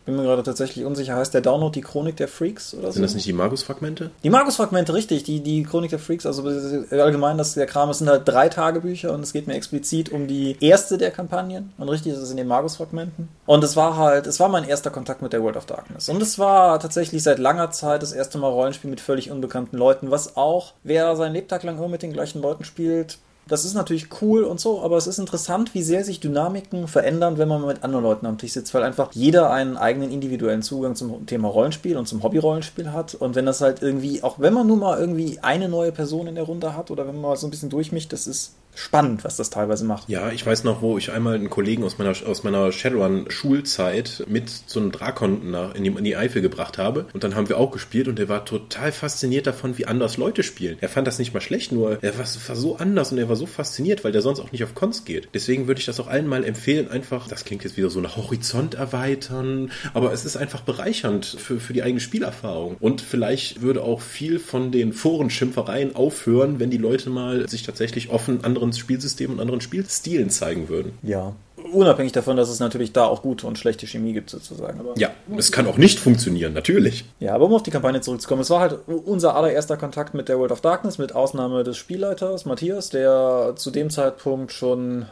bin 0.04 0.16
mir 0.16 0.22
gerade 0.22 0.42
tatsächlich 0.42 0.84
unsicher. 0.84 1.16
Heißt 1.16 1.32
der 1.32 1.40
Download 1.40 1.72
die 1.72 1.80
Chronik 1.80 2.16
der 2.16 2.28
Freaks 2.28 2.74
oder 2.74 2.88
so? 2.88 2.92
Sind 2.94 3.02
das 3.02 3.14
nicht 3.14 3.26
die 3.26 3.32
Magus-Fragmente? 3.32 4.10
Die 4.22 4.30
Magus-Fragmente, 4.30 4.92
richtig. 4.92 5.24
Die, 5.24 5.40
die 5.40 5.62
Chronik 5.62 5.90
der 5.90 5.98
Freaks, 5.98 6.26
also 6.26 6.42
allgemein, 6.90 7.38
das 7.38 7.54
der 7.54 7.66
Kram, 7.66 7.90
es 7.90 7.98
sind 7.98 8.08
halt 8.08 8.22
drei 8.26 8.48
Tagebücher 8.48 9.12
und 9.12 9.20
es 9.20 9.32
geht 9.32 9.46
mir 9.46 9.54
explizit 9.54 10.10
um 10.10 10.26
die 10.26 10.56
erste 10.60 10.98
der 10.98 11.10
Kampagnen. 11.10 11.72
Und 11.78 11.88
richtig 11.88 12.12
ist 12.12 12.18
es 12.18 12.30
in 12.30 12.36
den 12.36 12.48
Magus-Fragmenten. 12.48 13.28
Und 13.46 13.64
es 13.64 13.76
war 13.76 13.96
halt, 13.96 14.26
es 14.26 14.40
war 14.40 14.48
mein 14.48 14.64
erster 14.64 14.90
Kontakt 14.90 15.22
mit 15.22 15.32
der 15.32 15.42
World 15.42 15.56
of 15.56 15.66
Darkness. 15.66 16.08
Und 16.08 16.20
es 16.20 16.38
war 16.38 16.78
tatsächlich 16.80 17.22
seit 17.22 17.38
langer 17.38 17.70
Zeit 17.70 18.02
das 18.02 18.12
erste 18.12 18.38
Mal 18.38 18.48
Rollenspiel 18.50 18.90
mit 18.90 19.00
völlig 19.00 19.30
unbekannten 19.30 19.76
Leuten, 19.76 20.10
was 20.10 20.36
auch, 20.36 20.72
wer 20.82 21.16
sein 21.16 21.32
Lebtag 21.32 21.62
lang 21.62 21.78
immer 21.78 21.88
mit 21.88 22.02
den 22.02 22.12
gleichen 22.12 22.42
Leuten 22.42 22.64
spielt, 22.64 23.18
das 23.46 23.64
ist 23.64 23.74
natürlich 23.74 24.08
cool 24.22 24.44
und 24.44 24.58
so, 24.58 24.82
aber 24.82 24.96
es 24.96 25.06
ist 25.06 25.18
interessant, 25.18 25.74
wie 25.74 25.82
sehr 25.82 26.04
sich 26.04 26.20
Dynamiken 26.20 26.88
verändern, 26.88 27.36
wenn 27.36 27.48
man 27.48 27.66
mit 27.66 27.84
anderen 27.84 28.04
Leuten 28.04 28.26
am 28.26 28.38
Tisch 28.38 28.52
sitzt, 28.52 28.72
weil 28.72 28.82
einfach 28.82 29.12
jeder 29.12 29.50
einen 29.50 29.76
eigenen 29.76 30.10
individuellen 30.10 30.62
Zugang 30.62 30.94
zum 30.94 31.26
Thema 31.26 31.48
Rollenspiel 31.48 31.96
und 31.96 32.08
zum 32.08 32.22
Hobby-Rollenspiel 32.22 32.92
hat. 32.92 33.14
Und 33.14 33.34
wenn 33.34 33.46
das 33.46 33.60
halt 33.60 33.82
irgendwie, 33.82 34.22
auch 34.22 34.38
wenn 34.38 34.54
man 34.54 34.66
nur 34.66 34.78
mal 34.78 34.98
irgendwie 34.98 35.38
eine 35.42 35.68
neue 35.68 35.92
Person 35.92 36.26
in 36.26 36.34
der 36.34 36.44
Runde 36.44 36.74
hat 36.74 36.90
oder 36.90 37.06
wenn 37.06 37.14
man 37.14 37.30
mal 37.30 37.36
so 37.36 37.46
ein 37.46 37.50
bisschen 37.50 37.70
durchmischt, 37.70 38.12
das 38.12 38.26
ist 38.26 38.54
spannend, 38.74 39.24
was 39.24 39.36
das 39.36 39.50
teilweise 39.50 39.84
macht. 39.84 40.08
Ja, 40.08 40.30
ich 40.30 40.44
weiß 40.44 40.64
noch, 40.64 40.82
wo 40.82 40.98
ich 40.98 41.12
einmal 41.12 41.34
einen 41.34 41.50
Kollegen 41.50 41.84
aus 41.84 41.98
meiner, 41.98 42.10
aus 42.26 42.42
meiner 42.42 42.72
Shadowrun-Schulzeit 42.72 44.24
mit 44.28 44.50
so 44.66 44.80
einem 44.80 44.92
Drakon 44.92 45.50
nach, 45.50 45.74
in, 45.74 45.84
die, 45.84 45.90
in 45.90 46.04
die 46.04 46.16
Eifel 46.16 46.42
gebracht 46.42 46.78
habe. 46.78 47.06
Und 47.12 47.24
dann 47.24 47.34
haben 47.34 47.48
wir 47.48 47.58
auch 47.58 47.70
gespielt 47.70 48.08
und 48.08 48.18
er 48.18 48.28
war 48.28 48.44
total 48.44 48.92
fasziniert 48.92 49.46
davon, 49.46 49.78
wie 49.78 49.86
anders 49.86 50.16
Leute 50.16 50.42
spielen. 50.42 50.76
Er 50.80 50.88
fand 50.88 51.06
das 51.06 51.18
nicht 51.18 51.32
mal 51.32 51.40
schlecht, 51.40 51.72
nur 51.72 52.02
er 52.02 52.18
war, 52.18 52.24
war 52.24 52.56
so 52.56 52.76
anders 52.76 53.12
und 53.12 53.18
er 53.18 53.28
war 53.28 53.36
so 53.36 53.46
fasziniert, 53.46 54.04
weil 54.04 54.12
der 54.12 54.22
sonst 54.22 54.40
auch 54.40 54.52
nicht 54.52 54.64
auf 54.64 54.74
Cons 54.74 55.04
geht. 55.04 55.28
Deswegen 55.34 55.66
würde 55.66 55.78
ich 55.80 55.86
das 55.86 56.00
auch 56.00 56.08
allen 56.08 56.26
mal 56.26 56.44
empfehlen, 56.44 56.88
einfach, 56.88 57.28
das 57.28 57.44
klingt 57.44 57.64
jetzt 57.64 57.76
wieder 57.76 57.90
so 57.90 58.00
nach 58.00 58.16
Horizont 58.16 58.74
erweitern, 58.74 59.70
aber 59.92 60.12
es 60.12 60.24
ist 60.24 60.36
einfach 60.36 60.62
bereichernd 60.62 61.26
für, 61.26 61.60
für 61.60 61.72
die 61.72 61.82
eigene 61.82 62.00
Spielerfahrung. 62.00 62.76
Und 62.80 63.00
vielleicht 63.00 63.62
würde 63.62 63.82
auch 63.82 64.00
viel 64.00 64.38
von 64.38 64.72
den 64.72 64.92
Forenschimpfereien 64.92 65.94
aufhören, 65.94 66.58
wenn 66.58 66.70
die 66.70 66.78
Leute 66.78 67.10
mal 67.10 67.48
sich 67.48 67.62
tatsächlich 67.62 68.10
offen 68.10 68.44
andere 68.44 68.63
anderen 68.64 68.80
Spielsystemen 68.80 69.36
und 69.36 69.40
anderen 69.40 69.60
Spielstilen 69.60 70.30
zeigen 70.30 70.68
würden. 70.68 70.92
Ja. 71.02 71.34
Unabhängig 71.72 72.12
davon, 72.12 72.36
dass 72.36 72.48
es 72.50 72.60
natürlich 72.60 72.92
da 72.92 73.06
auch 73.06 73.22
gute 73.22 73.46
und 73.46 73.58
schlechte 73.58 73.86
Chemie 73.86 74.12
gibt, 74.12 74.30
sozusagen. 74.30 74.80
Aber 74.80 74.94
ja, 74.96 75.10
es 75.36 75.50
kann 75.50 75.66
auch 75.66 75.78
nicht 75.78 75.98
funktionieren, 75.98 76.52
natürlich. 76.52 77.04
Ja, 77.20 77.34
aber 77.34 77.46
um 77.46 77.54
auf 77.54 77.62
die 77.62 77.70
Kampagne 77.70 78.00
zurückzukommen, 78.00 78.42
es 78.42 78.50
war 78.50 78.60
halt 78.60 78.78
unser 78.86 79.34
allererster 79.34 79.76
Kontakt 79.76 80.14
mit 80.14 80.28
der 80.28 80.38
World 80.38 80.52
of 80.52 80.60
Darkness, 80.60 80.98
mit 80.98 81.14
Ausnahme 81.14 81.64
des 81.64 81.76
Spielleiters 81.76 82.44
Matthias, 82.44 82.90
der 82.90 83.54
zu 83.56 83.70
dem 83.70 83.90
Zeitpunkt 83.90 84.52
schon 84.52 85.06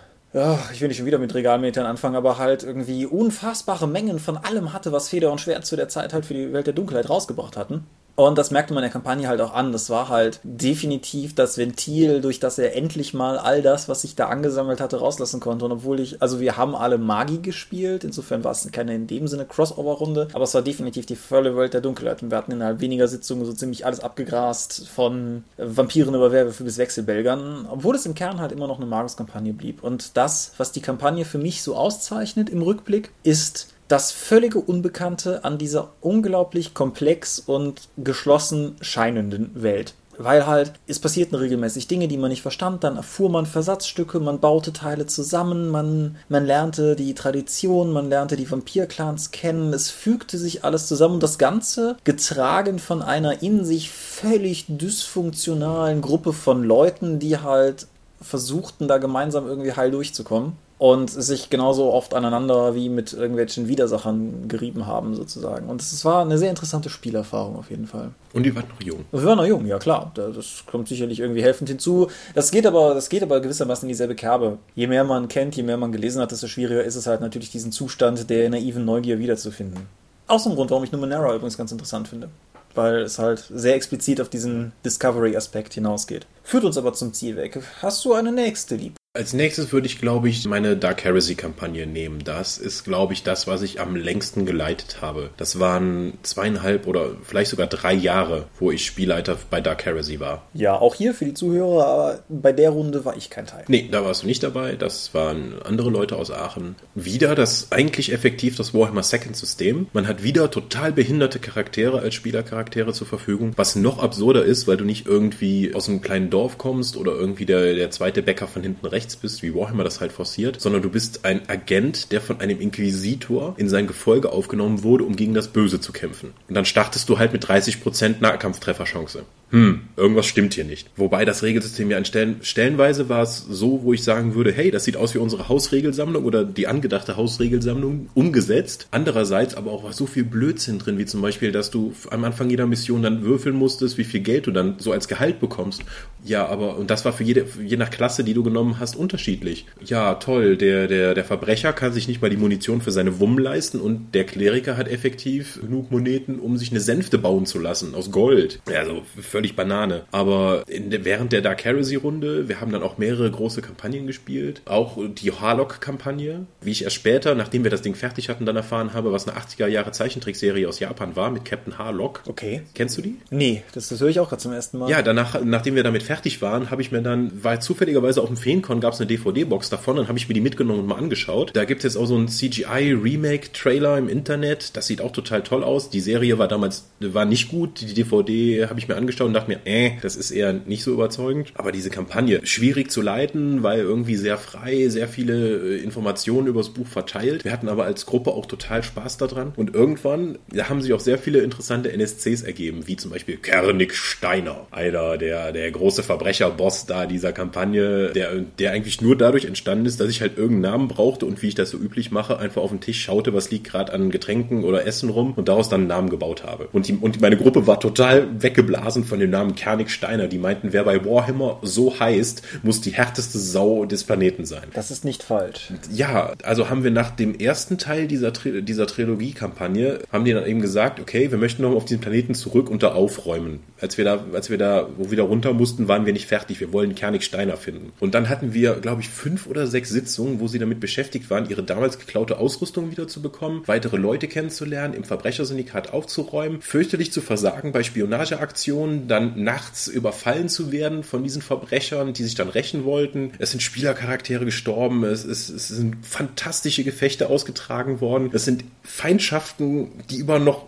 ich 0.72 0.80
will 0.80 0.88
nicht 0.88 0.96
schon 0.96 1.05
wieder 1.05 1.18
mit 1.18 1.34
Regalmetern 1.34 1.84
anfangen, 1.84 2.16
aber 2.16 2.38
halt 2.38 2.62
irgendwie 2.62 3.05
unfassbare 3.05 3.86
Mengen 3.86 4.18
von 4.18 4.38
allem 4.38 4.72
hatte, 4.72 4.90
was 4.90 5.11
Feder 5.11 5.30
und 5.30 5.42
Schwert 5.42 5.66
zu 5.66 5.76
der 5.76 5.88
Zeit 5.88 6.14
halt 6.14 6.24
für 6.24 6.32
die 6.32 6.55
Welt 6.55 6.66
der 6.66 6.72
Dunkelheit 6.72 7.11
rausgebracht 7.11 7.59
hatten. 7.59 7.86
Und 8.14 8.36
das 8.36 8.50
merkte 8.50 8.74
man 8.74 8.82
in 8.82 8.88
der 8.88 8.92
Kampagne 8.92 9.26
halt 9.26 9.40
auch 9.40 9.54
an. 9.54 9.72
Das 9.72 9.88
war 9.88 10.08
halt 10.08 10.40
definitiv 10.42 11.34
das 11.34 11.56
Ventil, 11.56 12.20
durch 12.20 12.40
das 12.40 12.58
er 12.58 12.76
endlich 12.76 13.14
mal 13.14 13.38
all 13.38 13.62
das, 13.62 13.88
was 13.88 14.02
sich 14.02 14.14
da 14.14 14.28
angesammelt 14.28 14.80
hatte, 14.80 14.98
rauslassen 14.98 15.40
konnte. 15.40 15.64
Und 15.64 15.72
obwohl 15.72 15.98
ich, 16.00 16.20
also 16.20 16.38
wir 16.38 16.56
haben 16.56 16.74
alle 16.74 16.98
Magi 16.98 17.38
gespielt, 17.38 18.04
insofern 18.04 18.44
war 18.44 18.52
es 18.52 18.68
keine 18.70 18.94
in 18.94 19.06
dem 19.06 19.28
Sinne 19.28 19.46
Crossover-Runde, 19.46 20.28
aber 20.32 20.44
es 20.44 20.54
war 20.54 20.62
definitiv 20.62 21.06
die 21.06 21.16
volle 21.16 21.56
Welt 21.56 21.72
der 21.72 21.80
Dunkelheit. 21.80 22.22
Und 22.22 22.30
wir 22.30 22.38
hatten 22.38 22.52
innerhalb 22.52 22.80
weniger 22.80 23.08
Sitzungen 23.08 23.46
so 23.46 23.52
ziemlich 23.52 23.86
alles 23.86 24.00
abgegrast, 24.00 24.88
von 24.88 25.44
Vampiren 25.56 26.14
über 26.14 26.32
Werwölfe 26.32 26.64
bis 26.64 26.78
Wechselbelgern, 26.78 27.66
obwohl 27.70 27.96
es 27.96 28.04
im 28.04 28.14
Kern 28.14 28.40
halt 28.40 28.52
immer 28.52 28.66
noch 28.66 28.76
eine 28.76 28.86
Magus-Kampagne 28.86 29.54
blieb. 29.54 29.82
Und 29.82 30.16
das, 30.16 30.52
was 30.58 30.72
die 30.72 30.82
Kampagne 30.82 31.24
für 31.24 31.38
mich 31.38 31.62
so 31.62 31.74
auszeichnet 31.76 32.50
im 32.50 32.60
Rückblick, 32.60 33.10
ist 33.22 33.72
das 33.89 34.12
völlige 34.12 34.59
Unbekannte 34.59 35.45
an 35.45 35.59
dieser 35.59 35.91
unglaublich 36.01 36.74
komplex 36.74 37.39
und 37.39 37.89
geschlossen 37.97 38.76
scheinenden 38.80 39.51
Welt. 39.62 39.95
Weil 40.18 40.47
halt, 40.47 40.72
es 40.87 40.99
passierten 40.99 41.37
regelmäßig 41.37 41.89
Dinge, 41.89 42.07
die 42.07 42.18
man 42.18 42.30
nicht 42.30 42.43
verstand, 42.43 42.85
dann 42.85 42.97
erfuhr 42.97 43.30
man 43.30 43.47
Versatzstücke, 43.47 44.20
man 44.20 44.41
baute 44.41 44.72
Teile 44.72 45.07
zusammen, 45.07 45.70
man, 45.70 46.16
man 46.28 46.45
lernte 46.45 46.97
die 46.97 47.14
Tradition, 47.14 47.93
man 47.93 48.09
lernte 48.09 48.37
die 48.37 48.51
Vampirclans 48.51 49.30
kennen, 49.30 49.72
es 49.72 49.91
fügte 49.91 50.37
sich 50.37 50.64
alles 50.64 50.87
zusammen 50.87 51.14
und 51.14 51.22
das 51.22 51.39
Ganze 51.39 51.97
getragen 52.05 52.78
von 52.78 53.01
einer 53.03 53.43
in 53.43 53.64
sich 53.64 53.91
völlig 53.91 54.66
dysfunktionalen 54.68 56.03
Gruppe 56.03 56.33
von 56.33 56.62
Leuten, 56.62 57.18
die 57.18 57.39
halt 57.39 57.87
versuchten, 58.20 58.89
da 58.89 58.99
gemeinsam 58.99 59.47
irgendwie 59.47 59.72
heil 59.72 59.91
durchzukommen 59.91 60.53
und 60.83 61.11
sich 61.11 61.49
genauso 61.49 61.93
oft 61.93 62.12
aneinander 62.12 62.74
wie 62.74 62.89
mit 62.89 63.12
irgendwelchen 63.12 63.68
Widersachern 63.68 64.49
gerieben 64.49 64.85
haben, 64.85 65.14
sozusagen. 65.14 65.68
Und 65.68 65.80
es 65.80 66.05
war 66.05 66.22
eine 66.22 66.39
sehr 66.39 66.51
interessante 66.51 66.91
Spielerfahrung 66.91 67.55
auf 67.55 67.70
jeden 67.70 67.87
Fall. 67.87 68.11
Und 68.33 68.43
die 68.43 68.53
waren 68.53 68.66
noch 68.68 68.85
jung. 68.85 69.05
Wir 69.12 69.22
waren 69.22 69.37
noch 69.39 69.47
jung, 69.47 69.64
ja 69.64 69.78
klar. 69.78 70.11
Das 70.16 70.64
kommt 70.66 70.89
sicherlich 70.89 71.20
irgendwie 71.20 71.45
helfend 71.45 71.68
hinzu. 71.68 72.09
Das 72.35 72.51
geht 72.51 72.66
aber, 72.66 72.95
das 72.95 73.09
geht 73.11 73.22
aber 73.22 73.39
gewissermaßen 73.39 73.87
in 73.87 73.91
dieselbe 73.91 74.16
Kerbe. 74.16 74.59
Je 74.74 74.89
mehr 74.89 75.05
man 75.05 75.28
kennt, 75.28 75.55
je 75.55 75.62
mehr 75.62 75.76
man 75.76 75.93
gelesen 75.93 76.20
hat, 76.20 76.33
desto 76.33 76.49
schwieriger 76.49 76.83
ist 76.83 76.97
es 76.97 77.07
halt 77.07 77.20
natürlich, 77.20 77.53
diesen 77.53 77.70
Zustand 77.70 78.28
der 78.28 78.51
naiven 78.51 78.85
Neugier 78.85 79.20
wiederzufinden. 79.20 79.87
Auch 80.26 80.41
so 80.41 80.51
ein 80.51 80.57
Grund, 80.57 80.72
warum 80.72 80.83
ich 80.83 80.91
Numenera 80.91 81.33
übrigens 81.33 81.57
ganz 81.57 81.70
interessant 81.70 82.09
finde 82.09 82.28
weil 82.74 83.03
es 83.03 83.18
halt 83.18 83.45
sehr 83.53 83.74
explizit 83.74 84.18
auf 84.18 84.30
diesen 84.30 84.72
Discovery-Aspekt 84.83 85.74
hinausgeht. 85.74 86.26
Führt 86.43 86.64
uns 86.64 86.78
aber 86.78 86.95
zum 86.95 87.12
Ziel 87.12 87.37
weg. 87.37 87.62
Hast 87.83 88.03
du 88.07 88.14
eine 88.14 88.33
nächste, 88.33 88.76
Lieb? 88.76 88.95
Als 89.14 89.34
nächstes 89.34 89.74
würde 89.74 89.88
ich, 89.88 89.98
glaube 89.98 90.30
ich, 90.30 90.46
meine 90.46 90.74
Dark 90.74 91.04
Heresy-Kampagne 91.04 91.86
nehmen. 91.86 92.24
Das 92.24 92.56
ist, 92.56 92.82
glaube 92.82 93.12
ich, 93.12 93.22
das, 93.22 93.46
was 93.46 93.60
ich 93.60 93.78
am 93.78 93.94
längsten 93.94 94.46
geleitet 94.46 95.02
habe. 95.02 95.28
Das 95.36 95.60
waren 95.60 96.14
zweieinhalb 96.22 96.86
oder 96.86 97.10
vielleicht 97.22 97.50
sogar 97.50 97.66
drei 97.66 97.92
Jahre, 97.92 98.46
wo 98.58 98.70
ich 98.70 98.86
Spielleiter 98.86 99.36
bei 99.50 99.60
Dark 99.60 99.84
Heresy 99.84 100.18
war. 100.18 100.44
Ja, 100.54 100.78
auch 100.78 100.94
hier 100.94 101.12
für 101.12 101.26
die 101.26 101.34
Zuhörer, 101.34 101.86
aber 101.86 102.20
bei 102.30 102.54
der 102.54 102.70
Runde 102.70 103.04
war 103.04 103.14
ich 103.14 103.28
kein 103.28 103.44
Teil. 103.44 103.66
Nee, 103.68 103.86
da 103.92 104.02
warst 104.02 104.22
du 104.22 104.26
nicht 104.26 104.42
dabei. 104.42 104.76
Das 104.76 105.12
waren 105.12 105.60
andere 105.62 105.90
Leute 105.90 106.16
aus 106.16 106.30
Aachen. 106.30 106.76
Wieder 106.94 107.34
das 107.34 107.70
eigentlich 107.70 108.14
effektiv 108.14 108.56
das 108.56 108.72
Warhammer 108.72 109.02
Second 109.02 109.36
System. 109.36 109.88
Man 109.92 110.08
hat 110.08 110.22
wieder 110.22 110.50
total 110.50 110.90
behinderte 110.90 111.38
Charaktere 111.38 112.00
als 112.00 112.14
Spielercharaktere 112.14 112.94
zur 112.94 113.06
Verfügung, 113.06 113.52
was 113.56 113.76
noch 113.76 114.02
absurder 114.02 114.42
ist, 114.42 114.66
weil 114.66 114.78
du 114.78 114.86
nicht 114.86 115.04
irgendwie 115.04 115.74
aus 115.74 115.90
einem 115.90 116.00
kleinen 116.00 116.30
Dorf 116.30 116.56
kommst 116.56 116.96
oder 116.96 117.12
irgendwie 117.12 117.44
der, 117.44 117.74
der 117.74 117.90
zweite 117.90 118.22
Bäcker 118.22 118.48
von 118.48 118.62
hinten 118.62 118.86
rechts 118.86 119.01
rechts 119.03 119.16
bist, 119.16 119.42
wie 119.42 119.53
Warhammer 119.53 119.82
das 119.82 120.00
halt 120.00 120.12
forciert, 120.12 120.61
sondern 120.61 120.80
du 120.80 120.88
bist 120.88 121.24
ein 121.24 121.48
Agent, 121.48 122.12
der 122.12 122.20
von 122.20 122.40
einem 122.40 122.61
Inquisitor 122.61 123.55
in 123.57 123.68
sein 123.68 123.88
Gefolge 123.88 124.30
aufgenommen 124.30 124.84
wurde, 124.84 125.03
um 125.03 125.16
gegen 125.16 125.34
das 125.34 125.48
Böse 125.48 125.80
zu 125.80 125.92
kämpfen. 125.92 126.34
Und 126.48 126.55
dann 126.55 126.64
startest 126.64 127.09
du 127.09 127.18
halt 127.18 127.32
mit 127.32 127.44
30% 127.44 128.20
Nahkampftrefferchance 128.20 129.24
hm, 129.53 129.80
irgendwas 129.98 130.24
stimmt 130.26 130.55
hier 130.55 130.64
nicht. 130.64 130.88
Wobei 130.96 131.26
das 131.26 131.42
Regelsystem 131.42 131.90
ja 131.90 131.98
an 131.98 132.07
Stellen, 132.07 132.36
stellenweise 132.40 133.11
war 133.11 133.22
es 133.22 133.44
so, 133.50 133.82
wo 133.82 133.92
ich 133.92 134.03
sagen 134.03 134.34
würde, 134.34 134.50
hey, 134.50 134.70
das 134.70 134.84
sieht 134.84 134.96
aus 134.96 135.14
wie 135.14 135.18
unsere 135.18 135.50
Hausregelsammlung 135.50 136.24
oder 136.24 136.42
die 136.42 136.66
angedachte 136.66 137.18
Hausregelsammlung 137.18 138.09
umgesetzt. 138.14 138.88
Andererseits 138.92 139.55
aber 139.55 139.70
auch 139.70 139.84
war 139.84 139.92
so 139.92 140.07
viel 140.07 140.24
Blödsinn 140.24 140.78
drin, 140.78 140.96
wie 140.96 141.05
zum 141.05 141.20
Beispiel, 141.20 141.53
dass 141.53 141.70
du 141.70 141.92
am 142.09 142.24
Anfang 142.24 142.48
jeder 142.48 142.66
Mission 142.66 143.03
dann 143.03 143.24
würfeln 143.24 143.55
musstest, 143.55 143.98
wie 143.98 144.05
viel 144.05 144.20
Geld 144.20 144.46
du 144.46 144.53
dann 144.53 144.76
so 144.78 144.90
als 144.90 145.07
Gehalt 145.07 145.38
bekommst. 145.38 145.82
Ja, 146.24 146.46
aber, 146.46 146.78
und 146.78 146.88
das 146.88 147.05
war 147.05 147.12
für 147.12 147.24
jede, 147.24 147.44
je 147.62 147.76
nach 147.76 147.90
Klasse, 147.90 148.24
die 148.24 148.32
du 148.32 148.42
genommen 148.42 148.78
hast, 148.80 148.96
unterschiedlich. 148.96 149.66
Ja, 149.84 150.14
toll, 150.14 150.57
der, 150.57 150.86
der, 150.86 151.12
der 151.12 151.24
Verbrecher 151.24 151.74
kann 151.74 151.92
sich 151.92 152.09
nicht 152.09 152.22
mal 152.22 152.30
die 152.30 152.38
Munition 152.38 152.80
für 152.80 152.92
seine 152.92 153.20
Wumm 153.20 153.36
leisten 153.38 153.80
und 153.80 154.14
der 154.14 154.24
Kleriker 154.24 154.78
hat 154.78 154.88
effektiv 154.88 155.61
genug 155.61 155.90
Moneten, 155.90 156.38
um 156.38 156.57
sich 156.57 156.70
eine 156.70 156.80
Sänfte 156.80 157.18
bauen 157.18 157.44
zu 157.44 157.59
lassen 157.59 157.94
aus 157.94 158.11
Gold. 158.11 158.61
Also 158.66 159.03
völlig 159.20 159.41
völlig 159.43 159.57
Banane. 159.57 160.05
Aber 160.12 160.64
der, 160.68 161.05
während 161.05 161.32
der 161.32 161.40
Dark 161.40 161.64
Heresy-Runde, 161.64 162.49
wir 162.49 162.61
haben 162.61 162.70
dann 162.70 162.82
auch 162.82 162.99
mehrere 162.99 163.28
große 163.28 163.61
Kampagnen 163.61 164.07
gespielt. 164.07 164.62
Auch 164.66 164.99
die 164.99 165.32
Harlock-Kampagne, 165.32 166.47
wie 166.61 166.70
ich 166.70 166.84
erst 166.84 166.95
später, 166.95 167.34
nachdem 167.34 167.64
wir 167.64 167.70
das 167.72 167.82
Ding 167.82 167.97
fertig 167.97 168.28
hatten, 168.28 168.47
dann 168.47 168.55
erfahren 168.55 168.93
habe, 168.95 169.12
was 169.12 169.26
eine 169.26 169.36
80er-Jahre 169.36 169.90
Zeichentrickserie 169.90 170.68
aus 170.68 170.78
Japan 170.78 171.16
war 171.16 171.30
mit 171.30 171.45
Captain 171.45 171.76
Harlock. 171.76 172.22
Okay. 172.28 172.62
Kennst 172.74 172.97
du 172.99 173.03
die? 173.03 173.16
Nee, 173.30 173.64
das, 173.74 173.88
das 173.88 174.01
höre 174.01 174.11
ich 174.11 174.20
auch 174.20 174.28
gerade 174.28 174.43
zum 174.43 174.53
ersten 174.53 174.78
Mal. 174.78 174.88
Ja, 174.88 175.03
danach, 175.03 175.43
nachdem 175.43 175.74
wir 175.74 175.82
damit 175.82 176.05
fertig 176.05 176.40
waren, 176.40 176.70
habe 176.70 176.82
ich 176.82 176.93
mir 176.93 177.03
dann, 177.03 177.32
weil 177.43 177.61
zufälligerweise 177.61 178.22
auf 178.22 178.28
dem 178.28 178.36
Feencon 178.36 178.80
gab 178.80 178.93
es 178.93 179.01
eine 179.01 179.09
DVD-Box 179.09 179.70
davon, 179.70 179.97
dann 179.97 180.09
habe 180.09 180.18
ich 180.18 180.28
mir 180.28 180.34
die 180.34 180.40
mitgenommen 180.40 180.80
und 180.80 180.86
mal 180.86 180.99
angeschaut. 180.99 181.51
Da 181.55 181.64
gibt 181.64 181.80
es 181.80 181.95
jetzt 181.95 181.97
auch 182.01 182.07
so 182.07 182.14
einen 182.14 182.28
CGI-Remake-Trailer 182.28 183.99
im 183.99 184.09
Internet. 184.09 184.76
Das 184.76 184.86
sieht 184.86 185.01
auch 185.01 185.12
total 185.12 185.43
toll 185.43 185.64
aus. 185.64 185.90
Die 185.90 186.01
Serie 186.01 186.38
war 186.38 186.47
damals, 186.47 186.88
war 187.01 187.24
nicht 187.24 187.49
gut. 187.49 187.80
Die 187.80 187.93
DVD 187.93 188.66
habe 188.68 188.78
ich 188.78 188.86
mir 188.88 188.97
angeschaut 188.97 189.32
und 189.33 189.37
dachte 189.37 189.51
mir, 189.51 189.61
äh, 189.64 189.93
das 190.03 190.16
ist 190.16 190.30
eher 190.30 190.53
nicht 190.53 190.85
so 190.85 190.93
überzeugend. 190.93 191.53
Aber 191.55 191.72
diese 191.72 191.89
Kampagne, 191.89 192.41
schwierig 192.45 192.91
zu 192.91 193.01
leiten, 193.01 193.62
weil 193.62 193.80
irgendwie 193.80 194.16
sehr 194.16 194.37
frei, 194.37 194.89
sehr 194.89 195.09
viele 195.09 195.76
äh, 195.76 195.83
Informationen 195.83 196.49
übers 196.49 196.70
Buch 196.70 196.87
verteilt. 196.87 197.45
Wir 197.45 197.53
hatten 197.53 197.68
aber 197.68 197.85
als 197.85 198.05
Gruppe 198.05 198.33
auch 198.33 198.47
total 198.47 198.83
Spaß 198.83 199.16
daran. 199.16 199.53
Und 199.57 199.74
irgendwann, 199.74 200.39
da 200.53 200.68
haben 200.68 200.83
sich 200.83 200.93
auch 200.93 201.01
sehr 201.01 201.18
viele 201.18 201.39
interessante 201.41 201.91
NSCs 201.93 202.43
ergeben, 202.43 202.87
wie 202.87 202.97
zum 202.97 203.11
Beispiel 203.11 203.39
Kernig 203.39 203.95
Steiner, 203.95 204.66
einer 204.70 205.16
der, 205.16 205.53
der 205.53 205.70
große 205.70 206.03
Verbrecherboss 206.03 206.85
da 206.87 207.07
dieser 207.07 207.33
Kampagne, 207.33 208.12
der, 208.12 208.41
der 208.59 208.72
eigentlich 208.72 209.01
nur 209.01 209.16
dadurch 209.16 209.47
entstanden 209.47 209.87
ist, 209.87 209.99
dass 209.99 210.11
ich 210.11 210.20
halt 210.20 210.37
irgendeinen 210.37 210.72
Namen 210.72 210.89
brauchte 210.89 211.24
und 211.24 211.41
wie 211.41 211.49
ich 211.49 211.55
das 211.55 211.70
so 211.70 211.78
üblich 211.78 212.11
mache, 212.11 212.39
einfach 212.39 212.61
auf 212.61 212.70
den 212.70 212.80
Tisch 212.80 213.03
schaute, 213.03 213.33
was 213.33 213.51
liegt 213.51 213.64
gerade 213.64 213.93
an 213.93 214.11
Getränken 214.11 214.64
oder 214.64 214.87
Essen 214.87 215.09
rum 215.09 215.33
und 215.35 215.49
daraus 215.49 215.68
dann 215.68 215.80
einen 215.80 215.89
Namen 215.89 216.11
gebaut 216.11 216.45
habe. 216.45 216.68
Und, 216.72 216.89
die, 216.89 216.95
und 216.95 217.20
meine 217.20 217.37
Gruppe 217.37 217.66
war 217.66 217.80
total 217.80 218.28
weggeblasen 218.43 219.05
von 219.12 219.20
dem 219.20 219.28
Namen 219.28 219.54
Kernig 219.54 219.90
Steiner. 219.90 220.26
Die 220.26 220.38
meinten, 220.38 220.72
wer 220.72 220.84
bei 220.84 221.04
Warhammer 221.04 221.58
so 221.60 222.00
heißt, 222.00 222.40
muss 222.62 222.80
die 222.80 222.92
härteste 222.92 223.38
Sau 223.38 223.84
des 223.84 224.04
Planeten 224.04 224.46
sein. 224.46 224.62
Das 224.72 224.90
ist 224.90 225.04
nicht 225.04 225.22
falsch. 225.22 225.70
Ja, 225.92 226.32
also 226.44 226.70
haben 226.70 226.82
wir 226.82 226.90
nach 226.90 227.10
dem 227.10 227.38
ersten 227.38 227.76
Teil 227.76 228.06
dieser, 228.06 228.30
dieser 228.30 228.86
Trilogie-Kampagne, 228.86 229.98
haben 230.10 230.24
die 230.24 230.32
dann 230.32 230.46
eben 230.46 230.62
gesagt, 230.62 230.98
okay, 230.98 231.30
wir 231.30 231.36
möchten 231.36 231.60
noch 231.60 231.72
auf 231.72 231.84
diesen 231.84 232.00
Planeten 232.00 232.34
zurück 232.34 232.70
und 232.70 232.82
da 232.82 232.92
aufräumen. 232.92 233.60
Als 233.82 233.98
wir 233.98 234.06
da, 234.06 234.24
als 234.32 234.48
wir 234.48 234.56
da 234.56 234.88
wo 234.96 235.10
wieder 235.10 235.24
runter 235.24 235.52
mussten, 235.52 235.88
waren 235.88 236.06
wir 236.06 236.14
nicht 236.14 236.26
fertig. 236.26 236.60
Wir 236.60 236.72
wollen 236.72 236.94
Kernig 236.94 237.22
Steiner 237.22 237.58
finden. 237.58 237.92
Und 238.00 238.14
dann 238.14 238.30
hatten 238.30 238.54
wir, 238.54 238.76
glaube 238.76 239.02
ich, 239.02 239.10
fünf 239.10 239.46
oder 239.46 239.66
sechs 239.66 239.90
Sitzungen, 239.90 240.40
wo 240.40 240.48
sie 240.48 240.58
damit 240.58 240.80
beschäftigt 240.80 241.28
waren, 241.28 241.50
ihre 241.50 241.62
damals 241.62 241.98
geklaute 241.98 242.38
Ausrüstung 242.38 242.90
wieder 242.90 243.08
zu 243.08 243.20
bekommen, 243.20 243.62
weitere 243.66 243.98
Leute 243.98 244.26
kennenzulernen, 244.26 244.94
im 244.94 245.04
Verbrechersyndikat 245.04 245.92
aufzuräumen, 245.92 246.62
fürchterlich 246.62 247.12
zu 247.12 247.20
versagen 247.20 247.72
bei 247.72 247.82
Spionageaktionen, 247.82 249.01
dann 249.09 249.42
nachts 249.42 249.88
überfallen 249.88 250.48
zu 250.48 250.72
werden 250.72 251.05
von 251.05 251.22
diesen 251.22 251.42
Verbrechern, 251.42 252.12
die 252.12 252.22
sich 252.24 252.34
dann 252.34 252.48
rächen 252.48 252.84
wollten. 252.84 253.32
Es 253.38 253.50
sind 253.50 253.62
Spielercharaktere 253.62 254.44
gestorben, 254.44 255.05
es, 255.05 255.24
es, 255.24 255.48
es 255.48 255.68
sind 255.68 256.05
fantastische 256.05 256.84
Gefechte 256.84 257.28
ausgetragen 257.28 258.00
worden, 258.00 258.30
es 258.32 258.44
sind 258.44 258.64
Feindschaften, 258.82 259.90
die 260.11 260.16
über 260.16 260.38
noch 260.38 260.66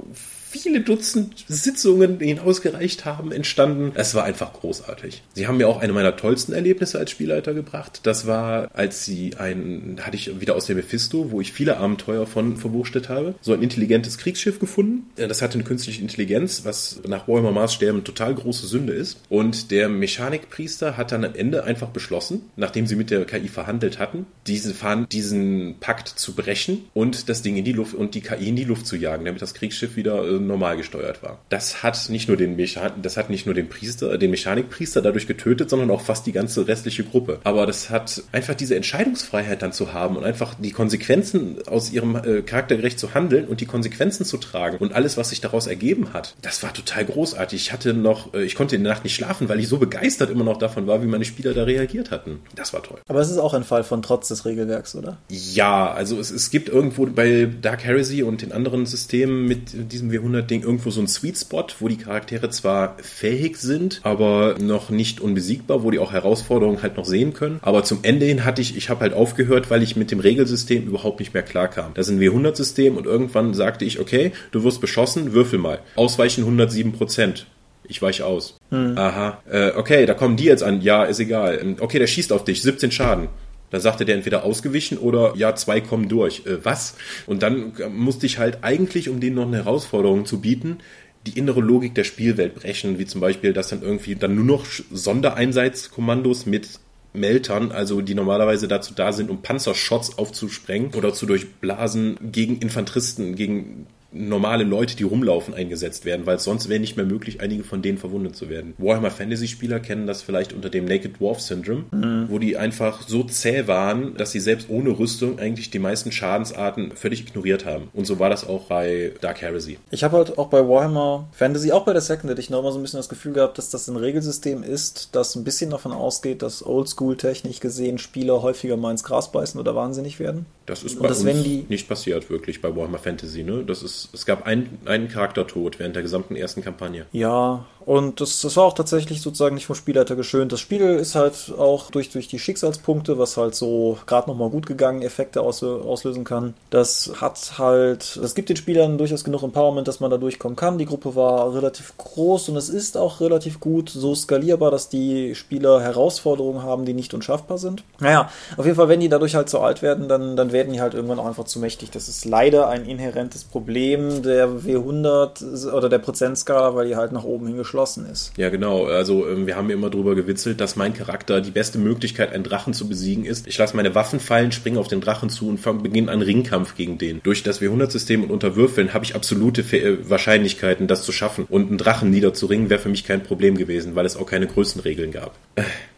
viele 0.55 0.83
Dutzend 0.83 1.45
Sitzungen 1.49 2.21
hinausgereicht 2.21 3.05
haben, 3.05 3.33
entstanden. 3.33 3.91
Es 3.97 4.15
war 4.15 4.23
einfach 4.23 4.53
großartig. 4.53 5.23
Sie 5.35 5.49
haben 5.49 5.57
mir 5.57 5.69
auch 5.69 5.81
eine 5.81 5.93
meiner 5.93 6.17
tollsten 6.17 6.53
Erlebnisse 6.53 6.97
als 6.97 7.11
Spielleiter 7.11 7.55
gebracht. 7.55 8.01
Das 8.05 8.29
war, 8.29 8.69
als 8.73 9.05
sie 9.05 9.35
ein, 9.37 9.99
hatte 10.01 10.17
ich 10.17 10.41
wieder 10.41 10.55
aus 10.55 10.67
der 10.67 10.77
Mephisto, 10.77 11.33
wo 11.33 11.41
ich 11.41 11.53
viele 11.53 11.79
Abenteuer 11.79 12.27
von 12.29 12.57
verwurstet 12.57 13.09
habe, 13.09 13.35
so 13.41 13.53
ein 13.53 13.63
intelligentes 13.63 14.17
Kriegsschiff 14.17 14.61
gefunden. 14.61 15.11
Das 15.17 15.43
hatte 15.43 15.55
eine 15.55 15.65
künstliche 15.65 16.01
Intelligenz, 16.01 16.65
was 16.65 17.01
nach 17.05 17.27
Warhammer 17.27 17.51
Maßstäben 17.51 18.05
total 18.05 18.35
große 18.35 18.69
Sünde 18.69 18.93
ist. 18.93 19.19
Und 19.29 19.73
der 19.73 19.89
Mechanikpriester 19.89 20.97
hat 20.97 21.11
dann 21.11 21.25
am 21.25 21.35
Ende 21.35 21.65
einfach 21.65 21.89
beschlossen, 21.89 22.43
nachdem 22.55 22.87
sie 22.87 22.95
mit 22.95 23.11
der 23.11 23.25
KI 23.25 23.49
verhandelt 23.49 23.99
hatten, 23.99 24.27
diesen, 24.47 24.75
diesen 25.11 25.81
Pakt 25.81 26.09
zu 26.09 26.35
brechen 26.35 26.85
und 26.95 27.29
das 27.29 27.43
Ding 27.43 27.57
in 27.57 27.65
die 27.65 27.73
Luft 27.73 27.95
und 27.95 28.15
die 28.15 28.21
KI 28.21 28.49
in 28.49 28.57
die 28.57 28.65
Luft 28.65 28.87
zu 28.87 28.95
jagen, 28.95 29.25
damit 29.25 29.43
das 29.43 29.55
Kriegsschiff 29.55 29.97
wieder 29.97 30.23
normal 30.47 30.76
gesteuert 30.76 31.22
war. 31.22 31.38
Das 31.49 31.82
hat 31.82 32.09
nicht 32.09 32.28
nur 32.28 32.36
den 32.36 32.57
Mechan 32.57 32.84
das 33.03 33.16
hat 33.16 33.30
nicht 33.30 33.47
nur 33.47 33.55
den 33.55 33.68
Priester, 33.68 34.16
den 34.18 34.30
Mechanikpriester 34.30 35.03
dadurch 35.03 35.26
getötet, 35.26 35.70
sondern 35.70 35.90
auch 35.90 36.01
fast 36.01 36.26
die 36.26 36.32
ganze 36.32 36.66
restliche 36.66 37.05
Gruppe. 37.05 37.40
Aber 37.45 37.66
das 37.66 37.90
hat 37.90 38.22
einfach 38.32 38.55
diese 38.55 38.76
Entscheidungsfreiheit 38.76 39.62
dann 39.62 39.72
zu 39.72 39.92
haben 39.92 40.16
und 40.16 40.24
einfach 40.24 40.55
die 40.55 40.70
Konsequenzen 40.70 41.57
aus 41.66 41.92
ihrem 41.92 42.16
äh, 42.16 42.42
charaktergerecht 42.42 42.99
zu 42.99 43.14
handeln 43.14 43.47
und 43.47 43.61
die 43.61 43.66
Konsequenzen 43.66 44.24
zu 44.24 44.38
tragen 44.38 44.78
und 44.78 44.92
alles, 44.92 45.16
was 45.16 45.30
sich 45.30 45.40
daraus 45.40 45.66
ergeben 45.66 46.12
hat. 46.12 46.34
Das 46.42 46.62
war 46.62 46.72
total 46.72 47.05
großartig. 47.05 47.61
Ich 47.61 47.72
hatte 47.72 47.95
noch, 47.95 48.34
äh, 48.34 48.45
ich 48.45 48.55
konnte 48.55 48.76
in 48.76 48.84
der 48.84 48.92
Nacht 48.92 49.05
nicht 49.05 49.14
schlafen, 49.14 49.49
weil 49.49 49.61
ich 49.61 49.68
so 49.68 49.78
begeistert 49.78 50.30
immer 50.30 50.45
noch 50.45 50.59
davon 50.59 50.86
war, 50.86 51.03
wie 51.03 51.07
meine 51.07 51.24
Spieler 51.24 51.55
da 51.55 51.64
reagiert 51.64 52.11
hatten. 52.11 52.40
Das 52.55 52.72
war 52.72 52.82
toll. 52.82 53.01
Aber 53.09 53.20
es 53.20 53.30
ist 53.30 53.38
auch 53.38 53.55
ein 53.55 53.64
Fall 53.64 53.84
von 53.84 54.03
Trotz 54.03 54.28
des 54.28 54.45
Regelwerks, 54.45 54.95
oder? 54.95 55.18
Ja, 55.28 55.92
also 55.92 56.18
es, 56.18 56.30
es 56.30 56.51
gibt 56.51 56.68
irgendwo 56.68 57.07
bei 57.07 57.49
Dark 57.61 57.84
Heresy 57.84 58.22
und 58.22 58.42
den 58.42 58.53
anderen 58.53 58.86
Systemen 58.86 59.47
mit 59.47 59.92
diesem 59.92 60.11
W100-Ding 60.35 60.62
irgendwo 60.62 60.91
so 60.91 61.01
ein 61.01 61.09
Sweet 61.09 61.39
Spot, 61.39 61.66
wo 61.80 61.89
die 61.89 61.97
Charaktere 61.97 62.51
zwar 62.51 62.97
fähig 62.99 63.57
sind, 63.57 64.01
aber 64.03 64.57
noch 64.61 64.91
nicht 64.91 65.20
unbesiegbar, 65.20 65.82
wo 65.82 65.91
die 65.91 65.99
auch 65.99 66.12
Herausforderungen 66.12 66.82
halt 66.82 66.97
noch 66.97 67.05
sehen 67.05 67.32
können. 67.32 67.59
Aber 67.62 67.85
zum 67.85 68.01
Ende 68.03 68.26
hin 68.26 68.45
hatte 68.45 68.62
ich, 68.62 68.76
ich 68.76 68.91
habe 68.91 69.01
halt 69.01 69.14
aufgehört, 69.14 69.70
weil 69.70 69.82
ich 69.82 69.97
mit 69.97 70.11
dem 70.11 70.20
Regelsystem 70.20 70.87
überhaupt 70.87 71.20
nicht 71.20 71.35
mehr 71.35 71.43
klarkam. 71.43 71.93
Das 71.95 72.09
ist 72.09 72.14
ein 72.14 72.20
W100-System 72.20 72.97
und 72.97 73.07
irgendwann 73.07 73.55
sagte 73.55 73.85
ich, 73.85 74.01
okay, 74.01 74.32
du 74.53 74.64
wirst 74.64 74.80
beschossen, 74.80 75.32
würfel 75.32 75.59
mal. 75.59 75.80
Ausweichen 75.97 76.43
107 76.43 76.93
Prozent. 76.93 77.47
Ich 77.87 78.01
weiche 78.01 78.24
aus. 78.24 78.57
Hm. 78.70 78.97
Aha. 78.97 79.43
Äh, 79.51 79.72
okay, 79.76 80.07
da 80.07 80.14
kommen 80.14 80.37
die 80.37 80.45
jetzt 80.45 80.62
an. 80.62 80.80
Ja, 80.80 81.05
ist 81.05 81.20
egal. 81.20 81.59
Ähm, 81.61 81.76
okay, 81.80 81.99
der 81.99 82.07
schießt 82.07 82.32
auf 82.32 82.45
dich. 82.45 82.62
17 82.62 82.91
Schaden. 82.91 83.28
Da 83.71 83.81
sagte 83.81 84.05
der 84.05 84.15
entweder 84.15 84.45
ausgewichen 84.45 84.99
oder 84.99 85.35
ja, 85.37 85.55
zwei 85.57 85.81
kommen 85.81 86.09
durch. 86.09 86.47
Äh, 86.47 86.65
was? 86.65 86.95
Und 87.27 87.43
dann 87.43 87.73
musste 87.91 88.27
ich 88.27 88.39
halt 88.39 88.59
eigentlich, 88.62 89.09
um 89.09 89.21
denen 89.21 89.37
noch 89.37 89.47
eine 89.47 89.59
Herausforderung 89.59 90.27
zu 90.27 90.41
bieten, 90.41 90.79
die 91.27 91.39
innere 91.39 91.61
Logik 91.61 91.95
der 91.95 92.05
Spielwelt 92.05 92.55
brechen, 92.55 92.99
wie 92.99 93.07
zum 93.07 93.21
Beispiel, 93.21 93.53
dass 93.53 93.69
dann 93.69 93.83
irgendwie 93.83 94.15
dann 94.15 94.35
nur 94.35 94.45
noch 94.45 94.67
Sondereinsatzkommandos 94.91 96.47
mit 96.47 96.69
Meltern, 97.15 97.73
also 97.73 98.01
die 98.01 98.15
normalerweise 98.15 98.69
dazu 98.69 98.93
da 98.93 99.12
sind, 99.12 99.31
um 99.31 99.41
Panzershots 99.41 100.19
aufzusprengen 100.19 100.93
oder 100.95 101.15
zu 101.15 101.27
durchblasen 101.27 102.19
gegen 102.21 102.59
Infanteristen, 102.59 103.37
gegen 103.37 103.87
normale 104.15 104.65
Leute, 104.65 104.97
die 104.97 105.03
rumlaufen, 105.03 105.55
eingesetzt 105.55 106.05
werden, 106.05 106.27
weil 106.27 106.39
sonst 106.39 106.69
wäre 106.69 106.81
nicht 106.81 106.97
mehr 106.97 107.07
möglich, 107.07 107.41
einige 107.41 107.65
von 107.65 107.83
denen 107.83 107.99
verwundet 107.99 108.37
zu 108.37 108.49
werden. 108.49 108.75
Warhammer 108.79 109.11
Fantasy 109.11 109.49
Spieler 109.49 109.81
kennen 109.81 110.07
das 110.07 110.23
vielleicht 110.23 110.53
unter 110.53 110.71
dem 110.71 110.85
Naked 110.85 111.21
Dwarf 111.21 111.41
Syndrome, 111.41 111.85
mhm. 111.91 112.27
wo 112.29 112.39
die 112.39 112.57
einfach 112.57 113.07
so 113.07 113.25
zäh 113.25 113.67
waren, 113.67 114.17
dass 114.17 114.33
sie 114.33 114.41
selbst 114.41 114.71
ohne 114.71 114.99
Rüstung 114.99 115.39
eigentlich 115.39 115.71
die 115.71 115.79
meisten 115.79 116.12
Schadensarten 116.12 116.93
völlig 116.95 117.23
ignoriert 117.23 117.65
haben. 117.65 117.89
Und 117.93 118.07
so 118.07 118.19
war 118.19 118.31
das 118.31 118.47
auch 118.47 118.65
bei 118.65 119.12
Dark 119.21 119.43
Heresy. 119.43 119.79
Ich 119.91 120.05
habe 120.05 120.17
halt 120.17 120.39
auch 120.39 120.49
bei 120.49 120.67
Warhammer 120.67 121.29
Fantasy, 121.33 121.73
auch 121.73 121.85
bei 121.85 121.93
der 121.93 122.03
Second 122.03 122.31
Edition, 122.31 122.59
immer 122.59 122.73
so 122.73 122.79
ein 122.79 122.83
bisschen 122.83 122.99
das 122.99 123.09
Gefühl 123.09 123.33
gehabt, 123.33 123.59
dass 123.59 123.71
das 123.71 123.89
ein 123.89 123.97
Regelsystem 123.97 124.62
ist, 124.62 125.11
das 125.12 125.35
ein 125.35 125.45
bisschen 125.45 125.71
davon 125.71 125.93
ausgeht, 125.93 126.43
dass 126.43 126.65
Oldschool-technisch 126.65 127.61
gesehen 127.61 127.99
Spieler 127.99 128.43
häufiger 128.43 128.77
mal 128.77 128.93
ins 128.93 129.05
Gras 129.05 129.33
beißen 129.33 129.61
oder 129.61 129.75
wahnsinnig 129.75 130.21
werden. 130.21 130.47
Das 130.67 130.83
ist 130.83 130.99
bei 130.99 131.09
uns 131.09 131.23
nicht 131.25 131.89
passiert, 131.89 132.31
wirklich, 132.31 132.62
bei 132.62 132.75
Warhammer 132.75 132.99
Fantasy. 132.99 133.43
Ne? 133.43 133.65
Das 133.67 133.83
ist 133.83 134.09
es 134.12 134.25
gab 134.25 134.47
ein, 134.47 134.79
einen 134.87 135.09
Charaktertod 135.09 135.79
während 135.79 135.95
der 135.95 136.03
gesamten 136.03 136.37
ersten 136.37 136.62
Kampagne. 136.62 137.07
Ja, 137.12 137.67
und 137.87 138.20
das, 138.20 138.41
das 138.41 138.57
war 138.57 138.64
auch 138.64 138.72
tatsächlich 138.72 139.20
sozusagen 139.20 139.55
nicht 139.55 139.66
vom 139.66 139.76
Spielleiter 139.76 140.16
geschönt. 140.16 140.53
Das 140.53 140.61
Spiel 140.61 140.80
ist 140.80 141.14
halt 141.14 141.53
auch 141.59 141.91
durch, 141.91 142.09
durch 142.11 142.28
die 142.28 142.39
Schicksalspunkte, 142.39 143.18
was 143.18 143.37
halt 143.37 143.55
so 143.55 143.99
gerade 144.07 144.30
nochmal 144.30 144.49
gut 144.49 144.66
gegangen 144.66 145.03
Effekte 145.03 145.43
aus, 145.43 145.62
auslösen 145.62 146.24
kann. 146.24 146.55
Das 146.70 147.12
hat 147.20 147.59
halt, 147.59 148.18
das 148.22 148.35
gibt 148.35 148.49
den 148.49 148.57
Spielern 148.57 148.97
durchaus 148.97 149.22
genug 149.22 149.43
Empowerment, 149.43 149.87
dass 149.87 150.01
man 150.01 150.11
da 150.11 150.16
durchkommen 150.16 150.57
kann. 150.57 150.78
Die 150.78 150.87
Gruppe 150.87 151.14
war 151.14 151.55
relativ 151.55 151.95
groß 151.99 152.49
und 152.49 152.57
es 152.57 152.70
ist 152.70 152.97
auch 152.97 153.20
relativ 153.20 153.61
gut 153.61 153.91
so 153.91 154.14
skalierbar, 154.14 154.70
dass 154.70 154.89
die 154.89 155.35
Spieler 155.35 155.82
Herausforderungen 155.82 156.62
haben, 156.62 156.87
die 156.87 156.95
nicht 156.95 157.12
unschaffbar 157.12 157.59
sind. 157.59 157.85
Naja, 158.01 158.30
auf 158.57 158.64
jeden 158.64 158.76
Fall, 158.76 158.89
wenn 158.89 159.01
die 159.01 159.11
dadurch 159.11 159.35
halt 159.35 159.51
so 159.51 159.61
alt 159.61 159.82
werden, 159.82 160.09
dann, 160.09 160.37
dann 160.37 160.53
werden 160.53 160.72
die 160.72 160.80
halt 160.80 160.95
irgendwann 160.95 161.18
auch 161.18 161.26
einfach 161.26 161.45
zu 161.45 161.59
mächtig. 161.59 161.91
Das 161.91 162.09
ist 162.09 162.24
leider 162.24 162.68
ein 162.68 162.87
inhärentes 162.87 163.45
Problem 163.45 164.22
der 164.22 164.49
W100 164.49 165.70
oder 165.70 165.91
der 165.91 165.99
Prozentskala, 165.99 166.74
weil 166.74 166.89
die 166.89 166.97
halt 166.97 167.12
nach 167.12 167.24
oben 167.24 167.47
hingeschlagen 167.47 167.74
geschlossen 167.75 168.07
ist. 168.07 168.33
Ja, 168.37 168.51
genau. 168.51 168.87
Also 168.87 169.29
ähm, 169.29 169.49
wir 169.49 169.57
haben 169.57 169.68
immer 169.68 169.91
drüber 169.91 170.14
gewitzelt, 170.14 170.61
dass 170.61 170.77
mein 170.77 170.95
Charakter 170.95 171.41
die 171.41 171.51
beste 171.51 171.79
Möglichkeit, 171.79 172.33
einen 172.33 172.45
Drachen 172.45 172.72
zu 172.72 172.89
besiegen 172.89 173.25
ist. 173.25 173.49
Ich 173.49 173.59
lasse 173.59 173.75
meine 173.75 173.97
Waffen 173.97 174.20
fallen, 174.20 174.53
springe 174.53 174.79
auf 174.79 174.87
den 174.87 175.01
Drachen 175.01 175.29
zu 175.29 175.49
und 175.49 175.83
beginne 175.83 176.12
einen 176.12 176.22
Ringkampf 176.22 176.77
gegen 176.77 176.99
den. 176.99 177.20
Durch 177.25 177.43
das 177.43 177.61
W100-System 177.61 178.22
und 178.22 178.31
Unterwürfeln 178.31 178.95
habe 178.95 179.05
ich 179.05 179.16
absolute 179.16 179.62
äh, 179.77 180.09
Wahrscheinlichkeiten, 180.09 180.87
das 180.87 181.03
zu 181.03 181.11
schaffen. 181.11 181.47
Und 181.49 181.68
einen 181.68 181.79
Drachen 181.79 182.11
niederzuringen 182.11 182.70
wäre 182.70 182.81
für 182.81 182.89
mich 182.89 183.05
kein 183.05 183.25
Problem 183.25 183.57
gewesen, 183.57 183.97
weil 183.97 184.07
es 184.07 184.16
auch 184.16 184.27
keine 184.27 184.47
Größenregeln 184.47 185.11
gab. 185.11 185.35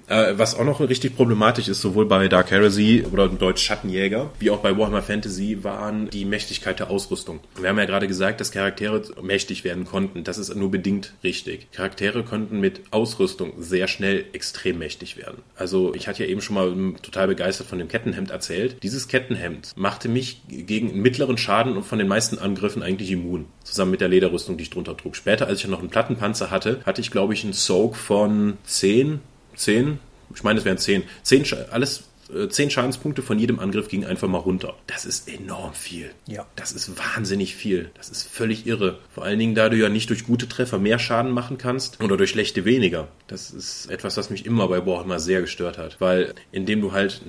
Äh. 0.09 0.35
Was 0.37 0.55
auch 0.55 0.65
noch 0.65 0.81
richtig 0.81 1.17
problematisch 1.17 1.69
ist, 1.69 1.81
sowohl 1.81 2.07
bei 2.07 2.29
Dark 2.29 2.51
Heresy 2.51 3.05
oder 3.11 3.25
im 3.25 3.39
Deutsch 3.39 3.63
Schattenjäger, 3.63 4.31
wie 4.39 4.51
auch 4.51 4.59
bei 4.59 4.77
Warhammer 4.77 5.03
Fantasy, 5.03 5.63
waren 5.63 6.11
die 6.11 6.25
Mächtigkeit 6.25 6.79
der 6.79 6.91
Ausrüstung. 6.91 7.41
Wir 7.59 7.69
haben 7.69 7.79
ja 7.79 7.85
gerade 7.85 8.07
gesagt, 8.07 8.41
dass 8.41 8.53
Charaktere 8.53 9.03
mächtig 9.23 9.65
werden 9.65 9.85
konnten. 9.85 10.25
Das 10.25 10.39
ist 10.39 10.55
nur 10.55 10.71
bedingt 10.71 11.15
richtig. 11.25 11.71
Charaktere 11.73 12.23
konnten 12.23 12.61
mit 12.61 12.83
Ausrüstung 12.91 13.55
sehr 13.59 13.89
schnell 13.89 14.25
extrem 14.33 14.79
mächtig 14.79 15.17
werden. 15.17 15.39
Also 15.57 15.95
ich 15.95 16.09
hatte 16.09 16.23
ja 16.25 16.29
eben 16.29 16.41
schon 16.41 16.55
mal 16.55 16.95
total 17.03 17.29
begeistert 17.29 17.67
von 17.67 17.79
dem 17.79 17.89
Kettenhemd 17.89 18.31
erzählt. 18.31 18.77
Dieses 18.83 19.09
Kettenhemd 19.09 19.73
machte 19.77 20.09
mich 20.09 20.43
gegen 20.49 21.01
mittleren 21.01 21.39
Schaden 21.39 21.77
und 21.77 21.85
von 21.85 21.99
den 21.99 22.09
meisten 22.09 22.39
Angriffen 22.39 22.83
eigentlich 22.83 23.11
immun. 23.11 23.47
Zusammen 23.65 23.91
mit 23.91 24.01
der 24.01 24.09
Lederrüstung, 24.09 24.57
die 24.57 24.63
ich 24.63 24.71
drunter 24.71 24.97
trug. 24.97 25.17
Später, 25.17 25.47
als 25.47 25.61
ich 25.61 25.69
noch 25.69 25.81
einen 25.81 25.91
Plattenpanzer 25.91 26.51
hatte, 26.51 26.81
hatte 26.85 27.01
ich 27.01 27.11
glaube 27.11 27.35
ich 27.35 27.45
einen 27.45 27.53
Soak 27.53 27.97
von 27.97 28.59
10 28.65 29.21
zehn, 29.57 29.99
ich 30.35 30.43
meine, 30.43 30.59
es 30.59 30.65
wären 30.65 30.79
zehn, 30.79 31.03
zehn, 31.23 31.45
alles 31.71 32.05
10 32.49 32.69
äh, 32.69 32.71
Schadenspunkte 32.71 33.23
von 33.23 33.39
jedem 33.39 33.59
Angriff 33.59 33.89
gingen 33.89 34.05
einfach 34.05 34.29
mal 34.29 34.39
runter. 34.39 34.75
Das 34.87 35.05
ist 35.05 35.29
enorm 35.29 35.75
viel. 35.75 36.11
Ja. 36.27 36.47
Das 36.57 36.73
ist 36.73 36.99
wahnsinnig 36.99 37.55
viel. 37.55 37.91
Das 37.95 38.09
ist 38.09 38.29
völlig 38.29 38.67
irre. 38.67 38.99
Vor 39.15 39.25
allen 39.25 39.39
Dingen, 39.39 39.55
da 39.55 39.69
du 39.69 39.77
ja 39.77 39.89
nicht 39.89 40.11
durch 40.11 40.25
gute 40.25 40.49
Treffer 40.49 40.79
mehr 40.79 40.99
Schaden 40.99 41.33
machen 41.33 41.59
kannst 41.59 42.03
oder 42.03 42.17
durch 42.17 42.31
schlechte 42.31 42.65
weniger. 42.65 43.09
Das 43.27 43.51
ist 43.51 43.91
etwas, 43.91 44.17
was 44.17 44.31
mich 44.31 44.47
immer 44.47 44.69
bei 44.69 44.85
Warhammer 44.87 45.19
sehr 45.19 45.41
gestört 45.41 45.79
hat. 45.79 46.01
Weil 46.01 46.35
indem 46.53 46.81
du 46.81 46.93
halt 46.93 47.23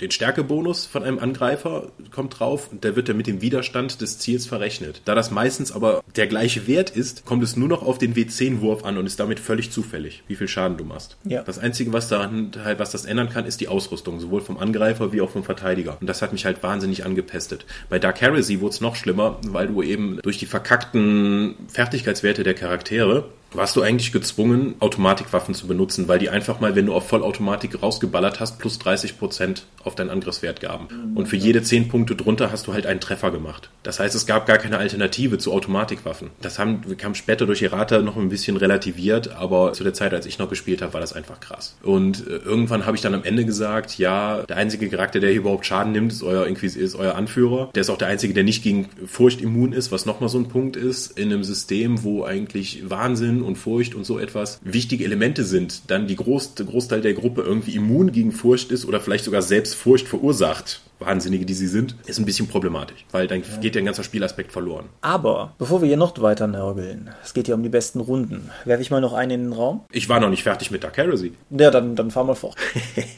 den 0.00 0.10
Stärkebonus 0.10 0.86
von 0.86 1.02
einem 1.02 1.18
Angreifer 1.18 1.92
kommt 2.10 2.38
drauf 2.38 2.68
und 2.70 2.84
der 2.84 2.96
wird 2.96 3.08
dann 3.08 3.16
mit 3.16 3.26
dem 3.26 3.40
Widerstand 3.40 4.00
des 4.00 4.18
Ziels 4.18 4.46
verrechnet. 4.46 5.02
Da 5.04 5.14
das 5.14 5.30
meistens 5.30 5.72
aber 5.72 6.02
der 6.16 6.26
gleiche 6.26 6.66
Wert 6.66 6.90
ist, 6.90 7.24
kommt 7.24 7.42
es 7.42 7.56
nur 7.56 7.68
noch 7.68 7.82
auf 7.82 7.98
den 7.98 8.14
W10-Wurf 8.14 8.84
an 8.84 8.98
und 8.98 9.06
ist 9.06 9.20
damit 9.20 9.40
völlig 9.40 9.70
zufällig, 9.70 10.22
wie 10.28 10.36
viel 10.36 10.48
Schaden 10.48 10.76
du 10.76 10.84
machst. 10.84 11.16
Ja. 11.24 11.42
Das 11.42 11.58
Einzige, 11.58 11.92
was 11.92 12.08
daran 12.08 12.52
halt, 12.64 12.78
was 12.78 12.90
das 12.90 13.04
ändern 13.04 13.28
kann, 13.28 13.44
ist 13.44 13.60
die 13.60 13.68
Ausrüstung. 13.68 14.20
Sowohl 14.20 14.35
sowohl 14.36 14.40
vom 14.40 14.58
Angreifer 14.58 15.12
wie 15.12 15.20
auch 15.20 15.30
vom 15.30 15.44
Verteidiger. 15.44 15.96
Und 16.00 16.06
das 16.08 16.22
hat 16.22 16.32
mich 16.32 16.44
halt 16.44 16.62
wahnsinnig 16.62 17.04
angepestet. 17.04 17.64
Bei 17.88 17.98
Dark 17.98 18.20
Heresy 18.20 18.60
wurde 18.60 18.74
es 18.74 18.80
noch 18.80 18.96
schlimmer, 18.96 19.38
weil 19.46 19.68
du 19.68 19.82
eben 19.82 20.18
durch 20.22 20.38
die 20.38 20.46
verkackten 20.46 21.54
Fertigkeitswerte 21.68 22.42
der 22.42 22.54
Charaktere 22.54 23.24
warst 23.52 23.76
du 23.76 23.82
eigentlich 23.82 24.12
gezwungen, 24.12 24.74
Automatikwaffen 24.80 25.54
zu 25.54 25.66
benutzen, 25.66 26.08
weil 26.08 26.18
die 26.18 26.28
einfach 26.28 26.60
mal, 26.60 26.76
wenn 26.76 26.86
du 26.86 26.94
auf 26.94 27.08
Vollautomatik 27.08 27.82
rausgeballert 27.82 28.40
hast, 28.40 28.58
plus 28.58 28.78
30 28.78 29.18
Prozent 29.18 29.66
auf 29.84 29.94
deinen 29.94 30.10
Angriffswert 30.10 30.60
gaben. 30.60 30.88
Und 31.14 31.26
für 31.26 31.36
jede 31.36 31.62
10 31.62 31.88
Punkte 31.88 32.16
drunter 32.16 32.50
hast 32.50 32.66
du 32.66 32.74
halt 32.74 32.86
einen 32.86 33.00
Treffer 33.00 33.30
gemacht. 33.30 33.70
Das 33.82 34.00
heißt, 34.00 34.14
es 34.14 34.26
gab 34.26 34.46
gar 34.46 34.58
keine 34.58 34.78
Alternative 34.78 35.38
zu 35.38 35.52
Automatikwaffen. 35.52 36.30
Das 36.42 36.58
haben, 36.58 36.96
kam 36.96 37.14
später 37.14 37.46
durch 37.46 37.62
Errata 37.62 38.00
noch 38.00 38.16
ein 38.16 38.28
bisschen 38.28 38.56
relativiert, 38.56 39.30
aber 39.36 39.72
zu 39.72 39.84
der 39.84 39.94
Zeit, 39.94 40.12
als 40.12 40.26
ich 40.26 40.38
noch 40.38 40.50
gespielt 40.50 40.82
habe, 40.82 40.92
war 40.94 41.00
das 41.00 41.12
einfach 41.12 41.40
krass. 41.40 41.76
Und 41.82 42.26
äh, 42.26 42.36
irgendwann 42.36 42.84
habe 42.84 42.96
ich 42.96 43.02
dann 43.02 43.14
am 43.14 43.24
Ende 43.24 43.44
gesagt, 43.44 43.98
ja, 43.98 44.42
der 44.42 44.56
einzige 44.56 44.88
Charakter, 44.88 45.20
der 45.20 45.30
hier 45.30 45.40
überhaupt 45.40 45.66
Schaden 45.66 45.92
nimmt, 45.92 46.12
ist 46.12 46.22
euer 46.22 46.46
Inquis 46.46 46.76
ist 46.76 46.96
euer 46.96 47.14
Anführer. 47.14 47.70
Der 47.74 47.82
ist 47.82 47.90
auch 47.90 47.98
der 47.98 48.08
einzige, 48.08 48.34
der 48.34 48.44
nicht 48.44 48.62
gegen 48.62 48.88
Furcht 49.06 49.40
immun 49.40 49.72
ist, 49.72 49.92
was 49.92 50.04
nochmal 50.04 50.28
so 50.28 50.38
ein 50.38 50.48
Punkt 50.48 50.76
ist, 50.76 51.16
in 51.18 51.32
einem 51.32 51.44
System, 51.44 52.02
wo 52.02 52.24
eigentlich 52.24 52.90
Wahnsinn 52.90 53.35
und 53.42 53.56
Furcht 53.56 53.94
und 53.94 54.04
so 54.04 54.18
etwas 54.18 54.60
wichtige 54.62 55.04
Elemente 55.04 55.44
sind, 55.44 55.90
dann 55.90 56.06
die 56.06 56.16
Groß, 56.16 56.54
Großteil 56.56 57.00
der 57.00 57.14
Gruppe 57.14 57.42
irgendwie 57.42 57.74
immun 57.74 58.12
gegen 58.12 58.32
Furcht 58.32 58.70
ist 58.70 58.84
oder 58.84 59.00
vielleicht 59.00 59.24
sogar 59.24 59.42
selbst 59.42 59.74
Furcht 59.74 60.08
verursacht, 60.08 60.80
Wahnsinnige, 60.98 61.44
die 61.44 61.54
sie 61.54 61.66
sind, 61.66 61.94
ist 62.06 62.18
ein 62.18 62.24
bisschen 62.24 62.48
problematisch, 62.48 63.04
weil 63.12 63.26
dann 63.26 63.40
ja. 63.40 63.56
geht 63.60 63.74
ja 63.74 63.82
ein 63.82 63.84
ganzer 63.84 64.04
Spielaspekt 64.04 64.52
verloren. 64.52 64.86
Aber 65.02 65.54
bevor 65.58 65.82
wir 65.82 65.88
hier 65.88 65.96
noch 65.96 66.20
weiter 66.20 66.46
nörgeln, 66.46 67.10
es 67.22 67.34
geht 67.34 67.48
ja 67.48 67.54
um 67.54 67.62
die 67.62 67.68
besten 67.68 68.00
Runden, 68.00 68.50
werfe 68.64 68.82
ich 68.82 68.90
mal 68.90 69.00
noch 69.00 69.12
einen 69.12 69.30
in 69.32 69.42
den 69.44 69.52
Raum. 69.52 69.84
Ich 69.92 70.08
war 70.08 70.20
noch 70.20 70.30
nicht 70.30 70.42
fertig 70.42 70.70
mit 70.70 70.84
Dark 70.84 70.96
Heresy. 70.96 71.34
Ja, 71.50 71.70
dann, 71.70 71.96
dann 71.96 72.10
fahr 72.10 72.24
mal 72.24 72.34
fort. 72.34 72.56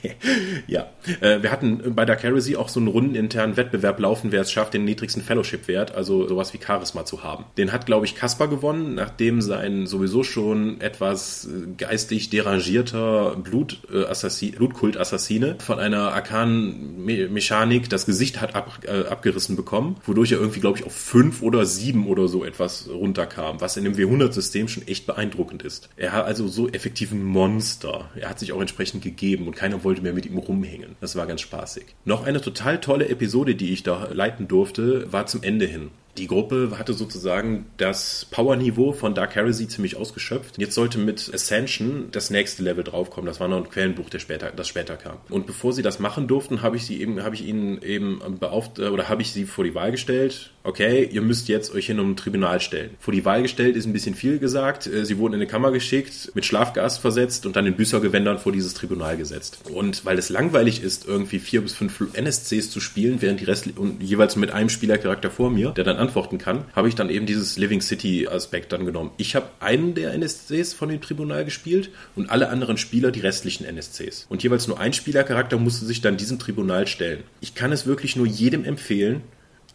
ja, 0.66 0.88
äh, 1.20 1.42
wir 1.42 1.52
hatten 1.52 1.94
bei 1.94 2.04
Dark 2.04 2.22
Heresy 2.22 2.56
auch 2.56 2.68
so 2.68 2.80
einen 2.80 2.88
rundeninternen 2.88 3.56
Wettbewerb 3.56 4.00
laufen, 4.00 4.32
wer 4.32 4.40
es 4.40 4.50
schafft, 4.50 4.74
den 4.74 4.84
niedrigsten 4.84 5.22
Fellowship-Wert, 5.22 5.94
also 5.94 6.26
sowas 6.26 6.52
wie 6.54 6.58
Charisma 6.58 7.04
zu 7.04 7.22
haben. 7.22 7.44
Den 7.56 7.72
hat, 7.72 7.86
glaube 7.86 8.06
ich, 8.06 8.16
Kaspar 8.16 8.48
gewonnen, 8.48 8.94
nachdem 8.96 9.40
sein 9.40 9.86
sowieso 9.86 10.24
schon 10.24 10.80
etwas 10.80 11.46
äh, 11.46 11.68
geistig 11.76 12.30
derangierter 12.30 13.36
Blut, 13.36 13.80
äh, 13.92 14.50
Blutkult-Assassine 14.50 15.56
von 15.58 15.78
einer 15.78 16.12
arkanen 16.12 17.04
Me 17.04 17.28
Mechanik 17.28 17.67
Panik 17.68 17.90
das 17.90 18.06
Gesicht 18.06 18.40
hat 18.40 18.54
ab, 18.54 18.80
äh, 18.86 19.06
abgerissen 19.08 19.54
bekommen, 19.54 19.96
wodurch 20.06 20.32
er 20.32 20.38
irgendwie, 20.38 20.60
glaube 20.60 20.78
ich, 20.78 20.86
auf 20.86 20.94
fünf 20.94 21.42
oder 21.42 21.66
sieben 21.66 22.06
oder 22.06 22.26
so 22.26 22.42
etwas 22.42 22.88
runterkam, 22.88 23.60
was 23.60 23.76
in 23.76 23.84
dem 23.84 23.94
W100-System 23.94 24.68
schon 24.68 24.88
echt 24.88 25.06
beeindruckend 25.06 25.62
ist. 25.62 25.90
Er 25.98 26.12
hat 26.12 26.24
also 26.24 26.48
so 26.48 26.66
effektiv 26.66 27.12
ein 27.12 27.22
Monster. 27.22 28.08
Er 28.14 28.30
hat 28.30 28.38
sich 28.38 28.54
auch 28.54 28.60
entsprechend 28.62 29.02
gegeben 29.02 29.46
und 29.46 29.54
keiner 29.54 29.84
wollte 29.84 30.00
mehr 30.00 30.14
mit 30.14 30.24
ihm 30.24 30.38
rumhängen. 30.38 30.96
Das 31.02 31.14
war 31.14 31.26
ganz 31.26 31.42
spaßig. 31.42 31.84
Noch 32.06 32.24
eine 32.24 32.40
total 32.40 32.80
tolle 32.80 33.10
Episode, 33.10 33.54
die 33.54 33.70
ich 33.70 33.82
da 33.82 34.08
leiten 34.14 34.48
durfte, 34.48 35.12
war 35.12 35.26
zum 35.26 35.42
Ende 35.42 35.66
hin. 35.66 35.90
Die 36.18 36.26
Gruppe 36.26 36.72
hatte 36.76 36.94
sozusagen 36.94 37.66
das 37.76 38.26
Powerniveau 38.30 38.92
von 38.92 39.14
Dark 39.14 39.36
Heresy 39.36 39.68
ziemlich 39.68 39.96
ausgeschöpft. 39.96 40.58
Jetzt 40.58 40.74
sollte 40.74 40.98
mit 40.98 41.30
Ascension 41.32 42.08
das 42.10 42.30
nächste 42.30 42.64
Level 42.64 42.82
draufkommen. 42.82 43.26
Das 43.26 43.38
war 43.38 43.46
noch 43.46 43.58
ein 43.58 43.70
Quellenbuch, 43.70 44.10
der 44.10 44.18
später, 44.18 44.50
das 44.50 44.66
später 44.66 44.96
kam. 44.96 45.18
Und 45.28 45.46
bevor 45.46 45.72
sie 45.72 45.82
das 45.82 46.00
machen 46.00 46.26
durften, 46.26 46.60
habe 46.60 46.76
ich 46.76 46.86
sie 46.86 47.00
eben, 47.00 47.22
habe 47.22 47.36
ich 47.36 47.46
ihnen 47.46 47.80
eben 47.82 48.20
beauft 48.40 48.80
oder 48.80 49.08
habe 49.08 49.22
ich 49.22 49.32
sie 49.32 49.44
vor 49.44 49.62
die 49.62 49.74
Wahl 49.76 49.92
gestellt. 49.92 50.50
Okay, 50.68 51.08
ihr 51.10 51.22
müsst 51.22 51.48
jetzt 51.48 51.74
euch 51.74 51.86
hin 51.86 51.98
um 51.98 52.10
ein 52.10 52.16
Tribunal 52.16 52.60
stellen. 52.60 52.90
Vor 53.00 53.14
die 53.14 53.24
Wahl 53.24 53.40
gestellt 53.40 53.74
ist 53.74 53.86
ein 53.86 53.94
bisschen 53.94 54.14
viel 54.14 54.38
gesagt. 54.38 54.86
Äh, 54.86 55.06
sie 55.06 55.16
wurden 55.16 55.32
in 55.32 55.40
eine 55.40 55.48
Kammer 55.48 55.72
geschickt, 55.72 56.30
mit 56.34 56.44
Schlafgas 56.44 56.98
versetzt 56.98 57.46
und 57.46 57.56
dann 57.56 57.64
in 57.64 57.72
Büßergewändern 57.74 58.38
vor 58.38 58.52
dieses 58.52 58.74
Tribunal 58.74 59.16
gesetzt. 59.16 59.60
Und 59.72 60.04
weil 60.04 60.18
es 60.18 60.28
langweilig 60.28 60.82
ist, 60.82 61.08
irgendwie 61.08 61.38
vier 61.38 61.62
bis 61.62 61.72
fünf 61.72 61.98
NSCs 62.12 62.70
zu 62.70 62.80
spielen, 62.80 63.22
während 63.22 63.40
die 63.40 63.46
Rest 63.46 63.78
und 63.78 64.02
jeweils 64.02 64.36
mit 64.36 64.50
einem 64.50 64.68
Spielercharakter 64.68 65.30
vor 65.30 65.48
mir, 65.48 65.70
der 65.70 65.84
dann 65.84 65.96
antworten 65.96 66.36
kann, 66.36 66.64
habe 66.76 66.88
ich 66.88 66.94
dann 66.94 67.08
eben 67.08 67.24
dieses 67.24 67.56
Living 67.56 67.80
City 67.80 68.28
Aspekt 68.28 68.70
dann 68.70 68.84
genommen. 68.84 69.12
Ich 69.16 69.36
habe 69.36 69.48
einen 69.60 69.94
der 69.94 70.12
NSCs 70.12 70.74
von 70.74 70.90
dem 70.90 71.00
Tribunal 71.00 71.46
gespielt 71.46 71.88
und 72.14 72.28
alle 72.28 72.50
anderen 72.50 72.76
Spieler 72.76 73.10
die 73.10 73.20
restlichen 73.20 73.64
NSCs. 73.64 74.26
Und 74.28 74.42
jeweils 74.42 74.68
nur 74.68 74.78
ein 74.78 74.92
Spielercharakter 74.92 75.56
musste 75.56 75.86
sich 75.86 76.02
dann 76.02 76.18
diesem 76.18 76.38
Tribunal 76.38 76.86
stellen. 76.86 77.22
Ich 77.40 77.54
kann 77.54 77.72
es 77.72 77.86
wirklich 77.86 78.16
nur 78.16 78.26
jedem 78.26 78.64
empfehlen, 78.64 79.22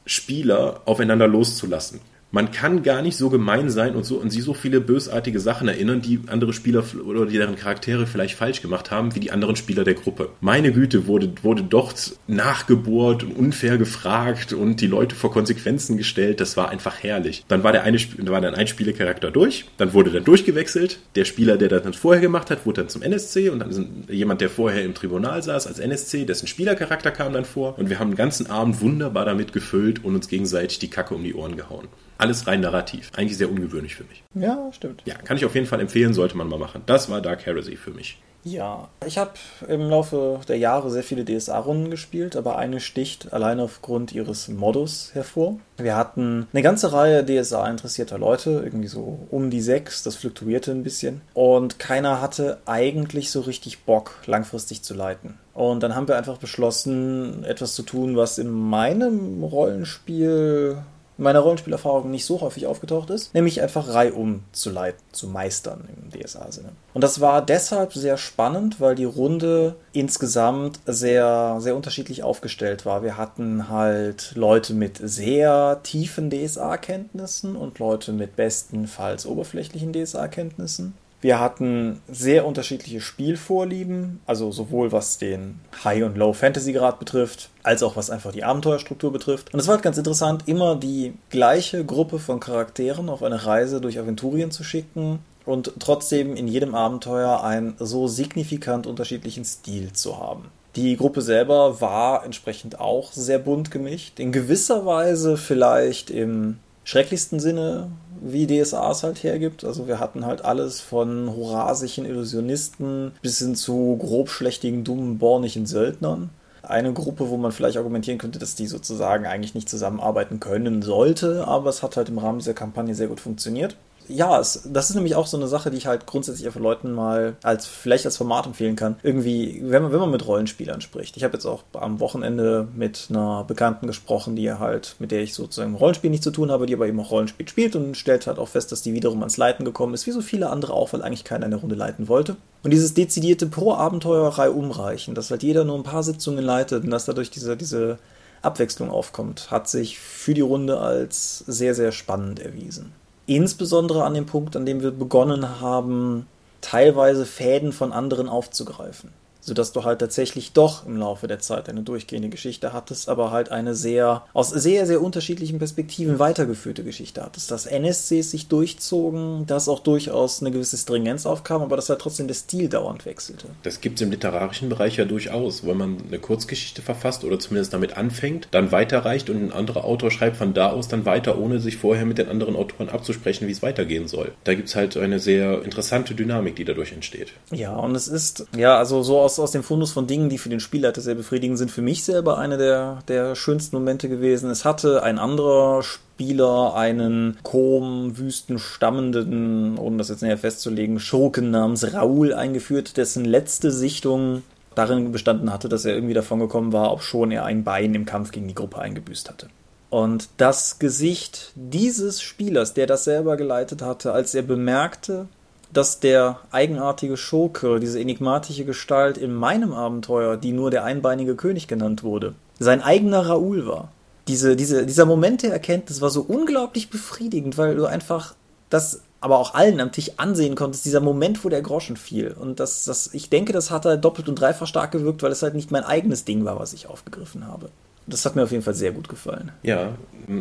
Spieler 0.06 0.82
aufeinander 0.86 1.28
loszulassen 1.28 2.02
man 2.34 2.52
kann 2.52 2.82
gar 2.82 3.04
nicht 3.04 3.16
so 3.16 3.30
gemein 3.30 3.70
sein 3.70 3.96
und 3.96 4.06
so 4.06 4.16
und 4.16 4.32
sie 4.32 4.42
so 4.42 4.56
viele 4.56 4.82
bösartige 4.82 5.40
Sachen 5.40 5.68
erinnern, 5.68 6.02
die 6.02 6.20
andere 6.26 6.52
Spieler 6.52 6.84
oder 7.06 7.28
deren 7.28 7.56
Charaktere 7.56 8.08
vielleicht 8.08 8.36
falsch 8.36 8.60
gemacht 8.64 8.90
haben, 8.90 9.14
wie 9.14 9.20
die 9.20 9.32
anderen 9.32 9.56
Spieler 9.56 9.84
der 9.84 9.94
Gruppe. 9.94 10.30
Meine 10.42 10.72
Güte, 10.72 11.06
wurde, 11.06 11.32
wurde 11.44 11.62
dort 11.62 12.18
nachgebohrt 12.26 13.24
und 13.24 13.34
unfair 13.34 13.78
gefragt 13.78 14.52
und 14.52 14.82
die 14.82 14.88
Leute 14.88 15.16
vor 15.16 15.32
Konsequenzen 15.32 15.96
gestellt. 15.96 16.42
Das 16.42 16.58
war 16.58 16.70
einfach 16.70 17.04
herrlich. 17.04 17.46
Dann 17.48 17.64
war 17.64 17.72
der 17.72 17.84
eine, 17.84 18.00
war 18.00 18.42
dann 18.42 18.56
ein 18.56 18.66
Spielercharakter 18.66 19.30
durch, 19.30 19.66
dann 19.78 19.94
wurde 19.94 20.10
dann 20.10 20.24
durchgewechselt. 20.24 20.98
Der 21.14 21.26
Spieler, 21.26 21.58
der 21.58 21.70
das 21.70 21.84
dann 21.84 21.94
vorher 21.94 22.22
gemacht 22.22 22.50
hat, 22.50 22.66
wurde 22.66 22.82
dann 22.82 22.90
zum 22.90 23.04
NSC 23.04 23.50
und 23.50 23.60
dann 23.60 23.70
ist 23.70 23.82
jemand, 24.10 24.42
der 24.42 24.50
vorher 24.50 24.84
im 24.84 24.96
Tribunal 24.96 25.44
saß 25.44 25.68
als 25.68 25.78
NSC, 25.78 26.26
dessen 26.26 26.48
Spielercharakter 26.48 27.12
kam 27.12 27.32
dann 27.32 27.46
vor 27.46 27.78
und 27.78 27.92
wir 27.92 28.00
haben 28.00 28.10
den 28.10 28.18
ganzen 28.18 28.50
Abend 28.50 28.82
wunderbar 28.82 29.26
damit 29.26 29.54
gefüllt 29.54 30.04
und 30.04 30.16
uns 30.16 30.28
gegenseitig 30.28 30.80
die 30.80 30.90
Kacke 30.90 31.14
um 31.14 31.24
die 31.24 31.36
Ohren 31.36 31.58
gehauen 31.58 31.88
alles 32.18 32.48
rein 32.48 32.62
narrativ. 32.62 33.12
Eigentlich 33.16 33.38
sehr 33.38 33.50
ungewöhnlich 33.50 33.96
für 33.96 34.04
mich. 34.04 34.24
Ja, 34.36 34.70
stimmt. 34.72 35.02
Ja, 35.06 35.16
kann 35.16 35.38
ich 35.38 35.46
auf 35.46 35.56
jeden 35.56 35.68
Fall 35.68 35.80
empfehlen, 35.80 36.14
sollte 36.14 36.38
man 36.38 36.48
mal 36.48 36.60
machen. 36.60 36.82
Das 36.86 37.10
war 37.10 37.22
Dark 37.22 37.46
Heresy 37.46 37.76
für 37.76 37.92
mich. 37.92 38.20
Ja, 38.46 38.90
ich 39.06 39.18
habe 39.18 39.32
im 39.70 39.90
Laufe 39.90 40.42
der 40.48 40.58
Jahre 40.58 40.92
sehr 40.92 41.04
viele 41.04 41.24
DSA-Runden 41.24 41.90
gespielt, 41.90 42.36
aber 42.36 42.58
eine 42.58 42.82
sticht 42.82 43.32
allein 43.32 43.62
aufgrund 43.62 44.12
ihres 44.12 44.50
Modus 44.50 45.12
hervor. 45.14 45.60
Wir 45.78 45.96
hatten 45.96 46.48
eine 46.52 46.62
ganze 46.62 46.92
Reihe 46.92 47.26
DSA-interessierter 47.26 48.18
Leute, 48.18 48.62
irgendwie 48.64 48.90
so 48.90 49.20
um 49.32 49.50
die 49.50 49.62
sechs, 49.62 50.04
das 50.04 50.18
fluktuierte 50.18 50.72
ein 50.72 50.84
bisschen. 50.84 51.22
Und 51.34 51.80
keiner 51.80 52.20
hatte 52.20 52.60
eigentlich 52.66 53.32
so 53.32 53.40
richtig 53.42 53.84
Bock, 53.86 54.16
langfristig 54.26 54.84
zu 54.84 54.94
leiten. 54.94 55.38
Und 55.54 55.82
dann 55.82 55.96
haben 55.96 56.08
wir 56.08 56.18
einfach 56.18 56.38
beschlossen, 56.38 57.46
etwas 57.46 57.76
zu 57.76 57.84
tun, 57.84 58.18
was 58.18 58.40
in 58.40 58.50
meinem 58.50 59.44
Rollenspiel 59.44 60.80
in 61.18 61.24
meiner 61.24 61.40
Rollenspielerfahrung 61.40 62.10
nicht 62.10 62.26
so 62.26 62.42
häufig 62.42 62.68
aufgetaucht 62.68 63.10
ist, 63.10 63.34
nämlich 63.34 63.62
einfach 63.62 63.94
reihum 63.94 64.44
zu 64.52 64.70
leiten, 64.70 65.02
zu 65.12 65.28
meistern 65.28 65.88
im 65.96 66.10
DSA-Sinne. 66.10 66.70
Und 66.94 67.04
das 67.04 67.22
war 67.22 67.46
deshalb 67.46 67.94
sehr 67.94 68.18
spannend, 68.18 68.80
weil 68.80 68.96
die 68.96 69.06
Runde 69.06 69.76
insgesamt 69.92 70.80
sehr, 70.86 71.58
sehr 71.60 71.76
unterschiedlich 71.76 72.24
aufgestellt 72.24 72.86
war. 72.86 73.04
Wir 73.04 73.18
hatten 73.18 73.70
halt 73.70 74.34
Leute 74.36 74.74
mit 74.74 75.00
sehr 75.02 75.80
tiefen 75.84 76.30
DSA-Kenntnissen 76.30 77.56
und 77.56 77.80
Leute 77.80 78.12
mit 78.12 78.36
bestenfalls 78.36 79.26
oberflächlichen 79.26 79.94
DSA-Kenntnissen. 79.94 80.94
Wir 81.24 81.40
hatten 81.40 82.02
sehr 82.12 82.46
unterschiedliche 82.46 83.00
Spielvorlieben, 83.00 84.20
also 84.26 84.52
sowohl 84.52 84.92
was 84.92 85.18
den 85.18 85.62
High- 85.86 86.04
und 86.04 86.18
Low-Fantasy-Grad 86.18 87.00
betrifft, 87.00 87.50
als 87.64 87.82
auch 87.82 87.96
was 87.96 88.10
einfach 88.10 88.34
die 88.34 88.44
Abenteuerstruktur 88.44 89.14
betrifft. 89.14 89.54
Und 89.54 89.60
es 89.62 89.68
war 89.68 89.76
halt 89.76 89.84
ganz 89.84 89.98
interessant, 89.98 90.44
immer 90.48 90.76
die 90.76 91.14
gleiche 91.30 91.86
Gruppe 91.86 92.20
von 92.20 92.42
Charakteren 92.42 93.08
auf 93.08 93.24
eine 93.24 93.46
Reise 93.46 93.80
durch 93.80 93.98
Aventurien 94.00 94.52
zu 94.52 94.66
schicken 94.66 95.20
und 95.46 95.72
trotzdem 95.80 96.36
in 96.36 96.50
jedem 96.50 96.76
Abenteuer 96.76 97.42
einen 97.42 97.76
so 97.80 98.10
signifikant 98.10 98.86
unterschiedlichen 98.86 99.46
Stil 99.46 99.94
zu 99.94 100.20
haben. 100.20 100.50
Die 100.76 100.98
Gruppe 100.98 101.22
selber 101.22 101.80
war 101.80 102.26
entsprechend 102.26 102.82
auch 102.82 103.14
sehr 103.14 103.40
bunt 103.40 103.72
gemischt. 103.72 104.20
In 104.20 104.34
gewisser 104.34 104.86
Weise 104.86 105.38
vielleicht 105.38 106.10
im 106.10 106.58
schrecklichsten 106.84 107.40
Sinne 107.40 107.92
wie 108.22 108.48
DSA 108.48 108.92
es 108.92 109.04
halt 109.04 109.24
hergibt. 109.24 109.66
Also 109.66 109.88
wir 109.88 110.00
hatten 110.00 110.26
halt 110.26 110.46
alles 110.46 110.80
von 110.80 111.36
horasigen 111.36 112.06
Illusionisten 112.06 113.12
bis 113.22 113.40
hin 113.40 113.56
zu 113.56 113.98
grobschlächtigen, 114.00 114.84
dummen, 114.84 115.18
bornigen 115.18 115.66
Söldnern. 115.66 116.30
Eine 116.62 116.94
Gruppe, 116.94 117.30
wo 117.30 117.36
man 117.36 117.52
vielleicht 117.52 117.76
argumentieren 117.76 118.20
könnte, 118.20 118.40
dass 118.40 118.56
die 118.56 118.68
sozusagen 118.68 119.26
eigentlich 119.26 119.54
nicht 119.54 119.68
zusammenarbeiten 119.68 120.40
können 120.40 120.82
sollte, 120.82 121.46
aber 121.46 121.70
es 121.70 121.84
hat 121.84 121.98
halt 121.98 122.08
im 122.08 122.20
Rahmen 122.20 122.40
dieser 122.40 122.54
Kampagne 122.54 122.96
sehr 122.96 123.08
gut 123.08 123.20
funktioniert 123.20 123.76
ja, 124.08 124.40
es, 124.40 124.62
das 124.66 124.90
ist 124.90 124.96
nämlich 124.96 125.16
auch 125.16 125.28
so 125.28 125.38
eine 125.38 125.48
Sache, 125.48 125.72
die 125.72 125.78
ich 125.78 125.88
halt 125.88 126.06
grundsätzlich 126.06 126.52
für 126.52 126.60
Leuten 126.60 126.92
mal 126.94 127.36
als 127.44 127.66
vielleicht 127.66 128.06
als 128.06 128.18
Format 128.18 128.46
empfehlen 128.46 128.76
kann. 128.76 128.98
Irgendwie, 129.04 129.62
wenn 129.64 129.84
man, 129.84 129.92
wenn 129.92 130.00
man 130.00 130.12
mit 130.12 130.28
Rollenspielern 130.28 130.82
spricht. 130.82 131.18
Ich 131.18 131.24
habe 131.24 131.34
jetzt 131.34 131.46
auch 131.46 131.64
am 131.74 132.00
Wochenende 132.00 132.68
mit 132.76 133.08
einer 133.10 133.44
Bekannten 133.44 133.88
gesprochen, 133.88 134.36
die 134.36 134.52
halt, 134.52 134.96
mit 135.00 135.12
der 135.12 135.22
ich 135.22 135.34
sozusagen 135.34 135.76
Rollenspiel 135.76 136.10
nicht 136.10 136.24
zu 136.24 136.32
tun 136.32 136.52
habe, 136.52 136.66
die 136.66 136.74
aber 136.74 136.88
eben 136.88 137.00
auch 137.00 137.12
Rollenspiel 137.12 137.48
spielt 137.48 137.76
und 137.76 137.96
stellt 137.96 138.28
halt 138.28 138.40
auch 138.40 138.50
fest, 138.50 138.72
dass 138.72 138.82
die 138.82 138.94
wiederum 138.94 139.20
ans 139.20 139.38
Leiten 139.38 139.66
gekommen 139.66 139.94
ist, 139.94 140.08
wie 140.08 140.12
so 140.12 140.22
viele 140.22 140.50
andere 140.50 140.74
auch, 140.74 140.94
weil 140.94 141.02
eigentlich 141.02 141.24
keiner 141.24 141.46
eine 141.46 141.56
Runde 141.56 141.76
leiten 141.76 142.08
wollte. 142.08 142.36
Und 142.64 142.72
dieses 142.72 142.94
dezidierte 142.94 143.48
Pro-Abenteuererei 143.48 144.50
umreichen, 144.50 145.16
dass 145.16 145.32
halt 145.32 145.44
jeder 145.44 145.66
nur 145.66 145.76
ein 145.76 145.84
paar 145.84 146.04
Sitzungen 146.04 146.44
leitet 146.44 146.84
und 146.84 146.92
dass 146.92 147.06
dadurch 147.06 147.30
diese, 147.30 147.58
diese 147.58 147.98
Abwechslung 148.42 148.90
aufkommt, 148.90 149.52
hat 149.52 149.70
sich 149.70 150.00
für 150.00 150.34
die 150.34 150.42
Runde 150.42 150.80
als 150.80 151.40
sehr, 151.40 151.76
sehr 151.76 151.92
spannend 151.92 152.40
erwiesen. 152.40 152.92
Insbesondere 153.26 154.04
an 154.04 154.14
dem 154.14 154.26
Punkt, 154.26 154.56
an 154.56 154.66
dem 154.66 154.82
wir 154.82 154.92
begonnen 154.92 155.62
haben, 155.62 156.28
teilweise 156.62 157.26
Fäden 157.26 157.72
von 157.72 157.94
anderen 157.94 158.28
aufzugreifen 158.28 159.12
sodass 159.44 159.74
du 159.74 159.84
halt 159.84 160.00
tatsächlich 160.00 160.54
doch 160.54 160.86
im 160.86 160.98
Laufe 160.98 161.28
der 161.28 161.40
Zeit 161.40 161.68
eine 161.68 161.82
durchgehende 161.82 162.30
Geschichte 162.30 162.72
hattest, 162.72 163.10
aber 163.10 163.32
halt 163.32 163.52
eine 163.52 163.76
sehr, 163.76 164.24
aus 164.34 164.50
sehr, 164.50 164.86
sehr 164.86 165.02
unterschiedlichen 165.02 165.60
Perspektiven 165.60 166.18
weitergeführte 166.18 166.84
Geschichte 166.84 167.22
hattest. 167.22 167.52
Dass 167.52 167.66
NSCs 167.66 168.32
sich 168.32 168.48
durchzogen, 168.48 169.46
dass 169.46 169.68
auch 169.68 169.80
durchaus 169.80 170.42
eine 170.42 170.52
gewisse 170.52 170.78
Stringenz 170.78 171.26
aufkam, 171.26 171.62
aber 171.62 171.76
dass 171.76 171.90
halt 171.90 172.00
trotzdem 172.00 172.28
der 172.28 172.36
Stil 172.36 172.70
dauernd 172.70 173.06
wechselte. 173.06 173.48
Das 173.64 173.82
gibt 173.82 174.00
es 174.00 174.02
im 174.02 174.12
literarischen 174.12 174.70
Bereich 174.70 174.96
ja 174.96 175.06
durchaus, 175.06 175.68
wenn 175.68 175.78
man 175.78 175.98
eine 176.08 176.20
Kurzgeschichte 176.20 176.82
verfasst 176.82 177.26
oder 177.26 177.38
zumindest 177.38 177.74
damit 177.74 177.98
anfängt, 177.98 178.48
dann 178.52 178.72
weiterreicht 178.72 179.30
und 179.30 179.38
ein 179.38 179.52
anderer 179.52 179.84
Autor 179.84 180.10
schreibt 180.10 180.38
von 180.38 180.54
da 180.54 180.72
aus 180.72 180.88
dann 180.88 181.06
weiter, 181.06 181.38
ohne 181.38 181.60
sich 181.60 181.78
vorher 181.78 182.06
mit 182.06 182.18
den 182.18 182.30
anderen 182.30 182.56
Autoren 182.56 182.88
abzusprechen, 182.90 183.48
wie 183.48 183.52
es 183.52 183.62
weitergehen 183.62 184.08
soll. 184.08 184.32
Da 184.46 184.54
gibt 184.54 184.70
es 184.70 184.76
halt 184.76 184.96
eine 184.96 185.20
sehr 185.20 185.64
interessante 185.64 186.16
Dynamik, 186.16 186.56
die 186.56 186.66
dadurch 186.66 186.94
entsteht. 186.94 187.34
Ja, 187.52 187.76
und 187.76 187.96
es 187.96 188.08
ist, 188.08 188.46
ja, 188.56 188.78
also 188.78 189.04
so 189.04 189.20
aus 189.20 189.33
aus, 189.34 189.40
aus 189.40 189.52
dem 189.52 189.64
Fundus 189.64 189.92
von 189.92 190.08
Dingen, 190.08 190.30
die 190.30 190.38
für 190.38 190.50
den 190.50 190.60
Spielleiter 190.60 191.02
sehr 191.02 191.16
befriedigend 191.16 191.58
sind, 191.58 191.72
für 191.72 191.82
mich 191.82 192.04
selber 192.04 192.38
eine 192.38 192.58
der, 192.58 193.00
der 193.08 193.36
schönsten 193.36 193.76
Momente 193.76 194.10
gewesen. 194.10 194.50
Es 194.50 194.66
hatte 194.66 195.04
ein 195.04 195.20
anderer 195.20 195.84
Spieler 195.84 196.76
einen 196.76 197.38
Kom, 197.44 198.18
Wüsten 198.18 198.60
stammenden, 198.60 199.78
ohne 199.78 199.98
das 199.98 200.10
jetzt 200.10 200.22
näher 200.22 200.38
festzulegen, 200.38 201.00
Schurken 201.00 201.52
namens 201.52 201.94
Raoul 201.94 202.34
eingeführt, 202.34 202.98
dessen 202.98 203.26
letzte 203.26 203.72
Sichtung 203.72 204.44
darin 204.76 205.12
bestanden 205.12 205.52
hatte, 205.52 205.70
dass 205.70 205.86
er 205.86 205.94
irgendwie 205.94 206.16
davon 206.16 206.40
gekommen 206.40 206.74
war, 206.74 206.92
ob 206.92 207.02
schon 207.02 207.32
er 207.32 207.46
ein 207.46 207.64
Bein 207.64 207.94
im 207.94 208.06
Kampf 208.06 208.32
gegen 208.32 208.48
die 208.48 208.56
Gruppe 208.56 208.80
eingebüßt 208.80 209.30
hatte. 209.30 209.48
Und 209.90 210.30
das 210.38 210.80
Gesicht 210.80 211.52
dieses 211.56 212.22
Spielers, 212.22 212.74
der 212.74 212.88
das 212.88 213.04
selber 213.04 213.38
geleitet 213.38 213.84
hatte, 213.84 214.12
als 214.12 214.34
er 214.34 214.42
bemerkte, 214.42 215.28
dass 215.74 216.00
der 216.00 216.40
eigenartige 216.52 217.18
Schurke, 217.18 217.80
diese 217.80 218.00
enigmatische 218.00 218.66
Gestalt 218.66 219.18
in 219.18 219.34
meinem 219.34 219.74
Abenteuer, 219.74 220.38
die 220.38 220.52
nur 220.52 220.72
der 220.72 220.84
einbeinige 220.84 221.36
König 221.36 221.68
genannt 221.68 222.04
wurde, 222.04 222.36
sein 222.60 222.82
eigener 222.82 223.28
Raoul 223.28 223.66
war. 223.68 223.92
Diese, 224.28 224.56
diese, 224.56 224.86
dieser 224.86 225.06
Moment 225.06 225.44
der 225.44 225.52
Erkenntnis 225.52 226.00
war 226.00 226.10
so 226.10 226.22
unglaublich 226.22 226.90
befriedigend, 226.90 227.58
weil 227.58 227.76
du 227.76 227.86
einfach 227.86 228.36
das 228.70 229.02
aber 229.20 229.38
auch 229.38 229.54
allen 229.54 229.80
am 229.80 229.92
Tisch 229.92 230.12
ansehen 230.18 230.56
konntest, 230.56 230.86
dieser 230.86 231.00
Moment, 231.00 231.46
wo 231.46 231.50
der 231.50 231.62
Groschen 231.62 231.96
fiel. 231.96 232.36
Und 232.38 232.60
das, 232.60 232.84
das, 232.84 233.14
ich 233.14 233.30
denke, 233.30 233.54
das 233.54 233.72
hat 233.72 233.86
halt 233.86 234.04
doppelt 234.04 234.28
und 234.28 234.36
dreifach 234.36 234.68
stark 234.68 234.92
gewirkt, 234.92 235.24
weil 235.24 235.32
es 235.32 235.42
halt 235.42 235.56
nicht 235.56 235.72
mein 235.72 235.86
eigenes 235.86 236.26
Ding 236.26 236.44
war, 236.44 236.60
was 236.60 236.74
ich 236.74 236.88
aufgegriffen 236.88 237.48
habe. 237.48 237.70
Das 238.06 238.26
hat 238.26 238.36
mir 238.36 238.44
auf 238.44 238.52
jeden 238.52 238.64
Fall 238.64 238.74
sehr 238.74 238.92
gut 238.92 239.08
gefallen. 239.08 239.52
Ja, 239.64 239.96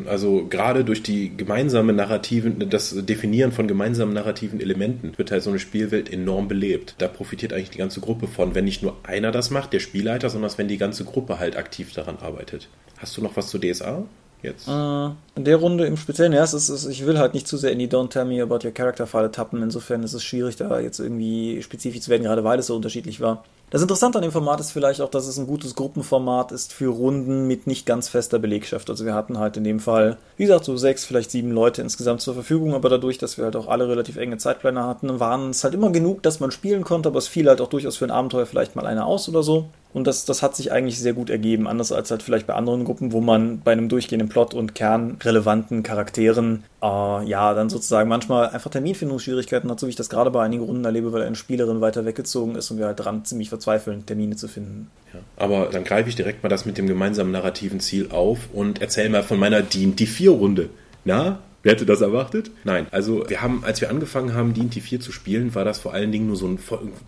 also 0.07 0.47
gerade 0.47 0.85
durch 0.85 1.03
die 1.03 1.37
gemeinsamen 1.37 1.97
Narrativen, 1.97 2.69
das 2.71 2.95
Definieren 3.05 3.53
von 3.53 3.69
gemeinsamen 3.69 4.13
narrativen 4.13 4.61
Elementen 4.61 5.17
wird 5.17 5.31
halt 5.31 5.43
so 5.43 5.51
eine 5.51 5.59
Spielwelt 5.59 6.13
enorm 6.13 6.49
belebt. 6.49 6.97
Da 6.99 7.09
profitiert 7.09 7.53
eigentlich 7.53 7.71
die 7.71 7.79
ganze 7.79 8.01
Gruppe 8.01 8.27
von, 8.27 8.55
wenn 8.55 8.65
nicht 8.65 8.83
nur 8.83 8.97
einer 9.05 9.31
das 9.31 9.51
macht, 9.51 9.73
der 9.73 9.81
Spielleiter, 9.81 10.31
sondern 10.31 10.51
wenn 10.57 10.69
die 10.69 10.79
ganze 10.79 11.05
Gruppe 11.05 11.39
halt 11.39 11.57
aktiv 11.57 11.93
daran 11.93 12.19
arbeitet. 12.21 12.69
Hast 12.99 13.17
du 13.17 13.23
noch 13.23 13.37
was 13.37 13.49
zu 13.49 13.59
DSA? 13.59 14.05
Jetzt. 14.43 14.67
Äh, 14.67 15.07
in 15.37 15.45
der 15.45 15.57
Runde 15.57 15.87
im 15.87 15.97
Speziellen, 15.97 16.33
ja, 16.33 16.43
es 16.43 16.53
ist, 16.53 16.87
ich 16.87 17.07
will 17.07 17.19
halt 17.19 17.33
nicht 17.33 17.47
zu 17.47 17.57
sehr 17.57 17.71
in 17.71 17.79
die 17.79 17.89
Don't 17.89 18.11
Tell 18.11 18.25
Me 18.25 18.43
About 18.43 18.67
Your 18.67 18.75
Character 18.75 19.07
Falle 19.07 19.31
tappen. 19.31 19.63
Insofern 19.63 20.03
ist 20.03 20.15
es 20.15 20.25
schwierig, 20.25 20.57
da 20.57 20.81
jetzt 20.81 20.99
irgendwie 20.99 21.63
spezifisch 21.63 22.01
zu 22.01 22.11
werden, 22.11 22.25
gerade 22.25 22.43
weil 22.43 22.59
es 22.59 22.67
so 22.67 22.75
unterschiedlich 22.75 23.21
war. 23.21 23.45
Das 23.73 23.81
Interessante 23.81 24.19
an 24.19 24.23
dem 24.23 24.33
Format 24.33 24.61
ist 24.61 24.71
vielleicht 24.71 25.01
auch, 25.01 25.09
dass 25.09 25.27
es 25.27 25.39
ein 25.39 25.47
gutes 25.47 25.75
Gruppenformat 25.75 26.53
ist 26.53 26.75
für 26.75 26.91
Runden 26.91 27.47
mit 27.47 27.67
nicht 27.67 27.87
ganz 27.87 28.11
fester 28.11 28.39
Belegschaft. 28.39 28.91
Also 28.91 29.07
wir 29.07 29.15
hatten 29.15 29.39
halt 29.39 29.57
in 29.57 29.65
dem 29.65 29.81
Fall, 29.81 30.19
wie 30.37 30.43
gesagt, 30.43 30.67
so 30.67 30.77
sechs, 30.77 31.07
vielleicht 31.07 31.31
sieben 31.31 31.51
Leute 31.53 31.81
insgesamt 31.81 32.21
zur 32.21 32.35
Verfügung, 32.35 32.75
aber 32.75 32.91
dadurch, 32.91 33.17
dass 33.17 33.39
wir 33.39 33.47
halt 33.47 33.57
auch 33.57 33.69
alle 33.69 33.89
relativ 33.89 34.19
enge 34.19 34.37
Zeitpläne 34.37 34.85
hatten, 34.85 35.21
waren 35.21 35.49
es 35.49 35.65
halt 35.65 35.73
immer 35.73 35.89
genug, 35.89 36.23
dass 36.23 36.39
man 36.39 36.51
spielen 36.51 36.85
konnte, 36.85 37.09
aber 37.09 37.17
es 37.17 37.29
fiel 37.29 37.49
halt 37.49 37.63
auch 37.63 37.69
durchaus 37.69 37.97
für 37.97 38.05
ein 38.05 38.11
Abenteuer 38.11 38.45
vielleicht 38.45 38.77
mal 38.77 38.85
einer 38.85 39.07
aus 39.07 39.27
oder 39.31 39.43
so. 39.43 39.71
Und 39.93 40.07
das, 40.07 40.25
das 40.25 40.43
hat 40.43 40.57
sich 40.57 40.73
eigentlich 40.73 40.99
sehr 40.99 41.13
gut 41.13 41.29
ergeben, 41.29 41.69
anders 41.69 41.93
als 41.93 42.11
halt 42.11 42.23
vielleicht 42.23 42.47
bei 42.47 42.55
anderen 42.55 42.85
Gruppen, 42.85 43.13
wo 43.13 43.21
man 43.21 43.61
bei 43.61 43.73
einem 43.73 43.89
durchgehenden 43.89 44.29
Plot 44.29 44.55
und 44.55 44.75
kernrelevanten 44.75 45.83
Charakteren 45.83 46.65
äh, 46.83 46.87
ja 46.87 47.53
dann 47.53 47.69
sozusagen 47.69 48.09
manchmal 48.09 48.49
einfach 48.49 48.71
Terminfindungsschwierigkeiten 48.71 49.71
hat, 49.71 49.79
so 49.79 49.87
wie 49.87 49.91
ich 49.91 49.97
das 49.97 50.09
gerade 50.09 50.31
bei 50.31 50.43
einigen 50.43 50.65
Runden 50.65 50.85
erlebe, 50.85 51.13
weil 51.13 51.23
eine 51.23 51.37
Spielerin 51.37 51.81
weiter 51.81 52.07
weggezogen 52.07 52.55
ist 52.55 52.71
und 52.71 52.79
wir 52.79 52.87
halt 52.87 53.01
dran 53.01 53.25
ziemlich 53.25 53.51
verzweifeln, 53.51 54.07
Termine 54.07 54.37
zu 54.37 54.49
finden. 54.49 54.91
Ja, 55.13 55.21
aber 55.37 55.67
dann 55.71 55.85
greife 55.85 56.09
ich 56.09 56.17
direkt 56.17 56.43
mal 56.43 56.49
das 56.49 56.65
mit 56.65 56.79
dem 56.79 56.87
gemeinsamen 56.87 57.31
narrativen 57.31 57.81
Ziel 57.81 58.09
auf 58.11 58.49
und 58.53 58.81
erzähle 58.81 59.11
mal 59.11 59.23
von 59.23 59.39
meiner 59.39 59.61
D&D 59.61 60.07
4 60.07 60.31
Runde. 60.31 60.71
Na, 61.05 61.41
Wer 61.63 61.73
hätte 61.73 61.87
das 61.87 62.01
erwartet? 62.01 62.51
Nein. 62.65 62.87
Also 62.91 63.25
wir 63.29 63.41
haben, 63.41 63.63
als 63.65 63.81
wir 63.81 63.91
angefangen 63.91 64.35
haben, 64.35 64.53
D&T 64.55 64.81
4 64.81 65.01
zu 65.01 65.13
spielen, 65.13 65.55
war 65.55 65.65
das 65.65 65.79
vor 65.79 65.95
allen 65.95 66.11
Dingen 66.11 66.27
nur 66.27 66.37
so 66.37 66.47
ein 66.47 66.59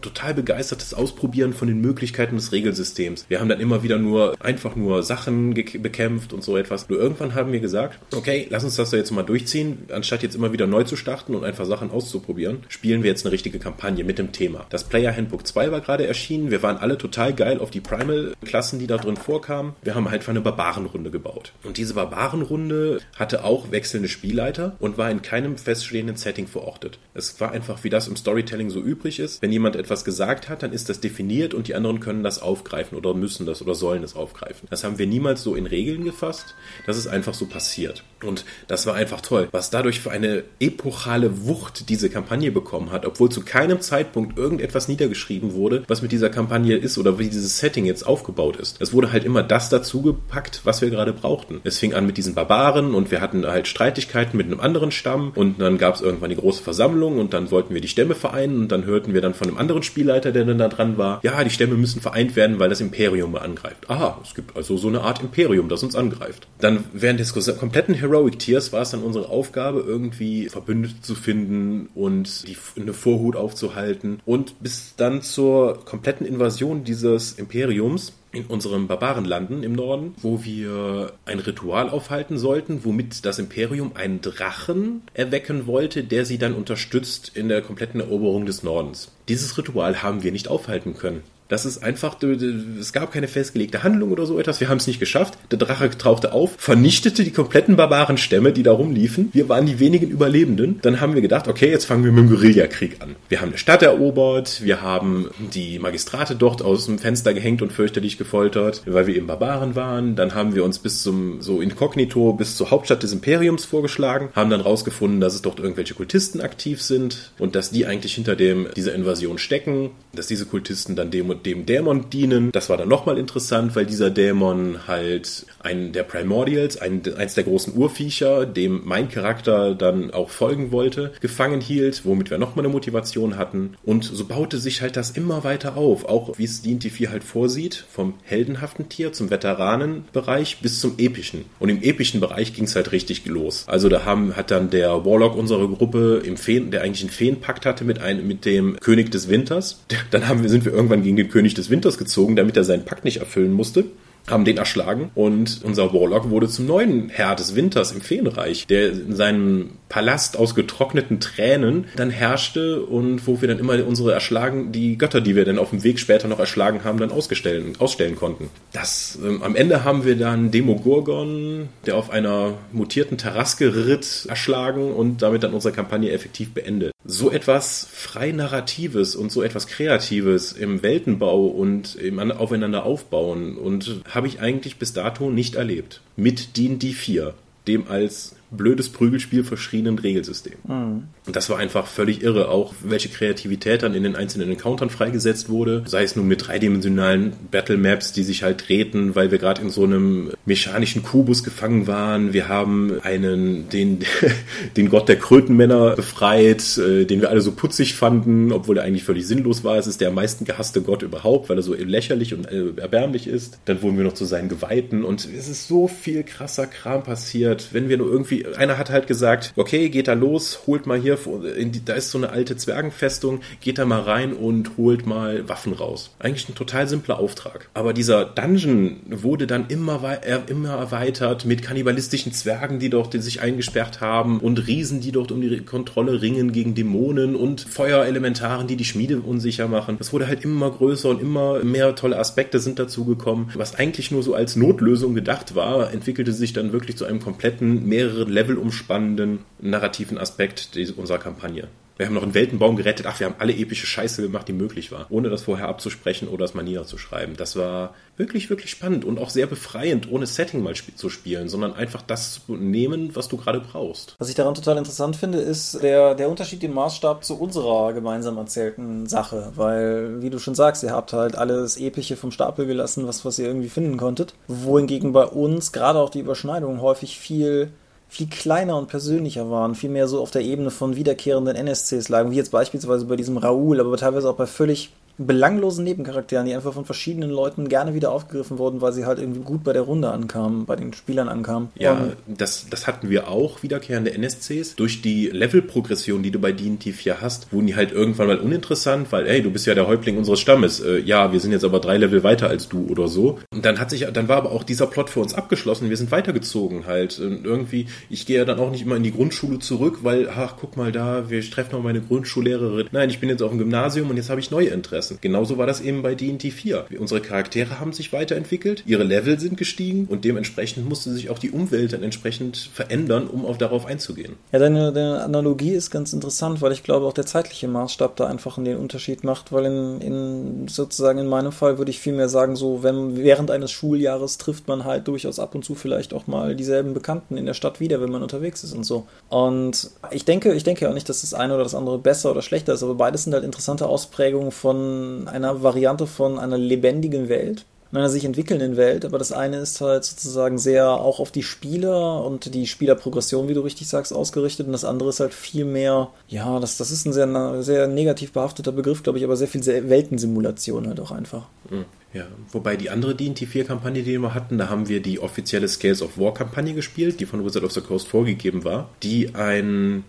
total 0.00 0.34
begeistertes 0.34 0.94
Ausprobieren 0.94 1.52
von 1.52 1.66
den 1.66 1.80
Möglichkeiten 1.80 2.36
des 2.36 2.52
Regelsystems. 2.52 3.26
Wir 3.28 3.40
haben 3.40 3.48
dann 3.48 3.60
immer 3.60 3.82
wieder 3.82 3.98
nur 3.98 4.36
einfach 4.40 4.76
nur 4.76 5.02
Sachen 5.02 5.54
bekämpft 5.54 6.32
und 6.32 6.44
so 6.44 6.56
etwas. 6.56 6.88
Nur 6.88 7.00
irgendwann 7.00 7.34
haben 7.34 7.52
wir 7.52 7.60
gesagt, 7.60 7.98
okay, 8.14 8.46
lass 8.50 8.62
uns 8.62 8.76
das 8.76 8.90
da 8.90 8.96
jetzt 8.96 9.10
mal 9.10 9.22
durchziehen, 9.22 9.86
anstatt 9.90 10.22
jetzt 10.22 10.36
immer 10.36 10.52
wieder 10.52 10.66
neu 10.66 10.84
zu 10.84 10.96
starten 10.96 11.34
und 11.34 11.44
einfach 11.44 11.66
Sachen 11.66 11.90
auszuprobieren, 11.90 12.58
spielen 12.68 13.02
wir 13.02 13.10
jetzt 13.10 13.24
eine 13.24 13.32
richtige 13.32 13.58
Kampagne 13.58 14.04
mit 14.04 14.18
dem 14.18 14.30
Thema. 14.32 14.66
Das 14.70 14.84
Player 14.84 15.14
Handbook 15.14 15.46
2 15.46 15.72
war 15.72 15.80
gerade 15.80 16.06
erschienen. 16.06 16.50
Wir 16.50 16.62
waren 16.62 16.76
alle 16.76 16.96
total 16.96 17.32
geil 17.34 17.58
auf 17.58 17.70
die 17.70 17.80
Primal-Klassen, 17.80 18.78
die 18.78 18.86
da 18.86 18.98
drin 18.98 19.16
vorkamen. 19.16 19.72
Wir 19.82 19.96
haben 19.96 20.10
halt 20.10 20.22
für 20.22 20.30
eine 20.30 20.40
Barbarenrunde 20.40 21.10
gebaut. 21.10 21.52
Und 21.64 21.76
diese 21.76 21.94
Barbarenrunde 21.94 23.00
hatte 23.16 23.42
auch 23.44 23.72
wechselnde 23.72 24.08
Spieler 24.08 24.43
Spielleiter 24.44 24.76
und 24.78 24.98
war 24.98 25.10
in 25.10 25.22
keinem 25.22 25.56
feststehenden 25.56 26.16
Setting 26.16 26.46
verortet. 26.46 26.98
Es 27.14 27.40
war 27.40 27.52
einfach, 27.52 27.84
wie 27.84 27.90
das 27.90 28.08
im 28.08 28.16
Storytelling 28.16 28.70
so 28.70 28.80
üblich 28.80 29.18
ist. 29.18 29.40
Wenn 29.40 29.52
jemand 29.52 29.76
etwas 29.76 30.04
gesagt 30.04 30.48
hat, 30.48 30.62
dann 30.62 30.72
ist 30.72 30.88
das 30.88 31.00
definiert 31.00 31.54
und 31.54 31.68
die 31.68 31.74
anderen 31.74 32.00
können 32.00 32.22
das 32.22 32.42
aufgreifen 32.42 32.98
oder 32.98 33.14
müssen 33.14 33.46
das 33.46 33.62
oder 33.62 33.74
sollen 33.74 34.02
es 34.02 34.16
aufgreifen. 34.16 34.68
Das 34.70 34.84
haben 34.84 34.98
wir 34.98 35.06
niemals 35.06 35.42
so 35.42 35.54
in 35.54 35.66
Regeln 35.66 36.04
gefasst. 36.04 36.54
Das 36.86 36.96
ist 36.96 37.06
einfach 37.06 37.34
so 37.34 37.46
passiert. 37.46 38.04
Und 38.22 38.44
das 38.68 38.86
war 38.86 38.94
einfach 38.94 39.20
toll, 39.20 39.48
was 39.52 39.70
dadurch 39.70 40.00
für 40.00 40.10
eine 40.10 40.44
epochale 40.60 41.46
Wucht 41.46 41.88
diese 41.88 42.10
Kampagne 42.10 42.50
bekommen 42.50 42.90
hat, 42.90 43.06
obwohl 43.06 43.30
zu 43.30 43.42
keinem 43.42 43.80
Zeitpunkt 43.80 44.38
irgendetwas 44.38 44.88
niedergeschrieben 44.88 45.54
wurde, 45.54 45.84
was 45.88 46.02
mit 46.02 46.12
dieser 46.12 46.30
Kampagne 46.30 46.76
ist 46.76 46.98
oder 46.98 47.18
wie 47.18 47.28
dieses 47.28 47.58
Setting 47.58 47.84
jetzt 47.84 48.06
aufgebaut 48.06 48.56
ist. 48.56 48.80
Es 48.80 48.92
wurde 48.92 49.12
halt 49.12 49.24
immer 49.24 49.42
das 49.42 49.68
dazugepackt, 49.68 50.62
was 50.64 50.80
wir 50.80 50.90
gerade 50.90 51.12
brauchten. 51.12 51.60
Es 51.64 51.78
fing 51.78 51.94
an 51.94 52.06
mit 52.06 52.16
diesen 52.16 52.34
Barbaren 52.34 52.94
und 52.94 53.10
wir 53.10 53.20
hatten 53.20 53.46
halt 53.46 53.68
Streitigkeiten 53.68 54.33
mit 54.34 54.46
einem 54.46 54.60
anderen 54.60 54.90
Stamm 54.90 55.32
und 55.34 55.60
dann 55.60 55.78
gab 55.78 55.94
es 55.94 56.00
irgendwann 56.00 56.30
die 56.30 56.36
große 56.36 56.62
Versammlung 56.62 57.18
und 57.18 57.32
dann 57.32 57.50
wollten 57.50 57.74
wir 57.74 57.80
die 57.80 57.88
Stämme 57.88 58.14
vereinen 58.14 58.60
und 58.62 58.72
dann 58.72 58.84
hörten 58.84 59.14
wir 59.14 59.20
dann 59.20 59.34
von 59.34 59.48
einem 59.48 59.58
anderen 59.58 59.82
Spielleiter, 59.82 60.32
der 60.32 60.44
dann 60.44 60.58
da 60.58 60.68
dran 60.68 60.98
war, 60.98 61.20
ja, 61.22 61.42
die 61.44 61.50
Stämme 61.50 61.74
müssen 61.74 62.00
vereint 62.00 62.36
werden, 62.36 62.58
weil 62.58 62.68
das 62.68 62.80
Imperium 62.80 63.34
angreift. 63.36 63.88
Aha, 63.88 64.20
es 64.22 64.34
gibt 64.34 64.56
also 64.56 64.76
so 64.76 64.88
eine 64.88 65.02
Art 65.02 65.20
Imperium, 65.20 65.68
das 65.68 65.82
uns 65.82 65.94
angreift. 65.94 66.46
Dann 66.58 66.84
während 66.92 67.20
des 67.20 67.32
kompletten 67.58 67.94
Heroic 67.94 68.38
Tiers 68.38 68.72
war 68.72 68.82
es 68.82 68.90
dann 68.90 69.02
unsere 69.02 69.28
Aufgabe, 69.28 69.84
irgendwie 69.86 70.48
Verbündete 70.48 71.00
zu 71.00 71.14
finden 71.14 71.88
und 71.94 72.46
die, 72.48 72.56
eine 72.80 72.92
Vorhut 72.92 73.36
aufzuhalten 73.36 74.20
und 74.24 74.62
bis 74.62 74.94
dann 74.96 75.22
zur 75.22 75.84
kompletten 75.84 76.26
Invasion 76.26 76.84
dieses 76.84 77.32
Imperiums 77.32 78.12
in 78.34 78.46
unserem 78.46 78.86
Barbarenlanden 78.86 79.62
im 79.62 79.72
Norden, 79.72 80.14
wo 80.20 80.44
wir 80.44 81.12
ein 81.26 81.38
Ritual 81.38 81.88
aufhalten 81.88 82.38
sollten, 82.38 82.84
womit 82.84 83.24
das 83.24 83.38
Imperium 83.38 83.92
einen 83.94 84.20
Drachen 84.20 85.02
erwecken 85.14 85.66
wollte, 85.66 86.04
der 86.04 86.24
sie 86.24 86.38
dann 86.38 86.54
unterstützt 86.54 87.32
in 87.34 87.48
der 87.48 87.62
kompletten 87.62 88.00
Eroberung 88.00 88.46
des 88.46 88.62
Nordens. 88.62 89.10
Dieses 89.28 89.56
Ritual 89.56 90.02
haben 90.02 90.22
wir 90.22 90.32
nicht 90.32 90.48
aufhalten 90.48 90.94
können. 90.96 91.22
Das 91.48 91.66
ist 91.66 91.82
einfach, 91.82 92.16
es 92.22 92.92
gab 92.92 93.12
keine 93.12 93.28
festgelegte 93.28 93.82
Handlung 93.82 94.12
oder 94.12 94.26
so 94.26 94.38
etwas. 94.38 94.60
Wir 94.60 94.68
haben 94.68 94.78
es 94.78 94.86
nicht 94.86 95.00
geschafft. 95.00 95.38
Der 95.50 95.58
Drache 95.58 95.90
tauchte 95.90 96.32
auf, 96.32 96.52
vernichtete 96.58 97.22
die 97.22 97.32
kompletten 97.32 97.76
Barbarenstämme, 97.76 98.52
die 98.52 98.62
da 98.62 98.72
rumliefen. 98.72 99.28
Wir 99.32 99.48
waren 99.48 99.66
die 99.66 99.78
wenigen 99.78 100.08
Überlebenden. 100.08 100.78
Dann 100.82 101.00
haben 101.00 101.14
wir 101.14 101.22
gedacht, 101.22 101.48
okay, 101.48 101.70
jetzt 101.70 101.84
fangen 101.84 102.04
wir 102.04 102.12
mit 102.12 102.24
dem 102.24 102.30
Guerillakrieg 102.30 103.02
an. 103.02 103.16
Wir 103.28 103.40
haben 103.40 103.48
eine 103.48 103.58
Stadt 103.58 103.82
erobert, 103.82 104.62
wir 104.64 104.80
haben 104.80 105.30
die 105.52 105.78
Magistrate 105.78 106.34
dort 106.34 106.62
aus 106.62 106.86
dem 106.86 106.98
Fenster 106.98 107.34
gehängt 107.34 107.60
und 107.60 107.72
fürchterlich 107.72 108.16
gefoltert, 108.16 108.82
weil 108.86 109.06
wir 109.06 109.16
eben 109.16 109.26
Barbaren 109.26 109.74
waren. 109.74 110.16
Dann 110.16 110.34
haben 110.34 110.54
wir 110.54 110.64
uns 110.64 110.78
bis 110.78 111.02
zum, 111.02 111.42
so 111.42 111.60
inkognito, 111.60 112.32
bis 112.32 112.56
zur 112.56 112.70
Hauptstadt 112.70 113.02
des 113.02 113.12
Imperiums 113.12 113.64
vorgeschlagen, 113.64 114.30
haben 114.34 114.50
dann 114.50 114.60
rausgefunden, 114.60 115.20
dass 115.20 115.34
es 115.34 115.42
dort 115.42 115.60
irgendwelche 115.60 115.94
Kultisten 115.94 116.40
aktiv 116.40 116.80
sind 116.80 117.32
und 117.38 117.54
dass 117.54 117.70
die 117.70 117.86
eigentlich 117.86 118.14
hinter 118.14 118.36
dem, 118.36 118.68
dieser 118.76 118.94
Invasion 118.94 119.38
stecken, 119.38 119.90
dass 120.14 120.26
diese 120.26 120.46
Kultisten 120.46 120.96
dann 120.96 121.10
dem 121.10 121.33
dem 121.34 121.66
Dämon 121.66 122.10
dienen. 122.10 122.52
Das 122.52 122.68
war 122.68 122.76
dann 122.76 122.88
nochmal 122.88 123.18
interessant, 123.18 123.74
weil 123.76 123.86
dieser 123.86 124.10
Dämon 124.10 124.86
halt 124.86 125.46
einen 125.60 125.92
der 125.92 126.02
Primordials, 126.02 126.76
ein, 126.76 127.02
eins 127.16 127.34
der 127.34 127.44
großen 127.44 127.76
Urviecher, 127.76 128.46
dem 128.46 128.82
mein 128.84 129.08
Charakter 129.08 129.74
dann 129.74 130.10
auch 130.10 130.30
folgen 130.30 130.72
wollte, 130.72 131.12
gefangen 131.20 131.60
hielt, 131.60 132.04
womit 132.04 132.30
wir 132.30 132.38
nochmal 132.38 132.64
eine 132.64 132.72
Motivation 132.72 133.36
hatten. 133.36 133.76
Und 133.84 134.04
so 134.04 134.24
baute 134.24 134.58
sich 134.58 134.82
halt 134.82 134.96
das 134.96 135.10
immer 135.10 135.44
weiter 135.44 135.76
auf, 135.76 136.04
auch 136.04 136.38
wie 136.38 136.44
es 136.44 136.62
D&D 136.62 136.90
4 136.90 137.10
halt 137.10 137.24
vorsieht, 137.24 137.84
vom 137.90 138.14
heldenhaften 138.22 138.88
Tier 138.88 139.12
zum 139.12 139.30
Veteranenbereich 139.30 140.58
bis 140.60 140.80
zum 140.80 140.94
epischen. 140.98 141.44
Und 141.58 141.68
im 141.68 141.82
epischen 141.82 142.20
Bereich 142.20 142.52
ging 142.52 142.64
es 142.64 142.76
halt 142.76 142.92
richtig 142.92 143.24
los. 143.26 143.64
Also 143.66 143.88
da 143.88 144.04
haben, 144.04 144.36
hat 144.36 144.50
dann 144.50 144.70
der 144.70 145.04
Warlock 145.04 145.36
unserer 145.36 145.68
Gruppe 145.68 146.22
im 146.24 146.36
Feen, 146.36 146.70
der 146.70 146.82
eigentlich 146.82 147.02
einen 147.02 147.10
Feenpakt 147.10 147.66
hatte 147.66 147.84
mit 147.84 148.00
einem, 148.00 148.26
mit 148.26 148.44
dem 148.44 148.78
König 148.80 149.10
des 149.10 149.28
Winters. 149.28 149.84
Dann 150.10 150.28
haben 150.28 150.42
wir, 150.42 150.50
sind 150.50 150.64
wir 150.64 150.72
irgendwann 150.72 151.02
gegen 151.02 151.16
den 151.16 151.23
König 151.28 151.54
des 151.54 151.70
Winters 151.70 151.98
gezogen, 151.98 152.36
damit 152.36 152.56
er 152.56 152.64
seinen 152.64 152.84
Pakt 152.84 153.04
nicht 153.04 153.18
erfüllen 153.18 153.52
musste 153.52 153.84
haben 154.28 154.44
den 154.44 154.56
erschlagen 154.56 155.10
und 155.14 155.60
unser 155.64 155.92
Warlock 155.92 156.30
wurde 156.30 156.48
zum 156.48 156.66
neuen 156.66 157.08
Herr 157.10 157.34
des 157.34 157.54
Winters 157.54 157.92
im 157.92 158.00
Feenreich, 158.00 158.66
der 158.66 158.90
in 158.90 159.14
seinem 159.14 159.72
Palast 159.88 160.38
aus 160.38 160.54
getrockneten 160.54 161.20
Tränen 161.20 161.86
dann 161.96 162.10
herrschte 162.10 162.82
und 162.82 163.26
wo 163.26 163.40
wir 163.40 163.48
dann 163.48 163.58
immer 163.58 163.84
unsere 163.86 164.12
erschlagen, 164.12 164.72
die 164.72 164.96
Götter, 164.96 165.20
die 165.20 165.36
wir 165.36 165.44
dann 165.44 165.58
auf 165.58 165.70
dem 165.70 165.84
Weg 165.84 165.98
später 165.98 166.28
noch 166.28 166.38
erschlagen 166.38 166.84
haben, 166.84 166.98
dann 166.98 167.12
ausstellen, 167.12 167.74
konnten. 168.16 168.48
Das, 168.72 169.18
ähm, 169.22 169.42
am 169.42 169.56
Ende 169.56 169.84
haben 169.84 170.04
wir 170.04 170.16
dann 170.16 170.50
Demogorgon, 170.50 171.68
der 171.86 171.96
auf 171.96 172.10
einer 172.10 172.54
mutierten 172.72 173.18
Terraske 173.18 173.86
ritt, 173.86 174.26
erschlagen 174.28 174.92
und 174.92 175.22
damit 175.22 175.42
dann 175.42 175.52
unsere 175.52 175.74
Kampagne 175.74 176.10
effektiv 176.10 176.52
beendet. 176.54 176.93
So 177.06 177.30
etwas 177.30 177.86
frei 177.90 178.32
Narratives 178.32 179.14
und 179.14 179.30
so 179.30 179.42
etwas 179.42 179.66
Kreatives 179.66 180.52
im 180.52 180.82
Weltenbau 180.82 181.46
und 181.46 181.96
im 181.96 182.18
Aufeinander 182.18 182.84
aufbauen 182.84 183.58
und 183.58 184.02
habe 184.08 184.26
ich 184.26 184.40
eigentlich 184.40 184.76
bis 184.76 184.94
dato 184.94 185.30
nicht 185.30 185.54
erlebt. 185.54 186.00
Mit 186.16 186.56
D&D 186.56 186.92
4, 186.92 187.34
dem 187.66 187.88
als 187.88 188.36
blödes 188.50 188.88
Prügelspiel 188.88 189.44
verschriebenen 189.44 189.98
Regelsystem. 189.98 190.54
Mhm. 190.66 191.04
Und 191.26 191.36
das 191.36 191.50
war 191.50 191.58
einfach 191.58 191.86
völlig 191.86 192.22
irre, 192.22 192.48
auch 192.48 192.74
welche 192.82 193.08
Kreativität 193.08 193.82
dann 193.82 193.94
in 193.94 194.02
den 194.02 194.16
einzelnen 194.16 194.50
Encountern 194.50 194.90
freigesetzt 194.90 195.48
wurde. 195.48 195.82
Sei 195.86 196.02
es 196.02 196.16
nun 196.16 196.28
mit 196.28 196.46
dreidimensionalen 196.46 197.32
Battle 197.50 197.76
Maps, 197.76 198.12
die 198.12 198.22
sich 198.22 198.42
halt 198.42 198.68
drehten, 198.68 199.14
weil 199.14 199.30
wir 199.30 199.38
gerade 199.38 199.62
in 199.62 199.70
so 199.70 199.84
einem 199.84 200.30
mechanischen 200.46 201.02
Kubus 201.02 201.42
gefangen 201.42 201.86
waren. 201.86 202.32
Wir 202.32 202.48
haben 202.48 203.00
einen, 203.02 203.68
den, 203.68 204.00
den 204.76 204.90
Gott 204.90 205.08
der 205.08 205.16
Krötenmänner 205.16 205.96
befreit, 205.96 206.78
äh, 206.78 207.04
den 207.04 207.20
wir 207.20 207.30
alle 207.30 207.40
so 207.40 207.52
putzig 207.52 207.94
fanden, 207.94 208.52
obwohl 208.52 208.78
er 208.78 208.84
eigentlich 208.84 209.04
völlig 209.04 209.26
sinnlos 209.26 209.64
war. 209.64 209.78
Es 209.78 209.86
ist 209.86 210.00
der 210.00 210.08
am 210.08 210.14
meisten 210.14 210.44
gehasste 210.44 210.82
Gott 210.82 211.02
überhaupt, 211.02 211.48
weil 211.48 211.58
er 211.58 211.62
so 211.62 211.74
lächerlich 211.74 212.34
und 212.34 212.46
äh, 212.46 212.72
erbärmlich 212.76 213.26
ist. 213.26 213.58
Dann 213.64 213.82
wurden 213.82 213.96
wir 213.96 214.04
noch 214.04 214.14
zu 214.14 214.24
seinen 214.24 214.48
Geweihten 214.48 215.04
und 215.04 215.24
es 215.24 215.48
ist 215.48 215.66
so 215.66 215.88
viel 215.88 216.22
krasser 216.22 216.66
Kram 216.66 217.02
passiert. 217.02 217.68
Wenn 217.72 217.88
wir 217.88 217.96
nur 217.96 218.10
irgendwie 218.10 218.43
irgendwie, 218.44 218.58
einer 218.58 218.78
hat 218.78 218.90
halt 218.90 219.06
gesagt, 219.06 219.52
okay, 219.56 219.88
geht 219.88 220.08
da 220.08 220.12
los, 220.12 220.60
holt 220.66 220.86
mal 220.86 220.98
hier, 220.98 221.18
die, 221.58 221.84
da 221.84 221.94
ist 221.94 222.10
so 222.10 222.18
eine 222.18 222.30
alte 222.30 222.56
Zwergenfestung, 222.56 223.40
geht 223.60 223.78
da 223.78 223.84
mal 223.84 224.00
rein 224.00 224.32
und 224.32 224.76
holt 224.76 225.06
mal 225.06 225.48
Waffen 225.48 225.72
raus. 225.72 226.10
Eigentlich 226.18 226.48
ein 226.48 226.54
total 226.54 226.88
simpler 226.88 227.18
Auftrag. 227.18 227.68
Aber 227.74 227.92
dieser 227.92 228.24
Dungeon 228.24 229.00
wurde 229.08 229.46
dann 229.46 229.66
immer, 229.68 230.18
immer 230.48 230.74
erweitert 230.74 231.44
mit 231.44 231.62
kannibalistischen 231.62 232.32
Zwergen, 232.32 232.78
die 232.78 232.90
dort 232.90 233.14
sich 233.14 233.40
eingesperrt 233.40 234.00
haben 234.00 234.40
und 234.40 234.66
Riesen, 234.66 235.00
die 235.00 235.12
dort 235.12 235.30
um 235.30 235.40
die 235.40 235.60
Kontrolle 235.60 236.20
ringen 236.20 236.52
gegen 236.52 236.74
Dämonen 236.74 237.36
und 237.36 237.60
Feuerelementaren, 237.60 238.66
die 238.66 238.76
die 238.76 238.84
Schmiede 238.84 239.20
unsicher 239.20 239.68
machen. 239.68 239.96
Das 239.98 240.12
wurde 240.12 240.26
halt 240.26 240.44
immer 240.44 240.70
größer 240.70 241.08
und 241.08 241.20
immer 241.20 241.62
mehr 241.62 241.94
tolle 241.94 242.18
Aspekte 242.18 242.58
sind 242.58 242.78
dazu 242.78 243.04
gekommen. 243.04 243.50
Was 243.54 243.76
eigentlich 243.76 244.10
nur 244.10 244.22
so 244.22 244.34
als 244.34 244.56
Notlösung 244.56 245.14
gedacht 245.14 245.54
war, 245.54 245.92
entwickelte 245.92 246.32
sich 246.32 246.52
dann 246.52 246.72
wirklich 246.72 246.96
zu 246.96 247.04
einem 247.04 247.20
kompletten, 247.20 247.86
mehrere 247.86 248.23
Level 248.28 248.58
umspannenden 248.58 249.40
narrativen 249.60 250.18
Aspekt 250.18 250.70
unserer 250.96 251.18
Kampagne. 251.18 251.68
Wir 251.96 252.06
haben 252.06 252.14
noch 252.14 252.24
einen 252.24 252.34
Weltenbaum 252.34 252.74
gerettet. 252.74 253.06
Ach, 253.06 253.20
wir 253.20 253.26
haben 253.26 253.36
alle 253.38 253.54
epische 253.54 253.86
Scheiße 253.86 254.20
gemacht, 254.20 254.48
die 254.48 254.52
möglich 254.52 254.90
war. 254.90 255.06
Ohne 255.10 255.30
das 255.30 255.42
vorher 255.42 255.68
abzusprechen 255.68 256.26
oder 256.26 256.44
das 256.44 256.54
mal 256.54 256.64
niederzuschreiben. 256.64 257.36
Das 257.36 257.54
war 257.54 257.94
wirklich, 258.16 258.50
wirklich 258.50 258.70
spannend 258.70 259.04
und 259.04 259.20
auch 259.20 259.30
sehr 259.30 259.46
befreiend, 259.46 260.10
ohne 260.10 260.26
Setting 260.26 260.60
mal 260.60 260.72
sp 260.74 260.90
zu 260.96 261.08
spielen, 261.08 261.48
sondern 261.48 261.72
einfach 261.72 262.02
das 262.02 262.40
zu 262.46 262.56
nehmen, 262.56 263.14
was 263.14 263.28
du 263.28 263.36
gerade 263.36 263.60
brauchst. 263.60 264.16
Was 264.18 264.28
ich 264.28 264.34
daran 264.34 264.54
total 264.54 264.78
interessant 264.78 265.14
finde, 265.14 265.38
ist 265.38 265.82
der, 265.82 266.16
der 266.16 266.28
Unterschied 266.28 266.64
im 266.64 266.74
Maßstab 266.74 267.24
zu 267.24 267.38
unserer 267.38 267.92
gemeinsam 267.92 268.38
erzählten 268.38 269.06
Sache. 269.06 269.52
Weil, 269.54 270.20
wie 270.20 270.30
du 270.30 270.40
schon 270.40 270.56
sagst, 270.56 270.82
ihr 270.82 270.90
habt 270.90 271.12
halt 271.12 271.36
alles 271.36 271.76
Epische 271.76 272.16
vom 272.16 272.32
Stapel 272.32 272.66
gelassen, 272.66 273.06
was, 273.06 273.24
was 273.24 273.38
ihr 273.38 273.46
irgendwie 273.46 273.68
finden 273.68 273.98
konntet. 273.98 274.34
Wohingegen 274.48 275.12
bei 275.12 275.24
uns 275.24 275.70
gerade 275.70 276.00
auch 276.00 276.10
die 276.10 276.20
Überschneidungen 276.20 276.80
häufig 276.80 277.20
viel 277.20 277.70
viel 278.14 278.28
kleiner 278.28 278.78
und 278.78 278.86
persönlicher 278.86 279.50
waren, 279.50 279.74
viel 279.74 279.90
mehr 279.90 280.06
so 280.06 280.20
auf 280.20 280.30
der 280.30 280.42
Ebene 280.42 280.70
von 280.70 280.94
wiederkehrenden 280.94 281.56
NSCs 281.56 282.08
lagen, 282.08 282.30
wie 282.30 282.36
jetzt 282.36 282.52
beispielsweise 282.52 283.06
bei 283.06 283.16
diesem 283.16 283.38
Raoul, 283.38 283.80
aber 283.80 283.96
teilweise 283.96 284.30
auch 284.30 284.36
bei 284.36 284.46
völlig 284.46 284.90
belanglosen 285.18 285.84
Nebencharakteren, 285.84 286.46
die 286.46 286.54
einfach 286.54 286.74
von 286.74 286.84
verschiedenen 286.84 287.30
Leuten 287.30 287.68
gerne 287.68 287.94
wieder 287.94 288.10
aufgegriffen 288.10 288.58
wurden, 288.58 288.80
weil 288.80 288.92
sie 288.92 289.06
halt 289.06 289.18
irgendwie 289.18 289.40
gut 289.40 289.62
bei 289.62 289.72
der 289.72 289.82
Runde 289.82 290.10
ankamen, 290.10 290.66
bei 290.66 290.76
den 290.76 290.92
Spielern 290.92 291.28
ankamen. 291.28 291.68
Ja, 291.76 291.92
und 292.26 292.40
das, 292.40 292.66
das 292.68 292.86
hatten 292.86 293.10
wir 293.10 293.28
auch, 293.28 293.62
wiederkehrende 293.62 294.12
NSCs. 294.12 294.74
Durch 294.74 295.02
die 295.02 295.28
Levelprogression, 295.28 296.22
die 296.22 296.32
du 296.32 296.40
bei 296.40 296.52
D&T 296.52 296.92
4 296.92 297.20
hast, 297.20 297.52
wurden 297.52 297.66
die 297.66 297.76
halt 297.76 297.92
irgendwann 297.92 298.26
mal 298.26 298.38
uninteressant, 298.38 299.12
weil, 299.12 299.26
ey, 299.26 299.42
du 299.42 299.50
bist 299.50 299.66
ja 299.66 299.74
der 299.74 299.86
Häuptling 299.86 300.18
unseres 300.18 300.40
Stammes. 300.40 300.80
Äh, 300.80 300.98
ja, 300.98 301.32
wir 301.32 301.38
sind 301.38 301.52
jetzt 301.52 301.64
aber 301.64 301.78
drei 301.78 301.96
Level 301.96 302.24
weiter 302.24 302.48
als 302.48 302.68
du 302.68 302.86
oder 302.88 303.06
so. 303.06 303.38
Und 303.52 303.64
dann 303.64 303.78
hat 303.78 303.90
sich, 303.90 304.06
dann 304.12 304.28
war 304.28 304.38
aber 304.38 304.50
auch 304.50 304.64
dieser 304.64 304.86
Plot 304.86 305.10
für 305.10 305.20
uns 305.20 305.34
abgeschlossen. 305.34 305.90
Wir 305.90 305.96
sind 305.96 306.10
weitergezogen 306.10 306.86
halt. 306.86 307.20
Und 307.20 307.44
irgendwie, 307.44 307.86
ich 308.10 308.26
gehe 308.26 308.38
ja 308.38 308.44
dann 308.44 308.58
auch 308.58 308.70
nicht 308.70 308.82
immer 308.82 308.96
in 308.96 309.04
die 309.04 309.12
Grundschule 309.12 309.60
zurück, 309.60 309.98
weil, 310.02 310.28
ach, 310.28 310.56
guck 310.60 310.76
mal 310.76 310.90
da, 310.90 311.30
wir 311.30 311.40
treffen 311.48 311.76
noch 311.76 311.82
meine 311.82 312.00
Grundschullehrerin. 312.00 312.88
Nein, 312.90 313.10
ich 313.10 313.20
bin 313.20 313.28
jetzt 313.28 313.42
auf 313.42 313.50
dem 313.50 313.58
Gymnasium 313.58 314.10
und 314.10 314.16
jetzt 314.16 314.30
habe 314.30 314.40
ich 314.40 314.50
neue 314.50 314.68
Interessen 314.68 315.03
lassen. 315.04 315.18
Genauso 315.20 315.58
war 315.58 315.66
das 315.66 315.80
eben 315.80 316.02
bei 316.02 316.14
D&D 316.14 316.50
4. 316.50 316.86
Unsere 316.98 317.20
Charaktere 317.20 317.80
haben 317.80 317.92
sich 317.92 318.12
weiterentwickelt, 318.12 318.82
ihre 318.86 319.04
Level 319.04 319.38
sind 319.38 319.56
gestiegen 319.56 320.06
und 320.06 320.24
dementsprechend 320.24 320.88
musste 320.88 321.12
sich 321.12 321.30
auch 321.30 321.38
die 321.38 321.50
Umwelt 321.50 321.92
dann 321.92 322.02
entsprechend 322.02 322.56
verändern, 322.56 323.26
um 323.26 323.44
auch 323.44 323.56
darauf 323.56 323.86
einzugehen. 323.86 324.34
Ja, 324.52 324.58
deine, 324.58 324.92
deine 324.92 325.22
Analogie 325.22 325.72
ist 325.72 325.90
ganz 325.90 326.12
interessant, 326.12 326.62
weil 326.62 326.72
ich 326.72 326.82
glaube 326.82 327.06
auch 327.06 327.12
der 327.12 327.26
zeitliche 327.26 327.68
Maßstab 327.68 328.16
da 328.16 328.26
einfach 328.26 328.56
den 328.62 328.76
Unterschied 328.76 329.24
macht, 329.24 329.52
weil 329.52 329.66
in, 329.66 330.00
in 330.00 330.68
sozusagen 330.68 331.18
in 331.18 331.26
meinem 331.26 331.52
Fall 331.52 331.78
würde 331.78 331.90
ich 331.90 332.00
vielmehr 332.00 332.28
sagen, 332.28 332.56
so 332.56 332.82
wenn 332.82 333.16
während 333.16 333.50
eines 333.50 333.70
Schuljahres 333.70 334.38
trifft 334.38 334.68
man 334.68 334.84
halt 334.84 335.08
durchaus 335.08 335.38
ab 335.38 335.54
und 335.54 335.64
zu 335.64 335.74
vielleicht 335.74 336.14
auch 336.14 336.26
mal 336.26 336.54
dieselben 336.54 336.94
Bekannten 336.94 337.36
in 337.36 337.46
der 337.46 337.54
Stadt 337.54 337.80
wieder, 337.80 338.00
wenn 338.00 338.10
man 338.10 338.22
unterwegs 338.22 338.64
ist 338.64 338.72
und 338.72 338.84
so. 338.84 339.06
Und 339.28 339.90
ich 340.10 340.24
denke, 340.24 340.52
ich 340.54 340.64
denke 340.64 340.88
auch 340.88 340.94
nicht, 340.94 341.08
dass 341.08 341.20
das 341.20 341.34
eine 341.34 341.54
oder 341.54 341.64
das 341.64 341.74
andere 341.74 341.98
besser 341.98 342.30
oder 342.30 342.42
schlechter 342.42 342.72
ist, 342.72 342.82
aber 342.82 342.94
beides 342.94 343.24
sind 343.24 343.34
halt 343.34 343.44
interessante 343.44 343.86
Ausprägungen 343.86 344.50
von 344.50 344.93
einer 345.26 345.62
Variante 345.62 346.06
von 346.06 346.38
einer 346.38 346.58
lebendigen 346.58 347.28
Welt, 347.28 347.64
einer 347.92 348.08
sich 348.08 348.24
entwickelnden 348.24 348.76
Welt, 348.76 349.04
aber 349.04 349.18
das 349.18 349.32
eine 349.32 349.58
ist 349.58 349.80
halt 349.80 350.04
sozusagen 350.04 350.58
sehr 350.58 350.88
auch 350.90 351.20
auf 351.20 351.30
die 351.30 351.42
Spieler 351.42 352.24
und 352.24 352.52
die 352.54 352.66
Spielerprogression, 352.66 353.48
wie 353.48 353.54
du 353.54 353.60
richtig 353.60 353.88
sagst, 353.88 354.12
ausgerichtet 354.12 354.66
und 354.66 354.72
das 354.72 354.84
andere 354.84 355.10
ist 355.10 355.20
halt 355.20 355.32
viel 355.32 355.64
mehr, 355.64 356.10
ja, 356.28 356.58
das, 356.58 356.76
das 356.76 356.90
ist 356.90 357.06
ein 357.06 357.12
sehr, 357.12 357.62
sehr 357.62 357.86
negativ 357.86 358.32
behafteter 358.32 358.72
Begriff, 358.72 359.02
glaube 359.02 359.18
ich, 359.18 359.24
aber 359.24 359.36
sehr 359.36 359.48
viel 359.48 359.64
Weltensimulation 359.64 360.88
halt 360.88 361.00
auch 361.00 361.12
einfach. 361.12 361.46
Hm. 361.68 361.84
Ja, 362.12 362.26
wobei 362.52 362.76
die 362.76 362.90
andere 362.90 363.16
D&T 363.16 363.46
4-Kampagne, 363.46 364.04
die 364.04 364.18
wir 364.18 364.34
hatten, 364.34 364.56
da 364.56 364.68
haben 364.68 364.88
wir 364.88 365.02
die 365.02 365.18
offizielle 365.18 365.66
Scales 365.66 366.00
of 366.00 366.16
War-Kampagne 366.16 366.72
gespielt, 366.72 367.18
die 367.18 367.26
von 367.26 367.44
Wizard 367.44 367.64
of 367.64 367.72
the 367.72 367.80
Coast 367.80 368.06
vorgegeben 368.06 368.62
war, 368.62 368.88
die 369.02 369.34
ein 369.34 370.04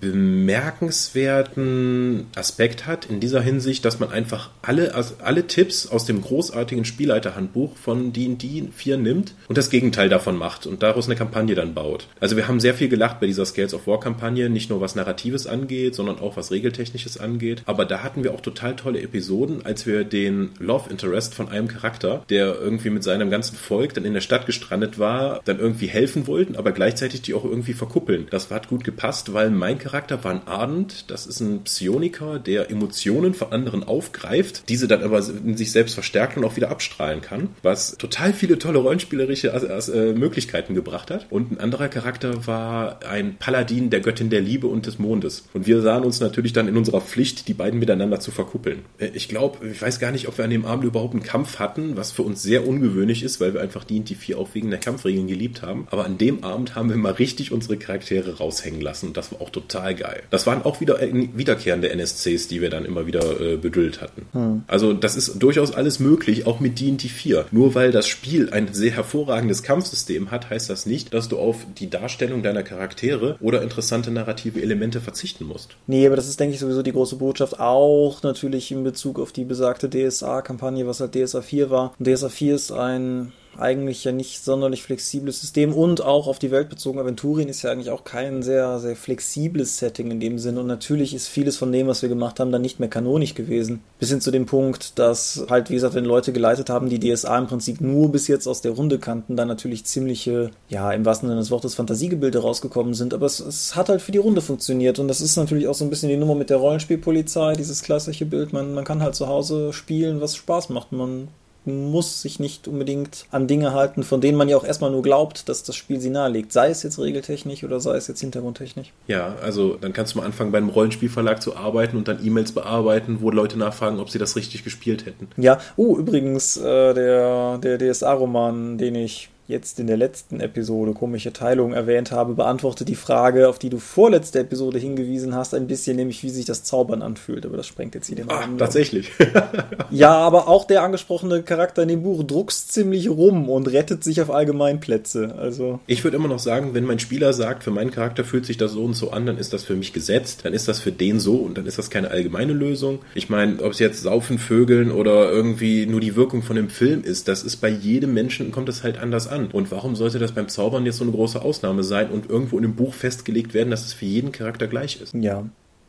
bemerkenswerten 0.00 2.26
Aspekt 2.34 2.86
hat 2.86 3.04
in 3.06 3.20
dieser 3.20 3.42
Hinsicht, 3.42 3.84
dass 3.84 4.00
man 4.00 4.10
einfach 4.10 4.48
alle, 4.62 4.94
also 4.94 5.16
alle 5.22 5.46
Tipps 5.46 5.86
aus 5.86 6.06
dem 6.06 6.22
großartigen 6.22 6.86
Spielleiterhandbuch 6.86 7.76
von 7.76 8.12
D&D 8.12 8.68
4 8.74 8.96
nimmt 8.96 9.34
und 9.48 9.58
das 9.58 9.70
Gegenteil 9.70 10.08
davon 10.08 10.36
macht 10.36 10.66
und 10.66 10.82
daraus 10.82 11.06
eine 11.06 11.14
Kampagne 11.16 11.54
dann 11.54 11.74
baut. 11.74 12.08
Also 12.18 12.36
wir 12.36 12.48
haben 12.48 12.58
sehr 12.60 12.74
viel 12.74 12.88
gelacht 12.88 13.20
bei 13.20 13.26
dieser 13.26 13.44
Scales 13.44 13.74
of 13.74 13.86
War 13.86 14.00
Kampagne, 14.00 14.48
nicht 14.48 14.70
nur 14.70 14.80
was 14.80 14.94
Narratives 14.94 15.46
angeht, 15.46 15.94
sondern 15.94 16.18
auch 16.18 16.34
was 16.36 16.50
Regeltechnisches 16.50 17.18
angeht. 17.18 17.62
Aber 17.66 17.84
da 17.84 18.02
hatten 18.02 18.24
wir 18.24 18.32
auch 18.32 18.40
total 18.40 18.76
tolle 18.76 19.02
Episoden, 19.02 19.66
als 19.66 19.84
wir 19.86 20.04
den 20.04 20.52
Love 20.58 20.88
Interest 20.90 21.34
von 21.34 21.48
einem 21.48 21.68
Charakter, 21.68 22.24
der 22.30 22.58
irgendwie 22.58 22.88
mit 22.90 23.04
seinem 23.04 23.28
ganzen 23.30 23.56
Volk 23.56 23.92
dann 23.94 24.06
in 24.06 24.14
der 24.14 24.22
Stadt 24.22 24.46
gestrandet 24.46 24.98
war, 24.98 25.42
dann 25.44 25.58
irgendwie 25.58 25.88
helfen 25.88 26.26
wollten, 26.26 26.56
aber 26.56 26.72
gleichzeitig 26.72 27.20
die 27.22 27.34
auch 27.34 27.44
irgendwie 27.44 27.74
verkuppeln. 27.74 28.26
Das 28.30 28.50
hat 28.50 28.68
gut 28.68 28.84
gepasst, 28.84 29.34
weil 29.34 29.50
mein 29.50 29.78
Charakter 29.78 29.89
Charakter 29.90 30.24
ein 30.24 30.46
Ardent. 30.46 31.10
Das 31.10 31.26
ist 31.26 31.40
ein 31.40 31.64
Psioniker, 31.64 32.38
der 32.38 32.70
Emotionen 32.70 33.34
von 33.34 33.52
anderen 33.52 33.82
aufgreift, 33.82 34.68
diese 34.68 34.86
dann 34.86 35.02
aber 35.02 35.18
in 35.18 35.56
sich 35.56 35.72
selbst 35.72 35.94
verstärkt 35.94 36.36
und 36.36 36.44
auch 36.44 36.56
wieder 36.56 36.70
abstrahlen 36.70 37.20
kann, 37.20 37.48
was 37.62 37.96
total 37.98 38.32
viele 38.32 38.58
tolle 38.58 38.78
rollenspielerische 38.78 39.48
äh, 39.48 40.12
Möglichkeiten 40.12 40.74
gebracht 40.74 41.10
hat. 41.10 41.26
Und 41.30 41.50
ein 41.52 41.58
anderer 41.58 41.88
Charakter 41.88 42.46
war 42.46 43.00
ein 43.08 43.36
Paladin 43.36 43.90
der 43.90 44.00
Göttin 44.00 44.30
der 44.30 44.40
Liebe 44.40 44.68
und 44.68 44.86
des 44.86 44.98
Mondes. 44.98 45.48
Und 45.52 45.66
wir 45.66 45.80
sahen 45.82 46.04
uns 46.04 46.20
natürlich 46.20 46.52
dann 46.52 46.68
in 46.68 46.76
unserer 46.76 47.00
Pflicht, 47.00 47.48
die 47.48 47.54
beiden 47.54 47.80
miteinander 47.80 48.20
zu 48.20 48.30
verkuppeln. 48.30 48.82
Äh, 48.98 49.10
ich 49.14 49.28
glaube, 49.28 49.66
ich 49.68 49.82
weiß 49.82 49.98
gar 49.98 50.12
nicht, 50.12 50.28
ob 50.28 50.38
wir 50.38 50.44
an 50.44 50.50
dem 50.50 50.64
Abend 50.64 50.84
überhaupt 50.84 51.14
einen 51.14 51.22
Kampf 51.22 51.58
hatten, 51.58 51.96
was 51.96 52.12
für 52.12 52.22
uns 52.22 52.42
sehr 52.42 52.66
ungewöhnlich 52.66 53.22
ist, 53.22 53.40
weil 53.40 53.54
wir 53.54 53.60
einfach 53.60 53.84
die 53.84 54.00
die 54.00 54.14
vier 54.14 54.38
auch 54.38 54.54
wegen 54.54 54.70
der 54.70 54.78
Kampfregeln 54.78 55.26
geliebt 55.26 55.62
haben. 55.62 55.86
Aber 55.90 56.04
an 56.04 56.16
dem 56.16 56.44
Abend 56.44 56.74
haben 56.74 56.88
wir 56.88 56.96
mal 56.96 57.12
richtig 57.12 57.52
unsere 57.52 57.76
Charaktere 57.76 58.38
raushängen 58.38 58.80
lassen. 58.80 59.08
Und 59.08 59.16
das 59.16 59.32
war 59.32 59.40
auch 59.40 59.50
total 59.50 59.79
total 59.80 59.94
geil. 59.94 60.22
Das 60.30 60.46
waren 60.46 60.62
auch 60.62 60.80
wieder 60.80 61.00
äh, 61.02 61.28
wiederkehrende 61.34 61.90
NSCs, 61.90 62.48
die 62.48 62.60
wir 62.60 62.70
dann 62.70 62.84
immer 62.84 63.06
wieder 63.06 63.40
äh, 63.40 63.56
bedüllt 63.56 64.00
hatten. 64.00 64.26
Hm. 64.32 64.62
Also 64.66 64.92
das 64.92 65.16
ist 65.16 65.42
durchaus 65.42 65.72
alles 65.72 65.98
möglich, 65.98 66.46
auch 66.46 66.60
mit 66.60 66.80
D&D 66.80 67.08
4. 67.08 67.46
Nur 67.50 67.74
weil 67.74 67.92
das 67.92 68.06
Spiel 68.06 68.50
ein 68.50 68.72
sehr 68.72 68.92
hervorragendes 68.92 69.62
Kampfsystem 69.62 70.30
hat, 70.30 70.50
heißt 70.50 70.70
das 70.70 70.86
nicht, 70.86 71.14
dass 71.14 71.28
du 71.28 71.38
auf 71.38 71.66
die 71.78 71.90
Darstellung 71.90 72.42
deiner 72.42 72.62
Charaktere 72.62 73.36
oder 73.40 73.62
interessante 73.62 74.10
narrative 74.10 74.60
Elemente 74.60 75.00
verzichten 75.00 75.44
musst. 75.44 75.76
Nee, 75.86 76.06
aber 76.06 76.16
das 76.16 76.28
ist, 76.28 76.38
denke 76.40 76.54
ich, 76.54 76.60
sowieso 76.60 76.82
die 76.82 76.92
große 76.92 77.16
Botschaft, 77.16 77.58
auch 77.58 78.22
natürlich 78.22 78.70
in 78.70 78.84
Bezug 78.84 79.18
auf 79.18 79.32
die 79.32 79.44
besagte 79.44 79.88
DSA-Kampagne, 79.88 80.86
was 80.86 81.00
halt 81.00 81.14
DSA 81.14 81.42
4 81.42 81.70
war. 81.70 81.94
Und 81.98 82.06
DSA 82.06 82.28
4 82.28 82.54
ist 82.54 82.72
ein 82.72 83.32
eigentlich 83.58 84.04
ja 84.04 84.12
nicht 84.12 84.42
sonderlich 84.42 84.82
flexibles 84.82 85.40
System 85.40 85.72
und 85.72 86.02
auch 86.02 86.26
auf 86.26 86.38
die 86.38 86.50
Welt 86.50 86.68
bezogen. 86.68 86.98
Aventurien 86.98 87.48
ist 87.48 87.62
ja 87.62 87.70
eigentlich 87.70 87.90
auch 87.90 88.04
kein 88.04 88.42
sehr, 88.42 88.78
sehr 88.78 88.96
flexibles 88.96 89.78
Setting 89.78 90.10
in 90.10 90.20
dem 90.20 90.38
Sinne 90.38 90.60
und 90.60 90.66
natürlich 90.66 91.14
ist 91.14 91.28
vieles 91.28 91.56
von 91.56 91.72
dem, 91.72 91.86
was 91.86 92.02
wir 92.02 92.08
gemacht 92.08 92.40
haben, 92.40 92.52
dann 92.52 92.62
nicht 92.62 92.80
mehr 92.80 92.88
kanonisch 92.88 93.34
gewesen. 93.34 93.80
Bis 93.98 94.10
hin 94.10 94.20
zu 94.20 94.30
dem 94.30 94.46
Punkt, 94.46 94.98
dass 94.98 95.44
halt, 95.48 95.70
wie 95.70 95.74
gesagt, 95.74 95.94
wenn 95.94 96.04
Leute 96.04 96.32
geleitet 96.32 96.70
haben, 96.70 96.88
die 96.88 97.00
DSA 97.00 97.38
im 97.38 97.46
Prinzip 97.46 97.80
nur 97.80 98.10
bis 98.10 98.28
jetzt 98.28 98.46
aus 98.46 98.60
der 98.60 98.72
Runde 98.72 98.98
kannten, 98.98 99.36
dann 99.36 99.48
natürlich 99.48 99.84
ziemliche, 99.84 100.50
ja, 100.68 100.92
im 100.92 101.04
wahrsten 101.04 101.28
Sinne 101.28 101.40
des 101.40 101.50
Wortes 101.50 101.74
Fantasiegebilde 101.74 102.38
rausgekommen 102.38 102.94
sind, 102.94 103.14
aber 103.14 103.26
es, 103.26 103.40
es 103.40 103.76
hat 103.76 103.88
halt 103.88 104.02
für 104.02 104.12
die 104.12 104.18
Runde 104.18 104.40
funktioniert 104.40 104.98
und 104.98 105.08
das 105.08 105.20
ist 105.20 105.36
natürlich 105.36 105.68
auch 105.68 105.74
so 105.74 105.84
ein 105.84 105.90
bisschen 105.90 106.08
die 106.08 106.16
Nummer 106.16 106.34
mit 106.34 106.50
der 106.50 106.58
Rollenspielpolizei, 106.58 107.54
dieses 107.54 107.82
klassische 107.82 108.26
Bild, 108.26 108.52
man, 108.52 108.74
man 108.74 108.84
kann 108.84 109.02
halt 109.02 109.14
zu 109.14 109.26
Hause 109.26 109.72
spielen, 109.72 110.20
was 110.20 110.36
Spaß 110.36 110.70
macht. 110.70 110.92
Man 110.92 111.28
muss 111.64 112.22
sich 112.22 112.40
nicht 112.40 112.68
unbedingt 112.68 113.26
an 113.30 113.46
Dinge 113.46 113.72
halten, 113.72 114.02
von 114.02 114.20
denen 114.20 114.38
man 114.38 114.48
ja 114.48 114.56
auch 114.56 114.64
erstmal 114.64 114.90
nur 114.90 115.02
glaubt, 115.02 115.48
dass 115.48 115.62
das 115.62 115.76
Spiel 115.76 116.00
sie 116.00 116.10
nahelegt. 116.10 116.52
Sei 116.52 116.70
es 116.70 116.82
jetzt 116.82 116.98
regeltechnisch 116.98 117.64
oder 117.64 117.80
sei 117.80 117.96
es 117.96 118.08
jetzt 118.08 118.20
hintergrundtechnisch. 118.20 118.92
Ja, 119.06 119.36
also 119.42 119.76
dann 119.76 119.92
kannst 119.92 120.14
du 120.14 120.18
mal 120.18 120.24
anfangen, 120.24 120.52
beim 120.52 120.68
Rollenspielverlag 120.68 121.42
zu 121.42 121.56
arbeiten 121.56 121.96
und 121.96 122.08
dann 122.08 122.24
E-Mails 122.24 122.52
bearbeiten, 122.52 123.18
wo 123.20 123.30
Leute 123.30 123.58
nachfragen, 123.58 124.00
ob 124.00 124.10
sie 124.10 124.18
das 124.18 124.36
richtig 124.36 124.64
gespielt 124.64 125.06
hätten. 125.06 125.28
Ja, 125.36 125.58
oh, 125.76 125.96
übrigens, 125.96 126.56
äh, 126.56 126.94
der, 126.94 127.58
der 127.58 127.78
DSA-Roman, 127.78 128.78
den 128.78 128.94
ich 128.94 129.28
jetzt 129.50 129.78
in 129.78 129.86
der 129.86 129.96
letzten 129.96 130.40
Episode 130.40 130.92
komische 130.92 131.32
Teilung 131.32 131.72
erwähnt 131.72 132.10
habe, 132.12 132.34
beantwortet 132.34 132.88
die 132.88 132.94
Frage, 132.94 133.48
auf 133.48 133.58
die 133.58 133.68
du 133.68 133.78
vorletzte 133.78 134.38
Episode 134.38 134.78
hingewiesen 134.78 135.34
hast, 135.34 135.54
ein 135.54 135.66
bisschen, 135.66 135.96
nämlich 135.96 136.22
wie 136.22 136.30
sich 136.30 136.44
das 136.44 136.64
Zaubern 136.64 137.02
anfühlt. 137.02 137.44
Aber 137.44 137.56
das 137.56 137.66
sprengt 137.66 137.94
jetzt 137.94 138.06
hier 138.06 138.16
den 138.16 138.30
Rahmen. 138.30 138.58
Tatsächlich. 138.58 139.10
ja, 139.90 140.12
aber 140.12 140.48
auch 140.48 140.64
der 140.64 140.82
angesprochene 140.82 141.42
Charakter 141.42 141.82
in 141.82 141.88
dem 141.88 142.02
Buch 142.02 142.22
druckst 142.22 142.72
ziemlich 142.72 143.08
rum 143.08 143.48
und 143.48 143.66
rettet 143.70 144.04
sich 144.04 144.22
auf 144.22 144.30
Allgemeinplätze. 144.30 145.34
Also 145.36 145.80
ich 145.86 146.04
würde 146.04 146.16
immer 146.16 146.28
noch 146.28 146.38
sagen, 146.38 146.74
wenn 146.74 146.84
mein 146.84 146.98
Spieler 146.98 147.32
sagt, 147.32 147.64
für 147.64 147.70
meinen 147.70 147.90
Charakter 147.90 148.24
fühlt 148.24 148.46
sich 148.46 148.56
das 148.56 148.72
so 148.72 148.84
und 148.84 148.94
so 148.94 149.10
an, 149.10 149.26
dann 149.26 149.38
ist 149.38 149.52
das 149.52 149.64
für 149.64 149.74
mich 149.74 149.92
gesetzt, 149.92 150.40
dann 150.44 150.52
ist 150.52 150.68
das 150.68 150.78
für 150.78 150.92
den 150.92 151.20
so 151.20 151.36
und 151.36 151.58
dann 151.58 151.66
ist 151.66 151.78
das 151.78 151.90
keine 151.90 152.10
allgemeine 152.10 152.52
Lösung. 152.52 153.00
Ich 153.14 153.28
meine, 153.28 153.62
ob 153.62 153.72
es 153.72 153.78
jetzt 153.78 154.02
Saufen, 154.02 154.38
Vögeln 154.38 154.92
oder 154.92 155.30
irgendwie 155.30 155.86
nur 155.86 156.00
die 156.00 156.16
Wirkung 156.16 156.42
von 156.42 156.56
dem 156.56 156.68
Film 156.68 157.02
ist, 157.02 157.28
das 157.28 157.42
ist 157.42 157.56
bei 157.56 157.68
jedem 157.68 158.14
Menschen, 158.14 158.52
kommt 158.52 158.68
es 158.68 158.82
halt 158.82 158.98
anders 158.98 159.26
an. 159.26 159.39
Und 159.48 159.70
warum 159.70 159.96
sollte 159.96 160.18
das 160.18 160.32
beim 160.32 160.48
Zaubern 160.48 160.86
jetzt 160.86 160.98
so 160.98 161.04
eine 161.04 161.12
große 161.12 161.40
Ausnahme 161.42 161.82
sein 161.82 162.10
und 162.10 162.28
irgendwo 162.28 162.56
in 162.56 162.62
dem 162.62 162.76
Buch 162.76 162.94
festgelegt 162.94 163.54
werden, 163.54 163.70
dass 163.70 163.84
es 163.84 163.92
für 163.92 164.06
jeden 164.06 164.32
Charakter 164.32 164.66
gleich 164.66 165.00
ist? 165.00 165.14
Ja. 165.14 165.44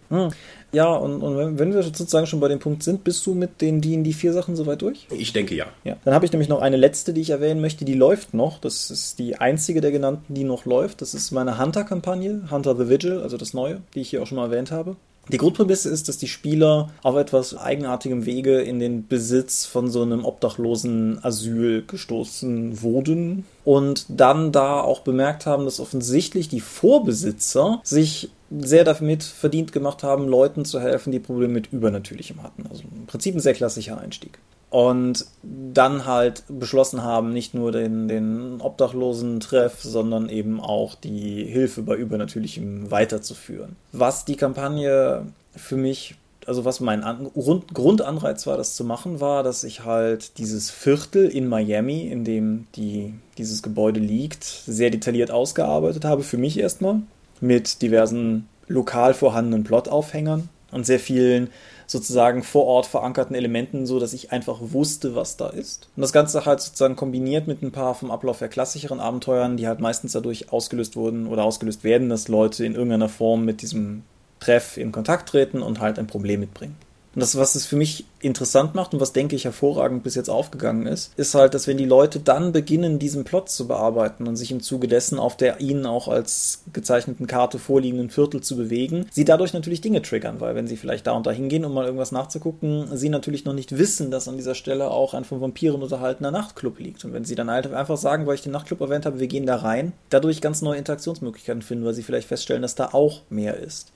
Hm. 0.10 0.30
Ja, 0.73 0.94
und, 0.94 1.22
und 1.22 1.57
wenn 1.57 1.73
wir 1.73 1.84
sozusagen 1.84 2.28
schon 2.28 2.41
bei 2.41 2.49
dem 2.49 2.60
Punkt 2.60 2.84
sind, 2.84 3.03
bist 3.03 3.26
du 3.26 3.34
mit 3.34 3.61
den 3.61 3.82
die 3.82 4.14
vier 4.14 4.34
Sachen 4.34 4.56
soweit 4.56 4.82
durch? 4.82 5.07
Ich 5.10 5.34
denke 5.34 5.56
ja. 5.56 5.68
Ja. 5.84 5.95
Dann 6.03 6.14
habe 6.14 6.26
ich 6.26 6.32
nämlich 6.32 6.49
noch 6.49 6.61
eine 6.61 6.78
letzte, 6.78 7.14
die 7.14 7.22
ich 7.22 7.30
erwähnen 7.30 7.61
möchte, 7.61 7.86
die 7.86 7.94
läuft 7.94 8.34
noch. 8.34 8.60
Das 8.60 8.91
ist 8.91 9.19
die 9.19 9.38
einzige 9.38 9.82
der 9.82 9.91
genannten, 9.91 10.34
die 10.34 10.44
noch 10.44 10.65
läuft. 10.65 11.02
Das 11.02 11.14
ist 11.14 11.32
meine 11.32 11.57
Hunter-Kampagne, 11.57 12.49
Hunter 12.52 12.76
the 12.76 12.90
Vigil, 12.90 13.19
also 13.19 13.38
das 13.38 13.53
neue, 13.53 13.82
die 13.95 14.02
ich 14.02 14.10
hier 14.10 14.22
auch 14.22 14.28
schon 14.28 14.38
mal 14.38 14.45
erwähnt 14.45 14.72
habe. 14.72 14.98
Die 15.30 15.38
Grundprämisse 15.38 15.89
ist, 15.89 16.10
dass 16.10 16.18
die 16.18 16.27
Spieler 16.27 16.89
auf 17.03 17.15
etwas 17.15 17.56
eigenartigem 17.56 18.26
Wege 18.26 18.60
in 18.61 18.80
den 18.80 19.07
Besitz 19.07 19.65
von 19.65 19.89
so 19.89 20.02
einem 20.02 20.26
obdachlosen 20.26 21.23
Asyl 21.23 21.84
gestoßen 21.85 22.81
wurden 22.81 23.45
und 23.64 24.06
dann 24.10 24.52
da 24.52 24.81
auch 24.81 25.02
bemerkt 25.02 25.45
haben, 25.45 25.65
dass 25.65 25.80
offensichtlich 25.80 26.49
die 26.49 26.60
Vorbesitzer 26.60 27.81
sich 27.84 28.31
sehr 28.49 28.84
damit 28.84 29.23
verdient 29.23 29.72
gemacht 29.72 30.03
haben, 30.03 30.27
Leuten 30.27 30.65
zu 30.65 30.81
helfen, 30.81 31.11
die 31.11 31.19
Probleme 31.19 31.53
mit 31.53 31.72
Übernatürlichem 31.72 32.43
hatten. 32.43 32.65
Also 32.69 32.84
im 32.84 33.06
Prinzip 33.06 33.35
ein 33.35 33.39
sehr 33.39 33.53
klassischer 33.53 33.99
Einstieg 33.99 34.39
und 34.72 35.26
dann 35.43 36.06
halt 36.06 36.43
beschlossen 36.48 37.03
haben, 37.03 37.34
nicht 37.34 37.53
nur 37.53 37.73
den, 37.73 38.07
den 38.07 38.61
Obdachlosen-Treff, 38.61 39.84
sondern 39.84 40.30
eben 40.30 40.61
auch 40.61 40.95
die 40.95 41.43
Hilfe 41.43 41.84
bei 41.84 41.95
Übernatürlichem 41.95 42.89
weiterzuführen. 42.89 43.76
Was 43.91 44.23
die 44.23 44.38
Kampagne 44.38 45.26
für 45.53 45.76
mich, 45.76 46.15
also 46.48 46.64
was 46.64 46.80
mein 46.80 47.03
An 47.03 47.30
Grund 47.34 47.73
Grundanreiz 47.73 48.48
war, 48.48 48.56
das 48.56 48.77
zu 48.77 48.85
machen, 48.85 49.19
war, 49.19 49.43
dass 49.43 49.65
ich 49.65 49.84
halt 49.84 50.38
dieses 50.38 50.72
Viertel 50.72 51.27
in 51.27 51.49
Miami, 51.49 52.07
in 52.07 52.23
dem 52.23 52.68
die, 52.76 53.14
dieses 53.38 53.64
Gebäude 53.64 53.99
liegt, 53.99 54.45
sehr 54.45 54.89
detailliert 54.89 55.31
ausgearbeitet 55.31 56.06
habe, 56.06 56.23
für 56.23 56.38
mich 56.38 56.57
erstmal, 56.57 57.02
mit 57.41 57.81
diversen 57.81 58.48
lokal 58.69 59.14
vorhandenen 59.14 59.65
Plotaufhängern 59.65 60.48
und 60.72 60.85
sehr 60.85 60.99
vielen 60.99 61.49
sozusagen 61.91 62.41
vor 62.41 62.65
Ort 62.68 62.85
verankerten 62.85 63.35
Elementen, 63.35 63.85
so 63.85 63.99
dass 63.99 64.13
ich 64.13 64.31
einfach 64.31 64.59
wusste, 64.61 65.13
was 65.13 65.35
da 65.35 65.49
ist. 65.49 65.89
Und 65.97 66.01
das 66.01 66.13
Ganze 66.13 66.45
halt 66.45 66.61
sozusagen 66.61 66.95
kombiniert 66.95 67.47
mit 67.47 67.61
ein 67.61 67.73
paar 67.73 67.95
vom 67.95 68.11
Ablauf 68.11 68.39
her 68.39 68.47
klassischeren 68.47 69.01
Abenteuern, 69.01 69.57
die 69.57 69.68
halt 69.68 69.81
meistens 69.81 70.13
dadurch 70.13 70.53
ausgelöst 70.53 70.95
wurden 70.95 71.27
oder 71.27 71.43
ausgelöst 71.43 71.84
werden, 71.84 72.07
dass 72.07 72.30
Leute 72.30 72.65
in 72.65 72.76
irgendeiner 72.76 73.09
Form 73.09 73.43
mit 73.43 73.61
diesem 73.61 74.03
Treff 74.39 74.77
in 74.77 74.93
Kontakt 74.93 75.27
treten 75.27 75.61
und 75.61 75.81
halt 75.81 75.99
ein 75.99 76.07
Problem 76.07 76.39
mitbringen. 76.39 76.77
Und 77.13 77.21
das, 77.21 77.38
was 77.38 77.55
es 77.55 77.65
für 77.65 77.75
mich 77.75 78.05
interessant 78.21 78.73
macht 78.73 78.93
und 78.93 79.01
was, 79.01 79.11
denke 79.11 79.35
ich, 79.35 79.45
hervorragend 79.45 80.03
bis 80.03 80.15
jetzt 80.15 80.29
aufgegangen 80.29 80.88
ist, 80.88 81.11
ist 81.17 81.35
halt, 81.35 81.53
dass 81.53 81.67
wenn 81.67 81.77
die 81.77 81.85
Leute 81.85 82.19
dann 82.19 82.53
beginnen, 82.53 82.99
diesen 82.99 83.25
Plot 83.25 83.49
zu 83.49 83.67
bearbeiten 83.67 84.27
und 84.27 84.38
sich 84.38 84.51
im 84.51 84.61
Zuge 84.61 84.88
dessen 84.88 85.19
auf 85.19 85.35
der 85.35 85.59
ihnen 85.59 85.85
auch 85.85 86.07
als 86.07 86.63
gezeichneten 86.71 87.27
Karte 87.27 87.59
vorliegenden 87.59 88.09
Viertel 88.09 88.41
zu 88.41 88.55
bewegen, 88.55 89.07
sie 89.11 89.25
dadurch 89.25 89.53
natürlich 89.53 89.81
Dinge 89.81 90.01
triggern, 90.01 90.39
weil 90.39 90.55
wenn 90.55 90.67
sie 90.67 90.77
vielleicht 90.77 91.07
da 91.07 91.11
und 91.11 91.25
da 91.25 91.31
hingehen, 91.31 91.65
um 91.65 91.73
mal 91.73 91.85
irgendwas 91.85 92.11
nachzugucken, 92.11 92.95
sie 92.95 93.09
natürlich 93.09 93.43
noch 93.43 93.53
nicht 93.53 93.77
wissen, 93.77 94.11
dass 94.11 94.27
an 94.27 94.38
dieser 94.38 94.55
Stelle 94.55 94.89
auch 94.89 95.13
ein 95.13 95.25
von 95.25 95.41
Vampiren 95.41 95.81
unterhaltener 95.81 96.31
Nachtclub 96.31 96.79
liegt. 96.79 97.03
Und 97.03 97.13
wenn 97.13 97.25
sie 97.25 97.35
dann 97.35 97.51
halt 97.51 97.71
einfach 97.73 97.97
sagen, 97.97 98.25
weil 98.25 98.35
ich 98.35 98.43
den 98.43 98.53
Nachtclub 98.53 98.79
erwähnt 98.81 99.05
habe, 99.05 99.19
wir 99.19 99.27
gehen 99.27 99.45
da 99.45 99.57
rein, 99.57 99.91
dadurch 100.09 100.41
ganz 100.41 100.61
neue 100.61 100.77
Interaktionsmöglichkeiten 100.77 101.61
finden, 101.61 101.85
weil 101.85 101.93
sie 101.93 102.03
vielleicht 102.03 102.27
feststellen, 102.27 102.61
dass 102.61 102.75
da 102.75 102.89
auch 102.93 103.21
mehr 103.29 103.57
ist 103.57 103.91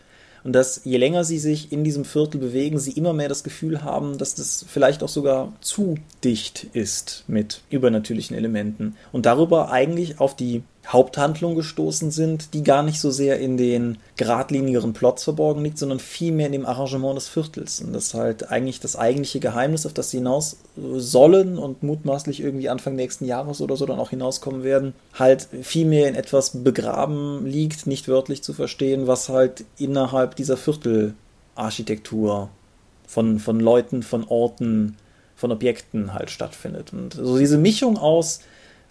und 0.46 0.54
dass 0.54 0.82
je 0.86 0.98
länger 0.98 1.24
sie 1.24 1.40
sich 1.40 1.72
in 1.72 1.84
diesem 1.84 2.06
Viertel 2.06 2.38
bewegen, 2.40 2.78
sie 2.78 2.92
immer 2.92 3.14
mehr 3.14 3.28
das 3.28 3.44
Gefühl 3.44 3.82
haben, 3.82 4.20
dass 4.20 4.36
das 4.36 4.64
vielleicht 4.70 5.02
auch 5.02 5.10
sogar 5.10 5.52
zu 5.60 5.96
dicht 6.24 6.68
ist 6.72 7.24
mit 7.28 7.62
übernatürlichen 7.72 8.38
Elementen. 8.38 8.96
Und 9.12 9.26
darüber 9.26 9.72
eigentlich 9.72 10.20
auf 10.20 10.36
die 10.36 10.62
Haupthandlung 10.88 11.56
gestoßen 11.56 12.12
sind, 12.12 12.54
die 12.54 12.64
gar 12.64 12.84
nicht 12.84 13.00
so 13.00 13.10
sehr 13.10 13.40
in 13.40 13.58
den 13.58 13.98
geradlinigeren 14.18 14.94
Plots 14.94 15.24
verborgen 15.24 15.64
liegt, 15.64 15.80
sondern 15.80 16.00
vielmehr 16.00 16.46
in 16.46 16.52
dem 16.52 16.66
Arrangement 16.66 17.18
des 17.18 17.28
Viertels. 17.28 17.82
Und 17.82 17.94
das 17.94 18.06
ist 18.08 18.14
halt 18.14 18.52
eigentlich 18.52 18.80
das 18.80 18.96
eigentliche 18.96 19.40
Geheimnis, 19.40 19.86
auf 19.86 19.94
das 19.94 20.12
sie 20.12 20.18
hinaus 20.18 20.58
sollen 20.76 21.58
und 21.58 21.82
mutmaßlich 21.84 22.40
irgendwie 22.40 22.70
Anfang 22.70 22.96
nächsten 22.96 23.26
Jahres 23.26 23.62
oder 23.62 23.76
so 23.78 23.86
dann 23.86 24.00
auch 24.00 24.12
hinauskommen 24.12 24.64
werden, 24.64 24.94
halt 25.14 25.48
vielmehr 25.64 26.08
in 26.08 26.16
etwas 26.16 26.64
begraben 26.64 27.46
liegt, 27.46 27.88
nicht 27.88 28.08
wörtlich 28.08 28.44
zu 28.44 28.54
verstehen, 28.54 29.08
was 29.08 29.30
halt 29.30 29.66
innerhalb 29.78 30.36
dieser 30.36 30.58
Viertelarchitektur 30.58 32.50
von, 33.08 33.40
von 33.40 33.60
Leuten, 33.60 34.04
von 34.04 34.24
Orten, 34.28 34.98
von 35.36 35.52
Objekten 35.52 36.14
halt 36.14 36.30
stattfindet. 36.30 36.94
Und 36.94 37.14
so 37.14 37.38
diese 37.38 37.58
Mischung 37.58 37.98
aus 37.98 38.40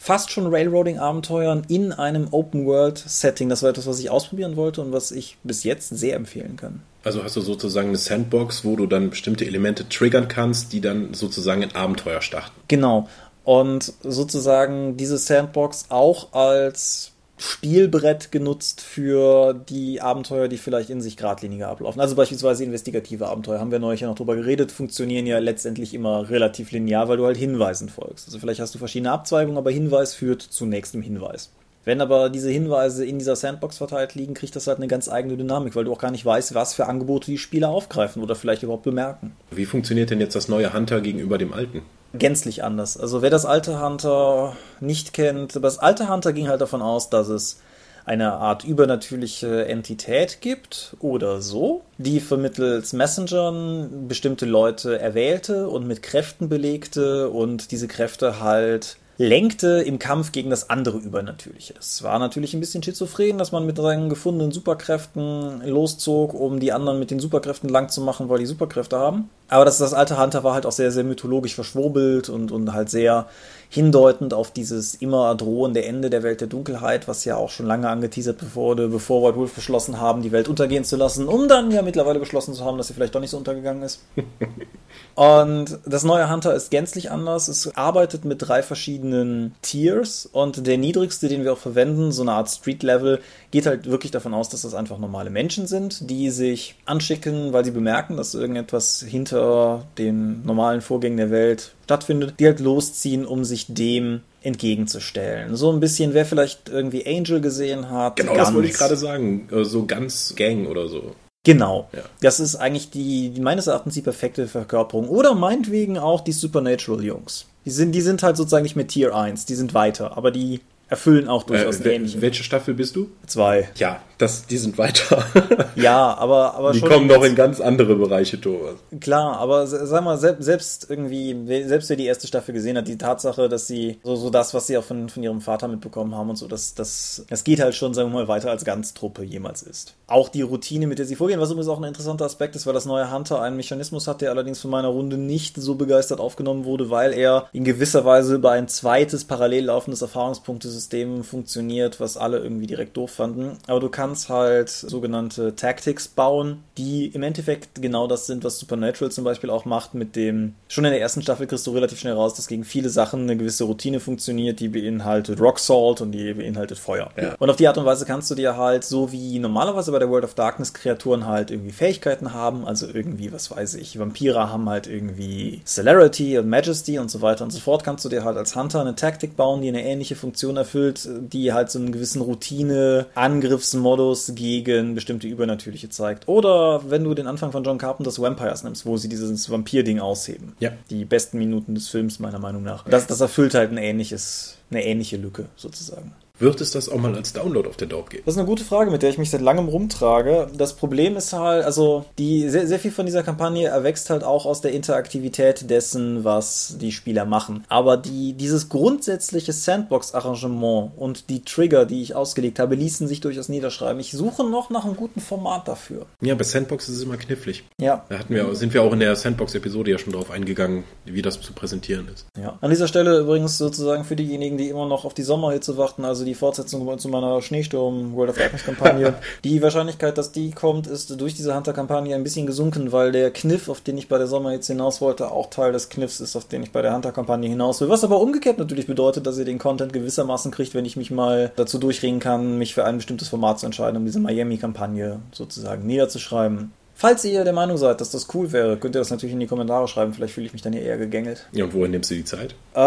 fast 0.04 0.30
schon 0.30 0.46
Railroading-Abenteuern 0.46 1.62
in 1.68 1.90
einem 1.90 2.28
Open-World-Setting. 2.30 3.48
Das 3.48 3.62
war 3.62 3.70
etwas, 3.70 3.86
was 3.86 3.98
ich 4.00 4.10
ausprobieren 4.10 4.54
wollte 4.54 4.82
und 4.82 4.92
was 4.92 5.10
ich 5.10 5.38
bis 5.44 5.64
jetzt 5.64 5.88
sehr 5.96 6.14
empfehlen 6.16 6.56
kann. 6.56 6.82
Also 7.04 7.24
hast 7.24 7.36
du 7.36 7.40
sozusagen 7.40 7.88
eine 7.88 7.96
Sandbox, 7.96 8.66
wo 8.66 8.76
du 8.76 8.86
dann 8.86 9.08
bestimmte 9.08 9.46
Elemente 9.46 9.88
triggern 9.88 10.28
kannst, 10.28 10.74
die 10.74 10.82
dann 10.82 11.14
sozusagen 11.14 11.62
in 11.62 11.74
Abenteuer 11.74 12.20
starten. 12.20 12.52
Genau. 12.68 13.08
Und 13.44 13.94
sozusagen 14.02 14.98
diese 14.98 15.16
Sandbox 15.16 15.86
auch 15.88 16.34
als 16.34 17.12
Spielbrett 17.36 18.30
genutzt 18.30 18.80
für 18.80 19.54
die 19.54 20.00
Abenteuer, 20.00 20.46
die 20.48 20.56
vielleicht 20.56 20.90
in 20.90 21.00
sich 21.00 21.16
geradliniger 21.16 21.68
ablaufen. 21.68 22.00
Also 22.00 22.14
beispielsweise 22.14 22.62
investigative 22.62 23.26
Abenteuer, 23.26 23.58
haben 23.58 23.72
wir 23.72 23.80
neulich 23.80 24.02
ja 24.02 24.08
noch 24.08 24.14
drüber 24.14 24.36
geredet, 24.36 24.70
funktionieren 24.70 25.26
ja 25.26 25.38
letztendlich 25.38 25.94
immer 25.94 26.30
relativ 26.30 26.70
linear, 26.70 27.08
weil 27.08 27.16
du 27.16 27.26
halt 27.26 27.36
Hinweisen 27.36 27.88
folgst. 27.88 28.28
Also 28.28 28.38
vielleicht 28.38 28.60
hast 28.60 28.74
du 28.74 28.78
verschiedene 28.78 29.10
Abzweigungen, 29.10 29.58
aber 29.58 29.72
Hinweis 29.72 30.14
führt 30.14 30.42
zu 30.42 30.64
nächstem 30.64 31.02
Hinweis. 31.02 31.50
Wenn 31.84 32.00
aber 32.00 32.30
diese 32.30 32.50
Hinweise 32.50 33.04
in 33.04 33.18
dieser 33.18 33.36
Sandbox 33.36 33.76
verteilt 33.76 34.14
liegen, 34.14 34.32
kriegt 34.32 34.56
das 34.56 34.66
halt 34.66 34.78
eine 34.78 34.86
ganz 34.86 35.08
eigene 35.08 35.36
Dynamik, 35.36 35.76
weil 35.76 35.84
du 35.84 35.92
auch 35.92 35.98
gar 35.98 36.10
nicht 36.10 36.24
weißt, 36.24 36.54
was 36.54 36.72
für 36.72 36.86
Angebote 36.86 37.30
die 37.30 37.36
Spieler 37.36 37.68
aufgreifen 37.68 38.22
oder 38.22 38.36
vielleicht 38.36 38.62
überhaupt 38.62 38.84
bemerken. 38.84 39.36
Wie 39.50 39.66
funktioniert 39.66 40.10
denn 40.10 40.20
jetzt 40.20 40.34
das 40.34 40.48
neue 40.48 40.72
Hunter 40.72 41.02
gegenüber 41.02 41.36
dem 41.36 41.52
alten? 41.52 41.82
Gänzlich 42.14 42.62
anders. 42.62 42.96
Also 42.96 43.22
wer 43.22 43.30
das 43.30 43.44
alte 43.44 43.82
Hunter 43.84 44.56
nicht 44.80 45.12
kennt, 45.12 45.62
das 45.62 45.78
alte 45.78 46.08
Hunter 46.08 46.32
ging 46.32 46.48
halt 46.48 46.60
davon 46.60 46.82
aus, 46.82 47.10
dass 47.10 47.28
es 47.28 47.60
eine 48.06 48.34
Art 48.34 48.64
übernatürliche 48.64 49.66
Entität 49.66 50.40
gibt 50.40 50.94
oder 51.00 51.40
so, 51.40 51.82
die 51.96 52.20
vermittels 52.20 52.92
Messengern 52.92 54.08
bestimmte 54.08 54.44
Leute 54.44 54.98
erwählte 54.98 55.68
und 55.68 55.86
mit 55.86 56.02
Kräften 56.02 56.48
belegte 56.48 57.30
und 57.30 57.70
diese 57.70 57.88
Kräfte 57.88 58.40
halt 58.40 58.98
lenkte 59.16 59.82
im 59.82 59.98
Kampf 59.98 60.32
gegen 60.32 60.50
das 60.50 60.70
andere 60.70 60.98
Übernatürliche. 60.98 61.74
Es 61.78 62.02
war 62.02 62.18
natürlich 62.18 62.54
ein 62.54 62.60
bisschen 62.60 62.82
schizophren, 62.82 63.38
dass 63.38 63.52
man 63.52 63.64
mit 63.64 63.76
seinen 63.76 64.08
gefundenen 64.08 64.50
Superkräften 64.50 65.62
loszog, 65.66 66.34
um 66.34 66.58
die 66.58 66.72
anderen 66.72 66.98
mit 66.98 67.10
den 67.10 67.20
Superkräften 67.20 67.68
lang 67.68 67.88
zu 67.88 68.00
machen, 68.00 68.28
weil 68.28 68.40
die 68.40 68.46
Superkräfte 68.46 68.98
haben. 68.98 69.30
Aber 69.48 69.64
das, 69.64 69.78
das 69.78 69.94
alte 69.94 70.20
Hunter 70.20 70.42
war 70.42 70.54
halt 70.54 70.66
auch 70.66 70.72
sehr, 70.72 70.90
sehr 70.90 71.04
mythologisch 71.04 71.54
verschwurbelt 71.54 72.28
und, 72.28 72.50
und 72.50 72.72
halt 72.72 72.90
sehr 72.90 73.26
hindeutend 73.74 74.34
auf 74.34 74.52
dieses 74.52 74.94
immer 74.94 75.34
drohende 75.34 75.84
Ende 75.84 76.08
der 76.08 76.22
Welt 76.22 76.40
der 76.40 76.46
Dunkelheit, 76.46 77.08
was 77.08 77.24
ja 77.24 77.36
auch 77.36 77.50
schon 77.50 77.66
lange 77.66 77.88
angeteasert 77.88 78.54
wurde, 78.54 78.86
bevor 78.86 79.26
White 79.26 79.36
Wolf 79.36 79.52
beschlossen 79.52 80.00
haben, 80.00 80.22
die 80.22 80.30
Welt 80.30 80.46
untergehen 80.46 80.84
zu 80.84 80.94
lassen, 80.94 81.26
um 81.26 81.48
dann 81.48 81.72
ja 81.72 81.82
mittlerweile 81.82 82.20
beschlossen 82.20 82.54
zu 82.54 82.64
haben, 82.64 82.78
dass 82.78 82.86
sie 82.86 82.94
vielleicht 82.94 83.16
doch 83.16 83.20
nicht 83.20 83.30
so 83.30 83.36
untergegangen 83.36 83.82
ist. 83.82 84.00
und 85.16 85.76
das 85.84 86.04
neue 86.04 86.30
Hunter 86.30 86.54
ist 86.54 86.70
gänzlich 86.70 87.10
anders. 87.10 87.48
Es 87.48 87.76
arbeitet 87.76 88.24
mit 88.24 88.46
drei 88.46 88.62
verschiedenen 88.62 89.56
Tiers 89.60 90.28
und 90.30 90.68
der 90.68 90.78
niedrigste, 90.78 91.26
den 91.26 91.42
wir 91.42 91.52
auch 91.52 91.58
verwenden, 91.58 92.12
so 92.12 92.22
eine 92.22 92.32
Art 92.32 92.48
Street-Level, 92.48 93.20
geht 93.50 93.66
halt 93.66 93.90
wirklich 93.90 94.12
davon 94.12 94.34
aus, 94.34 94.48
dass 94.50 94.62
das 94.62 94.74
einfach 94.74 94.98
normale 94.98 95.30
Menschen 95.30 95.66
sind, 95.66 96.08
die 96.08 96.30
sich 96.30 96.76
anschicken, 96.84 97.52
weil 97.52 97.64
sie 97.64 97.72
bemerken, 97.72 98.16
dass 98.16 98.34
irgendetwas 98.34 99.04
hinter 99.06 99.84
den 99.98 100.46
normalen 100.46 100.80
Vorgängen 100.80 101.16
der 101.16 101.32
Welt 101.32 101.73
stattfindet, 101.84 102.34
die 102.40 102.46
halt 102.46 102.60
losziehen, 102.60 103.24
um 103.26 103.44
sich 103.44 103.66
dem 103.68 104.20
entgegenzustellen. 104.42 105.56
So 105.56 105.70
ein 105.72 105.80
bisschen, 105.80 106.14
wer 106.14 106.26
vielleicht 106.26 106.68
irgendwie 106.68 107.06
Angel 107.06 107.40
gesehen 107.40 107.90
hat. 107.90 108.16
Genau, 108.16 108.34
ganz, 108.34 108.48
das 108.48 108.54
wollte 108.54 108.68
ich 108.68 108.74
gerade 108.74 108.96
sagen. 108.96 109.48
Äh, 109.52 109.64
so 109.64 109.86
ganz 109.86 110.34
Gang 110.36 110.66
oder 110.68 110.88
so. 110.88 111.14
Genau. 111.44 111.88
Ja. 111.92 112.02
Das 112.22 112.40
ist 112.40 112.56
eigentlich 112.56 112.90
die, 112.90 113.30
die 113.30 113.40
meines 113.40 113.66
Erachtens 113.66 113.94
die 113.94 114.00
perfekte 114.02 114.46
Verkörperung. 114.48 115.08
Oder 115.08 115.34
meinetwegen 115.34 115.98
auch 115.98 116.22
die 116.22 116.32
Supernatural-Jungs. 116.32 117.46
Die 117.66 117.70
sind, 117.70 117.92
die 117.92 118.00
sind 118.00 118.22
halt 118.22 118.36
sozusagen 118.36 118.62
nicht 118.62 118.76
mehr 118.76 118.86
Tier 118.86 119.14
1, 119.14 119.46
die 119.46 119.54
sind 119.54 119.72
weiter, 119.74 120.16
aber 120.16 120.30
die 120.30 120.60
erfüllen 120.88 121.28
auch 121.28 121.44
durchaus 121.44 121.80
Äh, 121.80 121.94
ähnliche. 121.94 122.20
welche 122.20 122.44
Staffel 122.44 122.74
bist 122.74 122.94
du? 122.96 123.08
Zwei. 123.26 123.68
Ja, 123.76 124.02
das, 124.18 124.46
die 124.46 124.58
sind 124.58 124.78
weiter. 124.78 125.24
Ja, 125.76 126.14
aber, 126.14 126.54
aber 126.54 126.72
die 126.72 126.78
schon. 126.78 126.88
kommen 126.88 127.06
noch 127.08 127.24
in 127.24 127.34
ganz 127.34 127.60
andere 127.60 127.96
Bereiche, 127.96 128.40
Thomas. 128.40 128.74
Klar, 129.00 129.38
aber 129.38 129.66
sag 129.66 130.04
mal, 130.04 130.16
selbst, 130.18 130.44
selbst 130.44 130.86
irgendwie, 130.88 131.36
selbst 131.66 131.88
wer 131.90 131.96
die 131.96 132.06
erste 132.06 132.26
Staffel 132.26 132.54
gesehen 132.54 132.76
hat, 132.76 132.86
die 132.86 132.96
Tatsache, 132.96 133.48
dass 133.48 133.66
sie 133.66 133.98
so, 134.04 134.14
so 134.14 134.30
das, 134.30 134.54
was 134.54 134.66
sie 134.66 134.78
auch 134.78 134.84
von, 134.84 135.08
von 135.08 135.22
ihrem 135.22 135.40
Vater 135.40 135.66
mitbekommen 135.68 136.14
haben 136.14 136.30
und 136.30 136.36
so, 136.36 136.46
das, 136.46 136.74
das, 136.74 137.24
das 137.28 137.44
geht 137.44 137.60
halt 137.60 137.74
schon, 137.74 137.92
sagen 137.92 138.10
wir 138.10 138.20
mal, 138.20 138.28
weiter 138.28 138.50
als 138.50 138.64
Ganztruppe 138.64 139.24
jemals 139.24 139.62
ist. 139.62 139.94
Auch 140.06 140.28
die 140.28 140.42
Routine, 140.42 140.86
mit 140.86 140.98
der 140.98 141.06
sie 141.06 141.16
vorgehen, 141.16 141.40
was 141.40 141.50
übrigens 141.50 141.68
auch 141.68 141.78
ein 141.78 141.84
interessanter 141.84 142.24
Aspekt 142.24 142.56
ist, 142.56 142.66
weil 142.66 142.74
das 142.74 142.86
neue 142.86 143.12
Hunter 143.12 143.40
einen 143.40 143.56
Mechanismus 143.56 144.06
hat, 144.06 144.20
der 144.20 144.30
allerdings 144.30 144.60
von 144.60 144.70
meiner 144.70 144.88
Runde 144.88 145.16
nicht 145.16 145.56
so 145.56 145.74
begeistert 145.74 146.20
aufgenommen 146.20 146.64
wurde, 146.64 146.90
weil 146.90 147.12
er 147.12 147.48
in 147.52 147.64
gewisser 147.64 148.04
Weise 148.04 148.36
über 148.36 148.52
ein 148.52 148.68
zweites 148.68 149.24
parallel 149.24 149.64
laufendes 149.66 150.02
Erfahrungspunktesystem 150.02 151.24
funktioniert, 151.24 152.00
was 152.00 152.16
alle 152.16 152.38
irgendwie 152.38 152.66
direkt 152.66 152.96
doof 152.96 153.10
fanden. 153.10 153.58
Aber 153.66 153.80
du 153.80 153.88
kannst 153.88 154.13
halt 154.28 154.68
sogenannte 154.68 155.54
Tactics 155.56 156.08
bauen, 156.08 156.62
die 156.78 157.06
im 157.06 157.22
Endeffekt 157.22 157.80
genau 157.80 158.06
das 158.06 158.26
sind, 158.26 158.44
was 158.44 158.58
Supernatural 158.58 159.10
zum 159.10 159.24
Beispiel 159.24 159.50
auch 159.50 159.64
macht 159.64 159.94
mit 159.94 160.16
dem, 160.16 160.54
schon 160.68 160.84
in 160.84 160.92
der 160.92 161.00
ersten 161.00 161.22
Staffel 161.22 161.46
kriegst 161.46 161.66
du 161.66 161.72
relativ 161.72 161.98
schnell 162.00 162.14
raus, 162.14 162.34
dass 162.34 162.46
gegen 162.46 162.64
viele 162.64 162.88
Sachen 162.88 163.22
eine 163.22 163.36
gewisse 163.36 163.64
Routine 163.64 164.00
funktioniert, 164.00 164.60
die 164.60 164.68
beinhaltet 164.68 165.40
Rock 165.40 165.58
Salt 165.58 166.00
und 166.00 166.12
die 166.12 166.34
beinhaltet 166.34 166.78
Feuer. 166.78 167.10
Ja. 167.16 167.34
Und 167.38 167.50
auf 167.50 167.56
die 167.56 167.68
Art 167.68 167.78
und 167.78 167.84
Weise 167.84 168.04
kannst 168.04 168.30
du 168.30 168.34
dir 168.34 168.56
halt, 168.56 168.84
so 168.84 169.12
wie 169.12 169.38
normalerweise 169.38 169.92
bei 169.92 169.98
der 169.98 170.10
World 170.10 170.24
of 170.24 170.34
Darkness 170.34 170.74
Kreaturen 170.74 171.26
halt 171.26 171.50
irgendwie 171.50 171.72
Fähigkeiten 171.72 172.32
haben, 172.32 172.64
also 172.66 172.86
irgendwie, 172.86 173.32
was 173.32 173.50
weiß 173.50 173.74
ich, 173.74 173.98
Vampire 173.98 174.50
haben 174.50 174.68
halt 174.68 174.86
irgendwie 174.86 175.60
Celerity 175.66 176.38
und 176.38 176.48
Majesty 176.48 176.98
und 176.98 177.10
so 177.10 177.22
weiter 177.22 177.44
und 177.44 177.50
so 177.50 177.60
fort, 177.60 177.84
kannst 177.84 178.04
du 178.04 178.08
dir 178.08 178.24
halt 178.24 178.36
als 178.36 178.56
Hunter 178.56 178.80
eine 178.80 178.94
Taktik 178.94 179.36
bauen, 179.36 179.62
die 179.62 179.68
eine 179.68 179.84
ähnliche 179.84 180.16
Funktion 180.16 180.56
erfüllt, 180.56 181.08
die 181.20 181.52
halt 181.52 181.70
so 181.70 181.78
einen 181.78 181.92
gewissen 181.92 182.22
Routine-Angriffsmodus 182.22 183.93
gegen 184.34 184.94
bestimmte 184.94 185.26
Übernatürliche 185.26 185.88
zeigt. 185.88 186.28
Oder 186.28 186.90
wenn 186.90 187.04
du 187.04 187.14
den 187.14 187.26
Anfang 187.26 187.52
von 187.52 187.64
John 187.64 187.78
Carpenters 187.78 188.20
Vampires 188.20 188.64
nimmst, 188.64 188.86
wo 188.86 188.96
sie 188.96 189.08
dieses 189.08 189.50
Vampir-Ding 189.50 190.00
ausheben. 190.00 190.54
Ja. 190.60 190.72
Die 190.90 191.04
besten 191.04 191.38
Minuten 191.38 191.74
des 191.74 191.88
Films, 191.88 192.18
meiner 192.18 192.38
Meinung 192.38 192.62
nach. 192.62 192.84
Das, 192.84 193.06
das 193.06 193.20
erfüllt 193.20 193.54
halt 193.54 193.70
ein 193.70 193.78
ähnliches, 193.78 194.58
eine 194.70 194.84
ähnliche 194.84 195.16
Lücke, 195.16 195.46
sozusagen. 195.56 196.12
Wird 196.38 196.60
es 196.60 196.72
das 196.72 196.88
auch 196.88 196.98
mal 196.98 197.14
als 197.14 197.32
Download 197.32 197.68
auf 197.68 197.76
der 197.76 197.86
Dorp 197.86 198.10
geben? 198.10 198.24
Das 198.26 198.34
ist 198.34 198.38
eine 198.38 198.48
gute 198.48 198.64
Frage, 198.64 198.90
mit 198.90 199.02
der 199.02 199.10
ich 199.10 199.18
mich 199.18 199.30
seit 199.30 199.40
langem 199.40 199.68
rumtrage. 199.68 200.48
Das 200.56 200.72
Problem 200.72 201.16
ist 201.16 201.32
halt, 201.32 201.64
also 201.64 202.06
die 202.18 202.48
sehr, 202.48 202.66
sehr 202.66 202.80
viel 202.80 202.90
von 202.90 203.06
dieser 203.06 203.22
Kampagne 203.22 203.68
erwächst 203.68 204.10
halt 204.10 204.24
auch 204.24 204.44
aus 204.44 204.60
der 204.60 204.72
Interaktivität 204.72 205.70
dessen, 205.70 206.24
was 206.24 206.76
die 206.80 206.90
Spieler 206.90 207.24
machen. 207.24 207.64
Aber 207.68 207.96
die, 207.96 208.32
dieses 208.32 208.68
grundsätzliche 208.68 209.52
Sandbox-Arrangement 209.52 210.90
und 210.96 211.30
die 211.30 211.44
Trigger, 211.44 211.86
die 211.86 212.02
ich 212.02 212.16
ausgelegt 212.16 212.58
habe, 212.58 212.74
ließen 212.74 213.06
sich 213.06 213.20
durchaus 213.20 213.48
niederschreiben. 213.48 214.00
Ich 214.00 214.10
suche 214.10 214.42
noch 214.42 214.70
nach 214.70 214.84
einem 214.84 214.96
guten 214.96 215.20
Format 215.20 215.68
dafür. 215.68 216.06
Ja, 216.20 216.34
bei 216.34 216.42
Sandbox 216.42 216.88
ist 216.88 216.96
es 216.96 217.02
immer 217.04 217.16
knifflig. 217.16 217.62
Ja. 217.80 218.04
Da 218.08 218.18
hatten 218.18 218.34
wir, 218.34 218.52
sind 218.56 218.74
wir 218.74 218.82
auch 218.82 218.92
in 218.92 218.98
der 218.98 219.14
Sandbox-Episode 219.14 219.92
ja 219.92 219.98
schon 219.98 220.12
drauf 220.12 220.32
eingegangen, 220.32 220.82
wie 221.04 221.22
das 221.22 221.40
zu 221.40 221.52
präsentieren 221.52 222.08
ist. 222.12 222.26
Ja. 222.36 222.58
An 222.60 222.70
dieser 222.70 222.88
Stelle 222.88 223.20
übrigens 223.20 223.56
sozusagen 223.56 224.02
für 224.02 224.16
diejenigen, 224.16 224.58
die 224.58 224.68
immer 224.68 224.88
noch 224.88 225.04
auf 225.04 225.14
die 225.14 225.22
Sommerhitze 225.22 225.76
warten, 225.76 226.04
also 226.04 226.23
die 226.24 226.34
Fortsetzung 226.34 226.98
zu 226.98 227.08
meiner 227.08 227.40
Schneesturm 227.42 228.14
World 228.14 228.30
of 228.30 228.38
Darkness 228.38 228.64
Kampagne. 228.64 229.14
die 229.44 229.62
Wahrscheinlichkeit, 229.62 230.18
dass 230.18 230.32
die 230.32 230.50
kommt, 230.50 230.86
ist 230.86 231.20
durch 231.20 231.34
diese 231.34 231.54
Hunter-Kampagne 231.54 232.14
ein 232.14 232.22
bisschen 232.22 232.46
gesunken, 232.46 232.92
weil 232.92 233.12
der 233.12 233.30
Kniff, 233.30 233.68
auf 233.68 233.80
den 233.80 233.98
ich 233.98 234.08
bei 234.08 234.18
der 234.18 234.26
Sommerhitze 234.26 234.72
hinaus 234.72 235.00
wollte, 235.00 235.30
auch 235.30 235.50
Teil 235.50 235.72
des 235.72 235.88
Kniffs 235.88 236.20
ist, 236.20 236.36
auf 236.36 236.46
den 236.46 236.62
ich 236.62 236.72
bei 236.72 236.82
der 236.82 236.94
Hunter-Kampagne 236.94 237.48
hinaus 237.48 237.80
will. 237.80 237.88
Was 237.88 238.04
aber 238.04 238.20
umgekehrt 238.20 238.58
natürlich 238.58 238.86
bedeutet, 238.86 239.26
dass 239.26 239.38
ihr 239.38 239.44
den 239.44 239.58
Content 239.58 239.92
gewissermaßen 239.92 240.50
kriegt, 240.50 240.74
wenn 240.74 240.84
ich 240.84 240.96
mich 240.96 241.10
mal 241.10 241.52
dazu 241.56 241.78
durchringen 241.78 242.20
kann, 242.20 242.58
mich 242.58 242.74
für 242.74 242.84
ein 242.84 242.96
bestimmtes 242.96 243.28
Format 243.28 243.58
zu 243.60 243.66
entscheiden, 243.66 243.96
um 243.96 244.04
diese 244.04 244.20
Miami-Kampagne 244.20 245.20
sozusagen 245.32 245.86
niederzuschreiben. 245.86 246.72
Falls 246.96 247.24
ihr 247.24 247.42
der 247.42 247.52
Meinung 247.52 247.76
seid, 247.76 248.00
dass 248.00 248.10
das 248.10 248.28
cool 248.34 248.52
wäre, 248.52 248.76
könnt 248.76 248.94
ihr 248.94 249.00
das 249.00 249.10
natürlich 249.10 249.32
in 249.32 249.40
die 249.40 249.48
Kommentare 249.48 249.88
schreiben. 249.88 250.14
Vielleicht 250.14 250.34
fühle 250.34 250.46
ich 250.46 250.52
mich 250.52 250.62
dann 250.62 250.72
hier 250.72 250.82
eher 250.82 250.96
gegängelt. 250.96 251.48
Ja, 251.50 251.64
und 251.64 251.74
wohin 251.74 251.90
nimmst 251.90 252.10
du 252.10 252.14
die 252.14 252.24
Zeit? 252.24 252.54
Äh, 252.74 252.78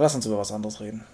lass 0.00 0.14
uns 0.14 0.26
über 0.26 0.38
was 0.38 0.52
anderes 0.52 0.80
reden. 0.80 1.04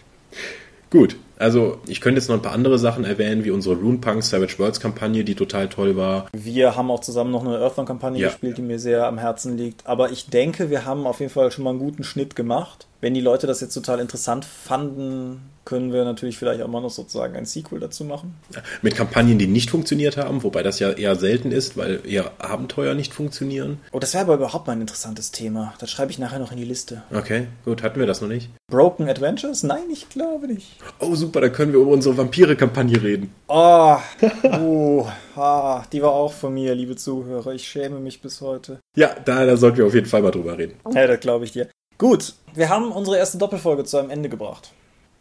Gut, 0.90 1.16
also 1.38 1.78
ich 1.86 2.00
könnte 2.00 2.20
jetzt 2.20 2.28
noch 2.28 2.36
ein 2.36 2.42
paar 2.42 2.52
andere 2.52 2.78
Sachen 2.78 3.04
erwähnen, 3.04 3.44
wie 3.44 3.50
unsere 3.50 3.76
Runepunk 3.76 4.22
Savage 4.22 4.58
Worlds 4.58 4.80
Kampagne, 4.80 5.24
die 5.24 5.34
total 5.34 5.68
toll 5.68 5.96
war. 5.96 6.26
Wir 6.32 6.76
haben 6.76 6.90
auch 6.90 7.00
zusammen 7.00 7.30
noch 7.30 7.44
eine 7.44 7.58
Earthbound-Kampagne 7.58 8.20
Ja. 8.20 8.28
gespielt, 8.28 8.58
die 8.58 8.62
mir 8.62 8.78
sehr 8.78 9.06
am 9.06 9.18
Herzen 9.18 9.56
liegt. 9.56 9.86
Aber 9.86 10.10
ich 10.10 10.26
denke, 10.26 10.70
wir 10.70 10.84
haben 10.84 11.06
auf 11.06 11.20
jeden 11.20 11.32
Fall 11.32 11.50
schon 11.50 11.64
mal 11.64 11.70
einen 11.70 11.78
guten 11.78 12.04
Schnitt 12.04 12.36
gemacht. 12.36 12.86
Wenn 13.00 13.12
die 13.14 13.20
Leute 13.20 13.46
das 13.46 13.60
jetzt 13.60 13.74
total 13.74 14.00
interessant 14.00 14.44
fanden, 14.44 15.50
können 15.66 15.92
wir 15.92 16.04
natürlich 16.04 16.38
vielleicht 16.38 16.62
auch 16.62 16.68
mal 16.68 16.80
noch 16.80 16.90
sozusagen 16.90 17.36
ein 17.36 17.44
Sequel 17.44 17.78
dazu 17.80 18.04
machen. 18.04 18.34
Mit 18.82 18.94
Kampagnen, 18.94 19.38
die 19.38 19.46
nicht 19.48 19.68
funktioniert 19.70 20.16
haben, 20.16 20.42
wobei 20.44 20.62
das 20.62 20.78
ja 20.78 20.92
eher 20.92 21.16
selten 21.16 21.50
ist, 21.52 21.76
weil 21.76 22.00
eher 22.06 22.32
Abenteuer 22.38 22.94
nicht 22.94 23.12
funktionieren. 23.12 23.78
Oh, 23.92 23.98
das 23.98 24.14
wäre 24.14 24.24
aber 24.24 24.34
überhaupt 24.34 24.66
mal 24.66 24.74
ein 24.74 24.80
interessantes 24.80 25.30
Thema. 25.32 25.74
Das 25.78 25.90
schreibe 25.90 26.10
ich 26.12 26.18
nachher 26.18 26.38
noch 26.38 26.52
in 26.52 26.56
die 26.56 26.64
Liste. 26.64 27.02
Okay, 27.12 27.48
gut, 27.64 27.82
hatten 27.82 27.98
wir 28.00 28.06
das 28.06 28.20
noch 28.20 28.28
nicht. 28.28 28.48
Broken 28.70 29.08
Adventures? 29.08 29.62
Nein, 29.62 29.84
ich 29.92 30.08
glaube 30.08 30.46
nicht. 30.46 30.76
Oh, 31.00 31.14
super, 31.16 31.25
da 31.32 31.48
können 31.48 31.72
wir 31.72 31.80
über 31.80 31.90
unsere 31.90 32.16
Vampire-Kampagne 32.16 33.02
reden. 33.02 33.32
Oh, 33.48 33.96
oh 34.44 35.06
ah, 35.36 35.84
die 35.92 36.02
war 36.02 36.12
auch 36.12 36.32
von 36.32 36.54
mir, 36.54 36.74
liebe 36.74 36.96
Zuhörer. 36.96 37.52
Ich 37.52 37.66
schäme 37.66 38.00
mich 38.00 38.20
bis 38.20 38.40
heute. 38.40 38.80
Ja, 38.96 39.14
da, 39.24 39.44
da 39.46 39.56
sollten 39.56 39.78
wir 39.78 39.86
auf 39.86 39.94
jeden 39.94 40.06
Fall 40.06 40.22
mal 40.22 40.30
drüber 40.30 40.58
reden. 40.58 40.74
Ja, 40.92 41.06
das 41.06 41.20
glaube 41.20 41.44
ich 41.44 41.52
dir. 41.52 41.68
Gut, 41.98 42.34
wir 42.54 42.68
haben 42.68 42.92
unsere 42.92 43.16
erste 43.16 43.38
Doppelfolge 43.38 43.84
zu 43.84 43.96
einem 43.98 44.10
Ende 44.10 44.28
gebracht. 44.28 44.72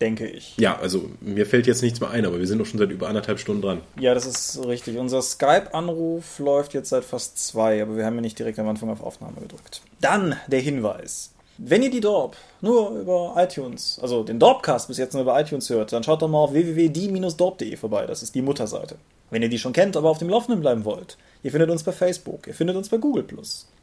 Denke 0.02 0.28
ich. 0.28 0.58
Ja, 0.58 0.78
also 0.78 1.10
mir 1.22 1.46
fällt 1.46 1.68
jetzt 1.68 1.82
nichts 1.82 2.02
mehr 2.02 2.10
ein, 2.10 2.26
aber 2.26 2.38
wir 2.38 2.48
sind 2.48 2.60
doch 2.60 2.66
schon 2.66 2.80
seit 2.80 2.92
über 2.92 3.08
anderthalb 3.08 3.40
Stunden 3.40 3.62
dran. 3.62 3.82
Ja, 3.98 4.14
das 4.14 4.26
ist 4.26 4.66
richtig. 4.66 4.98
Unser 4.98 5.22
Skype-Anruf 5.22 6.40
läuft 6.40 6.74
jetzt 6.74 6.90
seit 6.90 7.06
fast 7.06 7.40
zwei, 7.40 7.82
aber 7.82 7.96
wir 7.96 8.06
haben 8.06 8.16
ja 8.16 8.22
nicht 8.22 8.38
direkt 8.38 8.60
am 8.60 8.68
Anfang 8.68 8.90
auf 8.90 9.02
Aufnahme 9.02 9.40
gedrückt. 9.40 9.82
Dann 10.02 10.36
der 10.48 10.60
Hinweis. 10.60 11.32
Wenn 11.58 11.84
ihr 11.84 11.90
die 11.90 12.02
Dorp 12.02 12.36
nur 12.60 12.90
über 12.92 13.34
iTunes, 13.38 13.98
also 14.02 14.24
den 14.24 14.40
Dorpcast 14.40 14.90
bis 14.90 14.98
jetzt 14.98 15.14
nur 15.14 15.22
über 15.22 15.40
iTunes 15.40 15.70
hört, 15.70 15.94
dann 15.94 16.04
schaut 16.04 16.22
doch 16.22 16.28
mal 16.28 16.40
auf 16.40 16.52
www.die-dorp.de 16.52 17.78
vorbei. 17.78 18.06
Das 18.06 18.22
ist 18.22 18.36
die 18.36 18.42
Mutterseite. 18.42 18.98
Wenn 19.30 19.42
ihr 19.42 19.48
die 19.48 19.58
schon 19.58 19.72
kennt, 19.72 19.96
aber 19.96 20.10
auf 20.10 20.18
dem 20.18 20.28
Laufenden 20.28 20.60
bleiben 20.60 20.84
wollt, 20.84 21.18
ihr 21.44 21.52
findet 21.52 21.70
uns 21.70 21.84
bei 21.84 21.94
Facebook, 21.94 22.48
ihr 22.48 22.54
findet 22.54 22.76
uns 22.76 22.90
bei 22.90 22.98
Google+, 22.98 23.26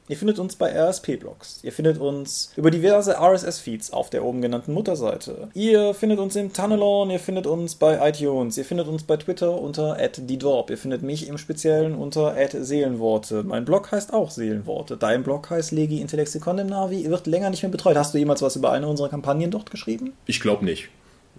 ihr 0.08 0.16
findet 0.16 0.38
uns 0.38 0.56
bei 0.56 0.70
RSP-Blogs, 0.70 1.60
ihr 1.62 1.72
findet 1.72 1.98
uns 1.98 2.52
über 2.56 2.70
diverse 2.70 3.18
RSS-Feeds 3.18 3.92
auf 3.92 4.10
der 4.10 4.24
oben 4.24 4.42
genannten 4.42 4.72
Mutterseite. 4.72 5.48
Ihr 5.54 5.94
findet 5.94 6.18
uns 6.18 6.36
im 6.36 6.52
Tunnelon, 6.52 7.10
ihr 7.10 7.20
findet 7.20 7.46
uns 7.46 7.74
bei 7.74 8.08
iTunes, 8.08 8.58
ihr 8.58 8.64
findet 8.64 8.88
uns 8.88 9.04
bei 9.04 9.16
Twitter 9.16 9.60
unter 9.60 9.96
@diedorp, 9.96 10.70
ihr 10.70 10.78
findet 10.78 11.02
mich 11.02 11.28
im 11.28 11.38
Speziellen 11.38 11.94
unter 11.94 12.34
@seelenworte. 12.50 13.42
Mein 13.42 13.64
Blog 13.64 13.92
heißt 13.92 14.12
auch 14.12 14.30
Seelenworte. 14.30 14.96
Dein 14.96 15.22
Blog 15.22 15.50
heißt 15.50 15.72
Legi 15.72 16.00
Intellexikon 16.00 16.58
im 16.58 16.66
Navi, 16.66 17.08
wird 17.08 17.26
länger 17.26 17.50
nicht 17.50 17.62
mehr 17.62 17.72
betreut. 17.72 17.96
Hast 17.96 18.14
du 18.14 18.18
jemals 18.18 18.42
was 18.42 18.56
über 18.56 18.72
eine 18.72 18.88
unserer 18.88 19.08
Kampagnen 19.08 19.50
dort 19.50 19.70
geschrieben? 19.70 20.12
Ich 20.26 20.40
glaube 20.40 20.64
nicht. 20.64 20.88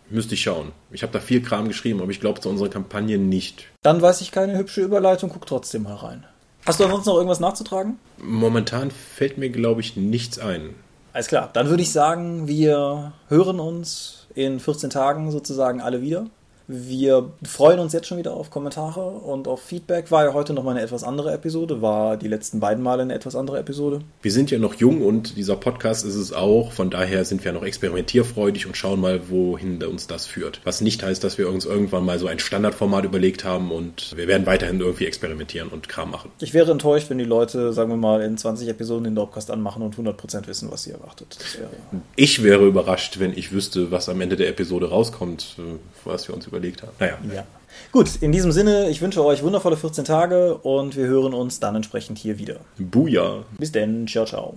Müsste 0.09 0.35
ich 0.35 0.41
schauen. 0.41 0.73
Ich 0.91 1.01
habe 1.01 1.13
da 1.13 1.19
viel 1.19 1.41
Kram 1.41 1.67
geschrieben, 1.67 2.01
aber 2.01 2.11
ich 2.11 2.19
glaube 2.19 2.39
zu 2.39 2.49
unserer 2.49 2.69
Kampagne 2.69 3.17
nicht. 3.17 3.65
Dann 3.81 4.01
weiß 4.01 4.21
ich 4.21 4.31
keine 4.31 4.57
hübsche 4.57 4.81
Überleitung, 4.81 5.29
guck 5.33 5.45
trotzdem 5.47 5.83
mal 5.83 5.95
rein. 5.95 6.25
Hast 6.65 6.79
du 6.79 6.85
ansonsten 6.85 7.09
noch 7.09 7.17
irgendwas 7.17 7.41
nachzutragen? 7.41 7.99
Momentan 8.17 8.89
fällt 8.89 9.37
mir, 9.37 9.49
glaube 9.49 9.81
ich, 9.81 9.97
nichts 9.97 10.39
ein. 10.39 10.75
Alles 11.11 11.27
klar, 11.27 11.49
dann 11.51 11.67
würde 11.67 11.83
ich 11.83 11.91
sagen, 11.91 12.47
wir 12.47 13.11
hören 13.27 13.59
uns 13.59 14.27
in 14.33 14.59
14 14.59 14.89
Tagen 14.89 15.29
sozusagen 15.29 15.81
alle 15.81 16.01
wieder. 16.01 16.27
Wir 16.67 17.31
freuen 17.43 17.79
uns 17.79 17.91
jetzt 17.91 18.07
schon 18.07 18.17
wieder 18.17 18.33
auf 18.33 18.49
Kommentare 18.49 19.01
und 19.01 19.49
auf 19.49 19.61
Feedback. 19.61 20.11
War 20.11 20.25
ja 20.25 20.33
heute 20.33 20.53
nochmal 20.53 20.75
eine 20.75 20.85
etwas 20.85 21.03
andere 21.03 21.33
Episode, 21.33 21.81
war 21.81 22.15
die 22.15 22.29
letzten 22.29 22.61
beiden 22.61 22.81
Male 22.81 23.01
eine 23.01 23.13
etwas 23.13 23.35
andere 23.35 23.59
Episode. 23.59 23.99
Wir 24.21 24.31
sind 24.31 24.49
ja 24.49 24.59
noch 24.59 24.75
jung 24.75 25.01
und 25.01 25.35
dieser 25.35 25.57
Podcast 25.57 26.05
ist 26.05 26.15
es 26.15 26.31
auch. 26.31 26.71
Von 26.71 26.89
daher 26.89 27.25
sind 27.25 27.43
wir 27.43 27.51
noch 27.51 27.63
experimentierfreudig 27.63 28.65
und 28.65 28.77
schauen 28.77 29.01
mal, 29.01 29.29
wohin 29.29 29.83
uns 29.83 30.07
das 30.07 30.25
führt. 30.25 30.61
Was 30.63 30.79
nicht 30.79 31.03
heißt, 31.03 31.21
dass 31.23 31.37
wir 31.37 31.49
uns 31.49 31.65
irgendwann 31.65 32.05
mal 32.05 32.17
so 32.17 32.27
ein 32.27 32.39
Standardformat 32.39 33.03
überlegt 33.03 33.43
haben 33.43 33.71
und 33.71 34.15
wir 34.15 34.27
werden 34.27 34.45
weiterhin 34.45 34.79
irgendwie 34.79 35.05
experimentieren 35.05 35.67
und 35.67 35.89
Kram 35.89 36.11
machen. 36.11 36.31
Ich 36.39 36.53
wäre 36.53 36.71
enttäuscht, 36.71 37.09
wenn 37.09 37.17
die 37.17 37.25
Leute, 37.25 37.73
sagen 37.73 37.89
wir 37.89 37.97
mal, 37.97 38.21
in 38.21 38.37
20 38.37 38.69
Episoden 38.69 39.03
den 39.03 39.15
Dopcast 39.15 39.51
anmachen 39.51 39.81
und 39.81 39.97
100% 39.97 40.47
wissen, 40.47 40.71
was 40.71 40.83
sie 40.83 40.91
erwartet. 40.91 41.37
Wäre 41.57 41.69
Ich 42.15 42.41
wäre 42.41 42.65
überrascht, 42.65 43.19
wenn 43.19 43.37
ich 43.37 43.51
wüsste, 43.51 43.91
was 43.91 44.07
am 44.07 44.21
Ende 44.21 44.37
der 44.37 44.47
Episode 44.47 44.89
rauskommt, 44.89 45.57
was 46.05 46.27
wir 46.29 46.35
uns 46.35 46.47
überlegt 46.53 46.83
haben. 46.83 46.91
Naja. 46.99 47.17
Ja. 47.33 47.43
Gut, 47.91 48.17
in 48.21 48.31
diesem 48.31 48.51
Sinne, 48.51 48.89
ich 48.89 49.01
wünsche 49.01 49.23
euch 49.25 49.43
wundervolle 49.43 49.77
14 49.77 50.05
Tage 50.05 50.55
und 50.57 50.95
wir 50.95 51.05
hören 51.05 51.33
uns 51.33 51.59
dann 51.59 51.75
entsprechend 51.75 52.17
hier 52.17 52.37
wieder. 52.37 52.57
Buja. 52.77 53.43
Bis 53.57 53.71
denn, 53.71 54.07
ciao, 54.07 54.25
ciao. 54.25 54.55